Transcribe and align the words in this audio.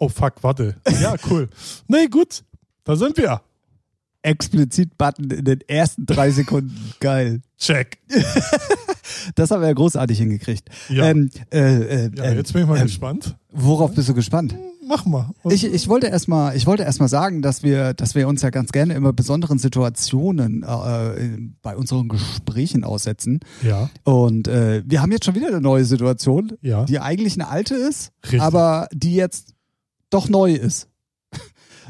Oh 0.00 0.08
fuck, 0.08 0.42
warte. 0.42 0.76
Ja, 1.00 1.14
cool. 1.30 1.48
nee, 1.86 2.06
gut. 2.06 2.42
Da 2.84 2.96
sind 2.96 3.16
wir. 3.18 3.42
Explizit-Button 4.22 5.30
in 5.30 5.44
den 5.44 5.60
ersten 5.68 6.06
drei 6.06 6.30
Sekunden. 6.30 6.92
Geil. 7.00 7.42
Check. 7.58 7.98
Das 9.34 9.50
haben 9.50 9.60
wir 9.60 9.68
ja 9.68 9.74
großartig 9.74 10.18
hingekriegt. 10.18 10.68
Ja. 10.88 11.06
Ähm, 11.06 11.30
äh, 11.52 11.58
äh, 11.58 12.10
Ja, 12.16 12.24
äh, 12.24 12.36
jetzt 12.36 12.52
bin 12.52 12.62
ich 12.62 12.68
mal 12.68 12.76
ähm, 12.78 12.84
gespannt. 12.84 13.36
Worauf 13.50 13.92
bist 13.92 14.08
du 14.08 14.14
gespannt? 14.14 14.54
Mach 14.86 15.04
mal. 15.04 15.30
Ich, 15.50 15.64
ich 15.64 15.88
wollte 15.88 16.06
erstmal, 16.06 16.54
erstmal 16.54 17.08
sagen, 17.08 17.42
dass 17.42 17.62
wir, 17.62 17.92
dass 17.92 18.14
wir 18.14 18.28
uns 18.28 18.42
ja 18.42 18.50
ganz 18.50 18.72
gerne 18.72 18.94
immer 18.94 19.12
besonderen 19.12 19.58
Situationen 19.58 20.62
äh, 20.62 21.38
bei 21.60 21.76
unseren 21.76 22.08
Gesprächen 22.08 22.84
aussetzen. 22.84 23.40
ja, 23.62 23.90
Und 24.04 24.48
äh, 24.48 24.82
wir 24.86 25.02
haben 25.02 25.12
jetzt 25.12 25.24
schon 25.26 25.34
wieder 25.34 25.48
eine 25.48 25.60
neue 25.60 25.84
Situation, 25.84 26.52
ja. 26.62 26.84
die 26.84 26.98
eigentlich 26.98 27.34
eine 27.34 27.48
alte 27.48 27.74
ist, 27.74 28.12
Richtig. 28.24 28.40
aber 28.40 28.88
die 28.92 29.14
jetzt 29.14 29.54
doch 30.10 30.28
neu 30.28 30.52
ist. 30.52 30.88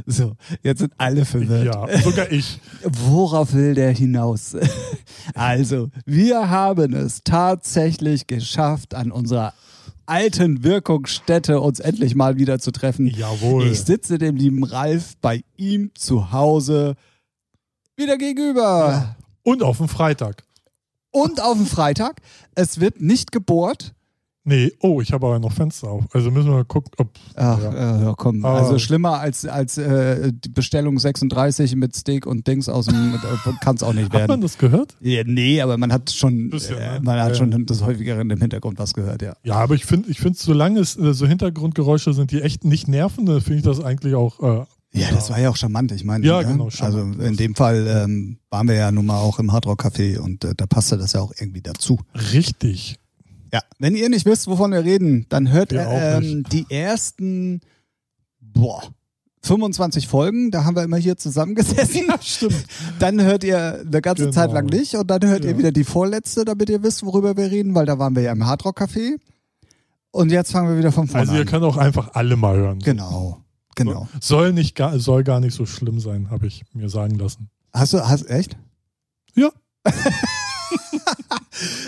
So, 0.06 0.34
jetzt 0.62 0.78
sind 0.78 0.94
alle 0.96 1.26
verwirrt. 1.26 1.66
Ja, 1.66 2.00
sogar 2.00 2.32
ich. 2.32 2.58
Worauf 2.84 3.52
will 3.52 3.74
der 3.74 3.90
hinaus? 3.90 4.56
Also, 5.34 5.90
wir 6.06 6.48
haben 6.48 6.94
es 6.94 7.20
tatsächlich 7.22 8.26
geschafft, 8.26 8.94
an 8.94 9.12
unserer 9.12 9.52
alten 10.06 10.64
Wirkungsstätte 10.64 11.60
uns 11.60 11.78
endlich 11.78 12.14
mal 12.14 12.36
wieder 12.36 12.58
zu 12.58 12.72
treffen. 12.72 13.06
Jawohl. 13.06 13.66
Ich 13.66 13.82
sitze 13.82 14.16
dem 14.16 14.36
lieben 14.36 14.64
Ralf 14.64 15.16
bei 15.20 15.44
ihm 15.56 15.90
zu 15.94 16.32
Hause 16.32 16.96
wieder 17.96 18.16
gegenüber. 18.16 19.16
Und 19.42 19.62
auf 19.62 19.76
dem 19.76 19.88
Freitag. 19.88 20.42
Und 21.10 21.40
auf 21.40 21.56
dem 21.56 21.66
Freitag. 21.66 22.22
Es 22.54 22.80
wird 22.80 23.00
nicht 23.00 23.30
gebohrt. 23.30 23.94
Nee, 24.42 24.72
oh, 24.80 25.02
ich 25.02 25.12
habe 25.12 25.26
aber 25.26 25.38
noch 25.38 25.52
Fenster 25.52 25.88
auf. 25.90 26.04
Also 26.14 26.30
müssen 26.30 26.50
wir 26.50 26.64
gucken, 26.64 26.90
ob. 26.96 27.10
Ach, 27.34 27.62
ja. 27.62 28.10
äh, 28.10 28.14
komm. 28.16 28.42
Aber- 28.44 28.58
Also 28.60 28.78
schlimmer 28.78 29.20
als, 29.20 29.44
als 29.44 29.76
äh, 29.76 30.32
die 30.32 30.48
Bestellung 30.48 30.98
36 30.98 31.76
mit 31.76 31.94
Steak 31.94 32.24
und 32.26 32.46
Dings 32.46 32.68
aus 32.70 32.86
dem. 32.86 33.14
Kann 33.60 33.76
es 33.76 33.82
auch 33.82 33.92
nicht 33.92 34.06
Hat 34.06 34.12
man 34.14 34.28
werden. 34.28 34.40
das 34.40 34.56
gehört? 34.56 34.96
Ja, 35.00 35.22
nee, 35.26 35.60
aber 35.60 35.76
man 35.76 35.92
hat 35.92 36.10
schon, 36.10 36.48
Bisschen, 36.48 36.78
äh, 36.78 36.94
ne? 36.94 37.00
man 37.02 37.20
hat 37.20 37.28
Ja, 37.30 37.34
schon 37.34 37.66
das 37.66 37.84
häufigere 37.84 38.20
im 38.22 38.30
Hintergrund 38.30 38.78
was 38.78 38.94
gehört, 38.94 39.20
ja. 39.20 39.34
Ja, 39.44 39.56
aber 39.56 39.74
ich 39.74 39.84
finde, 39.84 40.08
ich 40.10 40.18
finde, 40.20 40.38
solange 40.38 40.80
es 40.80 40.96
äh, 40.96 41.12
so 41.12 41.26
Hintergrundgeräusche 41.26 42.14
sind, 42.14 42.30
die 42.30 42.40
echt 42.40 42.64
nicht 42.64 42.88
nerven, 42.88 43.26
dann 43.26 43.42
finde 43.42 43.58
ich 43.58 43.64
das 43.64 43.80
eigentlich 43.84 44.14
auch. 44.14 44.40
Äh, 44.42 44.64
Ja, 44.98 45.08
das 45.12 45.28
war 45.28 45.38
ja 45.38 45.50
auch 45.50 45.56
charmant, 45.56 45.92
ich 45.92 46.02
meine. 46.04 46.26
Ja, 46.26 46.40
ne? 46.40 46.48
genau, 46.48 46.64
Also 46.64 46.76
charmant. 46.76 47.22
in 47.22 47.36
dem 47.36 47.54
Fall 47.54 47.86
ähm, 47.86 48.38
waren 48.48 48.66
wir 48.68 48.74
ja 48.76 48.90
nun 48.90 49.04
mal 49.04 49.18
auch 49.20 49.38
im 49.38 49.52
Hardrock 49.52 49.84
Café 49.84 50.18
und 50.18 50.44
äh, 50.46 50.54
da 50.56 50.64
passte 50.66 50.96
das 50.96 51.12
ja 51.12 51.20
auch 51.20 51.32
irgendwie 51.38 51.60
dazu. 51.60 51.98
richtig. 52.32 52.96
Ja, 53.52 53.60
wenn 53.78 53.94
ihr 53.96 54.08
nicht 54.08 54.26
wisst, 54.26 54.46
wovon 54.46 54.72
wir 54.72 54.84
reden, 54.84 55.26
dann 55.28 55.50
hört 55.50 55.72
ähm, 55.72 56.44
die 56.52 56.66
ersten 56.70 57.60
boah, 58.40 58.82
25 59.42 60.06
Folgen, 60.06 60.50
da 60.50 60.64
haben 60.64 60.76
wir 60.76 60.82
immer 60.84 60.98
hier 60.98 61.16
zusammengesessen. 61.16 62.06
Ja, 62.08 62.16
stimmt. 62.20 62.64
Dann 62.98 63.20
hört 63.22 63.42
ihr 63.42 63.80
eine 63.80 64.00
ganze 64.02 64.24
Genau. 64.24 64.34
Zeit 64.34 64.52
lang 64.52 64.66
nicht 64.66 64.94
und 64.94 65.10
dann 65.10 65.24
hört 65.24 65.44
Ja. 65.44 65.50
ihr 65.50 65.58
wieder 65.58 65.72
die 65.72 65.84
vorletzte, 65.84 66.44
damit 66.44 66.68
ihr 66.70 66.82
wisst, 66.82 67.04
worüber 67.04 67.36
wir 67.36 67.50
reden, 67.50 67.74
weil 67.74 67.86
da 67.86 67.98
waren 67.98 68.14
wir 68.14 68.22
ja 68.22 68.32
im 68.32 68.44
Hardrock 68.46 68.80
Café. 68.80 69.16
Und 70.12 70.30
jetzt 70.30 70.52
fangen 70.52 70.68
wir 70.68 70.76
wieder 70.78 70.92
von 70.92 71.06
vorne 71.08 71.20
Also 71.22 71.34
ihr 71.34 71.40
an. 71.40 71.46
könnt 71.46 71.64
auch 71.64 71.76
einfach 71.76 72.10
alle 72.14 72.36
mal 72.36 72.56
hören. 72.56 72.80
Genau, 72.80 73.40
genau. 73.76 74.08
Soll 74.20 74.52
nicht 74.52 74.74
gar, 74.76 74.98
soll 74.98 75.24
gar 75.24 75.40
nicht 75.40 75.54
so 75.54 75.64
schlimm 75.66 76.00
sein, 76.00 76.30
habe 76.30 76.46
ich 76.46 76.64
mir 76.74 76.88
sagen 76.88 77.14
lassen. 77.16 77.48
Hast 77.72 77.92
du, 77.94 78.06
hast 78.06 78.28
echt? 78.28 78.56
Ja. 79.34 79.50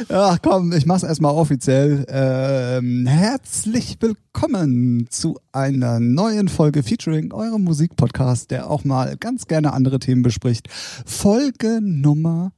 Ach 0.09 0.39
komm, 0.43 0.73
ich 0.73 0.87
mach's 0.87 1.03
erstmal 1.03 1.35
offiziell. 1.35 2.05
Ähm, 2.09 3.07
herzlich 3.07 3.97
willkommen 4.01 5.07
zu 5.11 5.39
einer 5.53 6.01
neuen 6.01 6.49
Folge 6.49 6.83
featuring 6.83 7.33
eurem 7.33 7.63
Musikpodcast, 7.65 8.51
der 8.51 8.71
auch 8.71 8.85
mal 8.85 9.17
ganz 9.17 9.47
gerne 9.47 9.73
andere 9.73 9.99
Themen 9.99 10.23
bespricht. 10.23 10.69
Folge 11.07 11.81
Nummer 11.83 12.53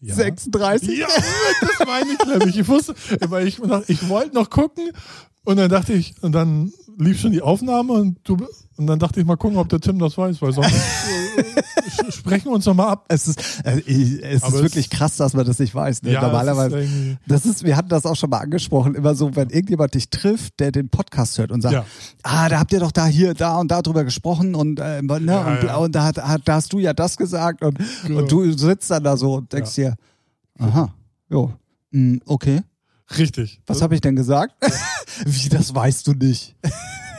Ja. 0.00 0.14
36. 0.14 0.98
Ja, 0.98 1.06
das 1.60 1.86
meine 1.86 2.10
ich 2.12 2.26
nämlich. 2.26 2.58
Ich 2.58 2.68
wusste, 2.68 2.94
weil 3.28 3.46
ich, 3.46 3.60
ich 3.88 4.08
wollte 4.08 4.34
noch 4.34 4.50
gucken 4.50 4.90
und 5.44 5.56
dann 5.56 5.70
dachte 5.70 5.92
ich, 5.94 6.14
und 6.22 6.32
dann 6.32 6.72
lief 6.98 7.20
schon 7.20 7.32
die 7.32 7.42
Aufnahme 7.42 7.92
und 7.94 8.18
du, 8.24 8.36
und 8.76 8.86
dann 8.86 8.98
dachte 8.98 9.20
ich 9.20 9.26
mal 9.26 9.36
gucken, 9.36 9.56
ob 9.58 9.68
der 9.68 9.80
Tim 9.80 9.98
das 9.98 10.16
weiß, 10.18 10.40
weil 10.42 10.52
sonst 10.52 10.72
äh, 11.36 12.12
sprechen 12.12 12.46
wir 12.46 12.52
uns 12.52 12.66
nochmal 12.66 12.88
ab. 12.88 13.04
Es 13.08 13.28
ist, 13.28 13.38
äh, 13.64 13.78
es 13.86 14.42
ist 14.42 14.48
es- 14.48 14.52
wirklich 14.54 14.90
krass, 14.90 15.16
dass 15.16 15.32
man 15.34 15.44
das 15.46 15.58
nicht 15.58 15.74
weiß. 15.74 16.02
Ne? 16.02 16.12
Ja, 16.12 16.22
Normalerweise. 16.22 16.78
ist 16.80 17.18
Das 17.26 17.46
ist, 17.46 17.64
wir 17.64 17.76
hatten 17.76 17.88
das 17.88 18.04
auch 18.06 18.16
schon 18.16 18.30
mal 18.30 18.38
angesprochen, 18.38 18.94
immer 18.94 19.14
so, 19.14 19.34
wenn 19.36 19.50
irgendjemand 19.50 19.94
dich 19.94 20.10
trifft, 20.10 20.58
der 20.60 20.72
den 20.72 20.88
Podcast 20.88 21.38
hört 21.38 21.50
und 21.52 21.60
sagt, 21.62 21.74
Ja. 21.74 21.84
ah, 22.22 22.48
da 22.48 22.58
habt 22.58 22.72
ihr 22.72 22.80
doch 22.80 22.92
da 22.92 23.06
hier, 23.06 23.34
da 23.34 23.56
und 23.58 23.70
da 23.70 23.80
drüber 23.82 24.04
gesprochen 24.04 24.54
und, 24.54 24.80
äh, 24.80 25.02
ne, 25.02 25.12
und, 25.14 25.26
ja. 25.28 25.76
und 25.76 25.94
da, 25.94 26.04
hat, 26.04 26.18
hat, 26.18 26.42
da 26.44 26.54
hast 26.54 26.72
du 26.72 26.78
ja 26.78 26.92
das 26.92 27.16
gesagt 27.16 27.62
und, 27.62 27.78
Genau. 28.04 28.20
und 28.20 28.32
du 28.32 28.50
sitzt 28.56 28.90
dann 28.90 29.04
da 29.04 29.16
so 29.16 29.34
und 29.34 29.52
denkst 29.52 29.74
dir, 29.74 29.94
aha, 30.58 30.92
jo, 31.30 31.52
mm, 31.92 32.16
okay, 32.26 32.60
Richtig. 33.18 33.60
was 33.66 33.82
habe 33.82 33.94
ich 33.94 34.00
denn 34.00 34.16
gesagt? 34.16 34.54
Wie, 35.26 35.48
das 35.48 35.74
weißt 35.74 36.06
du 36.06 36.12
nicht. 36.12 36.56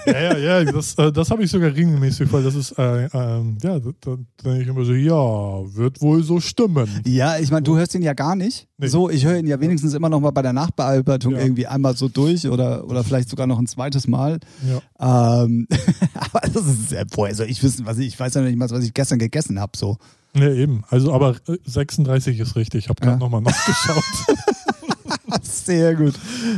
Ja, 0.06 0.38
ja, 0.38 0.38
ja, 0.62 0.72
das, 0.72 0.96
äh, 0.96 1.12
das 1.12 1.32
habe 1.32 1.44
ich 1.44 1.52
sogar 1.52 1.74
regelmäßig, 1.74 2.32
weil 2.32 2.44
das 2.44 2.56
ist, 2.56 2.72
äh, 2.78 3.06
ähm, 3.14 3.58
ja, 3.62 3.80
da, 3.80 3.90
da 4.02 4.18
denke 4.44 4.62
ich 4.62 4.68
immer 4.68 4.86
so, 4.86 4.94
ja, 4.94 5.76
wird 5.76 6.02
wohl 6.02 6.24
so 6.24 6.40
stimmen. 6.40 6.88
Ja, 7.06 7.38
ich 7.38 7.52
meine, 7.52 7.64
du 7.64 7.76
hörst 7.78 7.96
ihn 7.96 8.02
ja 8.02 8.14
gar 8.14 8.36
nicht. 8.36 8.68
Nee. 8.78 8.88
So, 8.88 9.10
ich 9.10 9.26
höre 9.26 9.38
ihn 9.38 9.48
ja 9.48 9.60
wenigstens 9.60 9.94
immer 9.94 10.10
noch 10.10 10.20
mal 10.20 10.32
bei 10.32 10.42
der 10.42 10.54
Nachbearbeitung 10.54 11.34
Ja. 11.34 11.40
irgendwie 11.40 11.66
einmal 11.68 11.96
so 11.98 12.08
durch 12.10 12.48
oder, 12.48 12.86
oder 12.88 13.04
vielleicht 13.04 13.30
sogar 13.30 13.48
noch 13.48 13.58
ein 13.60 13.68
zweites 13.68 14.08
Mal. 14.08 14.40
Ja. 15.00 15.44
Ähm, 15.44 15.68
aber 16.14 16.42
das 16.42 16.66
ist 16.66 16.90
sehr, 16.90 17.06
woher 17.16 17.34
soll 17.34 17.50
ich 17.50 17.62
wissen, 17.64 17.86
was 17.86 17.98
ich, 17.98 18.08
ich 18.08 18.20
weiß 18.20 18.34
ja 18.36 18.42
nicht 18.42 18.58
mal, 18.58 18.70
was 18.70 18.84
ich 18.84 18.94
gestern 18.94 19.20
gegessen 19.20 19.60
habe. 19.60 19.72
So. 19.76 19.98
ja, 20.36 20.50
eben. 20.52 20.84
Also, 20.90 21.14
aber 21.14 21.36
äh, 21.48 21.58
36 21.66 22.40
ist 22.40 22.56
richtig. 22.56 22.84
Ich 22.86 22.90
habe 22.90 23.00
gerade 23.02 23.14
Ja. 23.16 23.20
nochmal 23.20 23.42
nachgeschaut. 23.42 24.04
Sehr 25.42 25.96
gut, 25.96 26.14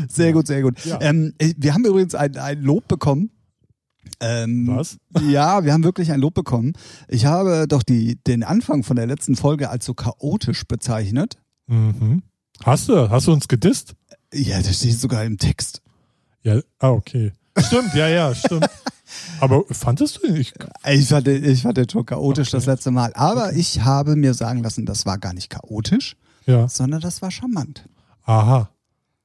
sehr 0.09 0.33
gut, 0.33 0.47
sehr 0.47 0.61
gut. 0.61 0.83
Ja. 0.85 0.99
Ähm, 1.01 1.33
wir 1.39 1.73
haben 1.73 1.85
übrigens 1.85 2.13
ein, 2.15 2.35
ein 2.37 2.61
Lob 2.61 2.87
bekommen. 2.87 3.29
Ähm, 4.19 4.67
Was? 4.67 4.97
Ja, 5.21 5.63
wir 5.63 5.73
haben 5.73 5.83
wirklich 5.83 6.11
ein 6.11 6.19
Lob 6.19 6.33
bekommen. 6.33 6.73
Ich 7.07 7.25
habe 7.25 7.67
doch 7.67 7.83
die, 7.83 8.15
den 8.25 8.43
Anfang 8.43 8.83
von 8.83 8.95
der 8.95 9.05
letzten 9.05 9.35
Folge 9.35 9.69
als 9.69 9.85
so 9.85 9.93
chaotisch 9.93 10.65
bezeichnet. 10.67 11.37
Mhm. 11.67 12.23
Hast 12.63 12.89
du? 12.89 13.09
Hast 13.09 13.27
du 13.27 13.33
uns 13.33 13.47
gedisst? 13.47 13.93
Ja, 14.33 14.57
das 14.61 14.77
steht 14.77 14.99
sogar 14.99 15.23
im 15.23 15.37
Text. 15.37 15.81
Ja, 16.43 16.59
ah, 16.79 16.89
okay. 16.89 17.31
Stimmt, 17.57 17.93
ja, 17.93 18.07
ja, 18.07 18.33
stimmt. 18.35 18.67
Aber 19.39 19.63
fandest 19.71 20.19
du 20.23 20.31
nicht? 20.31 20.53
Ich 20.87 21.07
fand, 21.07 21.27
ich 21.27 21.61
fand 21.61 21.77
den 21.77 21.89
schon 21.89 22.05
chaotisch 22.05 22.49
Okay. 22.49 22.57
das 22.57 22.65
letzte 22.65 22.91
Mal. 22.91 23.13
Aber 23.13 23.53
ich 23.53 23.81
habe 23.83 24.15
mir 24.15 24.33
sagen 24.33 24.63
lassen, 24.63 24.85
das 24.85 25.05
war 25.05 25.17
gar 25.17 25.33
nicht 25.33 25.49
chaotisch, 25.49 26.15
Ja. 26.45 26.67
sondern 26.67 27.01
das 27.01 27.21
war 27.21 27.31
charmant. 27.31 27.87
Aha. 28.23 28.69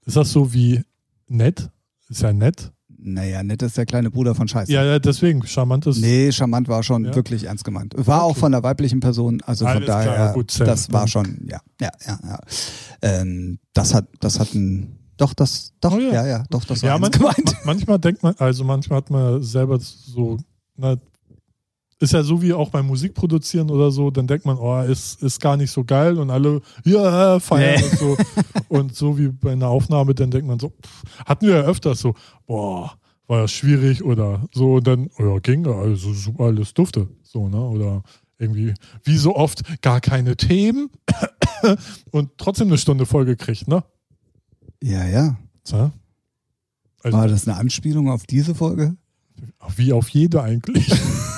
Ist 0.07 0.17
das 0.17 0.31
so 0.33 0.53
wie 0.53 0.83
nett? 1.29 1.71
Ist 2.09 2.23
ja 2.23 2.33
nett. 2.33 2.73
Naja, 3.05 3.43
nett 3.43 3.63
ist 3.63 3.77
der 3.77 3.85
kleine 3.87 4.11
Bruder 4.11 4.35
von 4.35 4.47
Scheiße. 4.47 4.71
Ja, 4.73 4.85
ja, 4.85 4.99
deswegen. 4.99 5.45
Charmant 5.47 5.87
ist. 5.87 5.99
Nee, 6.01 6.31
charmant 6.31 6.69
war 6.69 6.83
schon 6.83 7.05
Ja. 7.07 7.15
wirklich 7.17 7.45
ernst 7.45 7.65
gemeint. 7.65 7.95
War 7.97 8.23
auch 8.23 8.31
Okay. 8.31 8.41
von 8.41 8.53
der 8.53 8.63
weiblichen 8.63 9.01
Person, 9.01 9.41
also 9.45 9.65
von 9.65 9.75
Alles 9.77 9.85
klar, 9.87 10.05
daher, 10.05 10.33
gut, 10.35 10.51
safe. 10.51 10.65
das 10.65 10.93
war 10.93 11.09
schon, 11.09 11.47
ja, 11.51 11.61
ja, 11.81 11.91
ja, 12.07 12.19
ja. 12.25 12.39
Ähm, 13.03 13.59
das 13.75 13.93
hat, 13.95 14.07
das 14.21 14.39
hat 14.39 14.55
ein, 14.55 14.99
doch, 15.17 15.35
das, 15.35 15.73
doch, 15.81 15.95
Oh 15.95 15.99
ja. 15.99 16.13
ja. 16.13 16.27
ja, 16.27 16.45
doch, 16.51 16.65
das 16.65 16.83
war 16.83 16.91
Ja, 16.91 16.99
manchmal, 16.99 17.33
gemeint. 17.35 17.53
ma- 17.55 17.61
manchmal 17.65 17.99
denkt 17.99 18.23
man, 18.23 18.35
also 18.39 18.65
manchmal 18.65 18.99
hat 18.99 19.11
man 19.11 19.43
selber 19.43 19.79
so, 19.81 20.39
na, 20.77 20.97
ist 22.03 22.13
ja 22.13 22.23
so 22.23 22.43
wie 22.43 22.53
auch 22.53 22.71
beim 22.71 22.87
Musikproduzieren 22.87 23.71
oder 23.71 23.91
so, 23.91 24.11
dann 24.11 24.27
denkt 24.27 24.45
man, 24.45 24.59
oh, 24.59 24.83
ist, 24.83 25.23
ist 25.23 25.41
gar 25.41 25.57
nicht 25.57 25.71
so 25.71 25.85
geil 25.85 26.19
und 26.19 26.31
alle, 26.31 26.61
ja, 26.85 27.39
feiern 27.41 27.81
Nee. 27.81 27.87
und 27.89 27.99
so. 27.99 28.17
Und 28.69 28.97
so 28.97 29.19
wie 29.19 29.29
bei 29.29 29.53
einer 29.53 29.69
Aufnahme, 29.69 30.15
dann 30.15 30.31
denkt 30.31 30.49
man 30.49 30.59
so, 30.59 30.71
pff, 30.71 31.03
hatten 31.27 31.47
wir 31.47 31.57
ja 31.57 31.63
öfters 31.63 32.01
so, 32.01 32.15
boah, 32.47 32.93
war 33.27 33.41
ja 33.41 33.49
schwierig 33.49 34.03
oder 34.03 34.49
so 34.55 34.77
und 34.77 34.87
dann, 34.87 35.11
oh 35.19 35.23
ja, 35.35 35.39
ging, 35.41 35.67
also 35.67 36.15
super, 36.15 36.45
alles 36.45 36.73
dufte, 36.73 37.07
so, 37.23 37.49
ne, 37.49 37.61
oder 37.61 38.03
irgendwie, 38.39 38.73
wie 39.05 39.19
so 39.19 39.37
oft, 39.37 39.83
gar 39.83 40.01
keine 40.01 40.37
Themen 40.39 40.89
und 42.13 42.31
trotzdem 42.39 42.69
eine 42.69 42.79
Stunde 42.79 43.05
voll 43.05 43.27
gekriegt, 43.27 43.69
ne? 43.69 43.85
Ja, 44.83 45.07
ja. 45.07 45.37
So. 45.65 45.93
Also, 47.03 47.19
War 47.19 47.29
das 47.29 47.47
eine 47.47 47.59
Anspielung 47.59 48.09
auf 48.09 48.25
diese 48.25 48.55
Folge? 48.55 48.97
wie 49.77 49.93
auf 49.93 50.09
jede 50.09 50.43
eigentlich. 50.43 50.91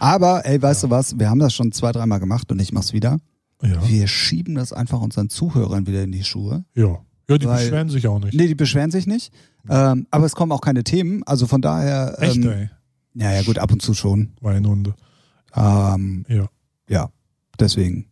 Aber, 0.00 0.44
ey, 0.46 0.60
weißt 0.60 0.82
du 0.84 0.90
was? 0.90 1.18
Wir 1.18 1.30
haben 1.30 1.38
das 1.38 1.54
schon 1.54 1.70
zwei, 1.72 1.92
dreimal 1.92 2.18
gemacht 2.20 2.50
und 2.50 2.60
ich 2.60 2.72
mach's 2.72 2.92
wieder. 2.92 3.18
Ja. 3.62 3.86
Wir 3.88 4.08
schieben 4.08 4.54
das 4.54 4.72
einfach 4.72 5.00
unseren 5.00 5.28
Zuhörern 5.28 5.86
wieder 5.86 6.02
in 6.02 6.10
die 6.12 6.24
Schuhe. 6.24 6.64
Ja. 6.74 6.98
Ja, 7.28 7.38
die 7.38 7.46
Weil- 7.46 7.58
beschweren 7.64 7.88
sich 7.90 8.08
auch 8.08 8.18
nicht. 8.18 8.34
Nee, 8.34 8.48
die 8.48 8.54
beschweren 8.54 8.90
sich 8.90 9.06
nicht. 9.06 9.32
Ähm, 9.68 10.06
aber 10.10 10.24
es 10.26 10.34
kommen 10.34 10.50
auch 10.52 10.62
keine 10.62 10.82
Themen. 10.82 11.22
Also 11.24 11.46
von 11.46 11.60
daher. 11.62 12.16
Echt, 12.20 12.36
ähm, 12.36 12.48
ey. 12.50 12.70
Ja, 13.14 13.32
ja, 13.32 13.42
gut, 13.42 13.58
ab 13.58 13.70
und 13.72 13.82
zu 13.82 13.92
schon. 13.94 14.30
Weinhunde. 14.40 14.94
Ähm, 15.54 16.24
Ja. 16.28 16.48
ja, 16.88 17.10
deswegen. 17.58 18.06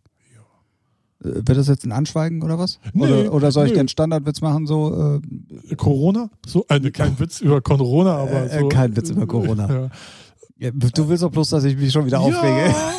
Äh, 1.24 1.28
Wird 1.46 1.56
das 1.56 1.68
jetzt 1.68 1.84
ein 1.84 1.92
Anschweigen 1.92 2.42
oder 2.42 2.58
was? 2.58 2.78
Nee, 2.92 3.04
oder, 3.06 3.32
oder 3.32 3.50
soll 3.52 3.66
ich 3.66 3.72
nee. 3.72 3.78
den 3.78 3.88
Standardwitz 3.88 4.40
machen, 4.40 4.66
so? 4.66 5.20
Äh, 5.70 5.74
Corona? 5.76 6.30
So, 6.46 6.64
also 6.68 6.90
kein 6.92 7.16
Witz 7.18 7.40
über 7.40 7.60
Corona, 7.60 8.16
aber 8.18 8.50
Äh, 8.52 8.60
so. 8.60 8.68
kein 8.68 8.94
Witz 8.96 9.10
über 9.10 9.26
Corona. 9.26 9.68
Ja. 9.70 9.90
Ja, 10.58 10.70
du 10.72 11.08
willst 11.08 11.22
doch 11.22 11.30
bloß, 11.30 11.50
dass 11.50 11.64
ich 11.64 11.76
mich 11.76 11.92
schon 11.92 12.06
wieder 12.06 12.20
aufrege. 12.20 12.68
Ja, 12.68 12.92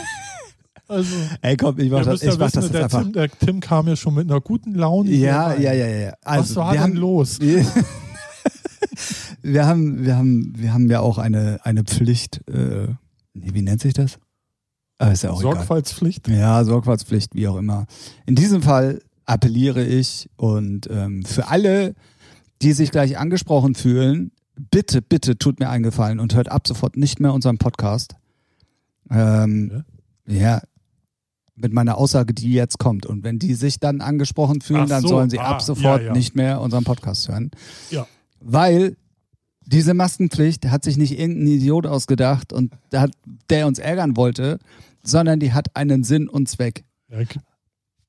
also, 0.88 1.16
Ey, 1.42 1.58
komm, 1.58 1.80
ich 1.80 1.92
mach 1.92 2.06
das, 2.06 2.22
ja 2.22 2.32
ich 2.32 2.40
mach 2.40 2.52
das 2.52 2.64
wissen, 2.64 2.64
jetzt 2.64 2.74
der, 2.74 2.84
einfach. 2.86 3.04
Tim, 3.04 3.14
der 3.14 3.30
Tim 3.30 3.60
kam 3.60 3.88
ja 3.88 3.96
schon 3.96 4.14
mit 4.14 4.30
einer 4.30 4.42
guten 4.42 4.76
Laune. 4.76 5.12
Ja, 5.12 5.54
ja, 5.54 5.74
ja, 5.74 5.88
ja. 5.88 6.14
Also, 6.24 6.42
Was 6.42 6.56
war 6.56 6.68
wir 6.68 6.74
denn 6.74 6.82
haben, 6.82 6.94
los? 6.94 7.40
wir 9.42 9.66
haben, 9.66 10.06
wir 10.06 10.16
haben, 10.16 10.54
wir 10.56 10.74
haben 10.74 10.90
ja 10.90 11.02
auch 11.02 11.18
eine, 11.18 11.60
eine 11.64 11.84
Pflicht, 11.84 12.42
äh, 12.48 12.88
wie 13.34 13.62
nennt 13.62 13.82
sich 13.82 13.94
das? 13.94 14.20
Ah, 14.98 15.12
ist 15.12 15.24
ja 15.24 15.32
auch 15.32 15.42
egal. 15.42 15.56
Sorgfaltspflicht. 15.56 16.28
Ja, 16.28 16.64
Sorgfaltspflicht, 16.64 17.36
wie 17.36 17.48
auch 17.48 17.58
immer. 17.58 17.86
In 18.26 18.36
diesem 18.36 18.62
Fall 18.62 19.00
appelliere 19.26 19.84
ich 19.84 20.30
und 20.36 20.90
ähm, 20.90 21.24
für 21.24 21.48
alle, 21.48 21.94
die 22.62 22.74
sich 22.74 22.92
gleich 22.92 23.18
angesprochen 23.18 23.76
fühlen, 23.76 24.32
bitte, 24.72 25.02
bitte 25.02 25.38
tut 25.38 25.60
mir 25.60 25.70
einen 25.70 25.84
Gefallen 25.84 26.20
und 26.20 26.36
hört 26.36 26.52
ab 26.52 26.68
sofort 26.68 26.98
nicht 26.98 27.20
mehr 27.20 27.34
unseren 27.34 27.58
Podcast. 27.58 28.16
Ähm, 29.10 29.84
ja, 30.28 30.62
mit 31.56 31.74
meiner 31.74 31.98
Aussage, 31.98 32.34
die 32.34 32.54
jetzt 32.54 32.78
kommt. 32.80 33.06
Und 33.06 33.24
wenn 33.24 33.40
die 33.40 33.54
sich 33.54 33.80
dann 33.80 34.02
angesprochen 34.02 34.62
fühlen, 34.62 34.84
Ach 34.84 34.90
dann 34.90 35.02
so, 35.02 35.10
sollen 35.10 35.30
sie 35.30 35.40
ah, 35.40 35.52
ab 35.52 35.62
sofort 35.62 36.02
ja, 36.02 36.08
ja. 36.08 36.14
nicht 36.14 36.36
mehr 36.36 36.62
unseren 36.62 36.84
Podcast 36.84 37.28
hören. 37.28 37.52
Ja. 37.90 38.08
Weil 38.40 38.96
diese 39.66 39.94
Maskenpflicht 39.94 40.66
hat 40.68 40.84
sich 40.84 40.98
nicht 40.98 41.18
irgendein 41.20 41.48
Idiot 41.48 41.86
ausgedacht 41.86 42.54
und 42.54 42.74
hat, 42.94 43.12
der 43.50 43.68
uns 43.68 43.78
ärgern 43.78 44.16
wollte, 44.16 44.60
sondern 45.04 45.40
die 45.40 45.54
hat 45.54 45.76
einen 45.76 46.04
Sinn 46.04 46.28
und 46.30 46.50
Zweck. 46.50 46.86
Ja, 47.10 47.20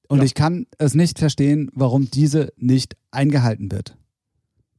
Und 0.08 0.18
Ja. 0.18 0.24
ich 0.24 0.34
kann 0.34 0.66
es 0.78 0.94
nicht 0.94 1.18
verstehen, 1.18 1.70
warum 1.74 2.10
diese 2.10 2.52
nicht 2.56 2.96
eingehalten 3.10 3.70
wird. 3.70 3.96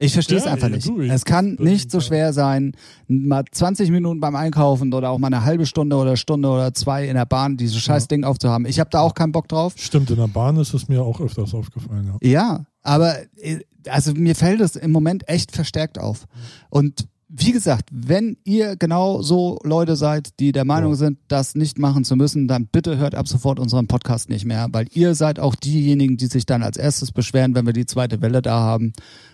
Ich 0.03 0.13
verstehe 0.13 0.37
es 0.39 0.45
Ja, 0.45 0.51
einfach 0.53 0.69
ja, 0.69 0.75
nicht. 0.75 0.87
ich- 0.89 1.11
es 1.11 1.25
kann 1.25 1.57
nicht 1.59 1.91
so 1.91 1.99
ja. 1.99 2.03
schwer 2.03 2.33
sein, 2.33 2.73
mal 3.07 3.43
20 3.51 3.91
Minuten 3.91 4.19
beim 4.19 4.35
Einkaufen 4.35 4.91
oder 4.93 5.11
auch 5.11 5.19
mal 5.19 5.27
eine 5.27 5.45
halbe 5.45 5.65
Stunde 5.67 5.95
oder 5.95 6.17
Stunde 6.17 6.49
oder 6.49 6.73
zwei 6.73 7.07
in 7.07 7.13
der 7.15 7.25
Bahn 7.27 7.55
dieses 7.55 7.77
scheiß 7.79 8.07
Ding 8.07 8.23
aufzuhaben. 8.23 8.65
Ich 8.65 8.79
habe 8.79 8.89
da 8.89 9.01
auch 9.01 9.13
keinen 9.13 9.31
Bock 9.31 9.47
drauf. 9.47 9.73
Stimmt, 9.77 10.09
in 10.09 10.15
der 10.17 10.27
Bahn 10.27 10.57
ist 10.57 10.73
es 10.73 10.87
mir 10.87 11.03
auch 11.03 11.21
öfters 11.21 11.53
aufgefallen. 11.53 12.13
Ja. 12.21 12.29
Ja, 12.31 12.65
aber 12.81 13.15
äh, 13.37 13.59
also 13.89 14.13
mir 14.13 14.35
fällt 14.35 14.59
es 14.61 14.75
im 14.75 14.91
Moment 14.91 15.29
echt 15.29 15.51
verstärkt 15.51 15.99
auf. 15.99 16.25
Und 16.69 17.07
wie 17.33 17.53
gesagt, 17.53 17.87
wenn 17.91 18.35
ihr 18.43 18.75
genau 18.75 19.21
so 19.21 19.57
Leute 19.63 19.95
seid, 19.95 20.39
die 20.41 20.51
der 20.51 20.65
Meinung 20.65 20.91
Ja. 20.91 20.97
sind, 20.97 21.17
das 21.29 21.55
nicht 21.55 21.79
machen 21.79 22.03
zu 22.03 22.17
müssen, 22.17 22.47
dann 22.49 22.67
bitte 22.67 22.97
hört 22.97 23.15
ab 23.15 23.27
sofort 23.27 23.57
unseren 23.57 23.87
Podcast 23.87 24.27
nicht 24.29 24.43
mehr, 24.45 24.67
weil 24.71 24.87
ihr 24.91 25.15
seid 25.15 25.39
auch 25.39 25.55
diejenigen, 25.55 26.17
die 26.17 26.25
sich 26.27 26.45
dann 26.45 26.61
als 26.61 26.75
erstes 26.75 27.13
beschweren, 27.13 27.55
wenn 27.55 27.65
wir 27.65 27.73
die 27.73 27.85
zweite 27.85 28.21
Welle 28.21 28.41
da 28.41 28.59
haben 28.59 28.91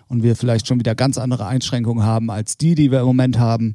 und 0.08 0.22
wir 0.22 0.36
vielleicht 0.36 0.68
schon 0.68 0.80
wieder 0.80 0.94
ganz 0.94 1.18
andere 1.18 1.48
Einschränkungen 1.48 2.04
haben 2.06 2.30
als 2.30 2.58
die, 2.58 2.76
die 2.76 2.92
wir 2.92 3.00
im 3.00 3.08
Moment 3.08 3.40
haben. 3.40 3.74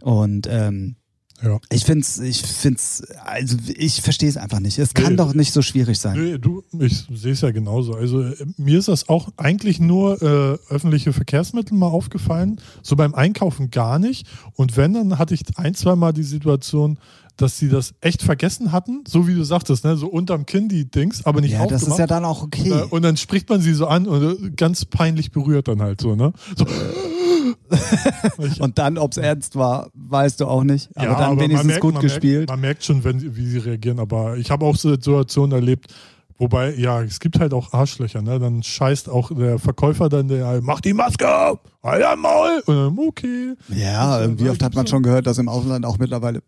Und 0.00 0.46
ähm, 0.50 0.96
Ja. 1.42 1.58
ich 1.70 1.84
find's, 1.84 2.18
ich 2.18 2.42
find's, 2.42 3.02
also 3.24 3.56
ich 3.74 4.02
verstehe 4.02 4.28
es 4.28 4.36
einfach 4.36 4.60
nicht. 4.60 4.78
Es 4.78 4.92
kann 4.94 5.12
Nee. 5.12 5.16
doch 5.16 5.32
nicht 5.34 5.52
so 5.52 5.62
schwierig 5.62 5.98
sein. 5.98 6.22
Nee, 6.22 6.38
du, 6.38 6.62
ich 6.78 7.06
sehe 7.14 7.32
es 7.32 7.40
ja 7.40 7.50
genauso. 7.50 7.94
Also 7.94 8.22
äh, 8.22 8.34
mir 8.58 8.78
ist 8.78 8.88
das 8.88 9.08
auch 9.08 9.28
eigentlich 9.36 9.80
nur 9.80 10.20
äh, 10.22 10.72
öffentliche 10.72 11.12
Verkehrsmittel 11.12 11.76
mal 11.78 11.86
aufgefallen. 11.88 12.60
So 12.82 12.94
beim 12.96 13.14
Einkaufen 13.14 13.70
gar 13.70 13.98
nicht. 13.98 14.26
Und 14.54 14.76
wenn, 14.76 14.92
dann 14.92 15.18
hatte 15.18 15.34
ich 15.34 15.42
ein, 15.56 15.74
zwei 15.74 15.96
Mal 15.96 16.12
die 16.12 16.22
Situation, 16.24 16.98
dass 17.42 17.58
sie 17.58 17.68
das 17.68 17.94
echt 18.00 18.22
vergessen 18.22 18.72
hatten, 18.72 19.04
so 19.06 19.26
wie 19.26 19.34
du 19.34 19.44
sagtest, 19.44 19.84
ne? 19.84 19.96
so 19.96 20.06
unterm 20.08 20.46
Kinn 20.46 20.68
die 20.68 20.90
Dings, 20.90 21.24
aber 21.24 21.40
nicht 21.40 21.52
Ja, 21.52 21.60
das 21.66 21.74
aufgemacht. 21.82 21.92
ist 21.92 21.98
ja 21.98 22.06
dann 22.06 22.24
auch 22.24 22.42
okay. 22.42 22.70
Äh, 22.70 22.82
Und 22.90 23.02
dann 23.02 23.16
spricht 23.16 23.48
man 23.48 23.60
sie 23.60 23.72
so 23.74 23.86
an 23.86 24.06
und 24.06 24.22
äh, 24.44 24.50
ganz 24.50 24.84
peinlich 24.84 25.30
berührt 25.32 25.68
dann 25.68 25.80
halt 25.82 26.00
so, 26.00 26.14
ne? 26.16 26.32
So. 26.56 26.66
Und 28.60 28.78
dann, 28.78 28.98
ob 28.98 29.12
es 29.12 29.18
ernst 29.18 29.56
war, 29.56 29.90
weißt 29.94 30.40
du 30.40 30.46
auch 30.46 30.64
nicht. 30.64 30.90
Aber 30.94 31.06
Ja, 31.06 31.18
dann 31.18 31.28
man 31.36 31.40
wenigstens 31.40 31.66
merkt- 31.68 31.80
gut 31.82 31.94
man 31.94 32.02
gespielt. 32.02 32.38
Merkt, 32.40 32.50
man 32.50 32.60
merkt 32.60 32.84
schon, 32.84 33.04
wenn, 33.04 33.36
wie 33.36 33.46
sie 33.46 33.58
reagieren. 33.58 33.98
Aber 33.98 34.36
ich 34.36 34.50
habe 34.50 34.64
auch 34.64 34.76
so 34.76 34.90
Situationen 34.90 35.52
erlebt, 35.52 35.92
wobei, 36.38 36.74
ja, 36.74 37.02
es 37.02 37.20
gibt 37.20 37.38
halt 37.40 37.52
auch 37.54 37.72
Arschlöcher. 37.72 38.22
Ne? 38.22 38.38
Dann 38.38 38.62
scheißt 38.62 39.08
auch 39.08 39.30
der 39.34 39.58
Verkäufer 39.58 40.08
dann, 40.08 40.28
der 40.28 40.60
mach 40.62 40.80
die 40.80 40.92
Maske 40.92 41.28
auf, 41.34 41.58
halt 41.82 42.02
dein 42.02 42.18
Maul. 42.18 42.62
Und 42.66 42.74
dann, 42.76 42.98
okay. 43.06 43.54
ja, 43.68 44.26
Das 44.26 44.38
wie 44.38 44.48
oft 44.48 44.62
hat 44.62 44.74
man 44.74 44.86
schon 44.86 45.02
gehört, 45.02 45.26
dass 45.26 45.38
im 45.38 45.48
Ausland 45.48 45.84
auch 45.86 45.98
mittlerweile 45.98 46.42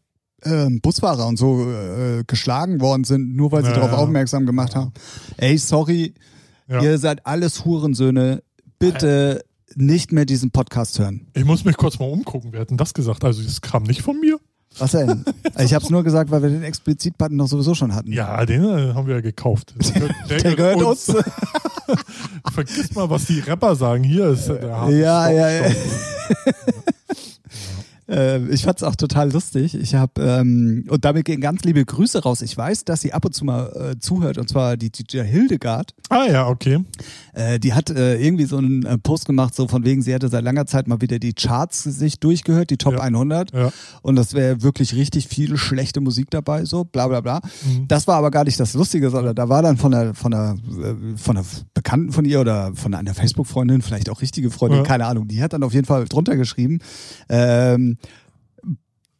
ähm, 0.44 0.81
Busfahrer 0.81 1.27
und 1.27 1.37
so 1.39 1.71
äh, 1.71 2.25
geschlagen 2.27 2.81
worden 2.81 3.05
sind, 3.05 3.35
nur 3.37 3.53
weil 3.53 3.62
sie 3.65 3.71
Ja, 3.71 3.77
darauf 3.77 3.93
ja. 3.93 3.97
aufmerksam 3.99 4.47
gemacht 4.47 4.75
haben. 4.75 4.93
Ey, 5.37 5.56
sorry, 5.59 6.15
Ja. 6.69 6.83
ihr 6.83 6.99
seid 6.99 7.27
alles 7.27 7.65
Hurensöhne. 7.65 8.43
Bitte 8.79 9.44
nicht 9.77 10.12
mehr 10.12 10.25
diesen 10.27 10.50
Podcast 10.50 10.99
hören. 10.99 11.29
Ich 11.35 11.44
muss 11.44 11.65
mich 11.65 11.77
kurz 11.77 11.99
mal 11.99 12.11
umgucken. 12.11 12.50
Wer 12.53 12.61
hat 12.62 12.71
denn 12.71 12.77
das 12.77 12.93
gesagt? 12.94 13.25
Also, 13.25 13.43
das 13.43 13.61
kam 13.61 13.85
nicht 13.85 14.03
von 14.03 14.19
mir. 14.21 14.39
Was 14.79 14.93
denn? 14.93 15.25
ich 15.59 15.73
habe 15.75 15.85
es 15.85 15.91
nur 15.91 16.03
gesagt, 16.03 16.31
weil 16.31 16.43
wir 16.43 16.49
den 16.50 16.62
Explizit-Button 16.62 17.37
noch 17.37 17.47
sowieso 17.47 17.75
schon 17.75 17.94
hatten. 17.94 18.11
Ja, 18.12 18.44
den 18.44 18.65
äh, 18.65 18.93
haben 18.94 19.06
wir 19.06 19.17
ja 19.17 19.21
gekauft. 19.21 19.75
Der, 19.79 19.93
gehört- 19.93 20.15
Der 20.44 20.55
gehört 20.56 20.83
uns. 20.83 21.12
Vergiss 22.53 22.94
mal, 22.94 23.09
was 23.11 23.27
die 23.27 23.41
Rapper 23.41 23.77
sagen. 23.77 24.03
Hier 24.05 24.29
ist 24.31 24.49
äh, 24.49 24.61
der 24.61 24.77
harte 24.77 24.94
Ja, 24.97 25.31
ja, 25.31 25.50
ja. 25.50 25.71
Äh, 28.08 28.46
ich 28.49 28.64
fand's 28.64 28.82
auch 28.82 28.96
total 28.96 29.32
lustig. 29.32 29.75
Ich 29.75 29.94
habe 29.94 30.20
ähm, 30.20 30.84
und 30.88 31.04
damit 31.04 31.25
gehen 31.25 31.40
ganz 31.40 31.62
liebe 31.62 31.84
Grüße 31.84 32.22
raus. 32.22 32.43
Ich 32.43 32.56
weiß, 32.56 32.84
dass 32.84 33.00
sie 33.00 33.12
ab 33.12 33.25
und 33.25 33.34
zu 33.34 33.44
mal 33.44 33.93
äh, 33.94 33.99
zuhört 34.00 34.38
und 34.38 34.49
zwar 34.49 34.76
die 34.76 34.90
DJ 34.90 35.20
Hildegard. 35.22 35.94
Ah 36.08 36.26
ja, 36.31 36.49
okay. 36.49 36.81
Äh, 37.32 37.58
die 37.60 37.72
hat 37.75 37.90
äh, 37.90 38.16
irgendwie 38.20 38.44
so 38.44 38.58
einen 38.58 38.84
äh, 38.84 38.99
Post 38.99 39.26
gemacht, 39.26 39.54
so 39.54 39.69
von 39.69 39.84
wegen, 39.84 40.02
sie 40.02 40.14
hatte 40.14 40.28
seit 40.28 40.43
langer 40.44 40.66
Zeit 40.66 40.88
mal 40.88 41.00
wieder 41.00 41.19
die 41.19 41.32
Charts 41.32 41.84
sich 41.84 42.19
durchgehört, 42.19 42.70
die 42.70 42.76
Top 42.76 42.94
Ja. 42.94 43.00
100 43.00 43.52
Ja. 43.54 43.70
und 44.02 44.16
das 44.16 44.34
wäre 44.34 44.62
wirklich 44.62 44.94
richtig 44.94 45.28
viel 45.28 45.56
schlechte 45.56 46.00
Musik 46.00 46.28
dabei, 46.31 46.64
so 46.64 46.84
bla 46.84 47.06
bla 47.08 47.20
bla. 47.20 47.40
Mhm. 47.64 47.87
Das 47.88 48.06
war 48.06 48.16
aber 48.16 48.31
gar 48.31 48.44
nicht 48.44 48.58
das 48.60 48.75
Lustige, 48.75 49.10
sondern 49.10 49.34
da 49.34 49.48
war 49.48 49.62
dann 49.62 49.76
von 49.76 49.93
der 49.93 50.14
von 50.14 50.32
äh, 50.32 50.55
von 51.16 51.37
der 51.37 51.44
Bekannten 51.75 52.12
von 52.12 52.25
ihr 52.25 52.40
oder 52.40 52.72
von 52.75 52.94
einer 52.94 53.14
Facebook-Freundin, 53.14 53.81
vielleicht 53.82 54.10
auch 54.10 54.20
richtige 54.20 54.50
Freundin, 54.50 54.78
Ja. 54.81 54.84
keine 54.84 55.06
Ahnung, 55.06 55.28
die 55.28 55.43
hat 55.43 55.52
dann 55.52 55.62
auf 55.62 55.72
jeden 55.72 55.87
Fall 55.87 56.05
drunter 56.06 56.37
geschrieben, 56.37 56.81
ähm, 57.28 57.96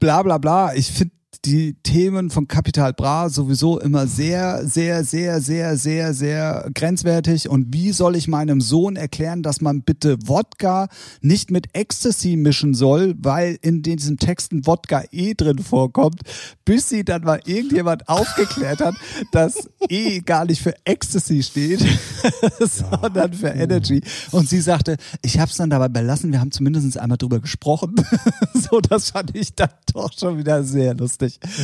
bla 0.03 0.23
bla 0.25 0.39
bla. 0.39 0.75
Ich 0.75 0.91
finde 0.91 1.15
die 1.45 1.75
Themen 1.83 2.31
von 2.31 2.47
Capital 2.47 2.93
Bra 2.93 3.29
sowieso 3.29 3.81
immer 3.81 4.07
sehr, 4.07 4.67
sehr, 4.67 5.03
sehr, 5.03 5.41
sehr, 5.41 5.77
sehr, 5.77 6.15
sehr 6.15 6.71
grenzwertig. 6.75 7.49
Und 7.49 7.73
wie 7.73 7.93
soll 7.93 8.17
ich 8.17 8.29
meinem 8.29 8.61
Sohn 8.61 8.97
erklären, 8.97 9.43
dass 9.43 9.61
man 9.61 9.83
bitte 9.83 10.19
Wodka 10.27 10.89
nicht 11.21 11.51
mit 11.51 11.69
Ecstasy 11.73 12.37
mischen 12.37 12.75
soll, 12.75 13.15
weil 13.19 13.59
in 13.63 13.83
diesen 13.83 14.19
Texten 14.19 14.67
Wodka 14.67 15.03
E 15.11 15.35
drin 15.35 15.59
vorkommt, 15.59 16.21
bis 16.65 16.89
sie 16.89 17.05
dann 17.05 17.23
mal 17.23 17.41
irgendjemand 17.45 18.09
aufgeklärt 18.09 18.81
hat, 18.81 18.95
dass 19.33 19.69
E 19.89 20.21
gar 20.21 20.45
nicht 20.45 20.63
für 20.63 20.75
Ecstasy 20.85 21.43
steht, 21.43 21.85
sondern 22.61 23.33
für 23.33 23.49
Energy. 23.49 24.03
Und 24.31 24.49
sie 24.49 24.61
sagte, 24.61 24.97
ich 25.23 25.39
habe 25.39 25.51
es 25.51 25.57
dann 25.57 25.71
dabei 25.71 25.89
belassen, 25.89 26.31
wir 26.31 26.41
haben 26.41 26.53
zumindest 26.53 26.99
einmal 26.99 27.19
drüber 27.19 27.41
gesprochen. 27.41 27.95
so, 28.55 28.81
das 28.81 29.11
fand 29.11 29.35
ich 29.35 29.55
dann 29.55 29.71
doch 29.93 30.13
schon 30.17 30.39
wieder 30.39 30.63
sehr 30.63 30.95
lustig. 30.95 31.22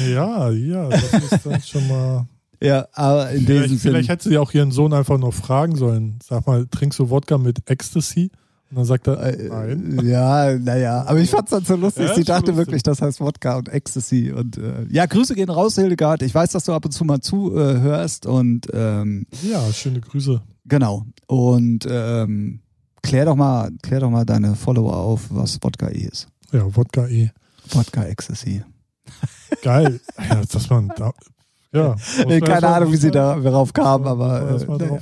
Ja, 0.08 0.50
ja, 0.50 0.88
das 0.88 1.32
ist 1.32 1.46
dann 1.46 1.62
schon 1.62 1.88
mal. 1.88 2.26
Ja, 2.60 2.88
aber 2.92 3.30
in 3.30 3.46
Vielleicht, 3.46 3.64
diesem 3.66 3.78
vielleicht 3.78 4.06
Sinne. 4.06 4.12
hätte 4.14 4.28
sie 4.30 4.36
auch 4.38 4.52
ihren 4.52 4.72
Sohn 4.72 4.92
einfach 4.92 5.16
nur 5.16 5.30
fragen 5.30 5.76
sollen. 5.76 6.18
Sag 6.20 6.44
mal, 6.48 6.66
trinkst 6.66 6.98
du 6.98 7.08
Wodka 7.08 7.38
mit 7.38 7.70
Ecstasy? 7.70 8.32
Und 8.70 8.78
dann 8.78 8.84
sagt 8.84 9.06
er, 9.06 9.14
nein. 9.48 9.98
Äh, 10.00 10.04
Ja, 10.10 10.58
naja, 10.58 11.04
aber 11.06 11.20
ich 11.20 11.30
fand's 11.30 11.52
dann 11.52 11.64
so 11.64 11.76
lustig. 11.76 12.08
Ja, 12.08 12.14
Sie 12.16 12.24
dachte 12.24 12.46
lustig. 12.46 12.56
wirklich, 12.56 12.82
das 12.82 13.00
heißt 13.00 13.20
Wodka 13.20 13.58
und 13.58 13.68
Ecstasy. 13.68 14.32
Und 14.32 14.58
äh, 14.58 14.86
ja, 14.90 15.06
Grüße 15.06 15.36
gehen 15.36 15.50
raus, 15.50 15.76
Hildegard. 15.76 16.22
Ich 16.22 16.34
weiß, 16.34 16.50
dass 16.50 16.64
du 16.64 16.72
ab 16.72 16.84
und 16.84 16.90
zu 16.90 17.04
mal 17.04 17.20
zuhörst 17.20 18.26
und 18.26 18.66
ähm, 18.72 19.26
Ja, 19.48 19.62
schöne 19.72 20.00
Grüße. 20.00 20.42
genau. 20.66 21.06
Und 21.28 21.86
ähm, 21.88 22.58
klär 23.04 23.24
doch 23.26 23.36
mal, 23.36 23.70
klär 23.82 24.00
doch 24.00 24.10
mal 24.10 24.24
deine 24.26 24.56
Follower 24.56 24.96
auf, 24.96 25.26
was 25.30 25.58
Wodka 25.62 25.90
E 25.90 26.08
ist. 26.10 26.26
Ja, 26.50 26.64
Wodka 26.76 27.06
eh. 27.06 27.30
Wodka 27.70 28.02
Ecstasy. 28.02 28.64
Geil. 29.62 30.00
ja, 30.28 30.42
dass 30.44 30.70
man 30.70 30.88
da. 30.96 31.12
Ja. 31.72 31.96
Äh, 32.18 32.40
Keine 32.40 32.48
erstmal- 32.48 32.64
Ahnung, 32.74 32.92
wie 32.92 32.96
sie 32.96 33.10
da 33.10 33.38
darauf 33.38 33.72
kam, 33.72 34.06
aber 34.06 34.58
äh, 34.60 34.64
naja. 34.66 34.98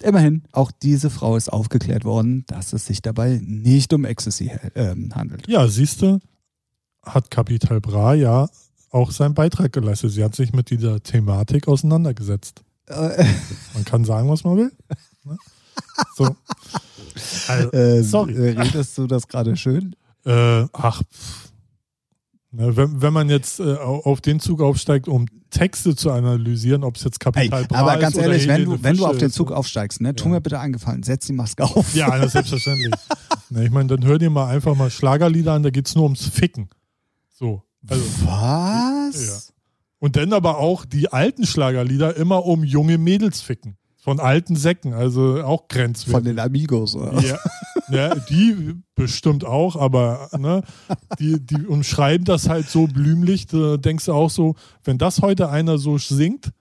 immerhin, 0.00 0.42
auch 0.52 0.70
diese 0.70 1.10
Frau 1.10 1.36
ist 1.36 1.52
aufgeklärt 1.52 2.04
worden, 2.04 2.44
dass 2.46 2.72
es 2.72 2.86
sich 2.86 3.02
dabei 3.02 3.40
nicht 3.44 3.92
um 3.92 4.04
Ecstasy 4.04 4.52
ähm, 4.76 5.12
handelt. 5.14 5.48
Ja, 5.48 5.66
siehst 5.66 6.02
du, 6.02 6.20
hat 7.04 7.30
Capital 7.30 7.80
Bra 7.80 8.14
ja 8.14 8.48
auch 8.90 9.10
seinen 9.10 9.34
Beitrag 9.34 9.72
geleistet. 9.72 10.12
Sie 10.12 10.22
hat 10.24 10.34
sich 10.36 10.52
mit 10.52 10.70
dieser 10.70 11.02
Thematik 11.02 11.66
auseinandergesetzt. 11.68 12.62
Äh, 12.86 13.24
Man 13.74 13.84
kann 13.84 14.04
sagen, 14.04 14.28
was 14.30 14.44
man 14.44 14.56
will. 14.56 14.72
Ne? 15.24 15.36
So. 16.16 16.36
Also, 17.48 17.72
äh, 17.72 18.02
sorry. 18.04 18.34
äh, 18.34 18.60
Redest 18.60 18.96
du 18.96 19.06
das 19.08 19.26
gerade 19.26 19.56
schön? 19.56 19.96
Äh, 20.24 20.66
ach, 20.72 21.02
pff. 21.02 21.47
Wenn, 22.50 23.02
wenn 23.02 23.12
man 23.12 23.28
jetzt 23.28 23.60
äh, 23.60 23.74
auf 23.74 24.22
den 24.22 24.40
Zug 24.40 24.62
aufsteigt, 24.62 25.06
um 25.06 25.26
Texte 25.50 25.94
zu 25.94 26.10
analysieren, 26.10 26.82
ob 26.82 26.96
es 26.96 27.04
jetzt 27.04 27.20
Kapital 27.20 27.60
Ey, 27.62 27.66
Bra 27.68 27.78
aber 27.80 27.98
ganz 27.98 28.16
ehrlich, 28.16 28.48
wenn 28.48 28.64
du, 28.64 28.82
wenn 28.82 28.96
du 28.96 29.06
auf 29.06 29.18
den 29.18 29.30
Zug 29.30 29.52
aufsteigst, 29.52 30.00
ne, 30.00 30.14
tu 30.14 30.24
Ja. 30.24 30.30
mir 30.30 30.40
bitte 30.40 30.58
eingefallen, 30.58 31.02
setz 31.02 31.26
die 31.26 31.34
Maske 31.34 31.64
auf. 31.64 31.94
Ja, 31.94 32.16
das 32.16 32.26
ist 32.28 32.32
selbstverständlich. 32.32 32.94
ne, 33.50 33.64
ich 33.66 33.70
meine, 33.70 33.88
dann 33.88 34.04
hör 34.04 34.18
dir 34.18 34.30
mal 34.30 34.48
einfach 34.48 34.74
mal 34.74 34.90
Schlagerlieder 34.90 35.52
an, 35.52 35.62
da 35.62 35.68
geht's 35.70 35.94
nur 35.94 36.04
ums 36.04 36.24
Ficken. 36.26 36.70
So. 37.28 37.62
Also, 37.86 38.02
Was? 38.24 39.52
und 39.98 40.16
dann 40.16 40.32
aber 40.32 40.58
auch 40.58 40.84
die 40.86 41.12
alten 41.12 41.44
Schlagerlieder 41.46 42.16
immer 42.16 42.46
um 42.46 42.64
junge 42.64 42.96
Mädels 42.98 43.40
ficken. 43.42 43.76
Von 44.00 44.20
alten 44.20 44.56
Säcken, 44.56 44.94
also 44.94 45.42
auch 45.44 45.60
Von 45.60 45.68
grenzwertig. 45.68 46.24
den 46.24 46.38
Amigos, 46.38 46.94
oder? 46.96 47.20
Ja, 47.20 47.38
ja, 47.90 48.14
die 48.14 48.76
bestimmt 48.94 49.44
auch, 49.44 49.76
aber 49.76 50.28
ne, 50.38 50.62
die, 51.18 51.40
die 51.40 51.66
umschreiben 51.66 52.24
das 52.24 52.48
halt 52.48 52.68
so 52.68 52.86
blümlich. 52.86 53.46
Da 53.46 53.76
denkst 53.76 54.06
du 54.06 54.12
auch 54.12 54.30
so, 54.30 54.54
wenn 54.84 54.98
das 54.98 55.22
heute 55.22 55.48
einer 55.50 55.78
so 55.78 55.98
singt, 55.98 56.52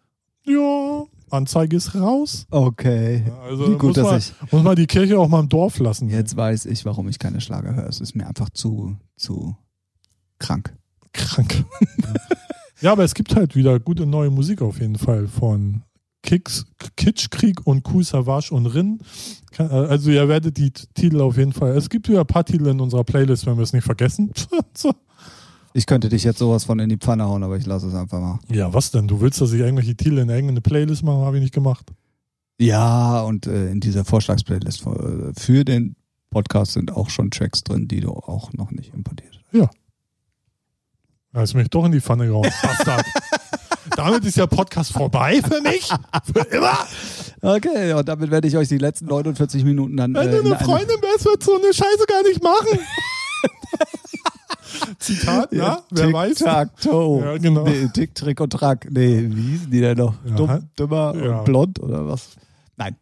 ja, 0.46 1.03
Anzeige 1.29 1.75
ist 1.75 1.96
raus. 1.96 2.48
Okay. 2.51 3.24
Also 3.43 3.67
Wie 3.67 3.77
gut, 3.77 3.96
muss, 3.96 3.98
man, 3.98 4.05
dass 4.05 4.29
ich. 4.29 4.51
muss 4.51 4.63
man 4.63 4.75
die 4.75 4.88
Kirche 4.88 5.19
auch 5.19 5.27
mal 5.27 5.41
im 5.41 5.50
Dorf 5.50 5.79
lassen. 5.79 6.10
Jetzt 6.10 6.38
weiß 6.38 6.65
ich, 6.67 6.86
warum 6.86 7.10
ich 7.10 7.19
keine 7.19 7.41
Schlager 7.41 7.75
höre. 7.75 7.88
Es 7.88 8.00
ist 8.00 8.15
mir 8.15 8.27
einfach 8.27 8.50
zu, 8.50 8.96
zu 9.17 9.55
krank. 10.39 10.75
Krank. 11.12 11.65
ja, 12.81 12.91
aber 12.91 13.03
es 13.03 13.13
gibt 13.13 13.36
halt 13.36 13.55
wieder 13.55 13.79
gute 13.79 14.05
neue 14.05 14.29
Musik 14.29 14.62
auf 14.62 14.79
jeden 14.79 14.98
Fall 14.98 15.27
von 15.27 15.84
Kicks, 16.27 16.65
Kitschkrieg 16.98 17.65
und 17.65 17.84
Kuh 17.84 18.03
Savage 18.03 18.53
und 18.53 18.65
Rin. 18.67 19.00
Kann- 19.51 19.69
Also 19.72 20.12
ihr 20.12 20.27
werdet 20.27 20.57
die 20.57 20.72
Titel 20.72 21.22
auf 21.22 21.38
jeden 21.38 21.53
Fall. 21.53 21.72
Es 21.77 21.89
gibt 21.89 22.10
wieder 22.10 22.19
ein 22.19 22.27
paar 22.27 22.43
Titel 22.43 22.67
in 22.67 22.81
unserer 22.81 23.05
Playlist, 23.05 23.46
wenn 23.46 23.55
wir 23.55 23.63
es 23.63 23.72
nicht 23.72 23.86
vergessen. 23.86 24.31
so. 24.75 24.93
Ich 25.74 25.86
könnte 25.86 26.10
dich 26.10 26.24
jetzt 26.25 26.39
sowas 26.39 26.65
von 26.65 26.79
in 26.79 26.89
die 26.89 26.98
Pfanne 26.98 27.24
hauen, 27.25 27.43
aber 27.43 27.55
ich 27.57 27.65
lasse 27.65 27.88
es 27.88 27.93
einfach 27.96 28.19
mal. 28.19 28.39
Ja, 28.51 28.74
was 28.74 28.91
denn? 28.91 29.07
Du 29.07 29.22
willst, 29.22 29.39
dass 29.39 29.53
ich 29.53 29.62
irgendwelche 29.62 29.96
Titel 29.96 30.17
in 30.17 30.27
irgendeine 30.29 30.60
Playlist 30.62 31.03
mache? 31.03 31.25
Habe 31.25 31.38
ich 31.38 31.43
nicht 31.43 31.53
gemacht. 31.53 31.91
Ja, 32.60 33.22
und 33.22 33.48
äh, 33.48 33.72
in 33.72 33.79
dieser 33.79 34.03
Vorschlagsplaylist 34.03 34.81
für, 34.81 35.31
für 35.38 35.63
den 35.63 35.96
Podcast 36.29 36.74
sind 36.74 36.91
auch 36.91 37.10
schon 37.10 37.31
Tracks 37.31 37.63
drin, 37.63 37.88
die 37.88 38.01
du 38.01 38.10
auch 38.12 38.51
noch 38.53 38.72
nicht 38.72 38.93
importiert 38.93 39.39
hast. 39.53 39.69
Da 41.31 41.43
ist 41.43 41.53
mich 41.53 41.69
doch 41.69 41.86
in 41.86 41.91
die 41.93 42.01
Pfanne 42.01 42.25
gehauen. 42.27 42.50
Bastard. 42.62 43.05
Damit 43.96 44.25
ist 44.25 44.38
der 44.38 44.48
Podcast 44.48 44.91
vorbei 44.91 45.41
für 45.41 45.62
mich. 45.62 45.89
Für 46.34 46.41
immer. 46.56 46.77
Okay, 47.41 47.94
und 47.94 48.08
damit 48.08 48.32
werde 48.32 48.48
ich 48.48 48.58
euch 48.58 48.67
die 48.67 48.77
letzten 48.77 49.06
49 49.06 49.63
Minuten 49.63 49.98
dann. 49.98 50.13
Wenn 50.13 50.27
äh, 50.27 50.32
du 50.32 50.38
in 50.39 50.46
eine 50.48 50.58
Freundin 50.58 50.98
wärst, 51.01 51.25
würdest 51.25 51.48
du 51.48 51.51
so 51.51 51.58
eine 51.63 51.74
Scheiße 51.74 52.06
gar 52.08 52.24
nicht 52.24 52.44
machen. 52.44 52.79
Zitat, 55.00 55.51
ja? 55.53 55.82
Wer 55.91 56.12
weiß? 56.13 56.36
Tic-Tac-Toe. 56.38 57.22
Ja, 57.24 57.38
genau. 57.38 57.63
Nee, 57.63 57.88
Tick, 57.94 58.13
Trick 58.15 58.39
und 58.41 58.51
Track. 58.51 58.88
Nee, 58.91 59.27
wie 59.29 59.41
hießen 59.41 59.72
die 59.72 59.82
denn 59.82 59.98
noch? 59.98 60.15
Ja, 60.25 60.36
Dumm, 60.36 60.70
dümmer 60.77 61.15
ja. 61.15 61.39
und 61.39 61.46
blond 61.46 61.79
oder 61.79 62.08
was? 62.08 62.36
Nein. 62.75 62.96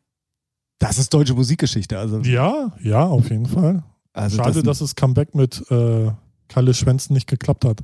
Das 0.79 0.97
ist 0.99 1.13
deutsche 1.13 1.33
Musikgeschichte. 1.33 1.97
Also, 1.97 2.19
Ja, 2.19 2.71
ja, 2.81 3.05
auf 3.05 3.29
jeden 3.29 3.45
Fall. 3.45 3.83
also 4.13 4.37
Schade, 4.37 4.63
dass 4.63 4.79
das 4.79 4.95
Comeback 4.95 5.33
mit 5.35 5.63
äh, 5.71 6.11
Kalle 6.47 6.73
Schwänzen 6.73 7.13
nicht 7.13 7.27
geklappt 7.27 7.65
hat. 7.65 7.79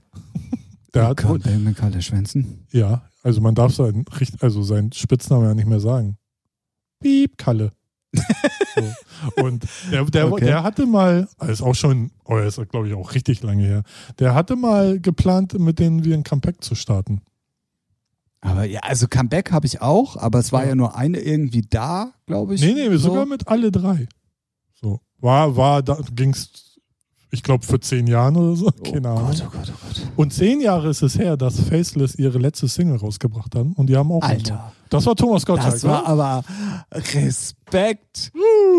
Der 0.94 1.08
hat, 1.08 1.24
wer 1.24 1.58
mit 1.60 1.78
Kalle 1.78 2.02
Schwänzen. 2.02 2.66
ja, 2.72 3.04
also 3.24 3.40
man 3.42 3.56
darf 3.56 3.74
seinen, 3.74 4.06
also 4.40 4.64
seinen 4.64 4.92
Spitznamen 4.92 5.46
ja 5.48 5.54
nicht 5.54 5.68
mehr 5.68 5.80
sagen. 5.80 6.18
Piep, 7.00 7.38
Kalle. 7.38 7.72
so. 8.14 9.42
Und 9.42 9.66
der, 9.92 10.04
der, 10.06 10.32
Okay. 10.32 10.46
der 10.46 10.64
hatte 10.64 10.86
mal, 10.86 11.30
das 11.40 11.50
ist 11.50 11.62
auch 11.62 11.76
schon, 11.76 12.12
oh, 12.26 12.38
ist 12.38 12.60
glaube 12.70 12.88
ich 12.90 12.94
auch 12.94 13.14
richtig 13.14 13.42
lange 13.42 13.64
her, 13.64 13.84
der 14.20 14.36
hatte 14.36 14.56
mal 14.56 15.00
geplant, 15.00 15.58
mit 15.58 15.80
denen 15.80 16.04
wir 16.04 16.16
ein 16.16 16.24
Comeback 16.24 16.62
zu 16.64 16.76
starten. 16.76 17.22
Aber 18.42 18.66
ja, 18.66 18.82
also 18.82 19.08
Comeback 19.08 19.52
habe 19.52 19.68
ich 19.68 19.82
auch, 19.82 20.18
aber 20.18 20.40
es 20.40 20.52
war 20.52 20.64
Ja. 20.64 20.70
ja, 20.70 20.76
nur 20.76 20.96
eine 20.98 21.20
irgendwie 21.20 21.62
da, 21.62 22.12
glaube 22.26 22.56
ich. 22.56 22.62
Nee, 22.62 22.74
nee, 22.74 22.90
so. 22.98 23.10
sogar 23.10 23.26
mit 23.28 23.48
alle 23.48 23.72
drei. 23.72 24.10
So. 24.74 25.00
War, 25.20 25.56
war, 25.56 25.84
da 25.84 26.00
ging's, 26.16 26.71
ich 27.32 27.44
glaube, 27.44 27.66
für 27.66 27.80
zehn 27.80 28.08
Jahren 28.08 28.36
oder 28.36 28.56
so. 28.56 28.68
Oh 28.68 28.92
Keine 28.92 29.10
Ahnung. 29.10 29.28
Gott, 29.28 29.44
oh 29.48 29.50
Gott, 29.52 29.74
oh 29.74 29.88
Gott. 29.88 30.08
Und 30.18 30.34
zehn 30.34 30.60
Jahre 30.60 30.90
ist 30.90 31.02
es 31.02 31.18
her, 31.18 31.38
dass 31.38 31.60
Faceless 31.62 32.16
ihre 32.16 32.38
letzte 32.38 32.68
Single 32.68 32.98
rausgebracht 32.98 33.56
haben. 33.56 33.74
Und 33.74 33.88
die 33.88 33.96
haben 33.96 34.12
auch. 34.12 34.22
Alter, 34.22 34.74
Das 34.90 35.06
war 35.06 35.16
Thomas 35.16 35.46
Gottschalk. 35.46 35.74
das 35.74 35.84
war 35.86 36.02
ne? 36.02 36.08
aber 36.08 36.44
Respekt. 36.92 38.32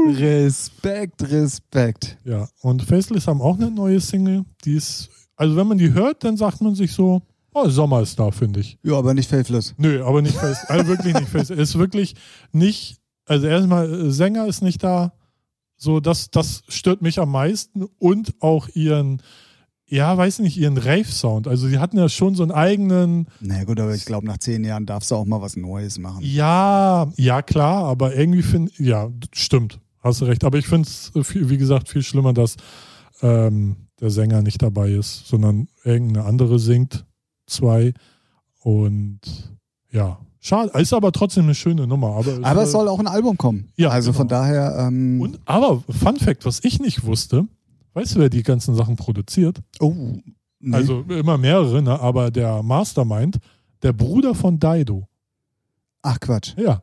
Respekt, 0.06 1.22
Respekt. 1.30 2.18
Ja. 2.24 2.46
Und 2.60 2.82
Faceless 2.82 3.26
haben 3.26 3.40
auch 3.40 3.56
eine 3.56 3.70
neue 3.70 4.00
Single. 4.00 4.44
Die 4.64 4.74
ist, 4.74 5.08
also 5.36 5.56
wenn 5.56 5.66
man 5.66 5.78
die 5.78 5.92
hört, 5.92 6.22
dann 6.22 6.36
sagt 6.36 6.60
man 6.60 6.74
sich 6.74 6.92
so, 6.92 7.22
oh, 7.54 7.68
Sommer 7.68 8.02
ist 8.02 8.18
da, 8.18 8.30
finde 8.30 8.60
ich. 8.60 8.78
Ja, 8.82 8.98
aber 8.98 9.14
nicht 9.14 9.30
faithless. 9.30 9.74
Nö, 9.78 10.04
aber 10.04 10.20
nicht 10.20 10.34
Faceless. 10.36 10.68
Also 10.68 10.88
wirklich 10.88 11.14
nicht 11.14 11.28
Faceless. 11.28 11.58
Ist 11.58 11.78
wirklich 11.78 12.14
nicht, 12.52 12.98
also 13.26 13.46
erstmal, 13.46 13.92
äh, 13.92 14.10
Sänger 14.10 14.46
ist 14.46 14.62
nicht 14.62 14.82
da. 14.82 15.12
So, 15.82 15.98
das, 15.98 16.30
das 16.30 16.62
stört 16.68 17.02
mich 17.02 17.18
am 17.18 17.32
meisten. 17.32 17.86
Und 17.98 18.40
auch 18.40 18.68
ihren, 18.68 19.20
ja, 19.84 20.16
weiß 20.16 20.38
nicht, 20.38 20.56
ihren 20.56 20.78
Rave-Sound. 20.78 21.48
Also 21.48 21.66
die 21.66 21.80
hatten 21.80 21.98
ja 21.98 22.08
schon 22.08 22.36
so 22.36 22.44
einen 22.44 22.52
eigenen, 22.52 23.26
Na 23.40 23.54
naja, 23.54 23.64
gut, 23.64 23.80
aber 23.80 23.92
ich 23.92 24.04
glaube, 24.04 24.24
nach 24.24 24.38
zehn 24.38 24.62
Jahren 24.62 24.86
darfst 24.86 25.10
du 25.10 25.16
auch 25.16 25.24
mal 25.24 25.42
was 25.42 25.56
Neues 25.56 25.98
machen. 25.98 26.20
Ja, 26.22 27.10
ja 27.16 27.42
klar, 27.42 27.86
aber 27.86 28.14
irgendwie 28.14 28.42
finde 28.42 28.70
ja, 28.78 29.10
stimmt, 29.34 29.80
hast 29.98 30.20
du 30.20 30.26
recht. 30.26 30.44
Aber 30.44 30.56
ich 30.56 30.68
finde 30.68 30.86
es, 30.86 31.10
wie 31.14 31.58
gesagt, 31.58 31.88
viel 31.88 32.04
schlimmer, 32.04 32.32
dass 32.32 32.54
ähm, 33.20 33.88
der 33.98 34.10
Sänger 34.10 34.40
nicht 34.40 34.62
dabei 34.62 34.92
ist, 34.92 35.26
sondern 35.26 35.66
irgendeine 35.82 36.26
andere 36.26 36.60
singt, 36.60 37.06
zwei. 37.48 37.92
Und 38.60 39.18
ja, 39.90 40.20
schade. 40.42 40.70
Ist 40.78 40.92
aber 40.92 41.10
trotzdem 41.12 41.44
eine 41.44 41.54
schöne 41.54 41.86
Nummer. 41.86 42.08
Aber, 42.16 42.38
Aber 42.42 42.62
es 42.64 42.72
soll 42.72 42.86
auch 42.88 42.98
ein 42.98 43.06
Album 43.06 43.38
kommen. 43.38 43.68
Ja, 43.76 43.88
also 43.88 44.10
genau. 44.10 44.18
von 44.18 44.28
daher. 44.28 44.76
Ähm, 44.88 45.20
Und, 45.22 45.40
aber 45.46 45.82
Fun 45.88 46.16
Fact, 46.18 46.44
was 46.44 46.60
ich 46.62 46.78
nicht 46.80 47.04
wusste, 47.06 47.46
weißt 47.94 48.16
du, 48.16 48.18
wer 48.20 48.28
die 48.28 48.42
ganzen 48.42 48.74
Sachen 48.74 48.96
produziert? 48.96 49.60
oh, 49.80 49.94
nee. 50.60 50.76
Also 50.76 51.00
immer 51.08 51.38
mehrere, 51.38 51.80
ne? 51.82 51.98
aber 51.98 52.30
der 52.30 52.62
Mastermind, 52.62 53.38
der 53.82 53.92
Bruder 53.94 54.34
von 54.34 54.58
Daido. 54.58 55.08
Ach 56.02 56.18
Quatsch. 56.20 56.54
Ja. 56.58 56.82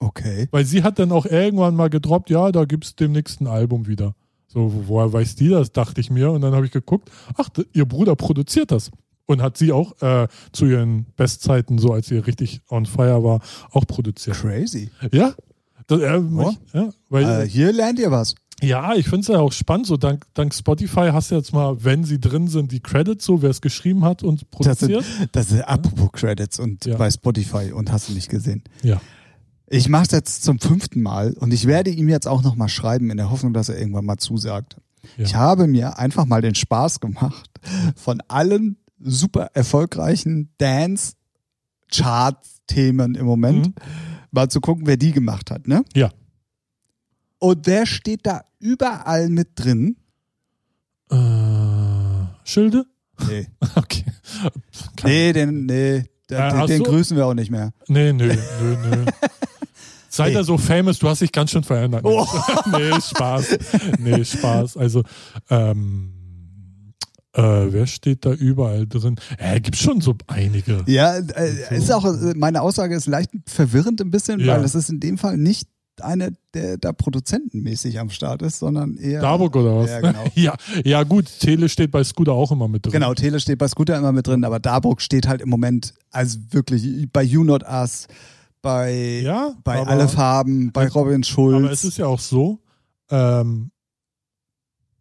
Okay. 0.00 0.46
Weil 0.52 0.64
sie 0.64 0.82
hat 0.84 0.98
dann 1.00 1.10
auch 1.10 1.26
irgendwann 1.26 1.74
mal 1.74 1.90
gedroppt, 1.90 2.30
ja, 2.30 2.52
da 2.52 2.64
gibt 2.66 2.84
es 2.84 2.94
demnächst 2.94 3.40
ein 3.40 3.46
Album 3.48 3.86
wieder. 3.88 4.14
So, 4.46 4.72
wo- 4.72 4.82
woher 4.86 5.12
weiß 5.12 5.34
die 5.34 5.48
das, 5.48 5.72
dachte 5.72 6.00
ich 6.00 6.08
mir. 6.10 6.30
Und 6.30 6.40
dann 6.42 6.54
habe 6.54 6.64
ich 6.66 6.72
geguckt, 6.72 7.10
ach, 7.36 7.48
ihr 7.72 7.84
Bruder 7.84 8.14
produziert 8.16 8.70
das. 8.70 8.90
Und 9.30 9.42
hat 9.42 9.58
sie 9.58 9.72
auch 9.72 10.00
äh, 10.00 10.26
zu 10.52 10.64
ihren 10.64 11.04
Bestzeiten, 11.16 11.78
so 11.78 11.92
als 11.92 12.06
sie 12.08 12.16
richtig 12.16 12.62
on 12.70 12.86
fire 12.86 13.22
war, 13.22 13.40
auch 13.72 13.86
produziert. 13.86 14.36
Crazy. 14.38 14.90
Ja? 15.12 15.34
Das, 15.86 16.00
äh, 16.00 16.16
Oh. 16.18 16.52
ja, 16.72 16.88
weil, 17.10 17.42
Äh, 17.42 17.46
hier 17.48 17.70
lernt 17.74 17.98
ihr 17.98 18.10
was. 18.10 18.34
ja, 18.62 18.94
ich 18.94 19.04
finde 19.04 19.20
es 19.20 19.28
ja 19.28 19.38
auch 19.38 19.52
spannend. 19.52 19.86
So 19.86 19.98
dank, 19.98 20.24
dank 20.32 20.54
Spotify 20.54 21.10
hast 21.12 21.30
du 21.30 21.34
jetzt 21.34 21.52
mal, 21.52 21.76
wenn 21.84 22.04
sie 22.04 22.18
drin 22.18 22.48
sind, 22.48 22.72
die 22.72 22.80
Credits, 22.80 23.22
so 23.22 23.42
wer 23.42 23.50
es 23.50 23.60
geschrieben 23.60 24.02
hat 24.02 24.22
und 24.22 24.46
Das 24.60 24.78
sind, 24.78 24.92
produziert. 24.92 25.28
das 25.32 25.48
sind 25.50 25.60
apropos 25.60 26.10
Credits 26.12 26.58
und 26.58 26.86
Ja. 26.86 26.96
bei 26.96 27.10
Spotify 27.10 27.70
und 27.72 27.92
hast 27.92 28.08
du 28.08 28.14
nicht 28.14 28.30
gesehen. 28.30 28.64
Ja. 28.82 28.98
Ich 29.66 29.90
mache 29.90 30.04
es 30.04 30.12
jetzt 30.12 30.42
zum 30.42 30.58
fünften 30.58 31.02
Mal 31.02 31.34
und 31.34 31.52
ich 31.52 31.66
werde 31.66 31.90
ihm 31.90 32.08
jetzt 32.08 32.26
auch 32.26 32.42
nochmal 32.42 32.70
schreiben, 32.70 33.10
in 33.10 33.18
der 33.18 33.30
Hoffnung, 33.30 33.52
dass 33.52 33.68
er 33.68 33.78
irgendwann 33.78 34.06
mal 34.06 34.16
zusagt. 34.16 34.78
Ja. 35.18 35.24
Ich 35.26 35.34
habe 35.34 35.66
mir 35.66 35.98
einfach 35.98 36.24
mal 36.24 36.40
den 36.40 36.54
Spaß 36.54 37.00
gemacht, 37.00 37.50
von 37.94 38.22
allen 38.28 38.78
super 39.00 39.50
erfolgreichen 39.54 40.50
Dance-Charts-Themen 40.58 43.14
im 43.14 43.26
Moment 43.26 43.66
Mhm. 43.68 43.74
mal 44.30 44.48
zu 44.48 44.60
gucken, 44.60 44.86
wer 44.86 44.96
die 44.96 45.12
gemacht 45.12 45.50
hat. 45.50 45.68
Ne? 45.68 45.84
Ja. 45.94 46.10
Und 47.38 47.66
wer 47.66 47.86
steht 47.86 48.26
da 48.26 48.42
überall 48.58 49.28
mit 49.28 49.50
drin? 49.54 49.96
Äh, 51.10 51.16
Schilde? 52.44 52.84
Nee, 53.28 53.46
Okay. 53.74 54.04
Kein- 54.96 55.10
nee 55.10 55.32
den, 55.32 55.66
nee, 55.66 56.04
den, 56.30 56.38
Äh, 56.38 56.66
den 56.66 56.78
so. 56.78 56.84
grüßen 56.84 57.16
wir 57.16 57.26
auch 57.26 57.34
nicht 57.34 57.50
mehr. 57.50 57.72
Nee, 57.88 58.12
nö, 58.12 58.34
nö, 58.60 58.76
nö. 58.90 59.04
Seid 60.10 60.28
Ey. 60.30 60.34
ihr 60.36 60.44
so 60.44 60.56
famous, 60.58 60.98
du 60.98 61.08
hast 61.08 61.20
dich 61.20 61.32
ganz 61.32 61.50
schön 61.50 61.62
verändert. 61.64 62.02
Oh. 62.04 62.26
nee, 62.72 62.92
Spaß. 63.00 63.58
Nee, 63.98 64.24
Spaß. 64.24 64.76
Also, 64.76 65.02
ähm, 65.50 66.12
äh, 67.34 67.42
wer 67.72 67.86
steht 67.86 68.24
da 68.24 68.32
überall 68.32 68.86
drin? 68.86 69.16
Äh, 69.38 69.60
gibt 69.60 69.76
schon 69.76 70.00
so 70.00 70.14
einige. 70.26 70.82
Ja, 70.86 71.16
äh, 71.18 71.76
ist 71.76 71.92
auch, 71.92 72.04
äh, 72.04 72.34
meine 72.36 72.62
Aussage 72.62 72.94
ist 72.94 73.06
leicht 73.06 73.30
verwirrend 73.46 74.00
ein 74.00 74.10
bisschen, 74.10 74.40
Ja. 74.40 74.56
weil 74.56 74.64
es 74.64 74.74
ist 74.74 74.88
in 74.90 75.00
dem 75.00 75.18
Fall 75.18 75.36
nicht 75.36 75.68
einer, 76.00 76.30
der 76.54 76.76
da 76.78 76.92
produzentenmäßig 76.92 77.98
am 77.98 78.08
Start 78.10 78.42
ist, 78.42 78.60
sondern 78.60 78.96
eher. 78.98 79.20
Darburg 79.20 79.56
oder 79.56 79.78
was? 79.78 79.90
Ja, 79.90 80.00
genau. 80.00 80.24
ja, 80.36 80.54
ja, 80.84 81.02
gut, 81.02 81.26
Tele 81.40 81.68
steht 81.68 81.90
bei 81.90 82.04
Scooter 82.04 82.32
auch 82.34 82.52
immer 82.52 82.68
mit 82.68 82.84
drin. 82.86 82.92
Genau, 82.92 83.14
Tele 83.14 83.40
steht 83.40 83.58
bei 83.58 83.66
Scooter 83.66 83.98
immer 83.98 84.12
mit 84.12 84.26
drin, 84.28 84.44
aber 84.44 84.60
Darburg 84.60 85.02
steht 85.02 85.26
halt 85.26 85.40
im 85.40 85.48
Moment, 85.48 85.94
also 86.12 86.38
wirklich 86.50 87.08
bei 87.12 87.24
You 87.24 87.42
Not 87.42 87.64
Us, 87.64 88.06
bei, 88.62 89.20
Ja, 89.24 89.54
bei 89.64 89.80
aber, 89.80 89.90
Alle 89.90 90.08
Farben, 90.08 90.70
bei 90.72 90.86
Robin 90.88 91.24
Schulz. 91.24 91.56
aber 91.56 91.72
es 91.72 91.84
ist 91.84 91.98
ja 91.98 92.06
auch 92.06 92.20
so, 92.20 92.60
ähm, 93.10 93.72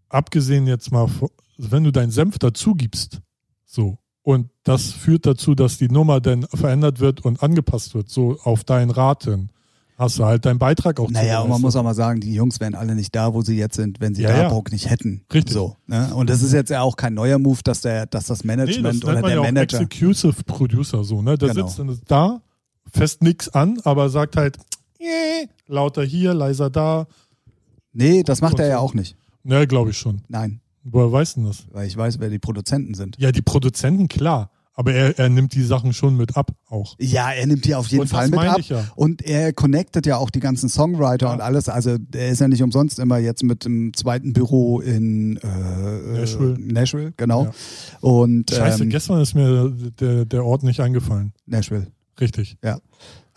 abgesehen 0.10 0.68
jetzt 0.68 0.92
mal, 0.92 1.08
von- 1.08 1.30
wenn 1.58 1.84
du 1.84 1.92
deinen 1.92 2.12
Senf 2.12 2.38
dazu 2.40 2.74
gibst, 2.76 3.20
So. 3.66 3.98
Und 4.24 4.50
das 4.64 4.92
führt 4.92 5.26
dazu, 5.26 5.56
dass 5.56 5.78
die 5.78 5.88
Nummer 5.88 6.20
dann 6.20 6.44
verändert 6.54 7.00
wird 7.00 7.24
und 7.24 7.42
angepasst 7.42 7.96
wird, 7.96 8.10
so 8.10 8.38
auf 8.44 8.66
deinen 8.66 8.92
Raten. 8.92 9.50
Hast 9.98 10.20
du 10.20 10.26
halt 10.26 10.46
deinen 10.46 10.60
Beitrag 10.60 11.00
auch 11.00 11.10
Naja, 11.10 11.40
und 11.40 11.50
man 11.50 11.62
muss 11.62 11.76
auch 11.78 11.82
mal 11.84 11.94
sagen, 11.96 12.20
die 12.20 12.34
Jungs 12.34 12.60
wären 12.60 12.76
alle 12.76 12.94
nicht 12.94 13.16
da, 13.16 13.34
wo 13.34 13.42
sie 13.42 13.58
jetzt 13.58 13.76
sind, 13.78 14.00
wenn 14.02 14.14
sie 14.14 14.24
Ja, 14.24 14.30
ja. 14.32 14.44
Darburg 14.44 14.72
nicht 14.72 14.90
hätten. 14.90 15.24
Richtig. 15.34 15.54
So, 15.54 15.78
ne? 15.88 16.14
Und 16.14 16.30
das 16.30 16.42
ist 16.44 16.52
jetzt 16.54 16.70
ja 16.70 16.82
auch 16.82 16.98
kein 16.98 17.14
neuer 17.14 17.40
Move, 17.40 17.60
dass 17.64 17.82
der, 17.82 18.06
dass 18.06 18.26
das 18.28 18.44
Nee, 18.44 18.56
das 18.58 18.68
Management 18.68 19.06
oder 19.06 19.22
der 19.22 19.32
ja 19.32 19.40
auch 19.40 19.44
Manager. 19.46 19.80
Executive 19.82 20.44
Producer 20.44 21.04
so, 21.04 21.22
ne? 21.22 21.38
Der 21.38 21.50
Genau. 21.50 21.66
sitzt 21.68 21.80
dann 21.80 22.00
da, 22.08 22.42
fest 22.92 23.24
nix 23.24 23.48
an, 23.50 23.80
aber 23.86 24.10
sagt 24.10 24.36
halt, 24.36 24.58
"Äh, 25.00 25.48
lauter 25.68 26.04
hier, 26.04 26.34
leiser 26.34 26.70
da. 26.70 27.08
Nee, 27.94 28.24
das 28.24 28.42
macht 28.42 28.56
Und 28.56 28.60
er 28.60 28.68
ja 28.68 28.78
auch 28.80 28.94
nicht. 28.94 29.16
Ne, 29.44 29.66
glaube 29.66 29.92
ich 29.92 29.98
schon. 29.98 30.22
Nein, 30.28 30.60
Woher 30.92 31.12
weißt 31.12 31.38
du 31.38 31.42
denn 31.42 31.50
das? 31.50 31.66
weil 31.72 31.88
ich 31.88 31.96
weiß, 31.98 32.20
wer 32.20 32.30
die 32.30 32.40
Produzenten 32.40 32.94
sind. 32.94 33.18
Ja, 33.20 33.32
die 33.32 33.42
Produzenten, 33.42 34.08
klar. 34.08 34.52
Aber 34.80 34.94
er, 34.94 35.18
er 35.18 35.28
nimmt 35.30 35.56
die 35.56 35.64
Sachen 35.64 35.92
schon 35.92 36.16
mit 36.18 36.38
ab 36.38 36.52
auch. 36.70 36.96
Ja, 37.00 37.32
er 37.32 37.48
nimmt 37.48 37.66
die 37.66 37.74
auf 37.74 37.88
jeden 37.88 38.02
Und 38.02 38.10
Fall 38.10 38.26
das 38.26 38.30
mit 38.30 38.38
meine 38.38 38.52
ab. 38.52 38.60
ich 38.60 38.70
ja. 38.70 38.84
Und 38.96 39.24
er 39.24 39.52
connectet 39.52 40.06
ja 40.06 40.18
auch 40.18 40.30
die 40.30 40.40
ganzen 40.40 40.70
Songwriter 40.70 41.26
Ja. 41.26 41.34
und 41.34 41.42
alles. 41.42 41.68
Also 41.68 41.98
er 42.14 42.30
ist 42.30 42.42
ja 42.42 42.48
nicht 42.48 42.62
umsonst 42.62 43.00
immer 43.00 43.18
jetzt 43.18 43.42
mit 43.42 43.66
dem 43.66 43.92
zweiten 43.96 44.34
Büro 44.34 44.80
in 44.80 45.38
äh, 45.38 46.20
Nashville. 46.20 46.54
Äh, 46.60 46.72
Nashville, 46.74 47.12
genau. 47.18 47.46
Ja. 47.46 47.52
Und 48.02 48.52
Scheiße, 48.52 48.84
ähm, 48.84 48.90
gestern 48.90 49.20
ist 49.20 49.34
mir 49.34 49.72
der, 50.00 50.26
der 50.26 50.46
Ort 50.46 50.62
nicht 50.62 50.80
eingefallen. 50.80 51.34
Nashville. 51.48 51.88
Richtig. 52.22 52.58
Ja. 52.64 52.78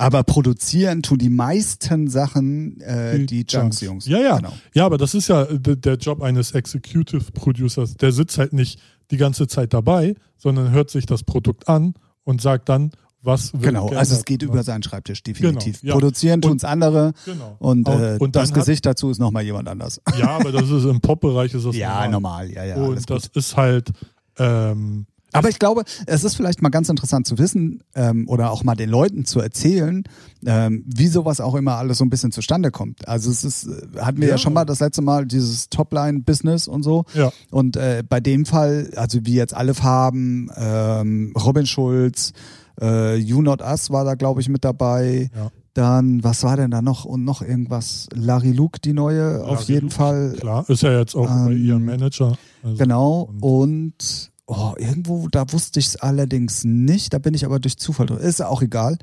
Aber 0.00 0.22
produzieren 0.24 1.02
tun 1.02 1.18
die 1.18 1.28
meisten 1.30 2.08
Sachen 2.08 2.80
äh, 2.80 3.18
die, 3.26 3.44
Die 3.44 3.46
Junks-Jungs. 3.56 4.06
Ja, 4.06 4.18
ja. 4.18 4.36
Genau. 4.38 4.52
Ja, 4.74 4.86
aber 4.86 4.96
das 4.98 5.14
ist 5.14 5.28
ja 5.28 5.44
d- 5.44 5.76
der 5.76 5.96
Job 5.96 6.22
eines 6.22 6.52
Executive 6.52 7.32
Producers. 7.32 7.94
Der 7.96 8.10
sitzt 8.12 8.38
halt 8.38 8.52
nicht 8.54 8.80
die 9.10 9.18
ganze 9.18 9.46
Zeit 9.46 9.74
dabei, 9.74 10.14
sondern 10.38 10.70
hört 10.70 10.88
sich 10.90 11.04
das 11.04 11.22
Produkt 11.22 11.68
an 11.68 11.94
und 12.24 12.40
sagt 12.40 12.68
dann, 12.70 12.92
was 13.22 13.52
wird 13.52 13.64
Genau, 13.64 13.88
also 13.90 14.14
es 14.14 14.24
geht 14.24 14.42
über 14.42 14.62
seinen 14.62 14.82
Schreibtisch, 14.82 15.22
definitiv. 15.22 15.82
Genau, 15.82 15.88
ja. 15.92 15.98
Produzieren 16.00 16.36
Und- 16.36 16.42
tun's 16.50 16.64
andere 16.64 17.12
Genau. 17.26 17.56
und, 17.58 17.86
äh, 17.86 18.16
und 18.18 18.34
das 18.36 18.48
dann 18.48 18.56
hat- 18.56 18.64
Gesicht 18.64 18.86
dazu 18.86 19.10
ist 19.10 19.18
nochmal 19.18 19.42
jemand 19.42 19.68
anders. 19.68 20.00
Ja, 20.18 20.28
aber 20.38 20.50
das 20.52 20.70
ist 20.70 20.84
im 20.86 21.02
Pop-Bereich 21.02 21.52
ist 21.52 21.66
das 21.66 21.76
ja, 21.76 22.08
normal, 22.08 22.50
ja, 22.50 22.64
ja. 22.64 22.76
alles 22.76 22.88
und 23.00 23.10
das 23.10 23.24
gut. 23.24 23.36
ist 23.36 23.56
halt 23.58 23.90
ähm, 24.38 25.04
Aber 25.32 25.48
ich 25.48 25.58
glaube, 25.58 25.84
es 26.06 26.24
ist 26.24 26.34
vielleicht 26.34 26.62
mal 26.62 26.68
ganz 26.70 26.88
interessant 26.88 27.26
zu 27.26 27.38
wissen 27.38 27.82
ähm, 27.94 28.28
oder 28.28 28.50
auch 28.50 28.64
mal 28.64 28.74
den 28.74 28.90
Leuten 28.90 29.24
zu 29.24 29.40
erzählen, 29.40 30.02
ähm, 30.46 30.84
wie 30.86 31.06
sowas 31.08 31.40
auch 31.40 31.54
immer 31.54 31.76
alles 31.76 31.98
so 31.98 32.04
ein 32.04 32.10
bisschen 32.10 32.32
zustande 32.32 32.70
kommt. 32.70 33.06
Also 33.06 33.30
es 33.30 33.44
ist, 33.44 33.66
äh, 33.66 33.98
hatten 34.00 34.20
wir 34.20 34.28
ja, 34.28 34.34
Ja. 34.34 34.38
schon 34.38 34.52
mal 34.52 34.64
das 34.64 34.80
letzte 34.80 35.02
Mal 35.02 35.26
dieses 35.26 35.68
Topline-Business 35.68 36.68
und 36.68 36.82
so. 36.82 37.04
ja, 37.14 37.30
Und 37.50 37.76
äh, 37.76 38.02
bei 38.08 38.20
dem 38.20 38.46
Fall, 38.46 38.90
also 38.96 39.18
wie 39.24 39.34
jetzt 39.34 39.54
alle 39.54 39.74
Farben, 39.74 40.50
ähm, 40.56 41.32
Robin 41.38 41.66
Schulz, 41.66 42.32
äh, 42.80 43.16
You 43.16 43.42
Not 43.42 43.60
Us 43.62 43.90
war 43.90 44.04
da, 44.04 44.14
glaube 44.14 44.40
ich, 44.40 44.48
mit 44.48 44.64
dabei. 44.64 45.30
Ja. 45.36 45.50
Dann, 45.74 46.24
was 46.24 46.42
war 46.42 46.56
denn 46.56 46.72
da 46.72 46.82
noch? 46.82 47.04
Und 47.04 47.24
noch 47.24 47.42
irgendwas? 47.42 48.08
Larry 48.12 48.50
Luke, 48.50 48.80
die 48.80 48.92
neue, 48.92 49.44
auf 49.44 49.60
Larry 49.60 49.72
jeden 49.74 49.82
Luke, 49.86 49.94
Fall. 49.94 50.32
klar, 50.38 50.64
ist 50.68 50.82
ja 50.82 50.98
jetzt 50.98 51.14
auch 51.14 51.26
bei 51.28 51.52
Ähm, 51.52 51.64
ihrem 51.64 51.84
Manager. 51.84 52.36
Also, 52.64 52.76
Genau. 52.76 53.30
und- 53.40 53.42
Und 53.42 54.29
oh, 54.50 54.74
irgendwo, 54.78 55.28
da 55.28 55.52
wusste 55.52 55.78
ich 55.80 55.86
es 55.86 55.96
allerdings 55.96 56.64
nicht. 56.64 57.14
Da 57.14 57.18
bin 57.18 57.34
ich 57.34 57.44
aber 57.44 57.60
durch 57.60 57.78
Zufall 57.78 58.06
drin. 58.06 58.18
Ist 58.18 58.42
auch 58.42 58.62
egal. 58.62 58.98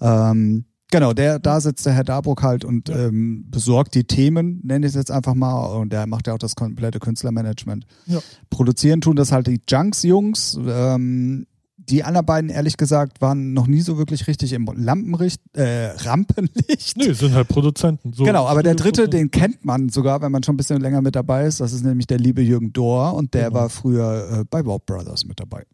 Ähm, 0.00 0.64
genau, 0.90 1.12
der, 1.12 1.38
da 1.40 1.60
sitzt 1.60 1.84
der 1.86 1.92
Herr 1.94 2.04
Dabruck 2.04 2.42
halt 2.42 2.64
und 2.64 2.88
Ja. 2.88 3.06
ähm, 3.08 3.46
besorgt 3.50 3.94
die 3.94 4.04
Themen, 4.04 4.60
nenne 4.62 4.86
ich 4.86 4.90
es 4.92 4.96
jetzt 4.96 5.10
einfach 5.10 5.34
mal. 5.34 5.76
Und 5.76 5.92
der 5.92 6.06
macht 6.06 6.26
ja 6.28 6.34
auch 6.34 6.38
das 6.38 6.54
komplette 6.54 7.00
Künstlermanagement. 7.00 7.84
Ja. 8.06 8.20
Produzieren 8.50 9.00
tun 9.00 9.16
das 9.16 9.32
halt 9.32 9.46
die 9.48 9.60
Junks-Jungs. 9.68 10.58
Ähm, 10.66 11.46
die 11.88 12.02
anderen 12.04 12.26
beiden, 12.26 12.50
ehrlich 12.50 12.76
gesagt, 12.76 13.20
waren 13.20 13.52
noch 13.52 13.66
nie 13.66 13.80
so 13.80 13.98
wirklich 13.98 14.26
richtig 14.26 14.52
im 14.52 14.66
Lampenlicht, 14.74 15.40
äh, 15.56 15.86
Rampenlicht. 15.98 16.96
Nee, 16.96 17.12
sind 17.12 17.34
halt 17.34 17.48
Produzenten. 17.48 18.12
So 18.12 18.24
Genau, 18.24 18.46
aber 18.46 18.62
der 18.62 18.74
dritte, 18.74 19.08
den 19.08 19.30
kennt 19.30 19.64
man 19.64 19.88
sogar, 19.88 20.20
wenn 20.22 20.32
man 20.32 20.42
schon 20.42 20.54
ein 20.54 20.56
bisschen 20.56 20.80
länger 20.80 21.02
mit 21.02 21.14
dabei 21.16 21.46
ist. 21.46 21.60
Das 21.60 21.72
ist 21.72 21.84
nämlich 21.84 22.06
der 22.06 22.18
liebe 22.18 22.42
Jürgen 22.42 22.72
Dohr 22.72 23.14
und 23.14 23.34
der 23.34 23.48
Genau. 23.48 23.60
war 23.60 23.68
früher 23.70 24.40
äh, 24.40 24.44
bei 24.48 24.64
Warp 24.64 24.86
Brothers 24.86 25.24
mit 25.24 25.40
dabei. 25.40 25.64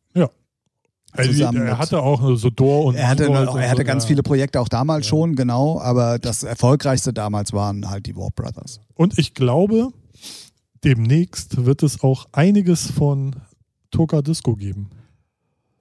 Also, 1.12 1.32
zusammen 1.32 1.66
er 1.66 1.76
hatte 1.76 2.00
auch 2.00 2.36
so 2.36 2.50
Door 2.50 2.84
und 2.84 2.94
Er 2.94 3.08
hatte, 3.08 3.24
noch, 3.28 3.54
und 3.54 3.60
er 3.60 3.68
hatte 3.70 3.82
so, 3.82 3.84
ganz 3.86 4.04
ja. 4.04 4.08
viele 4.10 4.22
Projekte 4.22 4.60
auch 4.60 4.68
damals 4.68 5.06
Ja. 5.06 5.10
schon, 5.10 5.34
genau, 5.34 5.80
aber 5.80 6.20
das 6.20 6.44
erfolgreichste 6.44 7.12
damals 7.12 7.52
waren 7.52 7.90
halt 7.90 8.06
die 8.06 8.14
Warp 8.14 8.36
Brothers. 8.36 8.78
Und 8.94 9.18
ich 9.18 9.34
glaube, 9.34 9.88
demnächst 10.84 11.64
wird 11.64 11.82
es 11.82 12.02
auch 12.04 12.26
einiges 12.30 12.90
von 12.92 13.34
Toka 13.90 14.22
Disco 14.22 14.54
geben. 14.54 14.90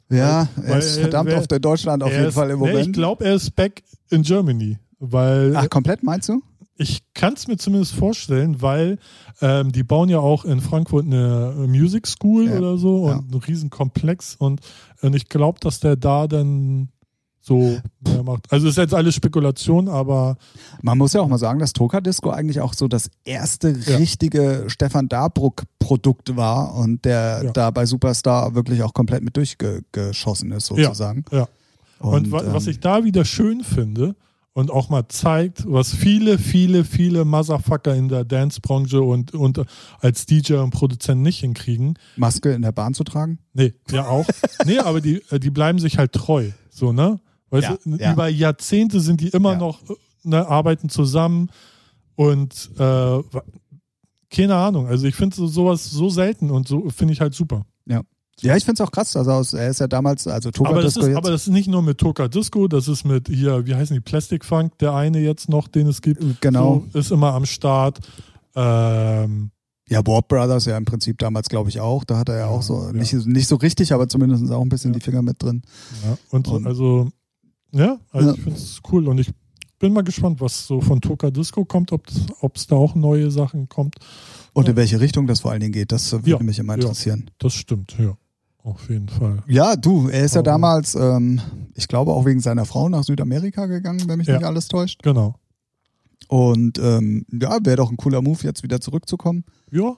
Ja, 0.10 0.48
Weil- 0.56 0.66
er 0.66 0.78
ist 0.80 0.96
weil, 0.96 1.02
verdammt 1.04 1.34
auf 1.34 1.48
der 1.48 1.60
Deutschland 1.60 2.04
auf 2.04 2.12
jeden 2.12 2.26
ist, 2.26 2.34
Fall 2.34 2.50
im 2.50 2.60
nee, 2.60 2.68
ich 2.70 2.74
Moment. 2.74 2.94
glaube, 2.94 3.26
er 3.26 3.36
ist 3.36 3.56
back 3.56 3.84
in 4.10 4.24
Germany. 4.24 4.78
Weil 5.00 5.56
Ach, 5.56 5.70
komplett 5.70 6.04
meinst 6.04 6.30
du? 6.30 6.42
ich 6.78 7.02
kann 7.14 7.34
es 7.34 7.48
mir 7.48 7.58
zumindest 7.58 7.94
vorstellen, 7.94 8.62
weil 8.62 8.98
ähm, 9.42 9.72
die 9.72 9.84
bauen 9.84 10.10
ja 10.10 10.20
auch 10.20 10.46
in 10.46 10.62
Frankfurt 10.62 11.06
eine 11.06 11.54
Music 11.68 12.08
School 12.08 12.48
Ja, 12.48 12.58
oder 12.58 12.78
so 12.78 13.04
und 13.04 13.10
ja. 13.12 13.18
einen 13.20 13.34
riesen 13.48 13.70
Komplex 13.70 14.36
und, 14.36 14.62
und 15.02 15.16
ich 15.16 15.30
glaube, 15.30 15.60
dass 15.62 15.80
der 15.80 15.96
da 15.96 16.28
dann 16.28 16.90
so 17.50 17.80
mehr 18.08 18.24
macht. 18.24 18.46
Also 18.52 18.68
ist 18.70 18.78
jetzt 18.78 18.94
alles 18.94 19.16
Spekulation, 19.16 19.88
aber 19.90 20.38
Man 20.84 20.98
muss 20.98 21.14
ja 21.14 21.22
auch 21.22 21.28
mal 21.28 21.38
sagen, 21.40 21.60
dass 21.60 21.74
Toka 21.74 22.00
Disco 22.00 22.30
eigentlich 22.30 22.62
auch 22.62 22.74
so 22.74 22.88
das 22.88 23.10
erste 23.26 23.72
Ja. 23.72 23.98
richtige 23.98 24.66
Stefan 24.68 25.10
Dabruck-Produkt 25.10 26.36
war 26.38 26.76
und 26.76 27.04
der 27.06 27.42
Ja. 27.46 27.52
da 27.52 27.72
bei 27.72 27.86
Superstar 27.86 28.56
wirklich 28.56 28.84
auch 28.84 28.94
komplett 28.94 29.24
mit 29.24 29.36
durchgeschossen 29.36 30.52
ist, 30.52 30.68
sozusagen. 30.68 31.26
ja. 31.32 31.48
Und, 32.00 32.32
wa- 32.32 32.44
ähm, 32.44 32.54
was 32.54 32.68
ich 32.68 32.80
da 32.80 33.04
wieder 33.04 33.26
schön 33.26 33.62
finde 33.64 34.16
und 34.54 34.72
auch 34.72 34.90
mal 34.90 35.08
zeigt, 35.10 35.64
was 35.68 35.94
viele, 35.94 36.38
viele, 36.38 36.86
viele 36.86 37.26
Motherfucker 37.26 37.94
in 37.94 38.08
der 38.08 38.24
Dance-Branche 38.24 39.02
und, 39.02 39.34
und 39.34 39.62
als 40.00 40.26
DJ 40.26 40.54
und 40.56 40.70
Produzent 40.70 41.22
nicht 41.22 41.40
hinkriegen, 41.40 41.96
Maske 42.16 42.54
in 42.54 42.62
der 42.62 42.72
Bahn 42.72 42.94
zu 42.94 43.04
tragen? 43.04 43.40
Nee, 43.54 43.74
ja 43.92 44.08
auch. 44.08 44.26
nee, 44.66 44.78
aber 44.80 45.02
die, 45.02 45.22
äh, 45.30 45.40
die 45.42 45.50
bleiben 45.50 45.80
sich 45.80 45.98
halt 45.98 46.14
treu. 46.14 46.52
So, 46.70 46.94
ne? 46.94 47.20
Weißt 47.52 47.68
Ja, 47.70 47.78
du, 47.84 47.96
ja. 47.98 48.14
über 48.14 48.28
Jahrzehnte 48.28 49.00
sind 49.00 49.22
die 49.22 49.30
immer 49.30 49.54
Ja. 49.54 49.58
noch, 49.60 49.80
ne, 50.24 50.48
arbeiten 50.48 50.90
zusammen 50.90 51.50
und 52.16 52.70
äh, 52.78 53.20
keine 54.30 54.56
Ahnung. 54.56 54.88
Also 54.88 55.08
ich 55.08 55.16
finde 55.16 55.36
so, 55.36 55.48
sowas 55.48 55.90
so 55.90 56.10
selten 56.10 56.52
und 56.52 56.68
so 56.68 56.90
finde 56.90 57.14
ich 57.14 57.22
halt 57.22 57.34
super. 57.34 57.66
Ja, 58.42 58.56
ich 58.56 58.64
finde 58.64 58.82
es 58.82 58.88
auch 58.88 58.92
krass. 58.94 59.18
Also 59.18 59.32
aus, 59.32 59.52
er 59.52 59.68
ist 59.70 59.82
ja 59.82 59.88
damals, 59.90 60.26
also 60.26 60.50
Toka 60.50 60.70
Aber 60.70 60.82
das, 60.82 60.94
Disco 60.94 61.02
ist, 61.02 61.08
jetzt. 61.10 61.18
aber 61.18 61.30
das 61.32 61.42
ist 61.42 61.50
nicht 61.50 61.68
nur 61.68 61.82
mit 61.82 61.98
Toka 61.98 62.30
Disco, 62.30 62.70
das 62.70 62.88
ist 62.88 63.04
mit 63.04 63.28
hier, 63.28 63.66
wie 63.66 63.76
heißen 63.76 63.94
die, 63.94 64.00
Plastic 64.00 64.46
Funk, 64.46 64.78
der 64.78 64.94
eine 64.94 65.20
jetzt 65.20 65.50
noch, 65.50 65.68
den 65.68 65.88
es 65.88 66.02
gibt. 66.02 66.40
genau. 66.40 66.86
So, 66.94 67.00
ist 67.00 67.12
immer 67.12 67.34
am 67.34 67.46
Start. 67.46 68.00
Ähm, 68.56 69.52
Ja, 69.90 70.06
Warp 70.06 70.28
Brothers 70.28 70.66
ja 70.66 70.78
im 70.78 70.86
Prinzip 70.86 71.18
damals, 71.18 71.50
glaube 71.50 71.70
ich, 71.70 71.80
auch. 71.82 72.04
Da 72.06 72.18
hat 72.20 72.30
er 72.30 72.36
ja, 72.36 72.42
Ja, 72.42 72.48
auch 72.48 72.62
so, 72.62 72.84
ja. 72.84 72.94
nicht, 72.94 73.12
nicht 73.26 73.48
so 73.48 73.56
richtig, 73.58 73.92
aber 73.92 74.08
zumindest 74.08 74.50
auch 74.52 74.62
ein 74.62 74.70
bisschen 74.70 74.94
Ja. 74.94 75.00
die 75.00 75.04
Finger 75.04 75.22
mit 75.24 75.42
drin. 75.44 75.64
ja, 76.06 76.18
und, 76.30 76.48
Und- 76.48 76.66
also, 76.68 77.10
ja, 77.72 78.00
also 78.12 78.30
Ja. 78.30 78.36
ich 78.36 78.42
finde 78.42 78.58
es 78.60 78.82
cool 78.92 79.08
und 79.08 79.20
ich 79.20 79.32
bin 79.80 79.94
mal 79.94 80.04
gespannt, 80.04 80.42
was 80.42 80.68
so 80.68 80.82
von 80.82 81.00
Toka 81.00 81.32
Disco 81.32 81.64
kommt, 81.66 81.92
ob 81.92 82.04
es 82.56 82.68
da 82.68 82.76
auch 82.76 82.96
neue 82.96 83.32
Sachen 83.32 83.70
kommt. 83.70 83.96
Und 84.54 84.66
Ja. 84.66 84.72
in 84.72 84.76
welche 84.76 85.00
Richtung 85.00 85.26
das 85.28 85.40
vor 85.42 85.52
allen 85.52 85.62
Dingen 85.62 85.72
geht, 85.72 85.92
das 85.92 86.12
würde 86.12 86.30
Ja, 86.32 86.40
mich 86.44 86.60
immer 86.60 86.74
ja. 86.76 86.82
interessieren. 86.82 87.30
Das 87.38 87.54
stimmt, 87.54 87.96
ja. 87.98 88.18
Auf 88.64 88.90
jeden 88.90 89.08
Fall. 89.08 89.42
Ja, 89.48 89.76
du, 89.78 90.10
er 90.10 90.26
ist 90.26 90.36
ja 90.36 90.42
Aber- 90.42 90.52
damals, 90.52 90.94
ähm, 90.96 91.40
ich 91.76 91.88
glaube 91.88 92.12
auch 92.12 92.26
wegen 92.26 92.42
seiner 92.42 92.66
Frau 92.66 92.90
nach 92.90 93.04
Südamerika 93.06 93.68
gegangen, 93.68 94.04
wenn 94.08 94.18
mich 94.18 94.28
Ja. 94.28 94.36
nicht 94.38 94.46
alles 94.46 94.68
täuscht. 94.68 95.02
Genau. 95.02 95.36
Und 96.28 96.78
ähm, 96.80 97.26
ja, 97.32 97.58
wäre 97.64 97.78
doch 97.78 97.90
ein 97.90 97.98
cooler 97.98 98.22
Move, 98.22 98.40
jetzt 98.44 98.62
wieder 98.64 98.82
zurückzukommen. 98.82 99.46
Ja, 99.72 99.96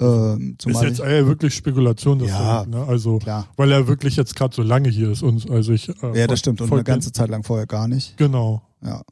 Ähm, 0.00 0.56
ist 0.64 0.82
jetzt 0.82 1.00
äh, 1.00 1.26
wirklich 1.26 1.54
Spekulation. 1.54 2.18
dass 2.20 2.28
Ja. 2.28 2.60
er- 2.62 2.66
ne? 2.66 2.84
Also, 2.86 3.18
klar. 3.18 3.48
weil 3.56 3.72
er 3.72 3.88
wirklich 3.88 4.14
jetzt 4.16 4.36
gerade 4.36 4.54
so 4.54 4.62
lange 4.62 4.88
hier 4.90 5.10
ist. 5.10 5.22
Und, 5.22 5.50
also 5.50 5.72
ich, 5.72 5.88
äh, 6.02 6.18
Ja, 6.20 6.26
das 6.26 6.38
stimmt. 6.38 6.60
Und 6.60 6.72
eine 6.72 6.84
ganze 6.84 7.10
Zeit 7.12 7.28
lang 7.30 7.42
vorher 7.42 7.66
gar 7.66 7.88
nicht. 7.88 8.16
Genau. 8.16 8.62
Ja. 8.80 9.02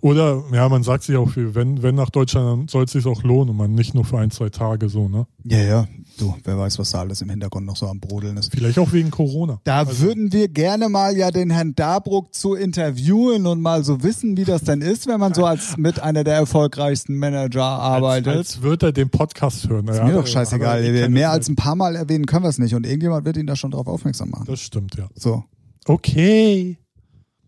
Oder, 0.00 0.44
ja, 0.52 0.68
man 0.68 0.82
sagt 0.84 1.02
sich 1.02 1.16
auch, 1.16 1.28
viel, 1.28 1.54
wenn, 1.54 1.82
wenn 1.82 1.96
nach 1.96 2.10
Deutschland, 2.10 2.46
dann 2.46 2.68
soll 2.68 2.84
es 2.84 2.92
sich 2.92 3.04
auch 3.06 3.22
lohnen 3.24 3.50
und 3.50 3.56
man 3.56 3.72
nicht 3.74 3.92
nur 3.94 4.04
für 4.04 4.18
ein, 4.18 4.30
zwei 4.30 4.48
Tage 4.48 4.88
so, 4.88 5.08
ne? 5.08 5.26
Ja, 5.44 5.58
ja. 5.58 5.88
Du, 6.18 6.34
wer 6.44 6.56
weiß, 6.58 6.78
was 6.78 6.90
da 6.90 7.00
alles 7.00 7.20
im 7.20 7.28
Hintergrund 7.30 7.66
noch 7.66 7.76
so 7.76 7.86
am 7.86 7.98
Brodeln 8.00 8.36
ist. 8.36 8.52
Vielleicht 8.52 8.78
auch 8.78 8.92
wegen 8.92 9.10
Corona. 9.10 9.60
Da 9.64 9.78
Also- 9.78 10.02
würden 10.04 10.32
wir 10.32 10.48
gerne 10.48 10.88
mal 10.88 11.16
ja 11.16 11.30
den 11.30 11.50
Herrn 11.50 11.74
Dabruck 11.74 12.34
zu 12.34 12.54
interviewen 12.54 13.46
und 13.46 13.60
mal 13.60 13.84
so 13.84 14.02
wissen, 14.02 14.36
wie 14.36 14.44
das 14.44 14.62
denn 14.62 14.82
ist, 14.82 15.06
wenn 15.08 15.18
man 15.20 15.34
so 15.34 15.44
als 15.44 15.76
mit 15.76 16.00
einer 16.00 16.22
der 16.24 16.34
erfolgreichsten 16.34 17.16
Manager 17.18 17.64
arbeitet. 17.64 18.28
Als, 18.28 18.36
als 18.56 18.62
wird 18.62 18.82
er 18.84 18.92
den 18.92 19.10
Podcast 19.10 19.68
hören. 19.68 19.88
ist 19.88 20.02
mir 20.02 20.12
doch 20.12 20.26
scheißegal. 20.26 21.08
Mehr 21.08 21.30
als 21.30 21.48
ein 21.48 21.56
paar 21.56 21.74
Mal 21.74 21.96
erwähnen 21.96 22.26
können 22.26 22.44
wir 22.44 22.50
es 22.50 22.58
nicht 22.58 22.74
und 22.74 22.86
irgendjemand 22.86 23.24
wird 23.24 23.36
ihn 23.36 23.46
da 23.46 23.56
schon 23.56 23.72
drauf 23.72 23.86
aufmerksam 23.88 24.30
machen. 24.30 24.44
Das 24.46 24.60
stimmt, 24.60 24.94
ja. 24.96 25.08
So. 25.14 25.44
Okay. 25.86 26.78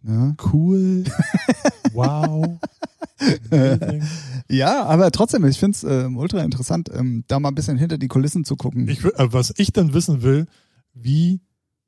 Ja. 0.02 0.34
Cool. 0.52 1.04
wow. 1.92 2.58
Ja, 4.48 4.84
aber 4.84 5.10
trotzdem, 5.10 5.44
ich 5.44 5.58
finde 5.58 5.76
es 5.76 5.84
ähm, 5.84 6.16
ultra 6.16 6.42
interessant, 6.42 6.90
ähm, 6.92 7.24
da 7.28 7.38
mal 7.38 7.50
ein 7.50 7.54
bisschen 7.54 7.78
hinter 7.78 7.98
die 7.98 8.08
Kulissen 8.08 8.44
zu 8.44 8.56
gucken. 8.56 8.88
Ich, 8.88 9.04
äh, 9.04 9.32
was 9.32 9.52
ich 9.56 9.72
dann 9.72 9.94
wissen 9.94 10.22
will, 10.22 10.46
wie 10.92 11.40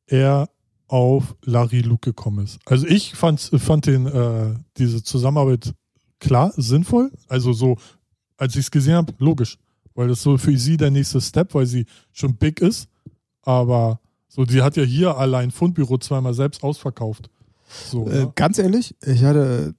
er 0.07 0.49
auf 0.87 1.35
Larry 1.45 1.81
Luke 1.81 2.11
gekommen 2.11 2.45
ist. 2.45 2.61
Also 2.67 2.87
ich 2.87 3.15
fand, 3.15 3.41
fand 3.41 3.87
den, 3.87 4.07
äh, 4.07 4.55
diese 4.77 5.03
Zusammenarbeit 5.03 5.75
klar, 6.21 6.53
sinnvoll. 6.57 7.11
Also 7.29 7.53
so, 7.53 7.79
als 8.37 8.55
ich 8.55 8.67
es 8.67 8.71
gesehen 8.71 8.95
habe, 8.95 9.13
logisch. 9.19 9.59
Weil 9.95 10.09
das 10.09 10.23
so 10.23 10.39
für 10.39 10.57
sie 10.57 10.77
der 10.77 10.91
nächste 10.91 11.21
Step, 11.21 11.55
weil 11.55 11.67
sie 11.67 11.87
schon 12.13 12.37
big 12.37 12.61
ist. 12.61 12.89
Aber 13.43 14.01
so, 14.29 14.45
die 14.45 14.63
hat 14.63 14.77
ja 14.77 14.85
hier 14.85 15.17
allein 15.17 15.51
Fundbüro 15.51 15.99
zweimal 15.99 16.35
selbst 16.35 16.63
ausverkauft. 16.63 17.29
So, 17.91 18.09
Äh, 18.09 18.29
ganz 18.35 18.59
ehrlich, 18.59 18.95
ich 19.05 19.23
hatte 19.25 19.75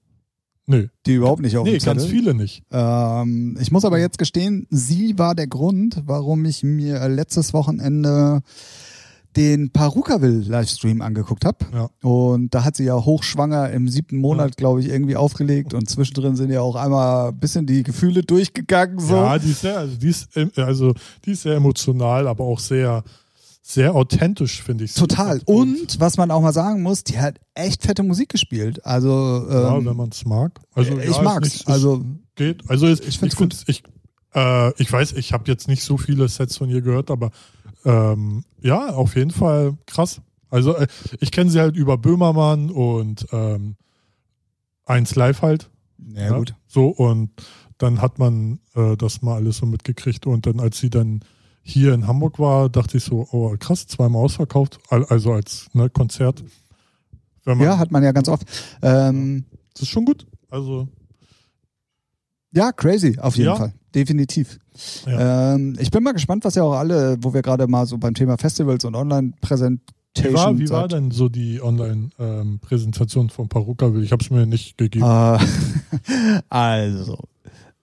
Nö. 0.66 0.88
die 1.06 1.16
überhaupt 1.16 1.42
nicht 1.42 1.58
auf 1.58 1.66
Nee, 1.66 1.78
ganz 1.78 2.06
viele 2.06 2.34
nicht. 2.34 2.64
Ähm, 2.72 3.58
ich 3.60 3.72
muss 3.72 3.86
aber 3.86 4.00
jetzt 4.00 4.18
gestehen, 4.18 4.68
sie 4.70 5.18
war 5.18 5.36
der 5.36 5.48
Grund, 5.48 6.02
warum 6.06 6.46
ich 6.46 6.64
mir 6.64 7.08
letztes 7.10 7.54
Wochenende 7.54 8.42
den 9.36 9.72
Parukaville-Livestream 9.72 11.02
angeguckt 11.02 11.44
habe. 11.44 11.58
Ja. 11.74 11.90
Und 12.08 12.54
da 12.54 12.64
hat 12.64 12.76
sie 12.78 12.84
ja 12.84 12.96
hochschwanger 13.04 13.72
im 13.72 13.90
siebten 13.90 14.18
Monat, 14.18 14.58
glaube 14.58 14.80
ich, 14.80 14.90
irgendwie 14.90 15.16
aufgelegt. 15.16 15.74
Und 15.74 15.90
zwischendrin 15.90 16.36
sind 16.36 16.52
ja 16.52 16.62
auch 16.62 16.76
einmal 16.76 17.30
ein 17.30 17.40
bisschen 17.40 17.66
die 17.66 17.82
Gefühle 17.82 18.22
durchgegangen. 18.22 19.00
So. 19.00 19.16
Ja, 19.16 19.40
die 19.40 19.50
ist 19.50 19.62
sehr, 19.62 19.80
also 19.80 19.98
die 19.98 20.08
ist, 20.08 20.38
also 20.58 20.94
die 21.26 21.32
ist 21.32 21.42
sehr 21.42 21.56
emotional, 21.56 22.28
aber 22.28 22.44
auch 22.44 22.60
sehr, 22.60 23.04
sehr 23.66 23.96
authentisch, 23.96 24.62
finde 24.62 24.84
ich. 24.84 24.94
Total. 24.94 25.42
Und 25.46 26.00
was 26.00 26.18
man 26.18 26.30
auch 26.32 26.42
mal 26.42 26.52
sagen 26.52 26.82
muss, 26.82 27.04
die 27.06 27.18
hat 27.18 27.40
echt 27.54 27.82
fette 27.84 28.04
Musik 28.04 28.28
gespielt. 28.30 28.86
Also 28.86 29.48
ja, 29.50 29.78
ähm, 29.78 29.86
wenn 29.86 29.96
man 29.96 30.10
es 30.10 30.26
mag. 30.26 30.60
Also 30.74 31.00
ich 31.00 31.16
ja, 31.16 31.22
mag's. 31.22 31.50
nicht- 31.54 31.68
also 31.70 32.04
geht. 32.36 32.70
Also 32.70 32.88
es, 32.88 33.00
Ich 33.00 33.18
find's 33.20 33.34
ich, 33.36 33.38
find's- 33.40 33.64
ich, 33.68 33.84
äh, 34.36 34.74
ich 34.82 34.92
weiß, 34.92 35.14
ich 35.14 35.32
habe 35.32 35.46
jetzt 35.50 35.70
nicht 35.70 35.84
so 35.84 35.98
viele 35.98 36.28
Sets 36.28 36.58
von 36.58 36.70
ihr 36.70 36.82
gehört, 36.82 37.10
aber 37.10 37.32
ähm, 37.86 38.44
ja, 38.62 38.90
auf 38.90 39.16
jeden 39.16 39.32
Fall 39.32 39.78
krass. 39.86 40.20
Also 40.50 40.76
äh, 40.76 40.88
ich 41.22 41.32
kenne 41.32 41.50
sie 41.50 41.60
halt 41.62 41.78
über 41.78 41.98
Böhmermann 41.98 42.70
und 42.70 43.26
ähm, 43.32 43.76
eins 44.86 45.16
live 45.16 45.42
halt. 45.42 45.70
ja, 46.16 46.38
gut. 46.38 46.54
So 46.68 46.88
und 46.88 47.30
dann 47.78 48.02
hat 48.02 48.20
man 48.20 48.60
äh, 48.76 48.98
das 48.98 49.22
mal 49.22 49.36
alles 49.36 49.58
so 49.58 49.66
mitgekriegt 49.66 50.26
und 50.28 50.46
dann 50.46 50.60
als 50.60 50.80
sie 50.80 50.90
dann 50.90 51.22
hier 51.64 51.94
in 51.94 52.06
Hamburg 52.08 52.38
war, 52.40 52.70
dachte 52.70 52.98
ich 52.98 53.04
so, 53.06 53.28
oh 53.32 53.56
krass, 53.58 53.88
zweimal 53.88 54.22
ausverkauft, 54.22 54.80
Al- 54.90 55.06
also 55.06 55.32
als 55.34 55.68
ne, 55.74 55.90
Konzert. 55.90 56.44
Ja, 57.46 57.78
hat 57.78 57.92
man 57.92 58.04
ja 58.04 58.12
ganz 58.12 58.28
oft. 58.30 58.44
Ähm, 58.82 59.46
das 59.74 59.84
ist 59.84 59.90
schon 59.90 60.06
gut. 60.06 60.26
Also 60.50 60.88
Ja, 62.54 62.72
crazy, 62.72 63.18
auf 63.20 63.36
jeden 63.36 63.48
Ja. 63.50 63.56
Fall. 63.56 63.74
Definitiv. 63.96 64.60
Ja. 65.06 65.54
Ähm, 65.56 65.76
ich 65.80 65.92
bin 65.92 66.04
mal 66.04 66.14
gespannt, 66.14 66.46
was 66.46 66.56
ja 66.56 66.64
auch 66.64 66.74
alle, 66.74 67.18
wo 67.22 67.34
wir 67.34 67.42
gerade 67.42 67.68
mal 67.68 67.86
so 67.86 67.98
beim 67.98 68.14
Thema 68.14 68.38
Festivals 68.38 68.84
und 68.86 68.94
Wie 68.94 68.96
war, 68.96 69.02
Online-Präsentation 69.02 70.60
wie 70.60 70.70
war 70.70 70.88
denn 70.88 71.12
so 71.12 71.30
die 71.30 71.62
Online-Präsentation 71.62 73.30
von 73.30 73.50
Paruka? 73.50 73.94
Ich 73.98 74.12
habe 74.12 74.24
es 74.24 74.30
mir 74.32 74.46
nicht 74.48 74.78
gegeben. 74.78 75.06
Äh, 75.06 75.38
also, 76.50 77.18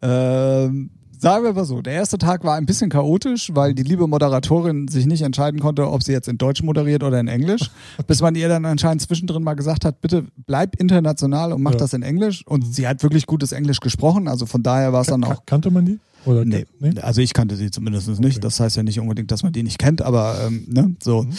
ähm, 0.02 0.90
sagen 1.20 1.44
wir 1.44 1.52
mal 1.52 1.64
so, 1.64 1.82
der 1.82 1.92
erste 1.92 2.18
Tag 2.18 2.44
war 2.44 2.54
ein 2.56 2.66
bisschen 2.66 2.90
chaotisch, 2.90 3.50
weil 3.54 3.74
die 3.74 3.82
liebe 3.82 4.06
Moderatorin 4.06 4.88
sich 4.88 5.06
nicht 5.06 5.22
entscheiden 5.22 5.60
konnte, 5.60 5.88
ob 5.90 6.02
sie 6.02 6.12
jetzt 6.12 6.28
in 6.28 6.38
Deutsch 6.38 6.62
moderiert 6.62 7.02
oder 7.02 7.20
in 7.20 7.28
Englisch, 7.28 7.70
bis 8.06 8.22
man 8.22 8.34
ihr 8.34 8.48
dann 8.48 8.64
anscheinend 8.64 9.02
zwischendrin 9.02 9.42
mal 9.42 9.54
gesagt 9.54 9.84
hat, 9.84 10.00
bitte 10.00 10.24
bleib 10.46 10.76
international 10.80 11.52
und 11.52 11.62
mach 11.62 11.72
Ja. 11.72 11.78
das 11.78 11.92
in 11.92 12.02
Englisch. 12.02 12.46
Und 12.46 12.74
sie 12.74 12.88
hat 12.88 13.02
wirklich 13.02 13.26
gutes 13.26 13.52
Englisch 13.52 13.80
gesprochen, 13.80 14.28
also 14.28 14.46
von 14.46 14.62
daher 14.62 14.92
war 14.92 15.02
es 15.02 15.08
dann 15.08 15.22
auch 15.24 15.44
Kannte 15.46 15.70
man 15.70 15.84
die? 15.86 15.98
Oder 16.26 16.44
Nee. 16.44 16.66
nee? 16.80 16.98
Also 17.00 17.20
ich 17.20 17.32
kannte 17.32 17.56
sie 17.56 17.70
zumindest 17.70 18.08
nicht. 18.08 18.36
Okay. 18.36 18.40
Das 18.40 18.60
heißt 18.60 18.76
ja 18.76 18.82
nicht 18.82 19.00
unbedingt, 19.00 19.30
dass 19.30 19.42
man 19.42 19.52
die 19.52 19.62
nicht 19.62 19.78
kennt, 19.78 20.02
aber 20.02 20.36
ähm, 20.46 20.64
ne, 20.68 20.94
so. 21.02 21.22
Mhm. 21.22 21.30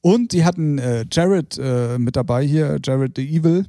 Und 0.00 0.32
die 0.32 0.44
hatten 0.44 0.78
äh, 0.78 1.06
Jared 1.10 1.56
äh, 1.58 1.98
mit 1.98 2.14
dabei 2.16 2.44
hier, 2.46 2.78
Jared 2.84 3.12
the 3.16 3.22
Evil. 3.26 3.66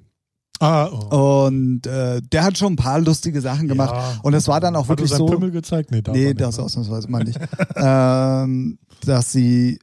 Ah, 0.60 0.88
oh. 0.88 1.46
Und 1.48 1.86
äh, 1.86 2.22
der 2.22 2.44
hat 2.44 2.58
schon 2.58 2.74
ein 2.74 2.78
paar 2.78 3.00
lustige 3.00 3.42
Sachen 3.42 3.68
gemacht. 3.68 3.94
Ja. 3.94 4.20
Und 4.24 4.34
es 4.34 4.48
war 4.48 4.60
dann 4.60 4.76
auch 4.76 4.88
Hat 4.88 5.00
wirklich 5.00 5.12
so. 5.12 5.26
Pimmel 5.26 5.52
gezeigt? 5.52 5.92
Nee, 5.92 6.02
Nee, 6.08 6.24
er 6.24 6.30
nicht, 6.30 6.42
das 6.42 6.58
ne? 6.58 6.64
ausnahmsweise 6.64 7.10
mal 7.10 7.24
nicht. 7.24 7.40
ähm, 7.76 8.78
dass 9.06 9.32
sie 9.32 9.80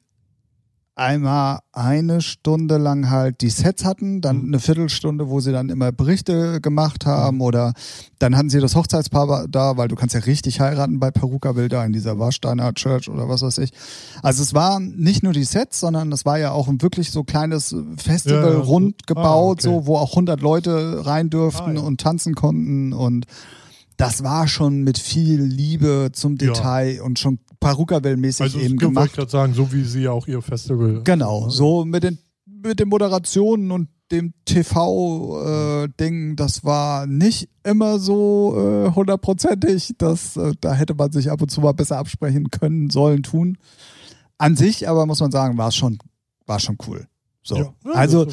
einmal 0.94 1.60
eine 1.72 2.20
Stunde 2.20 2.76
lang 2.76 3.08
halt 3.08 3.40
die 3.40 3.48
Sets 3.48 3.84
hatten, 3.84 4.20
dann 4.20 4.38
Mhm. 4.42 4.48
eine 4.48 4.58
Viertelstunde, 4.60 5.28
wo 5.30 5.40
sie 5.40 5.50
dann 5.52 5.70
immer 5.70 5.90
Berichte 5.90 6.60
gemacht 6.60 7.06
haben 7.06 7.40
oder 7.40 7.72
dann 8.18 8.36
hatten 8.36 8.50
sie 8.50 8.60
das 8.60 8.76
Hochzeitspaar 8.76 9.48
da, 9.48 9.76
weil 9.78 9.88
du 9.88 9.96
kannst 9.96 10.14
ja 10.14 10.20
richtig 10.20 10.60
heiraten 10.60 11.00
bei 11.00 11.10
Peruka-Bilder 11.10 11.84
in 11.86 11.92
dieser 11.94 12.18
Warsteiner 12.18 12.74
Church 12.74 13.08
oder 13.08 13.28
was 13.28 13.40
weiß 13.42 13.58
ich. 13.58 13.70
Also 14.22 14.42
es 14.42 14.52
waren 14.52 14.94
nicht 14.98 15.22
nur 15.22 15.32
die 15.32 15.44
Sets, 15.44 15.80
sondern 15.80 16.12
es 16.12 16.26
war 16.26 16.38
ja 16.38 16.50
auch 16.52 16.68
ein 16.68 16.82
wirklich 16.82 17.10
so 17.10 17.24
kleines 17.24 17.74
Festival 17.96 18.42
Ja, 18.44 18.50
ja, 18.50 18.58
rund 18.58 19.06
gebaut, 19.06 19.64
ah, 19.64 19.68
okay. 19.68 19.80
so 19.80 19.86
wo 19.86 19.96
auch 19.96 20.10
100 20.14 20.40
Leute 20.42 21.06
rein 21.06 21.30
dürften 21.30 21.70
Ah, 21.70 21.74
ja. 21.74 21.80
und 21.80 22.00
tanzen 22.02 22.34
konnten 22.34 22.92
und 22.92 23.24
das 23.96 24.24
war 24.24 24.48
schon 24.48 24.82
mit 24.82 24.98
viel 24.98 25.40
Liebe 25.42 26.10
zum. 26.12 26.36
Detail 26.36 27.00
und 27.02 27.18
schon 27.18 27.38
Perukaville-mäßig 27.62 28.42
Also 28.42 28.58
eben 28.58 28.72
wollte 28.72 28.74
ich 28.74 28.88
gemacht. 28.88 29.12
gerade 29.14 29.30
sagen, 29.30 29.54
so 29.54 29.72
wie 29.72 29.84
sie 29.84 30.02
ja 30.02 30.10
auch 30.12 30.26
ihr 30.26 30.42
Festival. 30.42 31.00
Genau, 31.04 31.48
so 31.48 31.84
mit 31.84 32.02
den, 32.02 32.18
mit 32.46 32.80
den 32.80 32.88
Moderationen 32.88 33.70
und 33.70 33.88
dem 34.10 34.34
TV-Ding, 34.44 36.36
das 36.36 36.64
war 36.64 37.06
nicht 37.06 37.48
immer 37.64 37.98
so 37.98 38.54
äh, 38.58 38.90
hundertprozentig. 38.94 39.94
Das, 39.98 40.36
äh, 40.36 40.52
da 40.60 40.74
hätte 40.74 40.94
man 40.94 41.10
sich 41.12 41.30
ab 41.30 41.40
und 41.40 41.50
zu 41.50 41.60
mal 41.60 41.72
besser 41.72 41.98
absprechen 41.98 42.50
können, 42.50 42.90
sollen, 42.90 43.22
tun. 43.22 43.56
An 44.38 44.56
sich 44.56 44.88
aber 44.88 45.06
muss 45.06 45.20
man 45.20 45.30
sagen, 45.30 45.56
war 45.56 45.68
es 45.68 45.76
schon, 45.76 45.98
war 46.46 46.58
schon 46.60 46.76
cool. 46.86 47.06
So. 47.42 47.56
Ja. 47.56 47.72
Ja, 47.84 47.92
also 47.92 48.26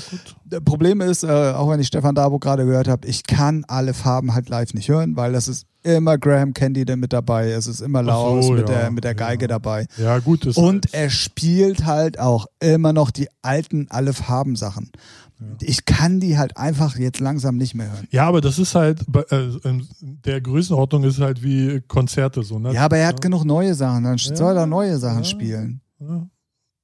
das 0.45 0.63
Problem 0.63 1.01
ist, 1.01 1.23
äh, 1.23 1.27
auch 1.27 1.69
wenn 1.69 1.79
ich 1.79 1.87
Stefan 1.87 2.13
Dabo 2.15 2.37
gerade 2.39 2.65
gehört 2.65 2.87
habe, 2.87 3.07
ich 3.07 3.23
kann 3.23 3.65
alle 3.67 3.93
Farben 3.93 4.33
halt 4.33 4.49
live 4.49 4.73
nicht 4.73 4.89
hören, 4.89 5.15
weil 5.15 5.33
das 5.33 5.47
ist 5.47 5.65
immer 5.81 6.17
Graham 6.17 6.53
Candy 6.53 6.85
der 6.85 6.97
mit 6.97 7.13
dabei, 7.13 7.49
es 7.51 7.65
ist 7.65 7.81
immer 7.81 8.03
Laus 8.03 8.45
so, 8.45 8.53
mit, 8.53 8.69
ja, 8.69 8.75
der, 8.81 8.91
mit 8.91 9.03
der 9.03 9.15
Geige 9.15 9.47
dabei. 9.47 9.87
Ja, 9.97 10.19
gut. 10.19 10.45
Und 10.57 10.93
er 10.93 11.09
spielt 11.09 11.85
halt 11.85 12.19
auch 12.19 12.45
immer 12.59 12.93
noch 12.93 13.11
die 13.11 13.29
alten 13.41 13.87
alle 13.89 14.13
Farben 14.13 14.55
Sachen. 14.55 14.91
Ich 15.61 15.85
kann 15.85 16.19
die 16.19 16.37
halt 16.37 16.57
einfach 16.57 16.97
jetzt 16.97 17.21
langsam 17.21 17.55
nicht 17.55 17.73
mehr 17.73 17.89
hören. 17.89 18.07
ja, 18.11 18.27
aber 18.27 18.41
das 18.41 18.59
ist 18.59 18.75
halt, 18.75 19.05
äh, 19.31 19.49
in 19.63 19.87
der 20.01 20.41
Größenordnung 20.41 21.05
ist 21.05 21.19
halt 21.21 21.41
wie 21.41 21.81
Konzerte 21.87 22.43
so, 22.43 22.59
ne? 22.59 22.73
Ja, 22.73 22.83
aber 22.83 22.97
er 22.97 23.07
hat 23.07 23.21
genug 23.21 23.45
neue 23.45 23.73
Sachen, 23.73 24.03
dann 24.03 24.17
soll 24.17 24.57
er 24.57 24.65
neue 24.65 24.97
Sachen 24.97 25.23
spielen. 25.23 25.79
Ja. 25.99 26.27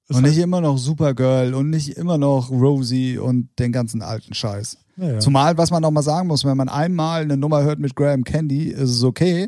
Und 0.08 0.16
halt, 0.18 0.26
nicht 0.26 0.38
immer 0.38 0.62
noch 0.62 0.78
Supergirl 0.78 1.54
und 1.56 1.70
nicht 1.70 1.98
immer 1.98 2.18
noch 2.18 2.52
Rosie 2.52 3.18
und 3.18 3.50
den 3.58 3.72
ganzen 3.72 4.02
alten 4.02 4.34
Scheiß. 4.34 4.78
naja. 4.98 5.20
Zumal, 5.20 5.58
was 5.58 5.72
man 5.72 5.82
noch 5.82 5.92
mal 5.92 6.04
sagen 6.04 6.28
muss, 6.28 6.46
wenn 6.46 6.58
man 6.58 6.70
einmal 6.70 7.24
eine 7.24 7.38
Nummer 7.38 7.64
hört 7.64 7.80
mit 7.80 7.96
Graham 7.96 8.24
Candy, 8.24 8.68
ist 8.68 8.92
es 8.92 9.04
okay. 9.04 9.48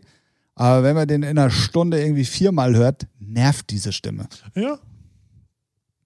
Aber 0.56 0.82
wenn 0.82 0.96
man 0.96 1.08
den 1.08 1.22
in 1.22 1.38
einer 1.38 1.52
Stunde 1.52 2.02
irgendwie 2.02 2.26
viermal 2.26 2.76
hört, 2.76 3.06
nervt 3.20 3.70
diese 3.70 3.92
Stimme. 3.92 4.28
ja, 4.56 4.80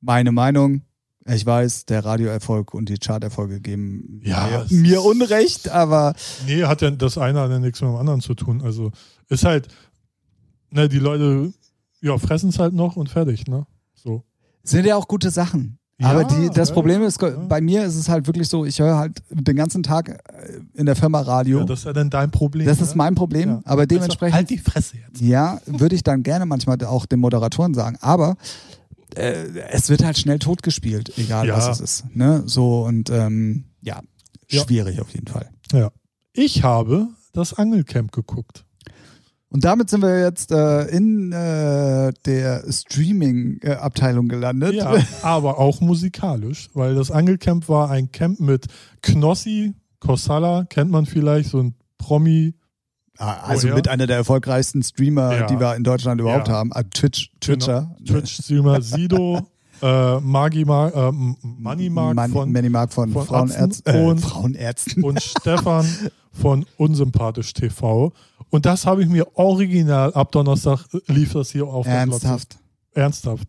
Meine 0.02 0.34
Meinung, 0.34 0.82
ich 1.26 1.46
weiß, 1.46 1.86
der 1.86 2.04
Radioerfolg 2.04 2.74
und 2.74 2.90
die 2.90 2.98
Charterfolge 2.98 3.62
geben 3.62 4.20
Ja, 4.26 4.66
mir, 4.70 4.78
mir 4.78 5.02
Unrecht, 5.04 5.70
aber 5.70 6.14
nee, 6.46 6.64
hat 6.66 6.82
ja 6.82 6.92
das 6.92 7.18
eine 7.18 7.40
hat 7.40 7.52
ja 7.52 7.60
nichts 7.60 7.80
mit 7.80 7.90
dem 7.90 7.96
anderen 7.96 8.20
zu 8.20 8.34
tun. 8.34 8.62
Also 8.62 8.92
ist 9.30 9.46
halt, 9.46 9.70
ne, 10.72 10.90
die 10.90 11.00
Leute, 11.00 11.54
ja, 12.02 12.18
fressen 12.18 12.50
es 12.50 12.60
halt 12.60 12.74
noch 12.74 12.98
und 12.98 13.08
fertig, 13.10 13.48
ne? 13.48 13.66
Sind 14.64 14.86
ja 14.86 14.96
auch 14.96 15.08
gute 15.08 15.32
Sachen. 15.32 15.78
Ja, 16.00 16.08
aber 16.10 16.24
die, 16.24 16.50
das 16.50 16.70
ja, 16.70 16.74
Problem 16.74 17.04
ist, 17.04 17.20
bei 17.48 17.62
mir 17.62 17.86
ist 17.86 17.96
es 17.96 18.10
halt 18.10 18.26
wirklich 18.26 18.48
so, 18.50 18.66
ich 18.66 18.80
höre 18.80 18.98
halt 18.98 19.22
den 19.30 19.56
ganzen 19.56 19.84
Tag 19.84 20.10
äh, 20.10 20.60
in 20.74 20.88
der 20.88 20.96
Firma 20.96 21.22
Radio. 21.22 21.60
Ja, 21.60 21.64
das, 21.66 21.70
das 21.70 21.80
ist 21.82 21.86
ja 21.86 21.94
dann 21.94 22.10
dein 22.10 22.32
Problem. 22.32 22.68
ist 22.68 22.80
ne? 22.82 22.88
mein 22.96 23.14
Problem, 23.14 23.62
aber 23.66 23.82
Also, 23.82 23.86
dementsprechend, 23.86 24.34
Halt 24.34 24.50
die 24.50 24.58
Fresse 24.58 24.98
jetzt. 24.98 25.22
ja, 25.22 25.60
würde 25.68 25.94
ich 25.94 26.02
dann 26.02 26.24
gerne 26.24 26.48
manchmal 26.48 26.84
auch 26.86 27.06
den 27.06 27.20
Moderatoren 27.20 27.76
sagen, 27.76 27.98
aber 28.02 28.36
äh, 29.16 29.46
es 29.70 29.90
wird 29.90 30.04
halt 30.04 30.18
schnell 30.18 30.40
totgespielt, 30.40 31.16
egal 31.18 31.48
was 31.50 31.68
es 31.68 31.80
ist. 31.80 32.16
Ne? 32.16 32.44
So 32.48 32.84
und 32.84 33.12
ähm, 33.12 33.66
ja, 33.82 34.00
Ja. 34.50 34.64
schwierig 34.64 35.02
auf 35.02 35.12
jeden 35.14 35.28
Fall. 35.28 35.52
Ja. 35.72 35.92
Ich 36.34 36.64
habe 36.64 37.10
das 37.34 37.54
Angelcamp 37.54 38.12
geguckt. 38.12 38.66
Und 39.54 39.66
damit 39.66 39.90
sind 39.90 40.02
wir 40.02 40.22
jetzt 40.24 40.52
äh, 40.52 40.84
in 40.86 41.32
äh, 41.34 42.14
der 42.26 42.64
Streaming-Abteilung 42.72 44.28
gelandet. 44.30 44.76
Ja, 44.76 44.94
aber 45.24 45.60
auch 45.60 45.82
musikalisch, 45.82 46.70
weil 46.74 46.96
das 46.96 47.12
Angelcamp 47.12 47.68
war 47.70 47.90
ein 47.90 48.12
Camp 48.12 48.40
mit 48.40 48.68
Knossi, 49.02 49.74
Kossala, 50.00 50.64
kennt 50.70 50.90
man 50.90 51.06
vielleicht, 51.06 51.50
so 51.50 51.60
ein 51.60 51.76
Promi. 51.98 52.54
Ah, 53.18 53.34
Also 53.44 53.64
Woher? 53.68 53.76
mit 53.76 53.88
einer 53.88 54.08
der 54.08 54.18
erfolgreichsten 54.18 54.82
Streamer, 54.84 55.36
Ja. 55.40 55.46
die 55.48 55.60
wir 55.60 55.76
in 55.76 55.84
Deutschland 55.84 56.20
überhaupt 56.22 56.48
Ja. 56.48 56.54
haben. 56.56 56.72
Ah, 56.74 56.84
Twitch, 56.84 57.30
Twitcher. 57.40 57.94
Genau. 58.00 58.20
Twitch-Streamer 58.20 58.82
Sido, 58.82 59.42
äh, 59.82 60.20
Magi 60.22 60.66
Mark, 60.66 60.96
äh, 60.96 61.12
Money 61.12 61.90
Mark 61.90 62.16
Man, 62.16 62.32
von, 62.32 62.52
Manny 62.52 62.70
Mark 62.70 62.94
von, 62.94 63.12
von 63.12 63.26
Frauenärzten. 63.28 63.66
Atzen 63.94 64.02
Äh, 64.02 64.06
und- 64.08 64.20
Frauenärzten. 64.22 65.04
und 65.04 65.22
Stefan 65.22 65.86
von 66.32 66.66
Unsympathisch 66.78 67.54
TV. 67.54 68.14
Und 68.52 68.66
das 68.66 68.86
habe 68.86 69.02
ich 69.02 69.10
mir 69.10 69.26
original 69.36 70.14
ab 70.14 70.32
Donnerstag 70.32 70.86
lief 71.08 71.34
das 71.34 71.52
hier 71.52 71.66
auf. 71.66 71.88
Ernsthaft. 71.88 72.60
Ernsthaft. 72.94 73.48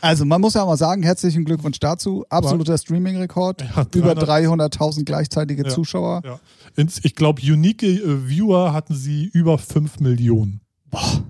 Also 0.00 0.24
man 0.24 0.40
muss 0.40 0.54
ja 0.54 0.64
mal 0.64 0.76
sagen, 0.76 1.02
herzlichen 1.02 1.44
Glückwunsch 1.44 1.78
dazu. 1.78 2.24
Absoluter 2.28 2.76
Streaming-Rekord. 2.76 3.62
Ja, 3.62 3.86
Über 3.94 4.14
300 4.14 4.74
300.000 4.76 5.04
gleichzeitige 5.04 5.64
Ja. 5.64 5.68
Zuschauer. 5.68 6.22
Ja. 6.24 6.40
Ich 7.02 7.14
glaube, 7.14 7.40
unique 7.40 7.82
äh, 7.82 8.28
Viewer 8.28 8.72
hatten 8.72 8.94
sie 8.94 9.24
über 9.26 9.56
5 9.58 10.00
Millionen. 10.00 10.60
Boah, 10.90 11.22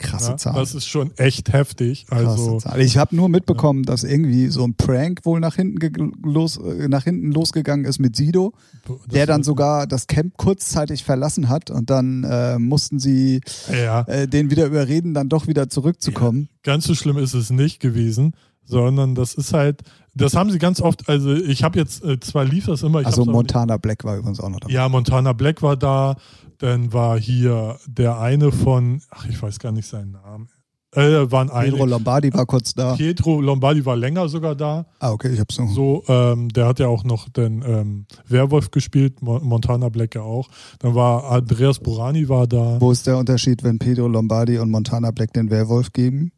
krasse 0.00 0.30
Ja, 0.32 0.36
Zahl. 0.36 0.54
das 0.54 0.74
ist 0.74 0.86
schon 0.88 1.12
echt 1.16 1.52
heftig. 1.52 2.06
Also. 2.10 2.58
Ich 2.78 2.96
habe 2.96 3.14
nur 3.14 3.28
mitbekommen, 3.28 3.84
dass 3.84 4.02
irgendwie 4.02 4.48
so 4.48 4.64
ein 4.64 4.74
Prank 4.74 5.20
wohl 5.24 5.38
nach 5.38 5.54
hinten, 5.54 6.12
los, 6.24 6.56
äh, 6.56 6.88
nach 6.88 7.04
hinten 7.04 7.30
losgegangen 7.30 7.84
ist 7.84 8.00
mit 8.00 8.16
Sido, 8.16 8.52
das 8.86 8.96
der 9.12 9.26
dann 9.26 9.42
sogar 9.44 9.86
das 9.86 10.06
Camp 10.08 10.36
kurzzeitig 10.36 11.04
verlassen 11.04 11.48
hat 11.48 11.70
und 11.70 11.90
dann 11.90 12.24
äh, 12.24 12.58
mussten 12.58 12.98
sie 12.98 13.40
Ja, 13.72 14.02
äh, 14.02 14.26
den 14.26 14.50
wieder 14.50 14.66
überreden, 14.66 15.14
dann 15.14 15.28
doch 15.28 15.46
wieder 15.46 15.68
zurückzukommen. 15.68 16.48
ganz 16.62 16.84
so 16.86 16.94
schlimm 16.94 17.18
ist 17.18 17.34
es 17.34 17.50
nicht 17.50 17.78
gewesen, 17.80 18.34
sondern 18.64 19.14
das 19.14 19.34
ist 19.34 19.52
halt, 19.52 19.82
das 20.14 20.34
haben 20.34 20.50
sie 20.50 20.58
ganz 20.58 20.80
oft, 20.80 21.08
also 21.08 21.32
ich 21.34 21.62
habe 21.62 21.78
jetzt, 21.78 22.04
äh, 22.04 22.18
zwar 22.20 22.44
lief 22.44 22.66
das 22.66 22.82
immer, 22.82 23.04
also 23.04 23.24
Montana 23.24 23.76
Black 23.76 24.04
war 24.04 24.16
übrigens 24.16 24.40
auch 24.40 24.48
noch 24.48 24.60
dabei. 24.60 24.72
Ja, 24.74 24.88
Montana 24.88 25.32
Black 25.32 25.62
war 25.62 25.76
da, 25.76 26.16
dann 26.60 26.92
war 26.92 27.18
hier 27.18 27.78
der 27.86 28.18
eine 28.18 28.52
von, 28.52 29.02
ach, 29.10 29.26
ich 29.26 29.42
weiß 29.42 29.58
gar 29.58 29.72
nicht 29.72 29.86
seinen 29.86 30.12
Namen. 30.12 30.48
Äh, 30.92 31.30
waren 31.30 31.48
Pedro 31.48 31.82
eine. 31.82 31.90
Lombardi 31.90 32.34
war 32.34 32.46
kurz 32.46 32.74
da. 32.74 32.96
Pietro 32.96 33.40
Lombardi 33.40 33.86
war 33.86 33.96
länger 33.96 34.28
sogar 34.28 34.56
da. 34.56 34.86
Ah, 34.98 35.12
okay, 35.12 35.28
ich 35.28 35.38
hab's 35.38 35.58
noch. 35.58 35.70
So, 35.70 36.02
ähm, 36.08 36.48
der 36.48 36.66
hat 36.66 36.80
ja 36.80 36.88
auch 36.88 37.04
noch 37.04 37.28
den 37.28 37.62
ähm, 37.62 38.06
Werwolf 38.26 38.72
gespielt, 38.72 39.22
Mo 39.22 39.38
Montana 39.40 39.88
Black 39.88 40.16
ja 40.16 40.22
auch. 40.22 40.48
Dann 40.80 40.94
war 40.94 41.30
Andreas 41.30 41.78
Burani 41.78 42.28
war 42.28 42.46
da. 42.46 42.80
Wo 42.80 42.90
ist 42.90 43.06
der 43.06 43.18
Unterschied, 43.18 43.62
wenn 43.62 43.78
Pedro 43.78 44.08
Lombardi 44.08 44.58
und 44.58 44.70
Montana 44.70 45.12
Black 45.12 45.32
den 45.32 45.48
Werwolf 45.50 45.92
geben? 45.92 46.32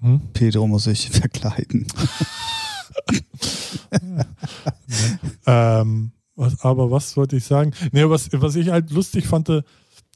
Hm? 0.00 0.20
Pedro 0.34 0.66
muss 0.66 0.84
sich 0.84 1.10
verkleiden. 1.10 1.86
Ähm, 5.46 6.12
was, 6.36 6.60
aber 6.62 6.90
was 6.90 7.16
wollte 7.16 7.36
ich 7.36 7.44
sagen? 7.44 7.72
Nee, 7.92 8.08
was, 8.08 8.28
was 8.32 8.54
ich 8.56 8.68
halt 8.68 8.90
lustig 8.90 9.26
fand, 9.26 9.50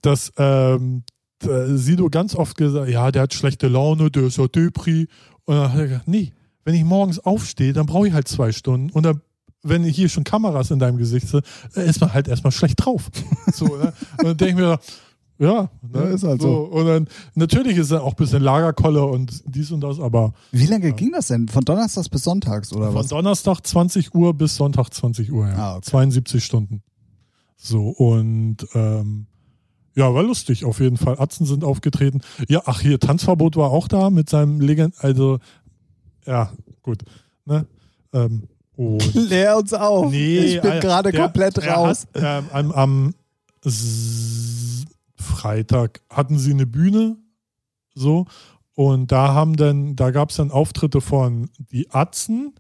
dass 0.03 0.33
ähm, 0.37 1.03
Sido 1.43 2.11
ganz 2.11 2.35
oft 2.35 2.57
gesagt 2.57 2.91
ja, 2.91 3.11
der 3.11 3.23
hat 3.23 3.35
schlechte 3.35 3.69
Laune, 3.69 4.11
der 4.11 4.25
ist 4.25 4.37
ja 4.37 4.47
Depri. 4.47 5.09
Und 5.45 5.57
dann 5.57 5.73
hat 5.73 5.79
er 5.79 5.87
gesagt, 5.89 6.09
nee, 6.09 6.33
wenn 6.65 6.75
ich 6.75 6.85
morgens 6.85 7.19
aufstehe, 7.19 7.73
dann 7.73 7.87
brauche 7.87 8.09
ich 8.09 8.13
halt 8.13 8.29
zwei 8.29 8.53
Stunden. 8.53 8.91
Und 8.91 9.05
dann, 9.05 9.21
wenn 9.63 9.83
hier 9.85 10.09
schon 10.09 10.25
Kameras 10.25 10.71
in 10.71 10.79
deinem 10.79 10.99
Gesicht 10.99 11.29
sind, 11.29 11.45
äh, 11.75 11.89
ist 11.89 12.01
man 12.01 12.13
halt 12.13 12.29
erstmal 12.29 12.53
schlecht 12.53 12.85
drauf. 12.85 13.11
So, 13.53 13.65
ne? 13.65 13.93
Und 14.19 14.25
dann 14.25 14.37
denke 14.37 14.53
ich 14.53 14.55
mir, 14.55 14.79
ja, 15.41 15.71
ne? 15.81 15.95
Ja, 15.95 16.03
ist 16.03 16.23
halt 16.23 16.43
so. 16.43 16.65
Und 16.65 16.87
dann, 16.87 17.09
natürlich 17.35 17.79
ist 17.79 17.91
er 17.91 18.05
auch 18.05 18.13
ein 18.13 18.17
bisschen 18.17 18.43
Lagerkolle 18.43 19.03
und 19.05 19.43
dies 19.47 19.73
und 19.73 19.81
das, 19.81 19.99
aber 19.99 20.35
Wie 20.53 20.67
lange 20.67 20.93
ging 20.93 21.13
das 21.13 21.29
denn? 21.29 21.49
Von 21.49 21.65
Donnerstags 21.65 22.11
bis 22.11 22.25
Sonntags 22.25 22.75
oder 22.75 22.89
von 22.89 22.97
was? 22.97 23.09
Donnerstag 23.09 23.67
20 23.67 24.15
Uhr 24.15 24.35
bis 24.35 24.57
Sonntag 24.57 24.91
20 24.93 25.33
Uhr, 25.33 25.49
ja. 25.49 25.55
Ah, 25.57 25.77
okay. 25.77 25.91
72 25.91 26.45
Stunden. 26.45 26.83
So, 27.57 27.89
und 27.89 28.59
ähm, 28.75 29.27
ja, 29.95 30.13
war 30.13 30.23
lustig 30.23 30.67
auf 30.67 30.79
jeden 30.79 30.99
Fall. 30.99 31.19
Atzen 31.19 31.47
sind 31.47 31.65
aufgetreten. 31.65 32.21
Ja, 32.49 32.61
ach 32.67 32.81
hier, 32.83 33.01
Tanzverbot 33.01 33.57
war 33.57 33.71
auch 33.71 33.89
da 33.89 34.11
mit 34.11 34.29
seinem 34.29 34.61
Legend, 34.61 34.95
also 34.99 35.39
ja, 36.27 36.53
gut. 36.83 37.03
Ne? 37.47 37.67
Ähm, 38.13 38.43
und 38.77 39.15
Leer 39.15 39.57
uns 39.57 39.73
auf. 39.73 40.11
nee, 40.11 40.39
ich 40.39 40.61
bin 40.61 40.81
gerade 40.81 41.13
komplett 41.13 41.67
raus. 41.67 42.07
Hat, 42.15 42.45
ähm, 42.45 42.51
am 42.53 42.73
am 42.73 43.15
Freitag 45.21 46.01
hatten 46.11 46.39
sie 46.39 46.53
eine 46.53 46.67
Bühne, 46.67 47.17
so, 47.95 48.27
und 48.75 49.13
da 49.13 49.35
haben 49.35 49.57
dann, 49.57 49.97
da 49.97 50.11
gab 50.11 50.31
es 50.31 50.37
dann 50.37 50.51
Auftritte 50.51 51.01
von 51.01 51.51
die 51.59 51.91
Atzen, 51.91 52.55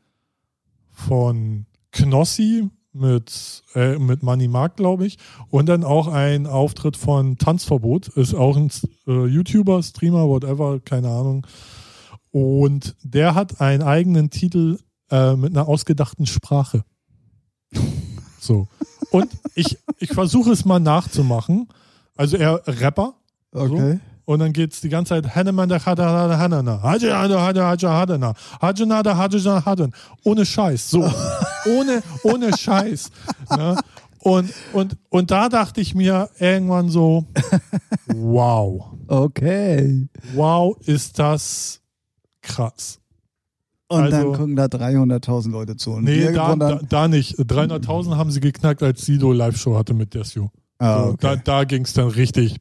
von 0.90 1.66
Knossi 1.92 2.68
mit, 2.92 3.62
äh, 3.74 3.98
mit 3.98 4.22
Money 4.22 4.48
Mark, 4.48 4.76
glaube 4.76 5.06
ich, 5.06 5.18
und 5.48 5.66
dann 5.66 5.84
auch 5.84 6.08
ein 6.08 6.46
Auftritt 6.46 6.96
von 6.96 7.38
Tanzverbot, 7.38 8.08
ist 8.08 8.34
auch 8.34 8.56
ein 8.56 8.70
äh, 9.06 9.26
YouTuber, 9.26 9.82
Streamer, 9.82 10.28
whatever, 10.28 10.80
keine 10.80 11.08
Ahnung. 11.08 11.46
Und 12.32 12.96
der 13.02 13.34
hat 13.34 13.60
einen 13.60 13.82
eigenen 13.82 14.30
Titel 14.30 14.78
äh, 15.10 15.34
mit 15.36 15.56
einer 15.56 15.68
ausgedachten 15.68 16.26
Sprache. 16.26 16.84
So. 18.38 18.68
Und 19.10 19.30
ich, 19.54 19.78
ich 19.98 20.12
versuche 20.12 20.52
es 20.52 20.64
mal 20.64 20.80
nachzumachen. 20.80 21.68
Also 22.20 22.36
er 22.36 22.60
Rapper. 22.66 23.14
Okay. 23.52 23.98
Und 24.26 24.40
dann 24.40 24.52
geht 24.52 24.74
es 24.74 24.82
die 24.82 24.90
ganze 24.90 25.08
Zeit 25.14 25.34
Hannemanda 25.34 25.84
Hadana 25.84 26.36
Hanana. 26.38 26.82
Hajana 26.82 27.40
Hada 27.40 27.66
Haja 27.70 27.90
Hadana. 27.98 28.34
Hajanada 28.60 29.16
Hajana 29.16 29.64
Hadan. 29.64 29.92
Ohne 30.24 30.44
Scheiß. 30.44 30.90
So. 30.90 31.00
ohne, 31.66 32.02
ohne 32.22 32.54
Scheiß. 32.54 33.10
Ne? 33.56 33.76
Und, 34.18 34.52
und, 34.74 34.98
und 35.08 35.30
da 35.30 35.48
dachte 35.48 35.80
ich 35.80 35.94
mir 35.94 36.28
irgendwann 36.38 36.90
so, 36.90 37.24
wow. 38.08 38.90
Okay. 39.08 40.06
Wow, 40.34 40.76
ist 40.84 41.18
das 41.18 41.80
krass. 42.42 43.00
Und 43.88 44.10
dann 44.10 44.12
Also- 44.12 44.32
gucken 44.32 44.56
da 44.56 44.66
300.000 44.66 45.50
Leute 45.50 45.76
zu. 45.76 45.92
Und 45.92 46.04
Nee, 46.04 46.30
da, 46.32 46.54
da, 46.54 46.80
da 46.86 47.08
nicht. 47.08 47.38
300.000 47.38 48.14
haben 48.16 48.30
sie 48.30 48.40
geknackt, 48.40 48.82
als 48.82 49.06
Sido 49.06 49.32
Live-Show 49.32 49.74
hatte 49.78 49.94
mit 49.94 50.12
Desio. 50.12 50.50
Ah, 50.80 51.06
So, 51.06 51.16
Da, 51.18 51.32
okay. 51.32 51.42
da 51.44 51.64
ging 51.64 51.84
es 51.84 51.92
dann 51.92 52.08
richtig. 52.08 52.56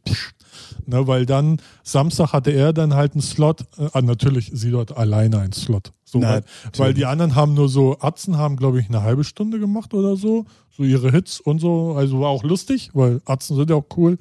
Ne, 0.86 1.06
weil 1.08 1.26
dann, 1.26 1.62
Samstag 1.84 2.34
hatte 2.34 2.52
er 2.52 2.74
dann 2.74 2.96
halt 2.96 3.14
einen 3.14 3.22
Slot. 3.22 3.62
Äh, 3.78 3.90
ah, 3.94 4.02
natürlich, 4.02 4.50
Sido 4.54 4.80
hat 4.80 4.96
alleine 4.98 5.40
einen 5.40 5.54
Slot. 5.54 5.94
So, 6.04 6.22
weil, 6.22 6.44
weil 6.78 6.94
die 6.96 7.06
anderen 7.06 7.36
haben 7.36 7.54
nur 7.54 7.70
so, 7.70 7.98
Atzen 8.00 8.38
haben, 8.38 8.56
glaube 8.56 8.80
ich, 8.80 8.90
eine 8.90 9.04
halbe 9.04 9.24
Stunde 9.24 9.60
gemacht 9.60 9.94
oder 9.94 10.16
so. 10.16 10.46
So 10.76 10.84
ihre 10.84 11.12
Hits 11.12 11.40
und 11.40 11.60
so. 11.60 11.94
Also 11.94 12.22
war 12.22 12.30
auch 12.30 12.44
lustig, 12.44 12.90
weil 12.94 13.22
Atzen 13.26 13.56
sind 13.56 13.70
ja 13.70 13.76
auch 13.76 13.86
cool. 13.98 14.18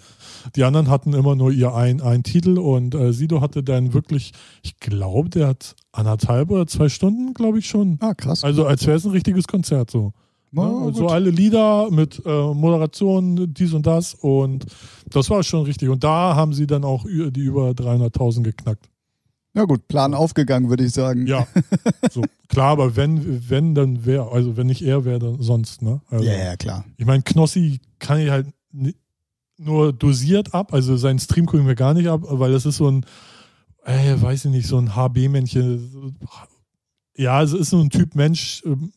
Die 0.56 0.64
anderen 0.64 0.90
hatten 0.90 1.14
immer 1.14 1.34
nur 1.34 1.50
ihr 1.50 1.74
ein, 1.74 2.02
ein 2.02 2.22
Titel 2.22 2.58
und 2.58 2.94
äh, 2.94 3.14
Sido 3.14 3.40
hatte 3.40 3.62
dann 3.62 3.94
wirklich, 3.94 4.32
ich 4.62 4.78
glaube, 4.78 5.30
der 5.30 5.48
hat 5.48 5.76
anderthalb 5.92 6.50
oder 6.50 6.66
zwei 6.66 6.90
Stunden, 6.90 7.32
glaube 7.32 7.60
ich 7.60 7.66
schon. 7.68 7.96
Ah, 8.00 8.12
krass. 8.12 8.44
Also 8.44 8.66
als 8.66 8.86
wäre 8.86 8.98
es 8.98 9.06
ein 9.06 9.12
richtiges 9.12 9.46
Konzert 9.46 9.90
so. 9.90 10.12
Ja, 10.52 10.62
Ne? 10.62 10.80
gut. 10.84 10.96
so 10.96 11.08
alle 11.08 11.30
Lieder 11.30 11.90
mit 11.90 12.22
äh, 12.24 12.54
Moderation, 12.54 13.52
dies 13.52 13.72
und 13.74 13.86
das 13.86 14.14
und 14.14 14.64
das 15.10 15.28
war 15.30 15.42
schon 15.42 15.64
richtig. 15.64 15.88
Und 15.88 16.02
da 16.04 16.34
haben 16.34 16.52
sie 16.54 16.66
dann 16.66 16.84
auch 16.84 17.04
die 17.06 17.40
über 17.40 17.70
300.000 17.70 18.42
geknackt. 18.42 18.88
Ja 19.54 19.64
gut, 19.64 19.88
Plan 19.88 20.14
aufgegangen, 20.14 20.68
würde 20.70 20.84
ich 20.84 20.92
sagen. 20.92 21.26
Ja, 21.26 21.46
so 22.10 22.22
klar, 22.48 22.70
aber 22.72 22.96
wenn, 22.96 23.48
wenn 23.50 23.74
dann 23.74 24.04
wer, 24.04 24.30
also 24.32 24.56
wenn 24.56 24.68
nicht 24.68 24.82
er, 24.82 25.04
wer 25.04 25.18
dann 25.18 25.42
sonst, 25.42 25.82
ne? 25.82 26.00
Also, 26.10 26.24
ja, 26.24 26.32
ja, 26.36 26.56
klar. 26.56 26.84
Ich 26.96 27.06
meine, 27.06 27.22
Knossi 27.22 27.80
kann 27.98 28.20
ich 28.20 28.30
halt 28.30 28.46
nur 29.58 29.92
dosiert 29.92 30.54
ab, 30.54 30.72
also 30.72 30.96
seinen 30.96 31.18
Stream 31.18 31.46
gucken 31.46 31.66
wir 31.66 31.74
gar 31.74 31.92
nicht 31.94 32.08
ab, 32.08 32.20
weil 32.24 32.52
das 32.52 32.64
ist 32.66 32.76
so 32.76 32.88
ein, 32.88 33.04
äh, 33.84 34.14
weiß 34.20 34.44
ich 34.44 34.50
nicht, 34.52 34.66
so 34.68 34.78
ein 34.78 34.94
HB-Männchen. 34.94 36.16
Ja, 37.16 37.42
es 37.42 37.52
ist 37.52 37.70
so 37.70 37.80
ein 37.80 37.90
Typ 37.90 38.14
Mensch, 38.14 38.62
ähm, 38.64 38.92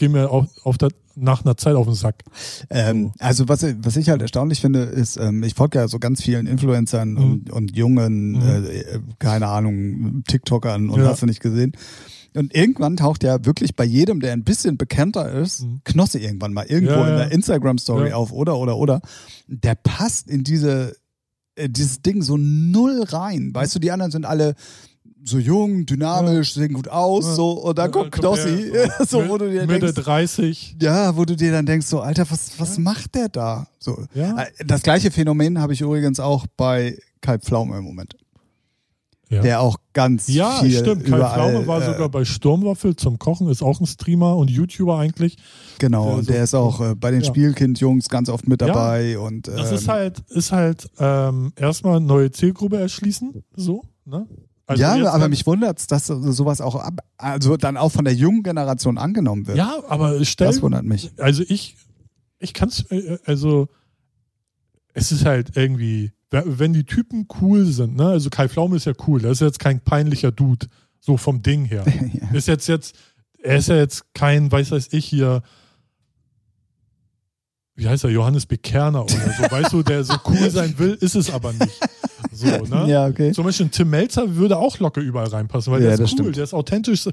gehen 0.00 0.10
mir 0.12 0.28
auf, 0.30 0.46
auf 0.64 0.76
der, 0.78 0.88
nach 1.14 1.44
einer 1.44 1.56
Zeit 1.56 1.76
auf 1.76 1.86
den 1.86 1.94
Sack. 1.94 2.24
Ähm, 2.70 3.12
also 3.20 3.48
was, 3.48 3.64
was 3.82 3.96
ich 3.96 4.08
halt 4.08 4.20
erstaunlich 4.22 4.60
finde, 4.60 4.80
ist, 4.80 5.16
ähm, 5.16 5.42
ich 5.44 5.54
folge 5.54 5.78
ja 5.78 5.86
so 5.86 5.98
ganz 6.00 6.22
vielen 6.22 6.46
Influencern 6.48 7.16
und, 7.16 7.50
und 7.50 7.76
jungen, 7.76 8.32
Mhm. 8.32 8.42
äh, 8.42 8.98
keine 9.20 9.46
Ahnung, 9.46 10.24
TikTokern 10.26 10.90
und 10.90 11.00
Ja. 11.00 11.08
hast 11.08 11.22
du 11.22 11.26
nicht 11.26 11.40
gesehen. 11.40 11.72
Und 12.34 12.54
irgendwann 12.54 12.96
taucht 12.96 13.24
ja 13.24 13.44
wirklich 13.44 13.74
bei 13.76 13.84
jedem, 13.84 14.20
der 14.20 14.32
ein 14.32 14.44
bisschen 14.44 14.76
bekannter 14.76 15.30
ist, 15.32 15.62
Mhm. 15.62 15.80
Knosse 15.84 16.18
irgendwann 16.18 16.52
mal 16.52 16.66
irgendwo 16.66 16.94
Ja, 16.94 17.02
in 17.04 17.10
ja. 17.12 17.16
der 17.18 17.32
Instagram-Story 17.32 18.12
auf 18.12 18.32
oder 18.32 18.56
oder 18.58 18.76
oder. 18.76 19.00
Der 19.46 19.74
passt 19.76 20.28
in 20.28 20.42
diese 20.42 20.96
dieses 21.62 22.00
Ding 22.00 22.22
so 22.22 22.38
null 22.38 23.02
rein. 23.08 23.50
Weißt 23.52 23.74
du, 23.74 23.80
die 23.80 23.90
anderen 23.90 24.12
sind 24.12 24.24
alle 24.24 24.54
so 25.24 25.38
jung, 25.38 25.84
dynamisch, 25.86 26.54
sehen 26.54 26.72
gut 26.72 26.88
aus, 26.88 27.24
Ja. 27.26 27.34
so 27.34 27.50
und 27.52 27.78
dann 27.78 27.86
Ja, 27.86 27.92
kommt 27.92 28.12
Knossi, 28.12 28.70
her, 28.72 28.90
so 29.08 29.28
wo 29.28 29.36
du 29.38 29.50
dir 29.50 29.66
Mitte 29.66 29.80
denkst, 29.92 30.02
30. 30.02 30.76
ja, 30.80 31.16
wo 31.16 31.24
du 31.24 31.36
dir 31.36 31.52
dann 31.52 31.66
denkst, 31.66 31.86
so, 31.86 32.00
Alter, 32.00 32.30
was, 32.30 32.58
was 32.58 32.76
Ja. 32.76 32.82
macht 32.82 33.14
der 33.14 33.28
da? 33.28 33.66
So. 33.78 34.04
Ja. 34.14 34.38
Äh, 34.42 34.46
Das 34.66 34.82
gleiche 34.82 35.10
Phänomen 35.10 35.58
habe 35.60 35.72
ich 35.74 35.80
übrigens 35.82 36.20
auch 36.20 36.46
bei 36.56 36.98
Kai 37.20 37.38
Pflaume 37.38 37.76
im 37.78 37.84
Moment. 37.84 38.16
Ja. 39.28 39.42
Der 39.42 39.60
auch 39.60 39.76
ganz 39.92 40.26
Ja, 40.26 40.60
viel 40.60 40.72
stimmt. 40.76 41.04
Kai 41.04 41.16
überall, 41.18 41.34
Pflaume 41.52 41.66
war 41.68 41.80
äh, 41.82 41.86
sogar 41.86 42.08
bei 42.08 42.24
Sturmwaffel 42.24 42.96
zum 42.96 43.16
Kochen, 43.20 43.48
ist 43.48 43.62
auch 43.62 43.78
ein 43.80 43.86
Streamer 43.86 44.36
und 44.36 44.50
YouTuber 44.50 44.98
eigentlich. 44.98 45.36
Genau, 45.78 46.06
der 46.06 46.14
und 46.16 46.24
so- 46.24 46.32
der 46.32 46.42
ist 46.44 46.54
auch 46.54 46.80
äh, 46.80 46.94
bei 46.96 47.12
den 47.12 47.20
Ja. 47.20 47.26
Spielkind-Jungs 47.28 48.08
ganz 48.08 48.28
oft 48.28 48.48
mit 48.48 48.60
Ja. 48.60 48.66
dabei. 48.68 49.18
Und, 49.20 49.46
ähm, 49.46 49.54
Das 49.56 49.70
ist 49.70 49.86
halt, 49.86 50.18
ist 50.30 50.50
halt 50.50 50.88
ähm, 50.98 51.52
erstmal 51.54 51.98
eine 51.98 52.06
neue 52.06 52.32
Zielgruppe 52.32 52.80
erschließen, 52.80 53.44
so, 53.54 53.84
ne? 54.04 54.26
Also 54.70 54.84
ja, 54.84 55.10
aber 55.10 55.28
mich 55.28 55.44
wundert's, 55.48 55.88
dass 55.88 56.06
sowas 56.06 56.60
auch 56.60 56.76
ab, 56.76 57.00
also 57.16 57.56
dann 57.56 57.76
auch 57.76 57.90
von 57.90 58.04
der 58.04 58.14
jungen 58.14 58.44
Generation 58.44 58.98
angenommen 58.98 59.48
wird. 59.48 59.58
Ja, 59.58 59.82
aber 59.88 60.24
stell, 60.24 60.46
das 60.46 60.62
wundert 60.62 60.84
mich. 60.84 61.10
also 61.18 61.42
ich, 61.48 61.76
ich 62.38 62.54
kann's, 62.54 62.84
äh, 62.92 63.18
also 63.24 63.68
es 64.94 65.10
ist 65.10 65.24
halt 65.24 65.56
irgendwie, 65.56 66.12
wenn 66.30 66.72
die 66.72 66.84
Typen 66.84 67.26
cool 67.40 67.64
sind, 67.64 67.96
ne? 67.96 68.10
Also 68.10 68.30
Kai 68.30 68.48
Pflaume 68.48 68.76
ist 68.76 68.84
ja 68.86 68.92
cool, 69.08 69.20
das 69.20 69.32
ist 69.32 69.40
jetzt 69.40 69.58
kein 69.58 69.80
peinlicher 69.80 70.30
Dude. 70.30 70.68
So 71.00 71.16
vom 71.16 71.42
Ding 71.42 71.64
her. 71.64 71.84
ja. 72.12 72.30
Ist 72.32 72.46
jetzt 72.46 72.68
jetzt, 72.68 72.94
er 73.42 73.56
ist 73.56 73.70
ja 73.70 73.76
jetzt 73.76 74.14
kein, 74.14 74.52
weiß 74.52 74.70
weiß 74.70 74.92
ich 74.92 75.04
hier, 75.04 75.42
wie 77.80 77.88
heißt 77.88 78.04
er, 78.04 78.10
Johannes 78.10 78.44
Bekerner 78.46 79.02
oder 79.04 79.12
so, 79.14 79.50
weißt 79.50 79.72
du, 79.72 79.82
der 79.82 80.04
so 80.04 80.14
cool 80.28 80.50
sein 80.50 80.74
will, 80.78 80.98
ist 81.00 81.14
es 81.16 81.30
aber 81.30 81.52
nicht. 81.54 81.80
So, 82.30 82.46
ne? 82.46 82.84
ja, 82.88 83.06
okay. 83.06 83.32
Zum 83.32 83.44
Beispiel 83.44 83.68
Tim 83.70 83.88
Melzer 83.90 84.36
würde 84.36 84.58
auch 84.58 84.78
locker 84.78 85.00
überall 85.00 85.28
reinpassen, 85.28 85.72
weil 85.72 85.80
Ja, 85.82 85.88
der 85.88 85.94
ist 85.94 86.00
cool, 86.00 86.08
stimmt. 86.08 86.36
der 86.36 86.44
ist 86.44 86.52
authentisch. 86.54 87.08